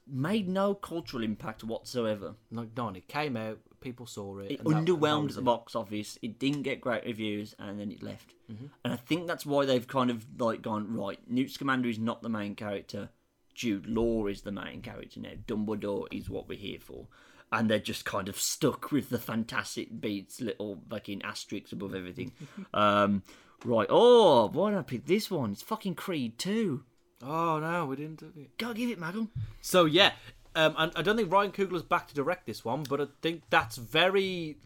Made 0.07 0.49
no 0.49 0.73
cultural 0.73 1.23
impact 1.23 1.63
whatsoever. 1.63 2.34
Like, 2.51 2.75
none. 2.75 2.95
It 2.95 3.07
came 3.07 3.38
out, 3.38 3.59
people 3.82 4.05
saw 4.05 4.39
it. 4.39 4.51
It 4.51 4.59
and 4.59 4.67
that- 4.67 4.86
that 4.86 4.86
underwhelmed 4.86 5.34
the 5.34 5.41
it. 5.41 5.45
box 5.45 5.75
office. 5.75 6.17
It 6.21 6.39
didn't 6.39 6.61
get 6.63 6.79
great 6.82 7.03
reviews, 7.05 7.55
and 7.59 7.79
then 7.79 7.91
it 7.91 8.01
left. 8.01 8.34
Mm-hmm. 8.51 8.67
And 8.86 8.93
I 8.93 8.97
think 8.97 9.27
that's 9.27 9.45
why 9.45 9.65
they've 9.65 9.88
kind 9.88 10.09
of 10.09 10.25
like 10.39 10.61
gone 10.61 10.95
right. 10.95 11.19
Newt 11.27 11.51
Scamander 11.51 11.89
is 11.89 11.99
not 11.99 12.21
the 12.21 12.29
main 12.29 12.55
character. 12.55 13.09
Jude 13.53 13.86
Law 13.88 14.27
is 14.27 14.41
the 14.41 14.51
main 14.51 14.82
character 14.82 15.19
now. 15.19 15.32
Dumbledore 15.47 16.07
is 16.11 16.29
what 16.29 16.47
we're 16.47 16.57
here 16.57 16.79
for, 16.79 17.07
and 17.51 17.69
they're 17.69 17.79
just 17.79 18.05
kind 18.05 18.29
of 18.29 18.39
stuck 18.39 18.91
with 18.91 19.09
the 19.09 19.19
fantastic 19.19 19.99
beats, 19.99 20.39
little 20.39 20.82
fucking 20.89 21.21
asterisks 21.23 21.73
above 21.73 21.93
everything. 21.93 22.32
um, 22.73 23.23
right. 23.65 23.88
Oh, 23.89 24.47
why 24.47 24.69
did 24.71 24.79
I 24.79 24.84
pick 24.84 25.05
this 25.05 25.29
one? 25.29 25.51
It's 25.51 25.61
fucking 25.61 25.95
Creed 25.95 26.38
two. 26.39 26.84
Oh 27.23 27.59
no, 27.59 27.86
we 27.86 27.97
didn't 27.97 28.19
do 28.19 28.32
it. 28.36 28.57
Go 28.57 28.73
give 28.73 28.89
it, 28.89 28.99
Maggle. 28.99 29.27
So 29.61 29.86
yeah, 29.86 30.13
um, 30.56 30.76
and 30.78 30.91
I 30.95 31.02
don't 31.02 31.16
think 31.18 31.32
Ryan 31.32 31.52
Coogler's 31.52 31.84
back 31.84 32.08
to 32.10 32.14
direct 32.16 32.45
this 32.45 32.64
one, 32.66 32.84
but 32.84 32.99
I 33.02 33.08
think 33.22 33.43
that's 33.49 33.78
very. 33.78 34.58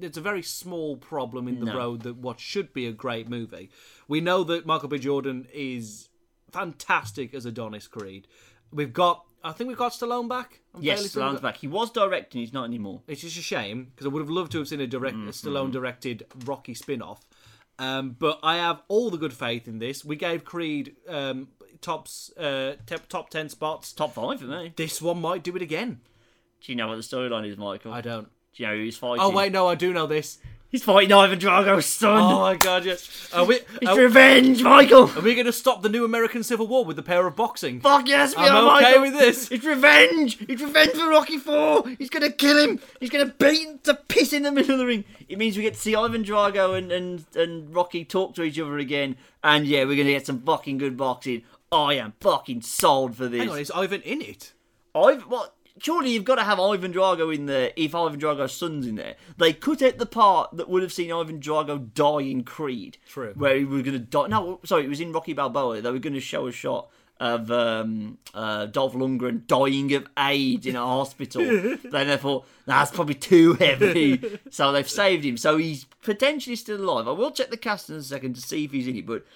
It's 0.00 0.16
a 0.16 0.20
very 0.22 0.42
small 0.42 0.96
problem 0.96 1.48
in 1.48 1.60
the 1.60 1.66
No. 1.66 1.76
road 1.76 2.02
that 2.02 2.16
what 2.16 2.40
should 2.40 2.72
be 2.72 2.86
a 2.86 2.92
great 2.92 3.28
movie. 3.28 3.70
We 4.08 4.20
know 4.20 4.42
that 4.44 4.64
Michael 4.66 4.88
B. 4.88 4.98
Jordan 4.98 5.46
is 5.52 6.08
fantastic 6.52 7.34
as 7.34 7.44
Adonis 7.46 7.86
Creed. 7.88 8.26
We've 8.72 8.92
got. 8.92 9.24
I 9.42 9.52
think 9.52 9.68
we've 9.68 9.76
got 9.76 9.92
Stallone 9.92 10.26
back. 10.28 10.60
I'm 10.74 10.82
Yes, 10.82 11.06
Stallone's 11.06 11.42
back. 11.42 11.58
He 11.58 11.66
was 11.66 11.90
directing. 11.90 12.40
He's 12.40 12.54
not 12.54 12.64
anymore. 12.64 13.02
It's 13.06 13.20
just 13.20 13.36
a 13.36 13.42
shame 13.42 13.88
because 13.90 14.06
I 14.06 14.08
would 14.08 14.20
have 14.20 14.30
loved 14.30 14.52
to 14.52 14.58
have 14.58 14.68
seen 14.68 14.80
a 14.80 14.86
direct 14.86 15.16
Mm-hmm. 15.16 15.28
a 15.28 15.32
Stallone 15.32 15.70
directed 15.70 16.24
Rocky 16.46 16.72
spin 16.72 17.02
off. 17.02 17.20
Um, 17.78 18.16
but 18.18 18.38
I 18.42 18.56
have 18.56 18.80
all 18.88 19.10
the 19.10 19.18
good 19.18 19.34
faith 19.34 19.68
in 19.68 19.80
this. 19.80 20.02
We 20.04 20.16
gave 20.16 20.44
Creed 20.44 20.94
um, 21.08 21.48
tops 21.80 22.30
uh, 22.36 22.76
te- 22.86 22.96
top 23.08 23.30
ten 23.30 23.48
spots. 23.48 23.92
Top 23.92 24.14
five 24.14 24.40
for 24.40 24.46
me. 24.46 24.72
This 24.76 25.00
one 25.02 25.20
might 25.20 25.42
do 25.42 25.54
it 25.56 25.62
again. 25.62 26.00
Do 26.60 26.72
you 26.72 26.76
know 26.76 26.88
what 26.88 26.96
the 26.96 27.02
storyline 27.02 27.46
is, 27.48 27.56
Michael? 27.56 27.92
I 27.92 28.00
don't. 28.00 28.28
Do 28.54 28.62
you 28.62 28.68
know 28.68 28.76
who 28.76 28.82
he's 28.84 28.96
fighting? 28.96 29.20
Oh 29.22 29.30
wait, 29.30 29.52
no, 29.52 29.68
I 29.68 29.74
do 29.74 29.92
know 29.92 30.06
this. 30.06 30.38
He's 30.70 30.82
fighting 30.82 31.12
Ivan 31.12 31.38
Drago's 31.38 31.86
son. 31.86 32.20
Oh 32.20 32.40
my 32.40 32.56
god, 32.56 32.84
yes. 32.84 33.30
Are 33.32 33.44
we? 33.44 33.60
it's 33.80 33.86
Are, 33.86 33.96
revenge, 33.96 34.60
Michael. 34.60 35.08
are 35.16 35.20
we 35.20 35.34
going 35.36 35.46
to 35.46 35.52
stop 35.52 35.82
the 35.82 35.88
new 35.88 36.04
American 36.04 36.42
Civil 36.42 36.66
War 36.66 36.84
with 36.84 36.96
the 36.96 37.02
pair 37.04 37.24
of 37.28 37.36
boxing? 37.36 37.80
Fuck 37.80 38.08
yes, 38.08 38.36
we 38.36 38.42
I'm 38.42 38.66
are, 38.66 38.76
okay 38.78 38.84
Michael. 38.86 39.02
with 39.02 39.12
this. 39.12 39.52
It's 39.52 39.64
revenge. 39.64 40.36
It's 40.48 40.60
revenge 40.60 40.90
for 40.90 41.08
Rocky 41.08 41.38
Four. 41.38 41.86
He's 41.96 42.10
gonna 42.10 42.32
kill 42.32 42.58
him. 42.58 42.80
He's 42.98 43.10
gonna 43.10 43.26
beat 43.38 43.62
him 43.68 43.78
to 43.84 43.94
piss 43.94 44.32
in 44.32 44.42
the 44.42 44.50
middle 44.50 44.72
of 44.72 44.78
the 44.78 44.86
ring. 44.86 45.04
It 45.28 45.38
means 45.38 45.56
we 45.56 45.62
get 45.62 45.74
to 45.74 45.80
see 45.80 45.94
Ivan 45.94 46.24
Drago 46.24 46.76
and 46.76 46.90
and 46.90 47.24
and 47.36 47.72
Rocky 47.72 48.04
talk 48.04 48.34
to 48.34 48.42
each 48.42 48.58
other 48.58 48.76
again. 48.78 49.14
And 49.44 49.68
yeah, 49.68 49.84
we're 49.84 49.96
gonna 49.96 50.10
get 50.10 50.26
some 50.26 50.40
fucking 50.40 50.78
good 50.78 50.96
boxing. 50.96 51.42
I 51.74 51.94
am 51.94 52.14
fucking 52.20 52.62
sold 52.62 53.16
for 53.16 53.28
this. 53.28 53.40
Hang 53.40 53.50
on, 53.50 53.58
is 53.58 53.70
Ivan 53.70 54.02
in 54.02 54.22
it? 54.22 54.52
I've 54.94 55.22
what? 55.22 55.54
Surely 55.78 56.10
you've 56.12 56.24
got 56.24 56.36
to 56.36 56.44
have 56.44 56.60
Ivan 56.60 56.92
Drago 56.92 57.34
in 57.34 57.46
there. 57.46 57.72
If 57.74 57.96
Ivan 57.96 58.20
Drago's 58.20 58.52
son's 58.52 58.86
in 58.86 58.94
there, 58.94 59.16
they 59.38 59.52
cut 59.52 59.82
out 59.82 59.98
the 59.98 60.06
part 60.06 60.56
that 60.56 60.68
would 60.68 60.82
have 60.82 60.92
seen 60.92 61.10
Ivan 61.10 61.40
Drago 61.40 61.92
die 61.92 62.22
in 62.22 62.44
Creed. 62.44 62.98
True. 63.08 63.32
Where 63.34 63.56
he 63.56 63.64
was 63.64 63.82
going 63.82 63.94
to 63.94 63.98
die. 63.98 64.28
No, 64.28 64.60
sorry, 64.64 64.84
it 64.84 64.88
was 64.88 65.00
in 65.00 65.12
Rocky 65.12 65.32
Balboa. 65.32 65.80
They 65.80 65.90
were 65.90 65.98
going 65.98 66.14
to 66.14 66.20
show 66.20 66.46
a 66.46 66.52
shot 66.52 66.90
of 67.18 67.50
um, 67.50 68.18
uh, 68.34 68.66
Dolph 68.66 68.94
Lundgren 68.94 69.46
dying 69.46 69.92
of 69.94 70.06
AIDS 70.18 70.66
in 70.66 70.76
a 70.76 70.80
hospital. 70.84 71.42
then 71.44 71.78
they 71.90 72.16
thought 72.16 72.46
that's 72.66 72.90
probably 72.92 73.14
too 73.14 73.54
heavy, 73.54 74.38
so 74.50 74.70
they've 74.70 74.88
saved 74.88 75.24
him. 75.24 75.36
So 75.36 75.56
he's 75.56 75.86
potentially 76.02 76.56
still 76.56 76.80
alive. 76.80 77.08
I 77.08 77.12
will 77.12 77.30
check 77.32 77.50
the 77.50 77.56
cast 77.56 77.90
in 77.90 77.96
a 77.96 78.02
second 78.02 78.34
to 78.34 78.40
see 78.40 78.64
if 78.64 78.70
he's 78.70 78.86
in 78.86 78.96
it, 78.96 79.06
but. 79.06 79.26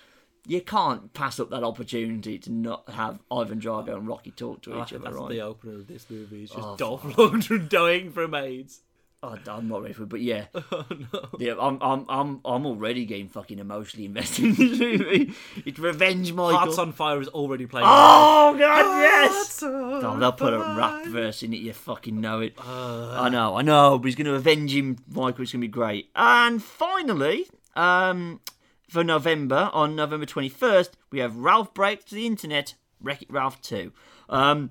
You 0.49 0.61
can't 0.63 1.13
pass 1.13 1.39
up 1.39 1.51
that 1.51 1.63
opportunity 1.63 2.39
to 2.39 2.51
not 2.51 2.89
have 2.91 3.21
Ivan 3.31 3.61
Drago 3.61 3.95
and 3.97 4.09
Rocky 4.09 4.31
talk 4.33 4.63
to 4.63 4.83
each 4.83 4.93
other, 4.95 5.13
right? 5.13 5.29
The 5.29 5.41
opener 5.43 5.75
of 5.75 5.87
this 5.87 6.07
movie. 6.09 6.45
It's 6.45 6.53
just 6.55 6.67
Oh, 6.67 6.75
Dolph 6.77 7.03
Lundgren 7.03 7.69
dying 7.69 8.11
from 8.11 8.35
AIDS. 8.35 8.81
Oh, 9.21 9.37
I'm 9.49 9.67
not 9.67 9.83
ready 9.83 9.95
for 9.95 10.05
it, 10.05 10.09
but 10.11 10.21
yeah, 10.21 10.45
Oh 10.55 10.87
no. 11.13 11.29
yeah, 11.41 11.55
I'm, 11.61 11.79
I'm, 11.83 12.07
I'm, 12.09 12.41
I'm 12.45 12.65
already 12.67 13.05
getting 13.05 13.29
fucking 13.29 13.59
emotionally 13.59 14.07
invested 14.07 14.45
in 14.45 14.55
this 14.55 14.79
movie. 14.79 15.35
It's 15.67 15.79
revenge, 15.79 16.33
Michael. 16.33 16.57
Hearts 16.57 16.79
on 16.79 16.93
Fire 16.93 17.21
is 17.21 17.27
already 17.27 17.67
playing. 17.67 17.85
oh 17.89 18.57
God, 18.57 19.01
yes! 19.03 19.61
Oh, 19.65 20.17
they'll 20.21 20.31
put 20.31 20.55
a 20.55 20.59
rap 20.59 21.05
verse 21.07 21.43
in 21.43 21.53
it. 21.53 21.57
You 21.57 21.73
fucking 21.73 22.21
know 22.21 22.41
it. 22.41 22.55
Uh, 22.59 23.21
I 23.21 23.29
know, 23.29 23.57
I 23.57 23.63
know, 23.63 23.99
but 23.99 24.07
he's 24.07 24.15
going 24.15 24.27
to 24.27 24.35
avenge 24.35 24.73
him, 24.75 24.99
Michael. 25.09 25.43
It's 25.43 25.51
going 25.53 25.63
to 25.63 25.67
be 25.67 25.73
great. 25.73 26.11
And 26.15 26.63
finally, 26.63 27.49
um, 27.75 28.41
for 28.89 29.05
November, 29.05 29.71
on 29.73 29.95
November 29.95 30.27
21st, 30.27 30.91
we 31.11 31.19
have 31.19 31.37
Ralph 31.37 31.75
Breaks 31.75 32.11
the 32.11 32.27
Internet, 32.27 32.75
Wreck 33.01 33.23
It 33.23 33.31
Ralph 33.31 33.61
2. 33.61 33.93
Um, 34.29 34.71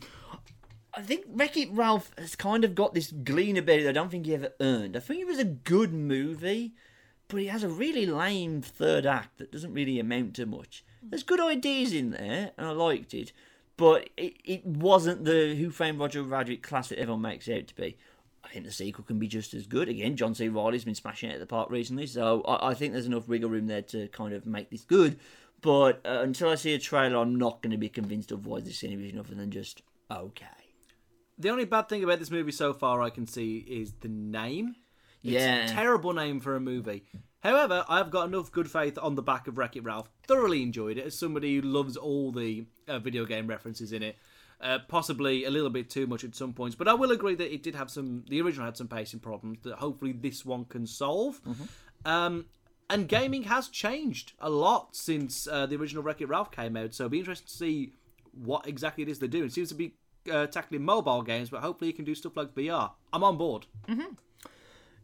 I 0.93 1.01
think 1.01 1.25
Wreck 1.27 1.55
It 1.55 1.69
Ralph 1.71 2.11
has 2.17 2.35
kind 2.35 2.63
of 2.63 2.73
got 2.73 2.93
this 2.93 3.11
glean 3.11 3.57
about 3.57 3.79
it 3.79 3.83
that 3.83 3.89
I 3.89 3.93
don't 3.93 4.09
think 4.09 4.25
he 4.25 4.33
ever 4.33 4.53
earned. 4.59 4.97
I 4.97 4.99
think 4.99 5.21
it 5.21 5.27
was 5.27 5.39
a 5.39 5.45
good 5.45 5.93
movie, 5.93 6.73
but 7.27 7.41
it 7.41 7.49
has 7.49 7.63
a 7.63 7.69
really 7.69 8.07
lame 8.07 8.61
third 8.61 9.05
act 9.05 9.37
that 9.37 9.51
doesn't 9.51 9.73
really 9.73 9.99
amount 9.99 10.35
to 10.35 10.47
much. 10.47 10.83
There's 11.03 11.23
good 11.23 11.39
ideas 11.39 11.93
in 11.93 12.09
there, 12.11 12.51
and 12.57 12.67
I 12.67 12.71
liked 12.71 13.13
it, 13.13 13.31
but 13.77 14.09
it, 14.17 14.33
it 14.43 14.65
wasn't 14.65 15.25
the 15.25 15.55
Who 15.55 15.69
Framed 15.69 15.99
Roger 15.99 16.23
Rabbit 16.23 16.63
class 16.63 16.89
that 16.89 16.99
everyone 16.99 17.21
makes 17.21 17.47
it 17.47 17.59
out 17.59 17.67
to 17.67 17.75
be. 17.75 17.97
I 18.47 18.53
think 18.53 18.65
the 18.65 18.71
sequel 18.71 19.03
can 19.03 19.19
be 19.19 19.27
just 19.27 19.53
as 19.53 19.67
good. 19.67 19.89
Again, 19.89 20.15
John 20.15 20.33
C. 20.33 20.47
Reilly's 20.47 20.85
been 20.85 20.95
smashing 20.95 21.29
it 21.29 21.33
at 21.33 21.39
the 21.39 21.45
park 21.45 21.69
recently, 21.69 22.07
so 22.07 22.41
I, 22.43 22.69
I 22.69 22.73
think 22.73 22.93
there's 22.93 23.05
enough 23.05 23.27
wiggle 23.27 23.49
room 23.49 23.67
there 23.67 23.81
to 23.83 24.07
kind 24.09 24.33
of 24.33 24.45
make 24.45 24.69
this 24.69 24.85
good. 24.85 25.19
But 25.61 26.01
uh, 26.05 26.21
until 26.21 26.49
I 26.49 26.55
see 26.55 26.73
a 26.73 26.79
trailer, 26.79 27.17
I'm 27.17 27.35
not 27.35 27.61
going 27.61 27.71
to 27.71 27.77
be 27.77 27.89
convinced 27.89 28.31
of 28.31 28.45
why 28.45 28.61
this 28.61 28.83
is 28.83 29.13
nothing 29.13 29.37
than 29.37 29.51
just 29.51 29.81
okay. 30.09 30.45
the 31.37 31.49
only 31.49 31.65
bad 31.65 31.89
thing 31.89 32.03
about 32.03 32.19
this 32.19 32.31
movie 32.31 32.51
so 32.51 32.73
far 32.73 33.01
I 33.01 33.09
can 33.09 33.27
see 33.27 33.57
is 33.57 33.93
the 33.99 34.07
name. 34.07 34.75
It's 35.23 35.33
Yeah. 35.33 35.65
a 35.65 35.69
terrible 35.69 36.13
name 36.13 36.39
for 36.39 36.55
a 36.55 36.59
movie. 36.59 37.03
However, 37.41 37.85
I've 37.89 38.11
got 38.11 38.27
enough 38.27 38.51
good 38.51 38.69
faith 38.69 38.97
on 39.01 39.15
the 39.15 39.21
back 39.21 39.47
of 39.47 39.57
Wreck 39.57 39.75
It 39.75 39.83
Ralph. 39.83 40.09
Thoroughly 40.23 40.63
enjoyed 40.63 40.97
it 40.97 41.05
as 41.05 41.17
somebody 41.17 41.55
who 41.55 41.61
loves 41.61 41.97
all 41.97 42.31
the 42.31 42.65
uh, 42.87 42.99
video 42.99 43.25
game 43.25 43.47
references 43.47 43.91
in 43.91 44.03
it. 44.03 44.17
Uh, 44.59 44.79
possibly 44.87 45.45
a 45.45 45.51
little 45.51 45.69
bit 45.69 45.87
too 45.87 46.07
much 46.07 46.23
at 46.23 46.33
some 46.33 46.51
points, 46.51 46.75
but 46.75 46.87
I 46.87 46.93
will 46.95 47.11
agree 47.11 47.35
that 47.35 47.53
it 47.53 47.61
did 47.61 47.75
have 47.75 47.91
some. 47.91 48.25
The 48.27 48.41
original 48.41 48.65
had 48.65 48.75
some 48.75 48.87
pacing 48.87 49.19
problems 49.19 49.59
that 49.61 49.75
hopefully 49.75 50.13
this 50.13 50.43
one 50.43 50.65
can 50.65 50.87
solve. 50.87 51.39
Um, 52.05 52.45
and 52.89 53.07
gaming 53.07 53.43
has 53.43 53.67
changed 53.67 54.33
a 54.39 54.49
lot 54.49 54.95
since 54.95 55.47
uh, 55.47 55.67
the 55.67 55.75
original 55.75 56.01
Wreck 56.01 56.21
It 56.21 56.27
Ralph 56.27 56.49
came 56.51 56.75
out, 56.75 56.95
so 56.95 57.03
it'll 57.03 57.11
be 57.11 57.19
interesting 57.19 57.47
to 57.47 57.53
see 57.53 57.91
what 58.31 58.65
exactly 58.67 59.03
it 59.03 59.09
is 59.09 59.19
they're 59.19 59.27
doing. 59.27 59.45
It 59.45 59.53
seems 59.53 59.69
to 59.69 59.75
be 59.75 59.93
uh, 60.31 60.47
tackling 60.47 60.83
mobile 60.83 61.21
games, 61.21 61.49
but 61.49 61.61
hopefully 61.61 61.89
you 61.91 61.93
can 61.95 62.05
do 62.05 62.15
stuff 62.15 62.35
like 62.35 62.55
VR. 62.55 62.91
I'm 63.13 63.23
on 63.23 63.37
board. 63.37 63.67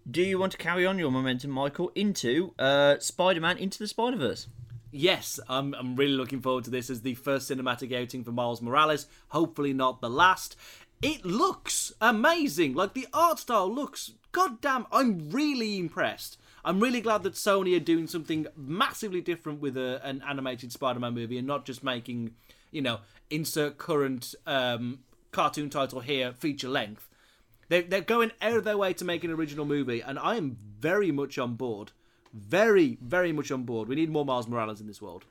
Do 0.10 0.22
you 0.22 0.38
want 0.40 0.52
to 0.54 0.58
carry 0.58 0.86
on 0.86 0.98
your 1.00 1.12
momentum, 1.12 1.52
Michael, 1.52 1.92
into 1.96 2.54
uh, 2.60 3.00
Spider-Man 3.00 3.58
Into 3.58 3.80
the 3.80 3.88
Spider-Verse? 3.88 4.48
Yes, 4.96 5.40
I'm, 5.50 5.74
I'm 5.74 5.96
really 5.96 6.14
looking 6.14 6.40
forward 6.40 6.66
to 6.66 6.70
this 6.70 6.92
as 6.92 7.02
the 7.02 7.16
first 7.16 7.50
cinematic 7.50 7.92
outing 8.00 8.24
for 8.24 8.32
Miles 8.32 8.62
Morales. 8.62 9.08
Hopefully, 9.30 9.74
not 9.74 10.02
the 10.02 10.10
last. 10.10 10.56
It 11.02 11.26
looks 11.26 11.92
amazing. 12.00 12.76
Like, 12.76 12.94
the 12.94 13.08
art 13.12 13.40
style 13.40 13.74
looks. 13.74 14.12
Goddamn, 14.32 14.86
I'm 14.92 15.32
really 15.32 15.80
impressed. 15.80 16.38
I'm 16.64 16.80
really 16.80 17.02
glad 17.02 17.24
that 17.24 17.34
Sony 17.34 17.76
are 17.76 17.80
doing 17.80 18.06
something 18.06 18.46
massively 18.56 19.20
different 19.20 19.62
with 19.62 19.78
a, 19.78 20.00
an 20.06 20.24
animated 20.30 20.72
Spider 20.72 21.00
Man 21.00 21.16
movie 21.16 21.40
and 21.40 21.48
not 21.48 21.66
just 21.66 21.84
making, 21.84 22.36
you 22.70 22.84
know, 22.84 23.00
insert 23.32 23.80
current 23.80 24.36
um, 24.46 25.00
cartoon 25.32 25.72
title 25.72 26.02
here, 26.02 26.34
feature 26.34 26.70
length. 26.70 27.10
They're, 27.68 27.82
they're 27.82 28.02
going 28.02 28.32
out 28.44 28.58
of 28.58 28.64
their 28.64 28.78
way 28.78 28.94
to 28.94 29.06
make 29.06 29.24
an 29.24 29.32
original 29.32 29.66
movie, 29.66 30.02
and 30.02 30.20
I 30.20 30.36
am 30.36 30.56
very 30.80 31.12
much 31.12 31.40
on 31.40 31.56
board. 31.56 31.94
Very, 32.34 32.98
very 33.02 33.32
much 33.32 33.52
on 33.52 33.64
board. 33.64 33.88
We 33.88 33.96
need 33.96 34.10
more 34.10 34.26
Miles 34.26 34.48
Morales 34.48 34.82
in 34.82 34.88
this 34.88 35.02
world. 35.02 35.26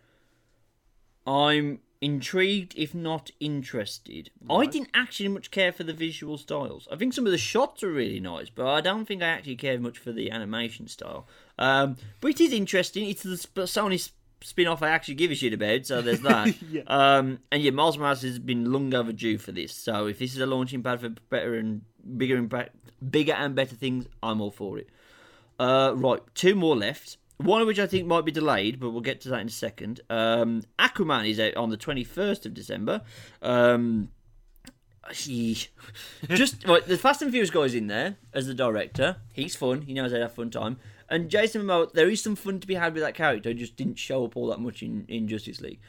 I'm 1.27 1.81
intrigued, 2.01 2.75
if 2.77 2.95
not 2.95 3.31
interested. 3.39 4.31
I 4.51 4.67
didn't 4.67 4.91
actually 4.93 5.29
much 5.29 5.51
care 5.51 5.73
for 5.73 5.85
the 5.85 5.93
visual 5.93 6.37
styles. 6.37 6.89
I 6.91 6.97
think 6.97 7.13
some 7.13 7.27
of 7.27 7.33
the 7.33 7.39
shots 7.39 7.83
are 7.83 7.93
really 7.93 8.19
nice, 8.21 8.51
but 8.51 8.67
I 8.67 8.81
don't 8.81 9.05
think 9.05 9.23
I 9.23 9.27
actually 9.27 9.57
cared 9.57 9.81
much 9.81 9.99
for 9.99 10.11
the 10.13 10.31
animation 10.31 10.89
style. 10.89 11.27
Um, 11.59 11.97
but 12.21 12.33
it 12.33 12.41
is 12.41 12.53
interesting. 12.53 13.09
It's 13.09 13.23
the 13.23 13.37
Sony 13.37 14.01
sp- 14.03 14.19
spin-off 14.43 14.83
I 14.83 14.89
actually 14.89 15.15
give 15.15 15.31
a 15.31 15.37
shit 15.37 15.53
about, 15.53 15.87
so 15.87 16.03
there's 16.03 16.21
that. 16.23 16.61
Yeah. 16.63 16.83
um, 16.89 17.39
and 17.53 17.63
yeah, 17.63 17.71
Miles 17.71 17.97
Morales 17.97 18.23
has 18.23 18.41
been 18.41 18.73
long 18.73 18.93
overdue 18.95 19.39
for 19.39 19.53
this. 19.53 19.73
So 19.73 20.07
if 20.07 20.19
this 20.19 20.35
is 20.35 20.41
a 20.41 20.47
launching 20.47 20.83
pad 20.83 21.01
for 21.01 21.09
better 21.09 21.55
and 21.55 21.83
bigger 22.17 22.37
and 22.37 22.49
be- 22.49 23.07
bigger 23.09 23.33
and 23.35 23.55
better 23.55 23.77
things, 23.77 24.07
I'm 24.23 24.41
all 24.41 24.51
for 24.51 24.79
it. 24.79 24.89
Uh, 25.59 25.93
right, 25.95 26.21
two 26.35 26.55
more 26.55 26.77
left. 26.77 27.19
One 27.39 27.61
of 27.61 27.67
which 27.67 27.79
I 27.79 27.87
think 27.87 28.07
might 28.07 28.25
be 28.25 28.31
delayed, 28.31 28.79
but 28.79 28.91
we'll 28.91 29.01
get 29.01 29.21
to 29.23 29.29
that 29.31 29.41
in 29.41 29.49
a 29.49 29.51
second. 29.51 30.01
Um, 30.09 30.63
Aquaman 30.79 31.29
is 31.29 31.41
out 31.41 31.57
on 31.57 31.71
the 31.71 31.77
21st 31.77 32.47
of 32.47 32.55
December. 32.55 33.03
Um, 33.41 34.11
he, 35.13 35.59
just 36.29 36.67
right, 36.67 36.87
the 36.87 36.97
Fast 36.97 37.23
and 37.23 37.31
Furious 37.31 37.51
guy's 37.51 37.75
in 37.75 37.89
there 37.89 38.17
as 38.33 38.47
the 38.47 38.55
director. 38.55 39.17
He's 39.33 39.57
fun. 39.57 39.83
He 39.83 39.95
knows 39.95 40.13
how 40.13 40.19
to 40.19 40.25
have 40.25 40.35
fun 40.35 40.51
time. 40.51 40.79
And 41.09 41.29
Jason 41.29 41.63
Momoa, 41.63 41.93
there 41.93 42.09
is 42.09 42.23
some 42.23 42.37
fun 42.37 42.61
to 42.61 42.67
be 42.67 42.75
had 42.75 42.95
with 42.95 43.03
that 43.03 43.15
character. 43.15 43.53
Just 43.53 43.77
didn't 43.77 43.99
show 43.99 44.25
up 44.25 44.37
all 44.37 44.47
that 44.49 44.61
much 44.61 44.83
in, 44.83 45.05
in 45.09 45.29
Justice 45.29 45.61
League. 45.61 45.81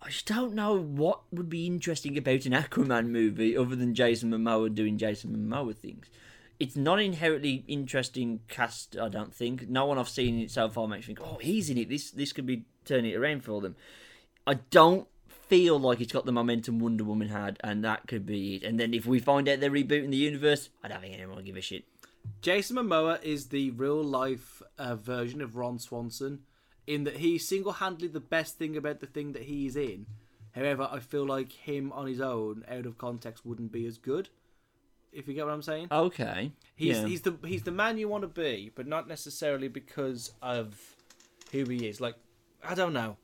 I 0.00 0.08
just 0.08 0.26
don't 0.26 0.54
know 0.54 0.78
what 0.78 1.22
would 1.30 1.48
be 1.48 1.66
interesting 1.66 2.16
about 2.16 2.46
an 2.46 2.52
Aquaman 2.52 3.08
movie 3.08 3.56
other 3.56 3.76
than 3.76 3.94
Jason 3.94 4.30
Momoa 4.30 4.74
doing 4.74 4.98
Jason 4.98 5.36
Momoa 5.36 5.76
things. 5.76 6.06
It's 6.62 6.76
not 6.76 7.00
inherently 7.00 7.64
interesting 7.66 8.38
cast, 8.46 8.96
I 8.96 9.08
don't 9.08 9.34
think. 9.34 9.68
No 9.68 9.84
one 9.86 9.98
I've 9.98 10.08
seen 10.08 10.38
it 10.38 10.52
so 10.52 10.68
far 10.68 10.86
makes 10.86 11.08
me 11.08 11.16
think, 11.16 11.26
oh, 11.26 11.38
he's 11.38 11.68
in 11.68 11.76
it. 11.76 11.88
This 11.88 12.12
this 12.12 12.32
could 12.32 12.46
be 12.46 12.66
turning 12.84 13.10
it 13.10 13.16
around 13.16 13.42
for 13.42 13.60
them. 13.60 13.74
I 14.46 14.54
don't 14.54 15.08
feel 15.28 15.76
like 15.80 16.00
it's 16.00 16.12
got 16.12 16.24
the 16.24 16.30
momentum 16.30 16.78
Wonder 16.78 17.02
Woman 17.02 17.30
had, 17.30 17.58
and 17.64 17.82
that 17.82 18.06
could 18.06 18.24
be 18.24 18.54
it. 18.54 18.62
And 18.62 18.78
then 18.78 18.94
if 18.94 19.06
we 19.06 19.18
find 19.18 19.48
out 19.48 19.58
they're 19.58 19.72
rebooting 19.72 20.12
the 20.12 20.16
universe, 20.16 20.70
I 20.84 20.88
don't 20.88 21.00
think 21.00 21.14
anyone 21.14 21.34
will 21.34 21.42
give 21.42 21.56
a 21.56 21.60
shit. 21.60 21.82
Jason 22.40 22.76
Momoa 22.76 23.20
is 23.24 23.48
the 23.48 23.72
real 23.72 24.00
life 24.00 24.62
uh, 24.78 24.94
version 24.94 25.42
of 25.42 25.56
Ron 25.56 25.80
Swanson 25.80 26.42
in 26.86 27.02
that 27.02 27.16
he's 27.16 27.48
single 27.48 27.72
handedly 27.72 28.06
the 28.06 28.20
best 28.20 28.56
thing 28.56 28.76
about 28.76 29.00
the 29.00 29.08
thing 29.08 29.32
that 29.32 29.42
he's 29.42 29.74
in. 29.74 30.06
However, 30.54 30.88
I 30.88 31.00
feel 31.00 31.26
like 31.26 31.50
him 31.50 31.90
on 31.90 32.06
his 32.06 32.20
own, 32.20 32.64
out 32.70 32.86
of 32.86 32.98
context, 32.98 33.44
wouldn't 33.44 33.72
be 33.72 33.84
as 33.84 33.98
good. 33.98 34.28
If 35.12 35.28
you 35.28 35.34
get 35.34 35.44
what 35.44 35.52
I'm 35.52 35.62
saying, 35.62 35.88
Okay. 35.90 36.52
he's 36.74 36.96
yeah. 36.98 37.06
he's 37.06 37.20
the 37.22 37.36
he's 37.44 37.62
the 37.64 37.70
man 37.70 37.98
you 37.98 38.08
want 38.08 38.22
to 38.22 38.28
be, 38.28 38.70
but 38.74 38.86
not 38.86 39.06
necessarily 39.08 39.68
because 39.68 40.32
of 40.40 40.78
who 41.50 41.64
he 41.64 41.86
is. 41.86 42.00
Like 42.00 42.14
I 42.66 42.74
don't 42.74 42.92
know. 42.92 43.16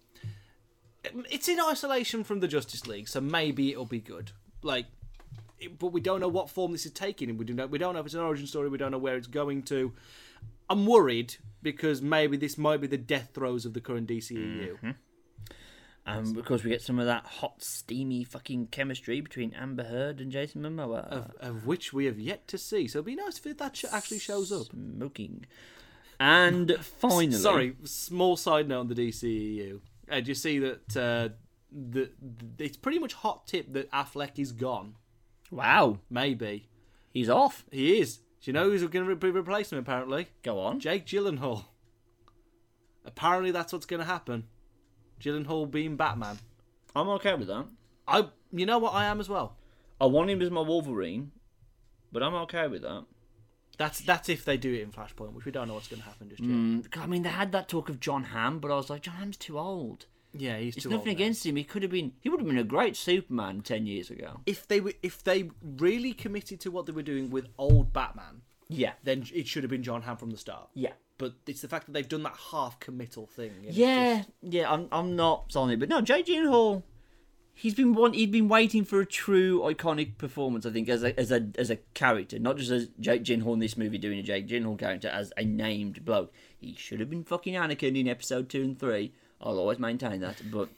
It's 1.30 1.49
in 1.49 1.59
isolation 1.61 2.24
from 2.24 2.41
the 2.41 2.49
Justice 2.49 2.86
League, 2.86 3.09
so 3.09 3.20
maybe 3.20 3.70
it'll 3.70 3.86
be 3.86 4.01
good. 4.01 4.32
Like, 4.62 4.86
but 5.78 5.93
we 5.93 6.01
don't 6.01 6.20
know 6.20 6.28
what 6.28 6.51
form 6.51 6.72
this 6.72 6.84
is 6.84 6.93
taking, 6.93 7.30
and 7.30 7.39
we 7.39 7.45
do 7.45 7.55
know 7.55 7.66
we 7.66 7.78
don't 7.78 7.95
know 7.95 8.01
if 8.01 8.07
it's 8.07 8.14
an 8.14 8.20
origin 8.20 8.47
story. 8.47 8.68
We 8.68 8.78
don't 8.78 8.91
know 8.93 8.99
where 8.99 9.16
it's 9.16 9.26
going 9.28 9.62
to. 9.64 9.93
I'm 10.68 10.84
worried 10.84 11.36
because 11.62 12.03
maybe 12.03 12.36
this 12.36 12.59
might 12.59 12.80
be 12.80 12.86
the 12.86 12.99
death 12.99 13.30
throes 13.32 13.64
of 13.64 13.72
the 13.72 13.80
current 13.80 14.09
DCEU. 14.09 14.72
Mm-hmm. 14.74 14.91
Um, 16.09 16.32
because 16.32 16.64
we 16.64 16.70
get 16.70 16.82
some 16.82 16.98
of 16.98 17.06
that 17.06 17.24
hot, 17.26 17.62
steamy 17.62 18.24
fucking 18.24 18.68
chemistry 18.68 19.20
between 19.20 19.52
Amber 19.54 19.84
Heard 19.84 20.20
and 20.20 20.32
Jason 20.32 20.62
Momoa. 20.62 21.06
Of, 21.09 21.30
of 21.40 21.66
which 21.66 21.92
we 21.92 22.06
have 22.06 22.18
yet 22.18 22.48
to 22.48 22.59
see. 22.59 22.88
So 22.88 22.98
it'd 22.98 23.06
be 23.06 23.14
nice 23.14 23.44
if 23.44 23.59
that 23.59 23.76
sh- 23.76 23.84
actually 23.92 24.18
shows 24.20 24.50
up. 24.50 24.66
Smoking. 24.66 25.44
And 26.18 26.76
finally. 26.80 27.32
Sorry, 27.32 27.76
small 27.84 28.36
side 28.36 28.68
note 28.68 28.80
on 28.80 28.88
the 28.88 28.94
DCEU. 28.94 29.80
Uh, 30.11 30.20
do 30.20 30.28
you 30.28 30.34
see 30.34 30.59
that 30.59 30.96
uh, 30.96 31.28
the, 31.70 32.11
the 32.56 32.64
it's 32.64 32.76
pretty 32.76 32.98
much 32.98 33.12
hot 33.12 33.46
tip 33.46 33.72
that 33.74 33.90
Affleck 33.92 34.38
is 34.38 34.52
gone? 34.52 34.94
Wow. 35.50 35.98
Maybe 36.11 36.68
He's 37.12 37.28
off. 37.28 37.64
he 37.70 38.00
is. 38.00 38.16
Do 38.16 38.22
you 38.44 38.52
know 38.52 38.64
who's 38.64 38.82
going 38.86 39.06
to 39.06 39.16
be 39.16 39.30
replacing 39.30 39.76
him? 39.78 39.82
Apparently, 39.82 40.28
Go 40.42 40.61
on. 40.61 40.78
Jake 40.80 41.06
Gyllenhaal. 41.06 41.64
Apparently, 43.04 43.50
that's 43.50 43.72
what's 43.72 43.86
going 43.86 44.00
to 44.00 44.06
happen. 44.06 44.44
Gyllenhaal 45.20 45.70
being 45.70 45.96
Batman. 45.96 46.38
I'm 46.94 47.08
okay 47.10 47.34
with 47.34 47.48
that. 47.48 47.66
I, 48.06 48.28
you 48.52 48.66
know 48.66 48.78
what, 48.78 48.94
I 48.94 49.04
am 49.06 49.20
as 49.20 49.28
well. 49.28 49.56
I 50.00 50.06
want 50.06 50.30
him 50.30 50.40
as 50.42 50.50
my 50.50 50.60
Wolverine, 50.60 51.32
but 52.12 52.22
I'm 52.22 52.34
okay 52.34 52.68
with 52.68 52.82
that. 52.82 53.04
That's 53.76 54.00
that's 54.00 54.28
if 54.28 54.44
they 54.44 54.56
do 54.56 54.72
it 54.74 54.80
in 54.82 54.90
Flashpoint, 54.90 55.34
which 55.34 55.44
we 55.44 55.52
don't 55.52 55.68
know 55.68 55.74
what's 55.74 55.86
going 55.88 56.00
to 56.02 56.08
happen 56.08 56.28
just 56.28 56.40
yet. 56.40 56.50
Mm, 56.50 56.98
I 56.98 57.06
mean, 57.06 57.22
they 57.22 57.28
had 57.28 57.52
that 57.52 57.68
talk 57.68 57.88
of 57.88 58.00
John 58.00 58.24
Hamm, 58.24 58.58
but 58.58 58.70
I 58.72 58.74
was 58.76 58.90
like, 58.90 59.02
John 59.02 59.14
Hamm's 59.16 59.36
too 59.36 59.58
old. 59.58 60.06
Yeah, 60.34 60.58
he's 60.58 60.74
It's 60.76 60.82
too 60.82 60.90
nothing 60.90 61.00
old 61.00 61.06
now. 61.06 61.12
against 61.12 61.46
him. 61.46 61.54
He 61.56 61.62
could 61.64 61.82
have 61.82 61.92
been. 61.92 62.12
He 62.20 62.28
would 62.28 62.40
have 62.40 62.48
been 62.48 62.58
a 62.58 62.64
great 62.64 62.96
Superman 62.96 63.60
ten 63.62 63.86
years 63.86 64.10
ago. 64.10 64.40
If 64.46 64.66
they 64.66 64.80
were, 64.80 64.94
if 65.02 65.22
they 65.22 65.50
really 65.62 66.12
committed 66.12 66.60
to 66.60 66.70
what 66.72 66.86
they 66.86 66.92
were 66.92 67.02
doing 67.02 67.30
with 67.30 67.46
old 67.56 67.92
Batman, 67.92 68.42
Yeah. 68.68 68.94
then 69.04 69.24
it 69.32 69.46
should 69.46 69.62
have 69.62 69.70
been 69.70 69.82
John 69.84 70.02
Hamm 70.02 70.16
from 70.16 70.30
the 70.30 70.36
start. 70.38 70.68
Yeah. 70.74 70.92
But 71.18 71.34
it's 71.46 71.60
the 71.62 71.68
fact 71.68 71.86
that 71.86 71.92
they've 71.92 72.08
done 72.08 72.22
that 72.22 72.36
half 72.52 72.78
committal 72.80 73.26
thing. 73.26 73.50
and 73.58 73.66
it's 73.66 73.76
Yeah, 73.76 74.18
just- 74.18 74.28
yeah, 74.42 74.72
I'm 74.72 74.88
I'm 74.92 75.16
not 75.16 75.54
on 75.56 75.70
it, 75.70 75.78
but 75.80 75.88
no, 75.88 76.00
Jay 76.00 76.22
Gyllenhaal, 76.22 76.84
he's 77.54 77.74
been 77.74 77.92
want 77.94 78.14
he'd 78.14 78.30
been 78.30 78.48
waiting 78.48 78.84
for 78.84 79.00
a 79.00 79.06
true 79.06 79.60
iconic 79.62 80.16
performance. 80.16 80.64
I 80.64 80.70
think 80.70 80.88
as 80.88 81.02
a 81.02 81.18
as 81.18 81.32
a 81.32 81.48
as 81.58 81.70
a 81.70 81.76
character, 81.94 82.38
not 82.38 82.56
just 82.56 82.70
as 82.70 82.88
Jake 83.00 83.24
Gyllenhaal 83.24 83.54
in 83.54 83.58
this 83.58 83.76
movie 83.76 83.98
doing 83.98 84.18
a 84.20 84.22
Jake 84.22 84.46
Gyllenhaal 84.46 84.78
character 84.78 85.08
as 85.08 85.32
a 85.36 85.44
named 85.44 86.04
bloke. 86.04 86.32
He 86.56 86.74
should 86.74 87.00
have 87.00 87.10
been 87.10 87.24
fucking 87.24 87.54
Anakin 87.54 87.98
in 87.98 88.06
episode 88.08 88.48
two 88.48 88.62
and 88.62 88.78
three. 88.78 89.12
I'll 89.40 89.58
always 89.58 89.78
maintain 89.80 90.20
that, 90.20 90.36
but 90.52 90.68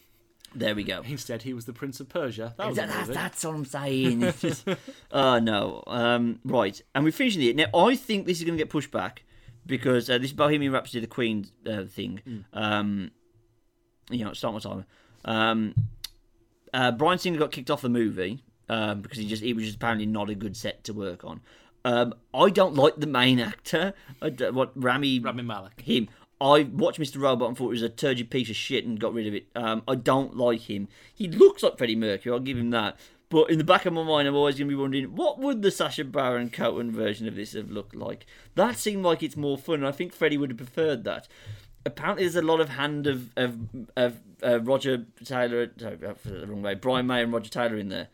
there 0.55 0.75
we 0.75 0.85
go. 0.85 1.03
Instead, 1.07 1.43
he 1.43 1.53
was 1.55 1.65
the 1.67 1.73
Prince 1.73 2.01
of 2.01 2.09
Persia. 2.09 2.55
That 2.57 2.67
was 2.69 2.77
That- 2.77 2.87
that's, 2.89 2.97
amazing. 2.97 3.15
that's 3.15 3.45
what 3.45 3.55
I'm 3.55 3.65
saying. 3.67 4.23
It's 4.23 4.41
just, 4.41 4.67
oh 5.13 5.39
no. 5.53 5.85
Um, 5.87 6.41
right, 6.45 6.81
and 6.95 7.05
we're 7.05 7.13
finishing 7.13 7.43
it 7.43 7.57
now. 7.57 7.67
I 7.79 7.95
think 7.95 8.27
this 8.27 8.39
is 8.39 8.45
going 8.45 8.57
to 8.59 8.63
get 8.65 8.71
pushed 8.71 8.91
back 8.91 9.23
because 9.71 10.11
uh, 10.11 10.19
this 10.19 10.33
Bohemian 10.33 10.73
Rhapsody, 10.73 11.01
the 11.01 11.07
Queen 11.07 11.47
uh, 11.67 11.85
thing. 11.85 12.21
Um, 12.53 13.13
you 14.11 14.25
know, 14.25 14.35
start 14.35 14.53
my 14.53 14.61
time. 14.61 14.85
Um, 15.25 15.75
uh, 16.75 16.91
Bryan 16.91 17.19
Singer 17.19 17.39
got 17.39 17.53
kicked 17.53 17.71
off 17.71 17.81
the 17.81 17.89
movie 17.89 18.45
um, 18.69 19.01
because 19.01 19.19
he 19.19 19.27
just 19.27 19.43
he 19.43 19.55
was 19.55 19.65
just 19.65 19.77
apparently 19.77 20.07
not 20.07 20.29
a 20.29 20.35
good 20.35 20.57
set 20.57 20.85
to 20.85 20.93
work 20.93 21.25
on. 21.25 21.41
Um, 21.85 22.15
I 22.35 22.51
don't 22.51 22.75
like 22.75 22.97
the 22.97 23.07
main 23.07 23.41
actor. 23.41 23.95
What 24.21 24.73
Rami 24.75 25.21
Rami 25.21 25.43
Malek. 25.43 25.81
him. 25.81 26.09
I 26.43 26.63
watched 26.63 26.99
Mr. 26.99 27.21
Robot 27.21 27.49
and 27.49 27.57
thought 27.57 27.67
it 27.67 27.81
was 27.81 27.83
a 27.83 27.91
turgid 27.91 28.31
piece 28.31 28.49
of 28.49 28.57
shit 28.57 28.87
and 28.87 28.99
got 28.99 29.13
rid 29.13 29.27
of 29.27 29.35
it. 29.35 29.49
Um, 29.55 29.83
I 29.87 29.95
don't 29.95 30.39
like 30.39 30.71
him. 30.71 30.89
He 31.15 31.29
looks 31.29 31.63
like 31.63 31.77
Freddie 31.77 31.97
Mercury, 31.97 32.33
I'll 32.33 32.41
give 32.41 32.57
him 32.57 32.71
that. 32.71 32.99
But 33.31 33.49
in 33.49 33.59
the 33.59 33.65
back 33.65 33.87
of 33.87 33.93
my 33.93 34.03
mind, 34.03 34.27
I'm 34.27 34.35
always 34.35 34.57
going 34.57 34.69
to 34.69 34.77
be 34.77 34.81
wondering, 34.81 35.15
what 35.15 35.39
would 35.39 35.63
the 35.63 35.71
Sacha 35.71 36.05
Baron 36.05 36.51
Cohen 36.51 36.91
version 36.91 37.29
of 37.29 37.37
this 37.37 37.53
have 37.53 37.71
looked 37.71 37.95
like? 37.95 38.27
That 38.57 38.77
seemed 38.77 39.05
like 39.05 39.23
it's 39.23 39.37
more 39.37 39.57
fun, 39.57 39.77
and 39.77 39.87
I 39.87 39.93
think 39.93 40.13
Freddie 40.13 40.37
would 40.37 40.51
have 40.51 40.57
preferred 40.59 41.05
that. 41.05 41.29
Apparently, 41.87 42.25
there's 42.25 42.35
a 42.35 42.43
lot 42.43 42.61
of 42.61 42.71
hand 42.71 43.07
of 43.07 43.31
of, 43.37 43.57
of 43.97 44.21
uh, 44.43 44.61
Roger 44.61 45.07
Taylor, 45.25 45.71
sorry, 45.79 45.97
the 45.97 46.47
wrong 46.49 46.61
way, 46.61 46.75
Brian 46.75 47.07
May 47.07 47.23
and 47.23 47.33
Roger 47.33 47.51
Taylor 47.51 47.77
in 47.77 47.89
there. 47.89 48.09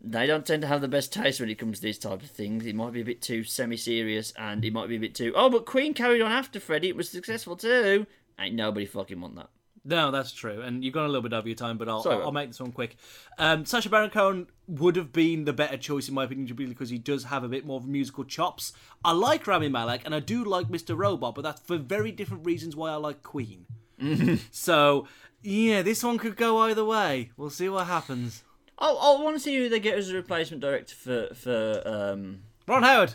they 0.00 0.26
don't 0.26 0.44
tend 0.44 0.62
to 0.62 0.68
have 0.68 0.80
the 0.80 0.88
best 0.88 1.12
taste 1.12 1.40
when 1.40 1.48
it 1.48 1.58
comes 1.58 1.78
to 1.78 1.82
these 1.82 1.98
type 1.98 2.22
of 2.22 2.30
things. 2.30 2.66
It 2.66 2.74
might 2.74 2.92
be 2.92 3.00
a 3.00 3.04
bit 3.04 3.22
too 3.22 3.44
semi-serious, 3.44 4.32
and 4.36 4.64
it 4.64 4.72
might 4.72 4.88
be 4.88 4.96
a 4.96 5.00
bit 5.00 5.14
too. 5.14 5.32
Oh, 5.34 5.48
but 5.50 5.66
Queen 5.66 5.94
carried 5.94 6.20
on 6.20 6.30
after 6.30 6.60
Freddie. 6.60 6.88
It 6.88 6.96
was 6.96 7.08
successful 7.08 7.56
too. 7.56 8.06
Ain't 8.38 8.54
nobody 8.54 8.86
fucking 8.86 9.20
want 9.20 9.36
that. 9.36 9.50
No, 9.88 10.10
that's 10.10 10.32
true, 10.32 10.60
and 10.60 10.84
you've 10.84 10.92
gone 10.92 11.06
a 11.06 11.08
little 11.08 11.22
bit 11.22 11.32
over 11.32 11.48
your 11.48 11.56
time, 11.56 11.78
but 11.78 11.88
I'll 11.88 12.02
Sorry, 12.02 12.16
I'll, 12.16 12.24
I'll 12.24 12.32
make 12.32 12.50
this 12.50 12.60
one 12.60 12.72
quick. 12.72 12.96
Um, 13.38 13.64
Sacha 13.64 13.88
Baron 13.88 14.10
Cohen 14.10 14.46
would 14.66 14.96
have 14.96 15.12
been 15.12 15.46
the 15.46 15.54
better 15.54 15.78
choice 15.78 16.08
in 16.08 16.14
my 16.14 16.24
opinion, 16.24 16.54
because 16.54 16.90
he 16.90 16.98
does 16.98 17.24
have 17.24 17.42
a 17.42 17.48
bit 17.48 17.64
more 17.64 17.78
of 17.78 17.86
musical 17.86 18.24
chops. 18.24 18.74
I 19.02 19.12
like 19.12 19.46
Rami 19.46 19.70
Malek, 19.70 20.02
and 20.04 20.14
I 20.14 20.20
do 20.20 20.44
like 20.44 20.68
Mr. 20.68 20.94
Robot, 20.94 21.34
but 21.34 21.40
that's 21.40 21.62
for 21.62 21.78
very 21.78 22.12
different 22.12 22.44
reasons 22.44 22.76
why 22.76 22.90
I 22.90 22.96
like 22.96 23.22
Queen. 23.22 23.64
so 24.50 25.08
yeah, 25.42 25.80
this 25.80 26.04
one 26.04 26.18
could 26.18 26.36
go 26.36 26.58
either 26.58 26.84
way. 26.84 27.30
We'll 27.38 27.48
see 27.48 27.70
what 27.70 27.86
happens. 27.86 28.44
Oh, 28.78 29.18
I 29.18 29.22
want 29.22 29.36
to 29.36 29.40
see 29.40 29.56
who 29.56 29.70
they 29.70 29.80
get 29.80 29.96
as 29.96 30.10
a 30.10 30.14
replacement 30.14 30.60
director 30.60 30.94
for 30.94 31.34
for. 31.34 31.82
Um... 31.86 32.40
Ron 32.66 32.82
Howard, 32.82 33.14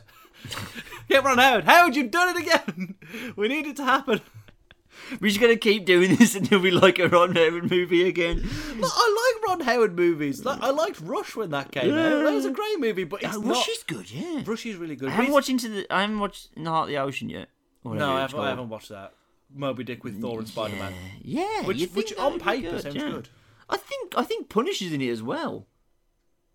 get 1.07 1.23
Ron 1.23 1.37
Howard. 1.37 1.65
Howard, 1.65 1.95
you've 1.95 2.09
done 2.09 2.35
it 2.35 2.41
again. 2.41 2.95
we 3.35 3.47
need 3.47 3.67
it 3.67 3.75
to 3.75 3.83
happen. 3.83 4.21
We're 5.19 5.29
just 5.29 5.39
gonna 5.39 5.55
keep 5.55 5.85
doing 5.85 6.15
this 6.15 6.35
until 6.35 6.59
we 6.59 6.71
like 6.71 6.99
a 6.99 7.07
Ron 7.07 7.35
Howard 7.35 7.69
movie 7.69 8.07
again. 8.07 8.47
I 8.83 9.33
like 9.35 9.47
Ron 9.47 9.59
Howard 9.61 9.95
movies. 9.95 10.43
Like, 10.45 10.61
I 10.61 10.69
liked 10.71 10.99
Rush 11.01 11.35
when 11.35 11.51
that 11.51 11.71
came 11.71 11.91
out. 11.93 12.23
That 12.23 12.33
was 12.33 12.45
a 12.45 12.51
great 12.51 12.79
movie, 12.79 13.03
but 13.03 13.23
it's 13.23 13.37
not. 13.37 13.45
Rush 13.45 13.69
is 13.69 13.83
good, 13.83 14.11
yeah. 14.11 14.41
Rush 14.45 14.65
is 14.65 14.75
really 14.75 14.95
good. 14.95 15.09
I 15.09 15.13
haven't 15.13 15.31
watched 15.33 15.49
into 15.49 15.69
the. 15.69 15.87
I 15.93 16.01
haven't 16.01 16.19
watched 16.19 16.49
In 16.55 16.63
the 16.63 16.69
Heart 16.71 16.83
of 16.83 16.89
the 16.89 16.97
Ocean 16.97 17.29
yet. 17.29 17.49
No, 17.83 18.13
I 18.13 18.21
haven't, 18.21 18.39
I 18.39 18.49
haven't 18.49 18.69
watched 18.69 18.89
that. 18.89 19.13
Moby 19.55 19.83
Dick 19.83 20.03
with 20.03 20.19
Thor 20.19 20.39
and 20.39 20.47
Spider 20.47 20.75
Man. 20.77 20.93
Yeah, 21.21 21.61
Which, 21.63 21.83
which 21.91 22.15
on 22.17 22.39
paper 22.39 22.79
sounds 22.79 22.95
yeah. 22.95 23.09
good. 23.09 23.29
I 23.69 23.77
think 23.77 24.13
I 24.17 24.23
think 24.23 24.49
Punisher's 24.49 24.93
in 24.93 25.01
it 25.01 25.09
as 25.09 25.21
well. 25.21 25.67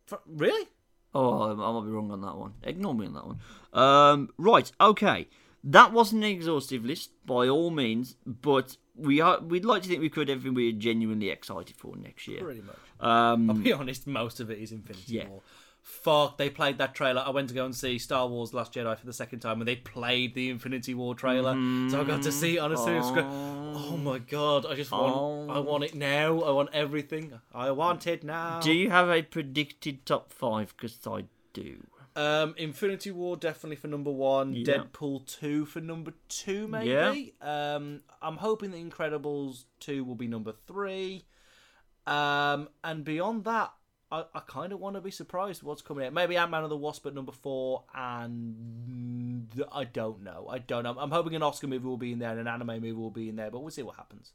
For- 0.06 0.20
really? 0.26 0.66
Oh, 1.14 1.42
I 1.42 1.50
I 1.52 1.72
might 1.72 1.86
be 1.86 1.92
wrong 1.92 2.10
on 2.10 2.20
that 2.22 2.36
one. 2.36 2.54
Ignore 2.62 2.94
me 2.94 3.06
on 3.06 3.14
that 3.14 3.26
one. 3.26 3.38
Um, 3.72 4.30
right, 4.36 4.70
okay. 4.80 5.28
That 5.64 5.92
wasn't 5.92 6.24
an 6.24 6.30
exhaustive 6.30 6.84
list 6.84 7.10
by 7.26 7.48
all 7.48 7.70
means, 7.70 8.14
but 8.24 8.76
we 8.94 9.20
are 9.20 9.40
we'd 9.40 9.64
like 9.64 9.82
to 9.82 9.88
think 9.88 10.00
we 10.00 10.08
could 10.08 10.30
everything 10.30 10.54
we're 10.54 10.72
genuinely 10.72 11.30
excited 11.30 11.76
for 11.76 11.96
next 11.96 12.26
year. 12.28 12.42
Pretty 12.42 12.62
much. 12.62 12.76
Um, 13.00 13.50
I'll 13.50 13.56
be 13.56 13.72
honest, 13.72 14.06
most 14.06 14.40
of 14.40 14.50
it 14.50 14.58
is 14.58 14.72
Infinity 14.72 15.14
Yeah. 15.14 15.28
War. 15.28 15.42
Fuck, 15.80 16.36
they 16.36 16.50
played 16.50 16.76
that 16.78 16.94
trailer. 16.94 17.22
I 17.24 17.30
went 17.30 17.48
to 17.48 17.54
go 17.54 17.64
and 17.64 17.74
see 17.74 17.98
Star 17.98 18.28
Wars 18.28 18.52
Last 18.52 18.74
Jedi 18.74 18.98
for 18.98 19.06
the 19.06 19.12
second 19.12 19.40
time, 19.40 19.60
and 19.60 19.66
they 19.66 19.76
played 19.76 20.34
the 20.34 20.50
Infinity 20.50 20.92
War 20.94 21.14
trailer. 21.14 21.54
So 21.88 22.00
I 22.00 22.04
got 22.04 22.22
to 22.22 22.32
see 22.32 22.56
it 22.56 22.58
on 22.60 22.72
a 22.72 22.76
cinema 22.76 23.04
screen. 23.04 23.24
Oh 23.26 23.96
my 23.96 24.18
god, 24.18 24.66
I 24.66 24.74
just 24.74 24.90
want 24.90 25.50
I 25.50 25.58
want 25.60 25.84
it 25.84 25.94
now. 25.94 26.40
I 26.42 26.50
want 26.50 26.70
everything. 26.74 27.32
I 27.54 27.70
want 27.70 28.06
it 28.06 28.22
now. 28.22 28.60
do 28.60 28.72
you 28.72 28.90
have 28.90 29.08
a 29.08 29.22
predicted 29.22 30.04
top 30.04 30.32
five? 30.32 30.74
Because 30.76 30.98
I 31.06 31.24
do. 31.52 31.78
Um, 32.18 32.54
Infinity 32.56 33.12
War 33.12 33.36
definitely 33.36 33.76
for 33.76 33.86
number 33.86 34.10
one. 34.10 34.52
Yeah. 34.52 34.78
Deadpool 34.78 35.24
two 35.38 35.64
for 35.64 35.80
number 35.80 36.14
two, 36.28 36.66
maybe. 36.66 36.88
Um, 37.40 38.00
I'm 38.20 38.38
hoping 38.38 38.72
the 38.72 38.82
Incredibles 38.82 39.66
two 39.78 40.02
will 40.02 40.16
be 40.16 40.26
number 40.26 40.52
three. 40.66 41.26
Um, 42.08 42.70
and 42.82 43.04
beyond 43.04 43.44
that, 43.44 43.72
I, 44.10 44.24
I 44.34 44.40
kind 44.40 44.72
of 44.72 44.80
want 44.80 44.96
to 44.96 45.00
be 45.00 45.12
surprised 45.12 45.62
what's 45.62 45.80
coming 45.80 46.06
out. 46.06 46.12
Maybe 46.12 46.36
Ant 46.36 46.50
Man 46.50 46.64
and 46.64 46.72
the 46.72 46.76
Wasp 46.76 47.06
at 47.06 47.14
number 47.14 47.30
four, 47.30 47.84
and 47.94 49.46
I 49.70 49.84
don't 49.84 50.24
know. 50.24 50.48
I 50.50 50.58
don't 50.58 50.82
know. 50.82 50.96
I'm 50.98 51.12
hoping 51.12 51.36
an 51.36 51.44
Oscar 51.44 51.68
movie 51.68 51.86
will 51.86 51.98
be 51.98 52.10
in 52.10 52.18
there 52.18 52.30
and 52.30 52.40
an 52.40 52.48
anime 52.48 52.66
movie 52.66 52.92
will 52.94 53.10
be 53.10 53.28
in 53.28 53.36
there, 53.36 53.52
but 53.52 53.60
we'll 53.60 53.70
see 53.70 53.82
what 53.82 53.94
happens. 53.94 54.32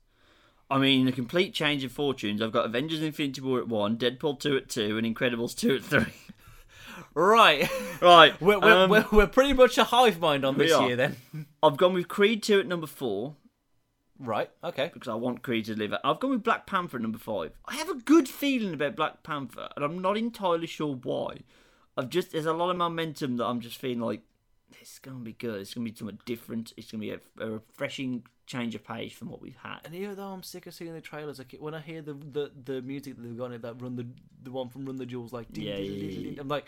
I 0.71 0.77
mean, 0.77 1.05
a 1.09 1.11
complete 1.11 1.53
change 1.53 1.83
of 1.83 1.91
fortunes. 1.91 2.41
I've 2.41 2.53
got 2.53 2.65
Avengers: 2.65 3.01
Infinity 3.01 3.41
War 3.41 3.59
at 3.59 3.67
one, 3.67 3.97
Deadpool 3.97 4.39
two 4.39 4.55
at 4.55 4.69
two, 4.69 4.97
and 4.97 5.05
Incredibles 5.05 5.53
two 5.53 5.75
at 5.75 5.83
three. 5.83 6.05
Right, 7.15 7.69
right, 8.01 8.39
we're, 8.41 8.59
we're, 8.59 8.83
um, 8.83 8.89
we're, 8.89 9.05
we're 9.11 9.27
pretty 9.27 9.53
much 9.53 9.77
a 9.77 9.83
hive 9.83 10.19
mind 10.19 10.45
on 10.45 10.57
this 10.57 10.71
year 10.79 10.95
then. 10.95 11.15
I've 11.63 11.77
gone 11.77 11.93
with 11.93 12.07
Creed 12.07 12.43
two 12.43 12.59
at 12.59 12.67
number 12.67 12.87
four. 12.87 13.35
Right, 14.19 14.49
okay. 14.63 14.89
because 14.93 15.07
I 15.09 15.15
want 15.15 15.41
Creed 15.43 15.65
to 15.65 15.75
live. 15.75 15.93
I've 16.03 16.19
gone 16.19 16.31
with 16.31 16.43
Black 16.43 16.65
Panther 16.65 16.97
at 16.97 17.01
number 17.03 17.17
five. 17.17 17.51
I 17.65 17.75
have 17.75 17.89
a 17.89 17.95
good 17.95 18.29
feeling 18.29 18.73
about 18.73 18.95
Black 18.95 19.23
Panther, 19.23 19.69
and 19.75 19.83
I'm 19.83 19.99
not 19.99 20.17
entirely 20.17 20.67
sure 20.67 20.95
why. 20.95 21.39
I've 21.97 22.09
just 22.09 22.31
there's 22.31 22.45
a 22.45 22.53
lot 22.53 22.69
of 22.69 22.77
momentum 22.77 23.37
that 23.37 23.45
I'm 23.45 23.59
just 23.59 23.77
feeling 23.77 23.99
like 23.99 24.21
this 24.79 24.93
is 24.93 24.99
gonna 24.99 25.19
be 25.19 25.33
good. 25.33 25.61
It's 25.61 25.73
gonna 25.73 25.89
be 25.89 25.95
something 25.95 26.17
different. 26.25 26.73
It's 26.77 26.91
gonna 26.91 27.01
be 27.01 27.11
a, 27.11 27.19
a 27.39 27.49
refreshing 27.51 28.23
change 28.45 28.75
of 28.75 28.83
pace 28.83 29.13
from 29.13 29.29
what 29.29 29.41
we've 29.41 29.57
had. 29.61 29.79
And 29.85 29.93
even 29.95 30.15
though 30.15 30.27
I'm 30.27 30.43
sick 30.43 30.67
of 30.67 30.73
seeing 30.73 30.93
the 30.93 31.01
trailers, 31.01 31.39
I 31.39 31.43
keep, 31.43 31.61
when 31.61 31.73
I 31.73 31.81
hear 31.81 32.01
the, 32.01 32.13
the 32.13 32.51
the 32.65 32.81
music 32.81 33.15
that 33.15 33.21
they've 33.21 33.37
got 33.37 33.45
in 33.45 33.53
it, 33.53 33.61
that 33.61 33.81
run 33.81 33.95
the 33.95 34.07
the 34.41 34.51
one 34.51 34.69
from 34.69 34.85
Run 34.85 34.97
the 34.97 35.05
Jewels, 35.05 35.33
like 35.33 35.51
ding, 35.51 35.65
Yeah, 35.65 35.75
ding, 35.75 35.85
yeah, 35.85 35.89
ding, 35.91 35.99
yeah, 35.99 36.09
ding, 36.09 36.19
yeah. 36.21 36.29
ding, 36.31 36.39
I'm 36.39 36.47
like, 36.47 36.65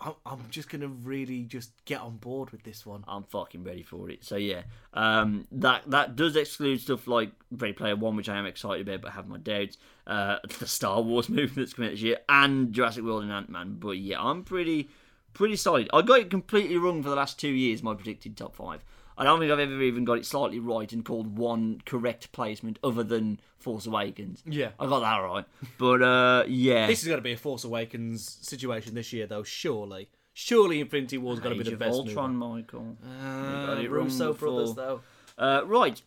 I'm, 0.00 0.14
I'm 0.24 0.44
just 0.50 0.68
gonna 0.68 0.88
really 0.88 1.42
just 1.42 1.72
get 1.84 2.00
on 2.00 2.16
board 2.18 2.50
with 2.50 2.62
this 2.62 2.86
one. 2.86 3.04
I'm 3.08 3.24
fucking 3.24 3.64
ready 3.64 3.82
for 3.82 4.08
it. 4.10 4.24
So 4.24 4.36
yeah, 4.36 4.62
um, 4.94 5.46
that 5.52 5.90
that 5.90 6.14
does 6.14 6.36
exclude 6.36 6.80
stuff 6.80 7.08
like 7.08 7.32
Ready 7.50 7.72
Player 7.72 7.96
One, 7.96 8.16
which 8.16 8.28
I 8.28 8.36
am 8.36 8.46
excited 8.46 8.88
about, 8.88 9.02
but 9.02 9.12
have 9.12 9.28
my 9.28 9.38
doubts. 9.38 9.76
Uh, 10.06 10.38
the 10.58 10.66
Star 10.66 11.02
Wars 11.02 11.28
movie 11.28 11.60
that's 11.60 11.74
coming 11.74 11.90
this 11.90 12.00
year, 12.00 12.18
and 12.28 12.72
Jurassic 12.72 13.04
World 13.04 13.24
and 13.24 13.32
Ant 13.32 13.50
Man. 13.50 13.76
But 13.78 13.98
yeah, 13.98 14.20
I'm 14.20 14.44
pretty 14.44 14.88
pretty 15.34 15.56
solid. 15.56 15.90
I 15.92 16.02
got 16.02 16.20
it 16.20 16.30
completely 16.30 16.76
wrong 16.76 17.02
for 17.02 17.10
the 17.10 17.16
last 17.16 17.38
two 17.40 17.48
years. 17.48 17.82
My 17.82 17.94
predicted 17.94 18.36
top 18.36 18.54
five. 18.54 18.84
I 19.18 19.24
don't 19.24 19.40
think 19.40 19.50
I've 19.50 19.58
ever 19.58 19.82
even 19.82 20.04
got 20.04 20.18
it 20.18 20.24
slightly 20.26 20.60
right 20.60 20.90
and 20.92 21.04
called 21.04 21.36
one 21.36 21.82
correct 21.84 22.30
placement 22.30 22.78
other 22.84 23.02
than 23.02 23.40
Force 23.58 23.86
Awakens. 23.86 24.42
Yeah. 24.46 24.70
I 24.78 24.86
got 24.86 25.00
that 25.00 25.16
right. 25.18 25.44
But 25.76 26.02
uh, 26.02 26.44
yeah, 26.46 26.86
This 26.86 27.02
is 27.02 27.08
gonna 27.08 27.20
be 27.20 27.32
a 27.32 27.36
Force 27.36 27.64
Awakens 27.64 28.38
situation 28.42 28.94
this 28.94 29.12
year, 29.12 29.26
though. 29.26 29.42
Surely, 29.42 30.08
surely 30.32 30.80
Infinity 30.80 31.18
War's 31.18 31.40
gonna 31.40 31.56
be 31.56 31.64
the 31.64 31.76
best 31.76 31.94
Ultron, 31.94 32.36
movie. 32.36 32.62
Michael. 32.62 32.96
Uh, 33.04 33.66
got 33.66 33.84
it 33.84 33.90
wrong 33.90 34.04
Russo 34.04 34.32
brothers, 34.32 34.74
though. 34.74 35.00
Uh, 35.36 35.62
right. 35.66 36.00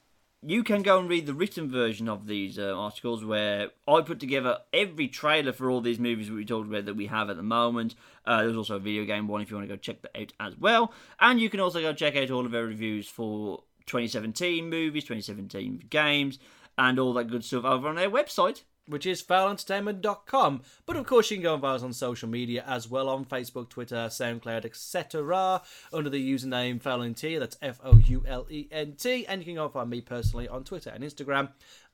You 0.44 0.64
can 0.64 0.82
go 0.82 0.98
and 0.98 1.08
read 1.08 1.28
the 1.28 1.36
written 1.36 1.70
version 1.70 2.10
of 2.10 2.26
these 2.26 2.58
uh, 2.58 2.74
articles 2.76 3.24
where 3.24 3.70
I 3.88 4.02
put 4.02 4.20
together 4.20 4.58
every 4.74 5.08
trailer 5.08 5.54
for 5.54 5.70
all 5.70 5.82
these 5.82 6.00
movies 6.00 6.32
we 6.32 6.46
talked 6.46 6.68
about 6.68 6.86
that 6.86 6.96
we 6.96 7.06
have 7.06 7.30
at 7.30 7.38
the 7.38 7.44
moment. 7.44 7.94
Uh, 8.26 8.42
there's 8.42 8.58
also 8.58 8.78
a 8.78 8.80
video 8.80 9.06
game 9.06 9.28
one 9.28 9.42
if 9.42 9.52
you 9.52 9.58
want 9.58 9.70
to 9.70 9.76
go 9.76 9.78
check 9.78 10.02
that 10.02 10.20
out 10.20 10.34
as 10.40 10.58
well. 10.58 10.94
And 11.20 11.40
you 11.40 11.48
can 11.48 11.60
also 11.60 11.80
go 11.80 11.94
check 11.94 12.16
out 12.16 12.32
all 12.32 12.48
of 12.48 12.56
our 12.56 12.64
reviews 12.64 13.08
for 13.08 13.62
2017 13.86 14.68
movies, 14.68 15.04
2017 15.04 15.84
games, 15.92 16.40
and 16.76 16.98
all 16.98 17.14
that 17.14 17.26
good 17.26 17.46
stuff 17.46 17.64
over 17.64 17.88
on 17.88 18.00
our 18.00 18.06
website. 18.06 18.64
Which 18.88 19.06
is 19.06 19.22
foulentertainment.com. 19.22 20.62
But 20.86 20.96
of 20.96 21.06
course, 21.06 21.32
you 21.32 21.38
can 21.38 21.44
go 21.44 21.54
and 21.54 21.62
find 21.62 21.76
us 21.76 21.84
on 21.84 21.94
social 21.94 22.30
media 22.30 22.64
as 22.68 22.90
well 22.90 23.10
on 23.10 23.26
Facebook, 23.26 23.70
Twitter, 23.70 24.08
SoundCloud, 24.10 24.66
etc. 24.66 25.62
under 25.94 26.10
the 26.10 26.34
username 26.34 26.82
Foulent. 26.82 27.22
That's 27.22 27.58
F 27.62 27.80
O 27.84 27.98
U 27.98 28.24
L 28.28 28.48
E 28.50 28.68
N 28.72 28.94
T. 28.98 29.26
And 29.28 29.42
you 29.42 29.46
can 29.46 29.56
go 29.56 29.66
and 29.66 29.74
find 29.74 29.90
me 29.90 30.02
personally 30.02 30.48
on 30.48 30.64
Twitter 30.64 30.90
and 30.90 31.04
Instagram 31.04 31.50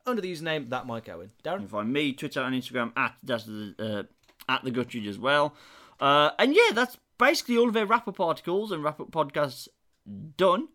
under 0.06 0.22
the 0.22 0.34
username 0.34 0.70
That 0.70 0.88
Mike 0.88 1.10
Owen. 1.10 1.32
Darren? 1.44 1.54
You 1.54 1.60
can 1.60 1.68
find 1.68 1.94
me, 1.94 2.14
Twitter 2.14 2.42
and 2.42 2.56
Instagram 2.56 2.92
at 2.96 3.16
uh, 3.80 4.04
at 4.50 4.64
the 4.64 4.72
Guttridge 4.72 5.08
as 5.08 5.20
well. 5.20 5.54
Uh, 6.00 6.32
and 6.40 6.56
yeah, 6.56 6.72
that's 6.74 6.98
basically 7.18 7.58
all 7.58 7.70
of 7.70 7.76
our 7.76 7.86
wrap 7.86 8.08
up 8.08 8.20
articles 8.20 8.72
and 8.72 8.84
wrap 8.84 9.00
up 9.00 9.12
podcasts 9.12 9.68
done. 10.38 10.70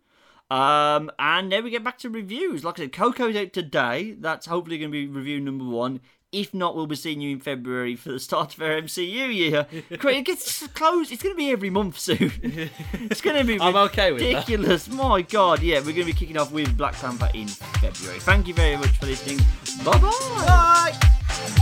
Um, 0.53 1.11
and 1.19 1.51
then 1.51 1.65
we 1.65 1.71
get 1.71 1.83
back 1.83 1.97
to 1.99 2.11
reviews. 2.11 2.63
Like 2.63 2.79
I 2.79 2.83
said, 2.83 2.93
Coco's 2.93 3.35
out 3.37 3.55
today. 3.55 4.15
That's 4.19 4.45
hopefully 4.45 4.77
going 4.77 4.91
to 4.91 4.93
be 4.93 5.07
review 5.07 5.41
number 5.41 5.65
one. 5.65 6.01
If 6.31 6.53
not, 6.53 6.77
we'll 6.77 6.87
be 6.87 6.97
seeing 6.97 7.23
you 7.23 7.31
in 7.31 7.41
February 7.41 7.97
for 7.97 8.13
the 8.13 8.21
start 8.21 8.55
of 8.55 8.63
our 8.63 8.69
MCU 8.71 9.35
year. 9.35 9.67
Great, 9.99 10.19
it 10.19 10.25
gets 10.27 10.67
close. 10.75 11.11
It's 11.11 11.23
going 11.23 11.35
to 11.35 11.39
be 11.39 11.51
every 11.51 11.71
month 11.71 11.99
soon. 11.99 12.33
it's 12.93 13.23
going 13.23 13.37
to 13.39 13.45
be 13.45 13.59
I'm 13.61 13.77
okay 13.77 14.13
with 14.13 14.23
that. 14.23 14.29
ridiculous. 14.29 14.91
My 14.91 15.23
God, 15.23 15.63
yeah, 15.63 15.79
we're 15.79 15.95
going 15.95 16.01
to 16.01 16.05
be 16.05 16.13
kicking 16.13 16.37
off 16.37 16.53
with 16.53 16.77
Black 16.77 16.95
Panther 16.95 17.31
in 17.33 17.49
February. 17.49 18.19
Thank 18.21 18.47
you 18.47 18.55
very 18.55 18.77
much 18.77 18.99
for 18.99 19.07
listening. 19.07 19.39
Bye 19.85 19.99
bye. 19.99 20.11
Bye! 20.47 21.62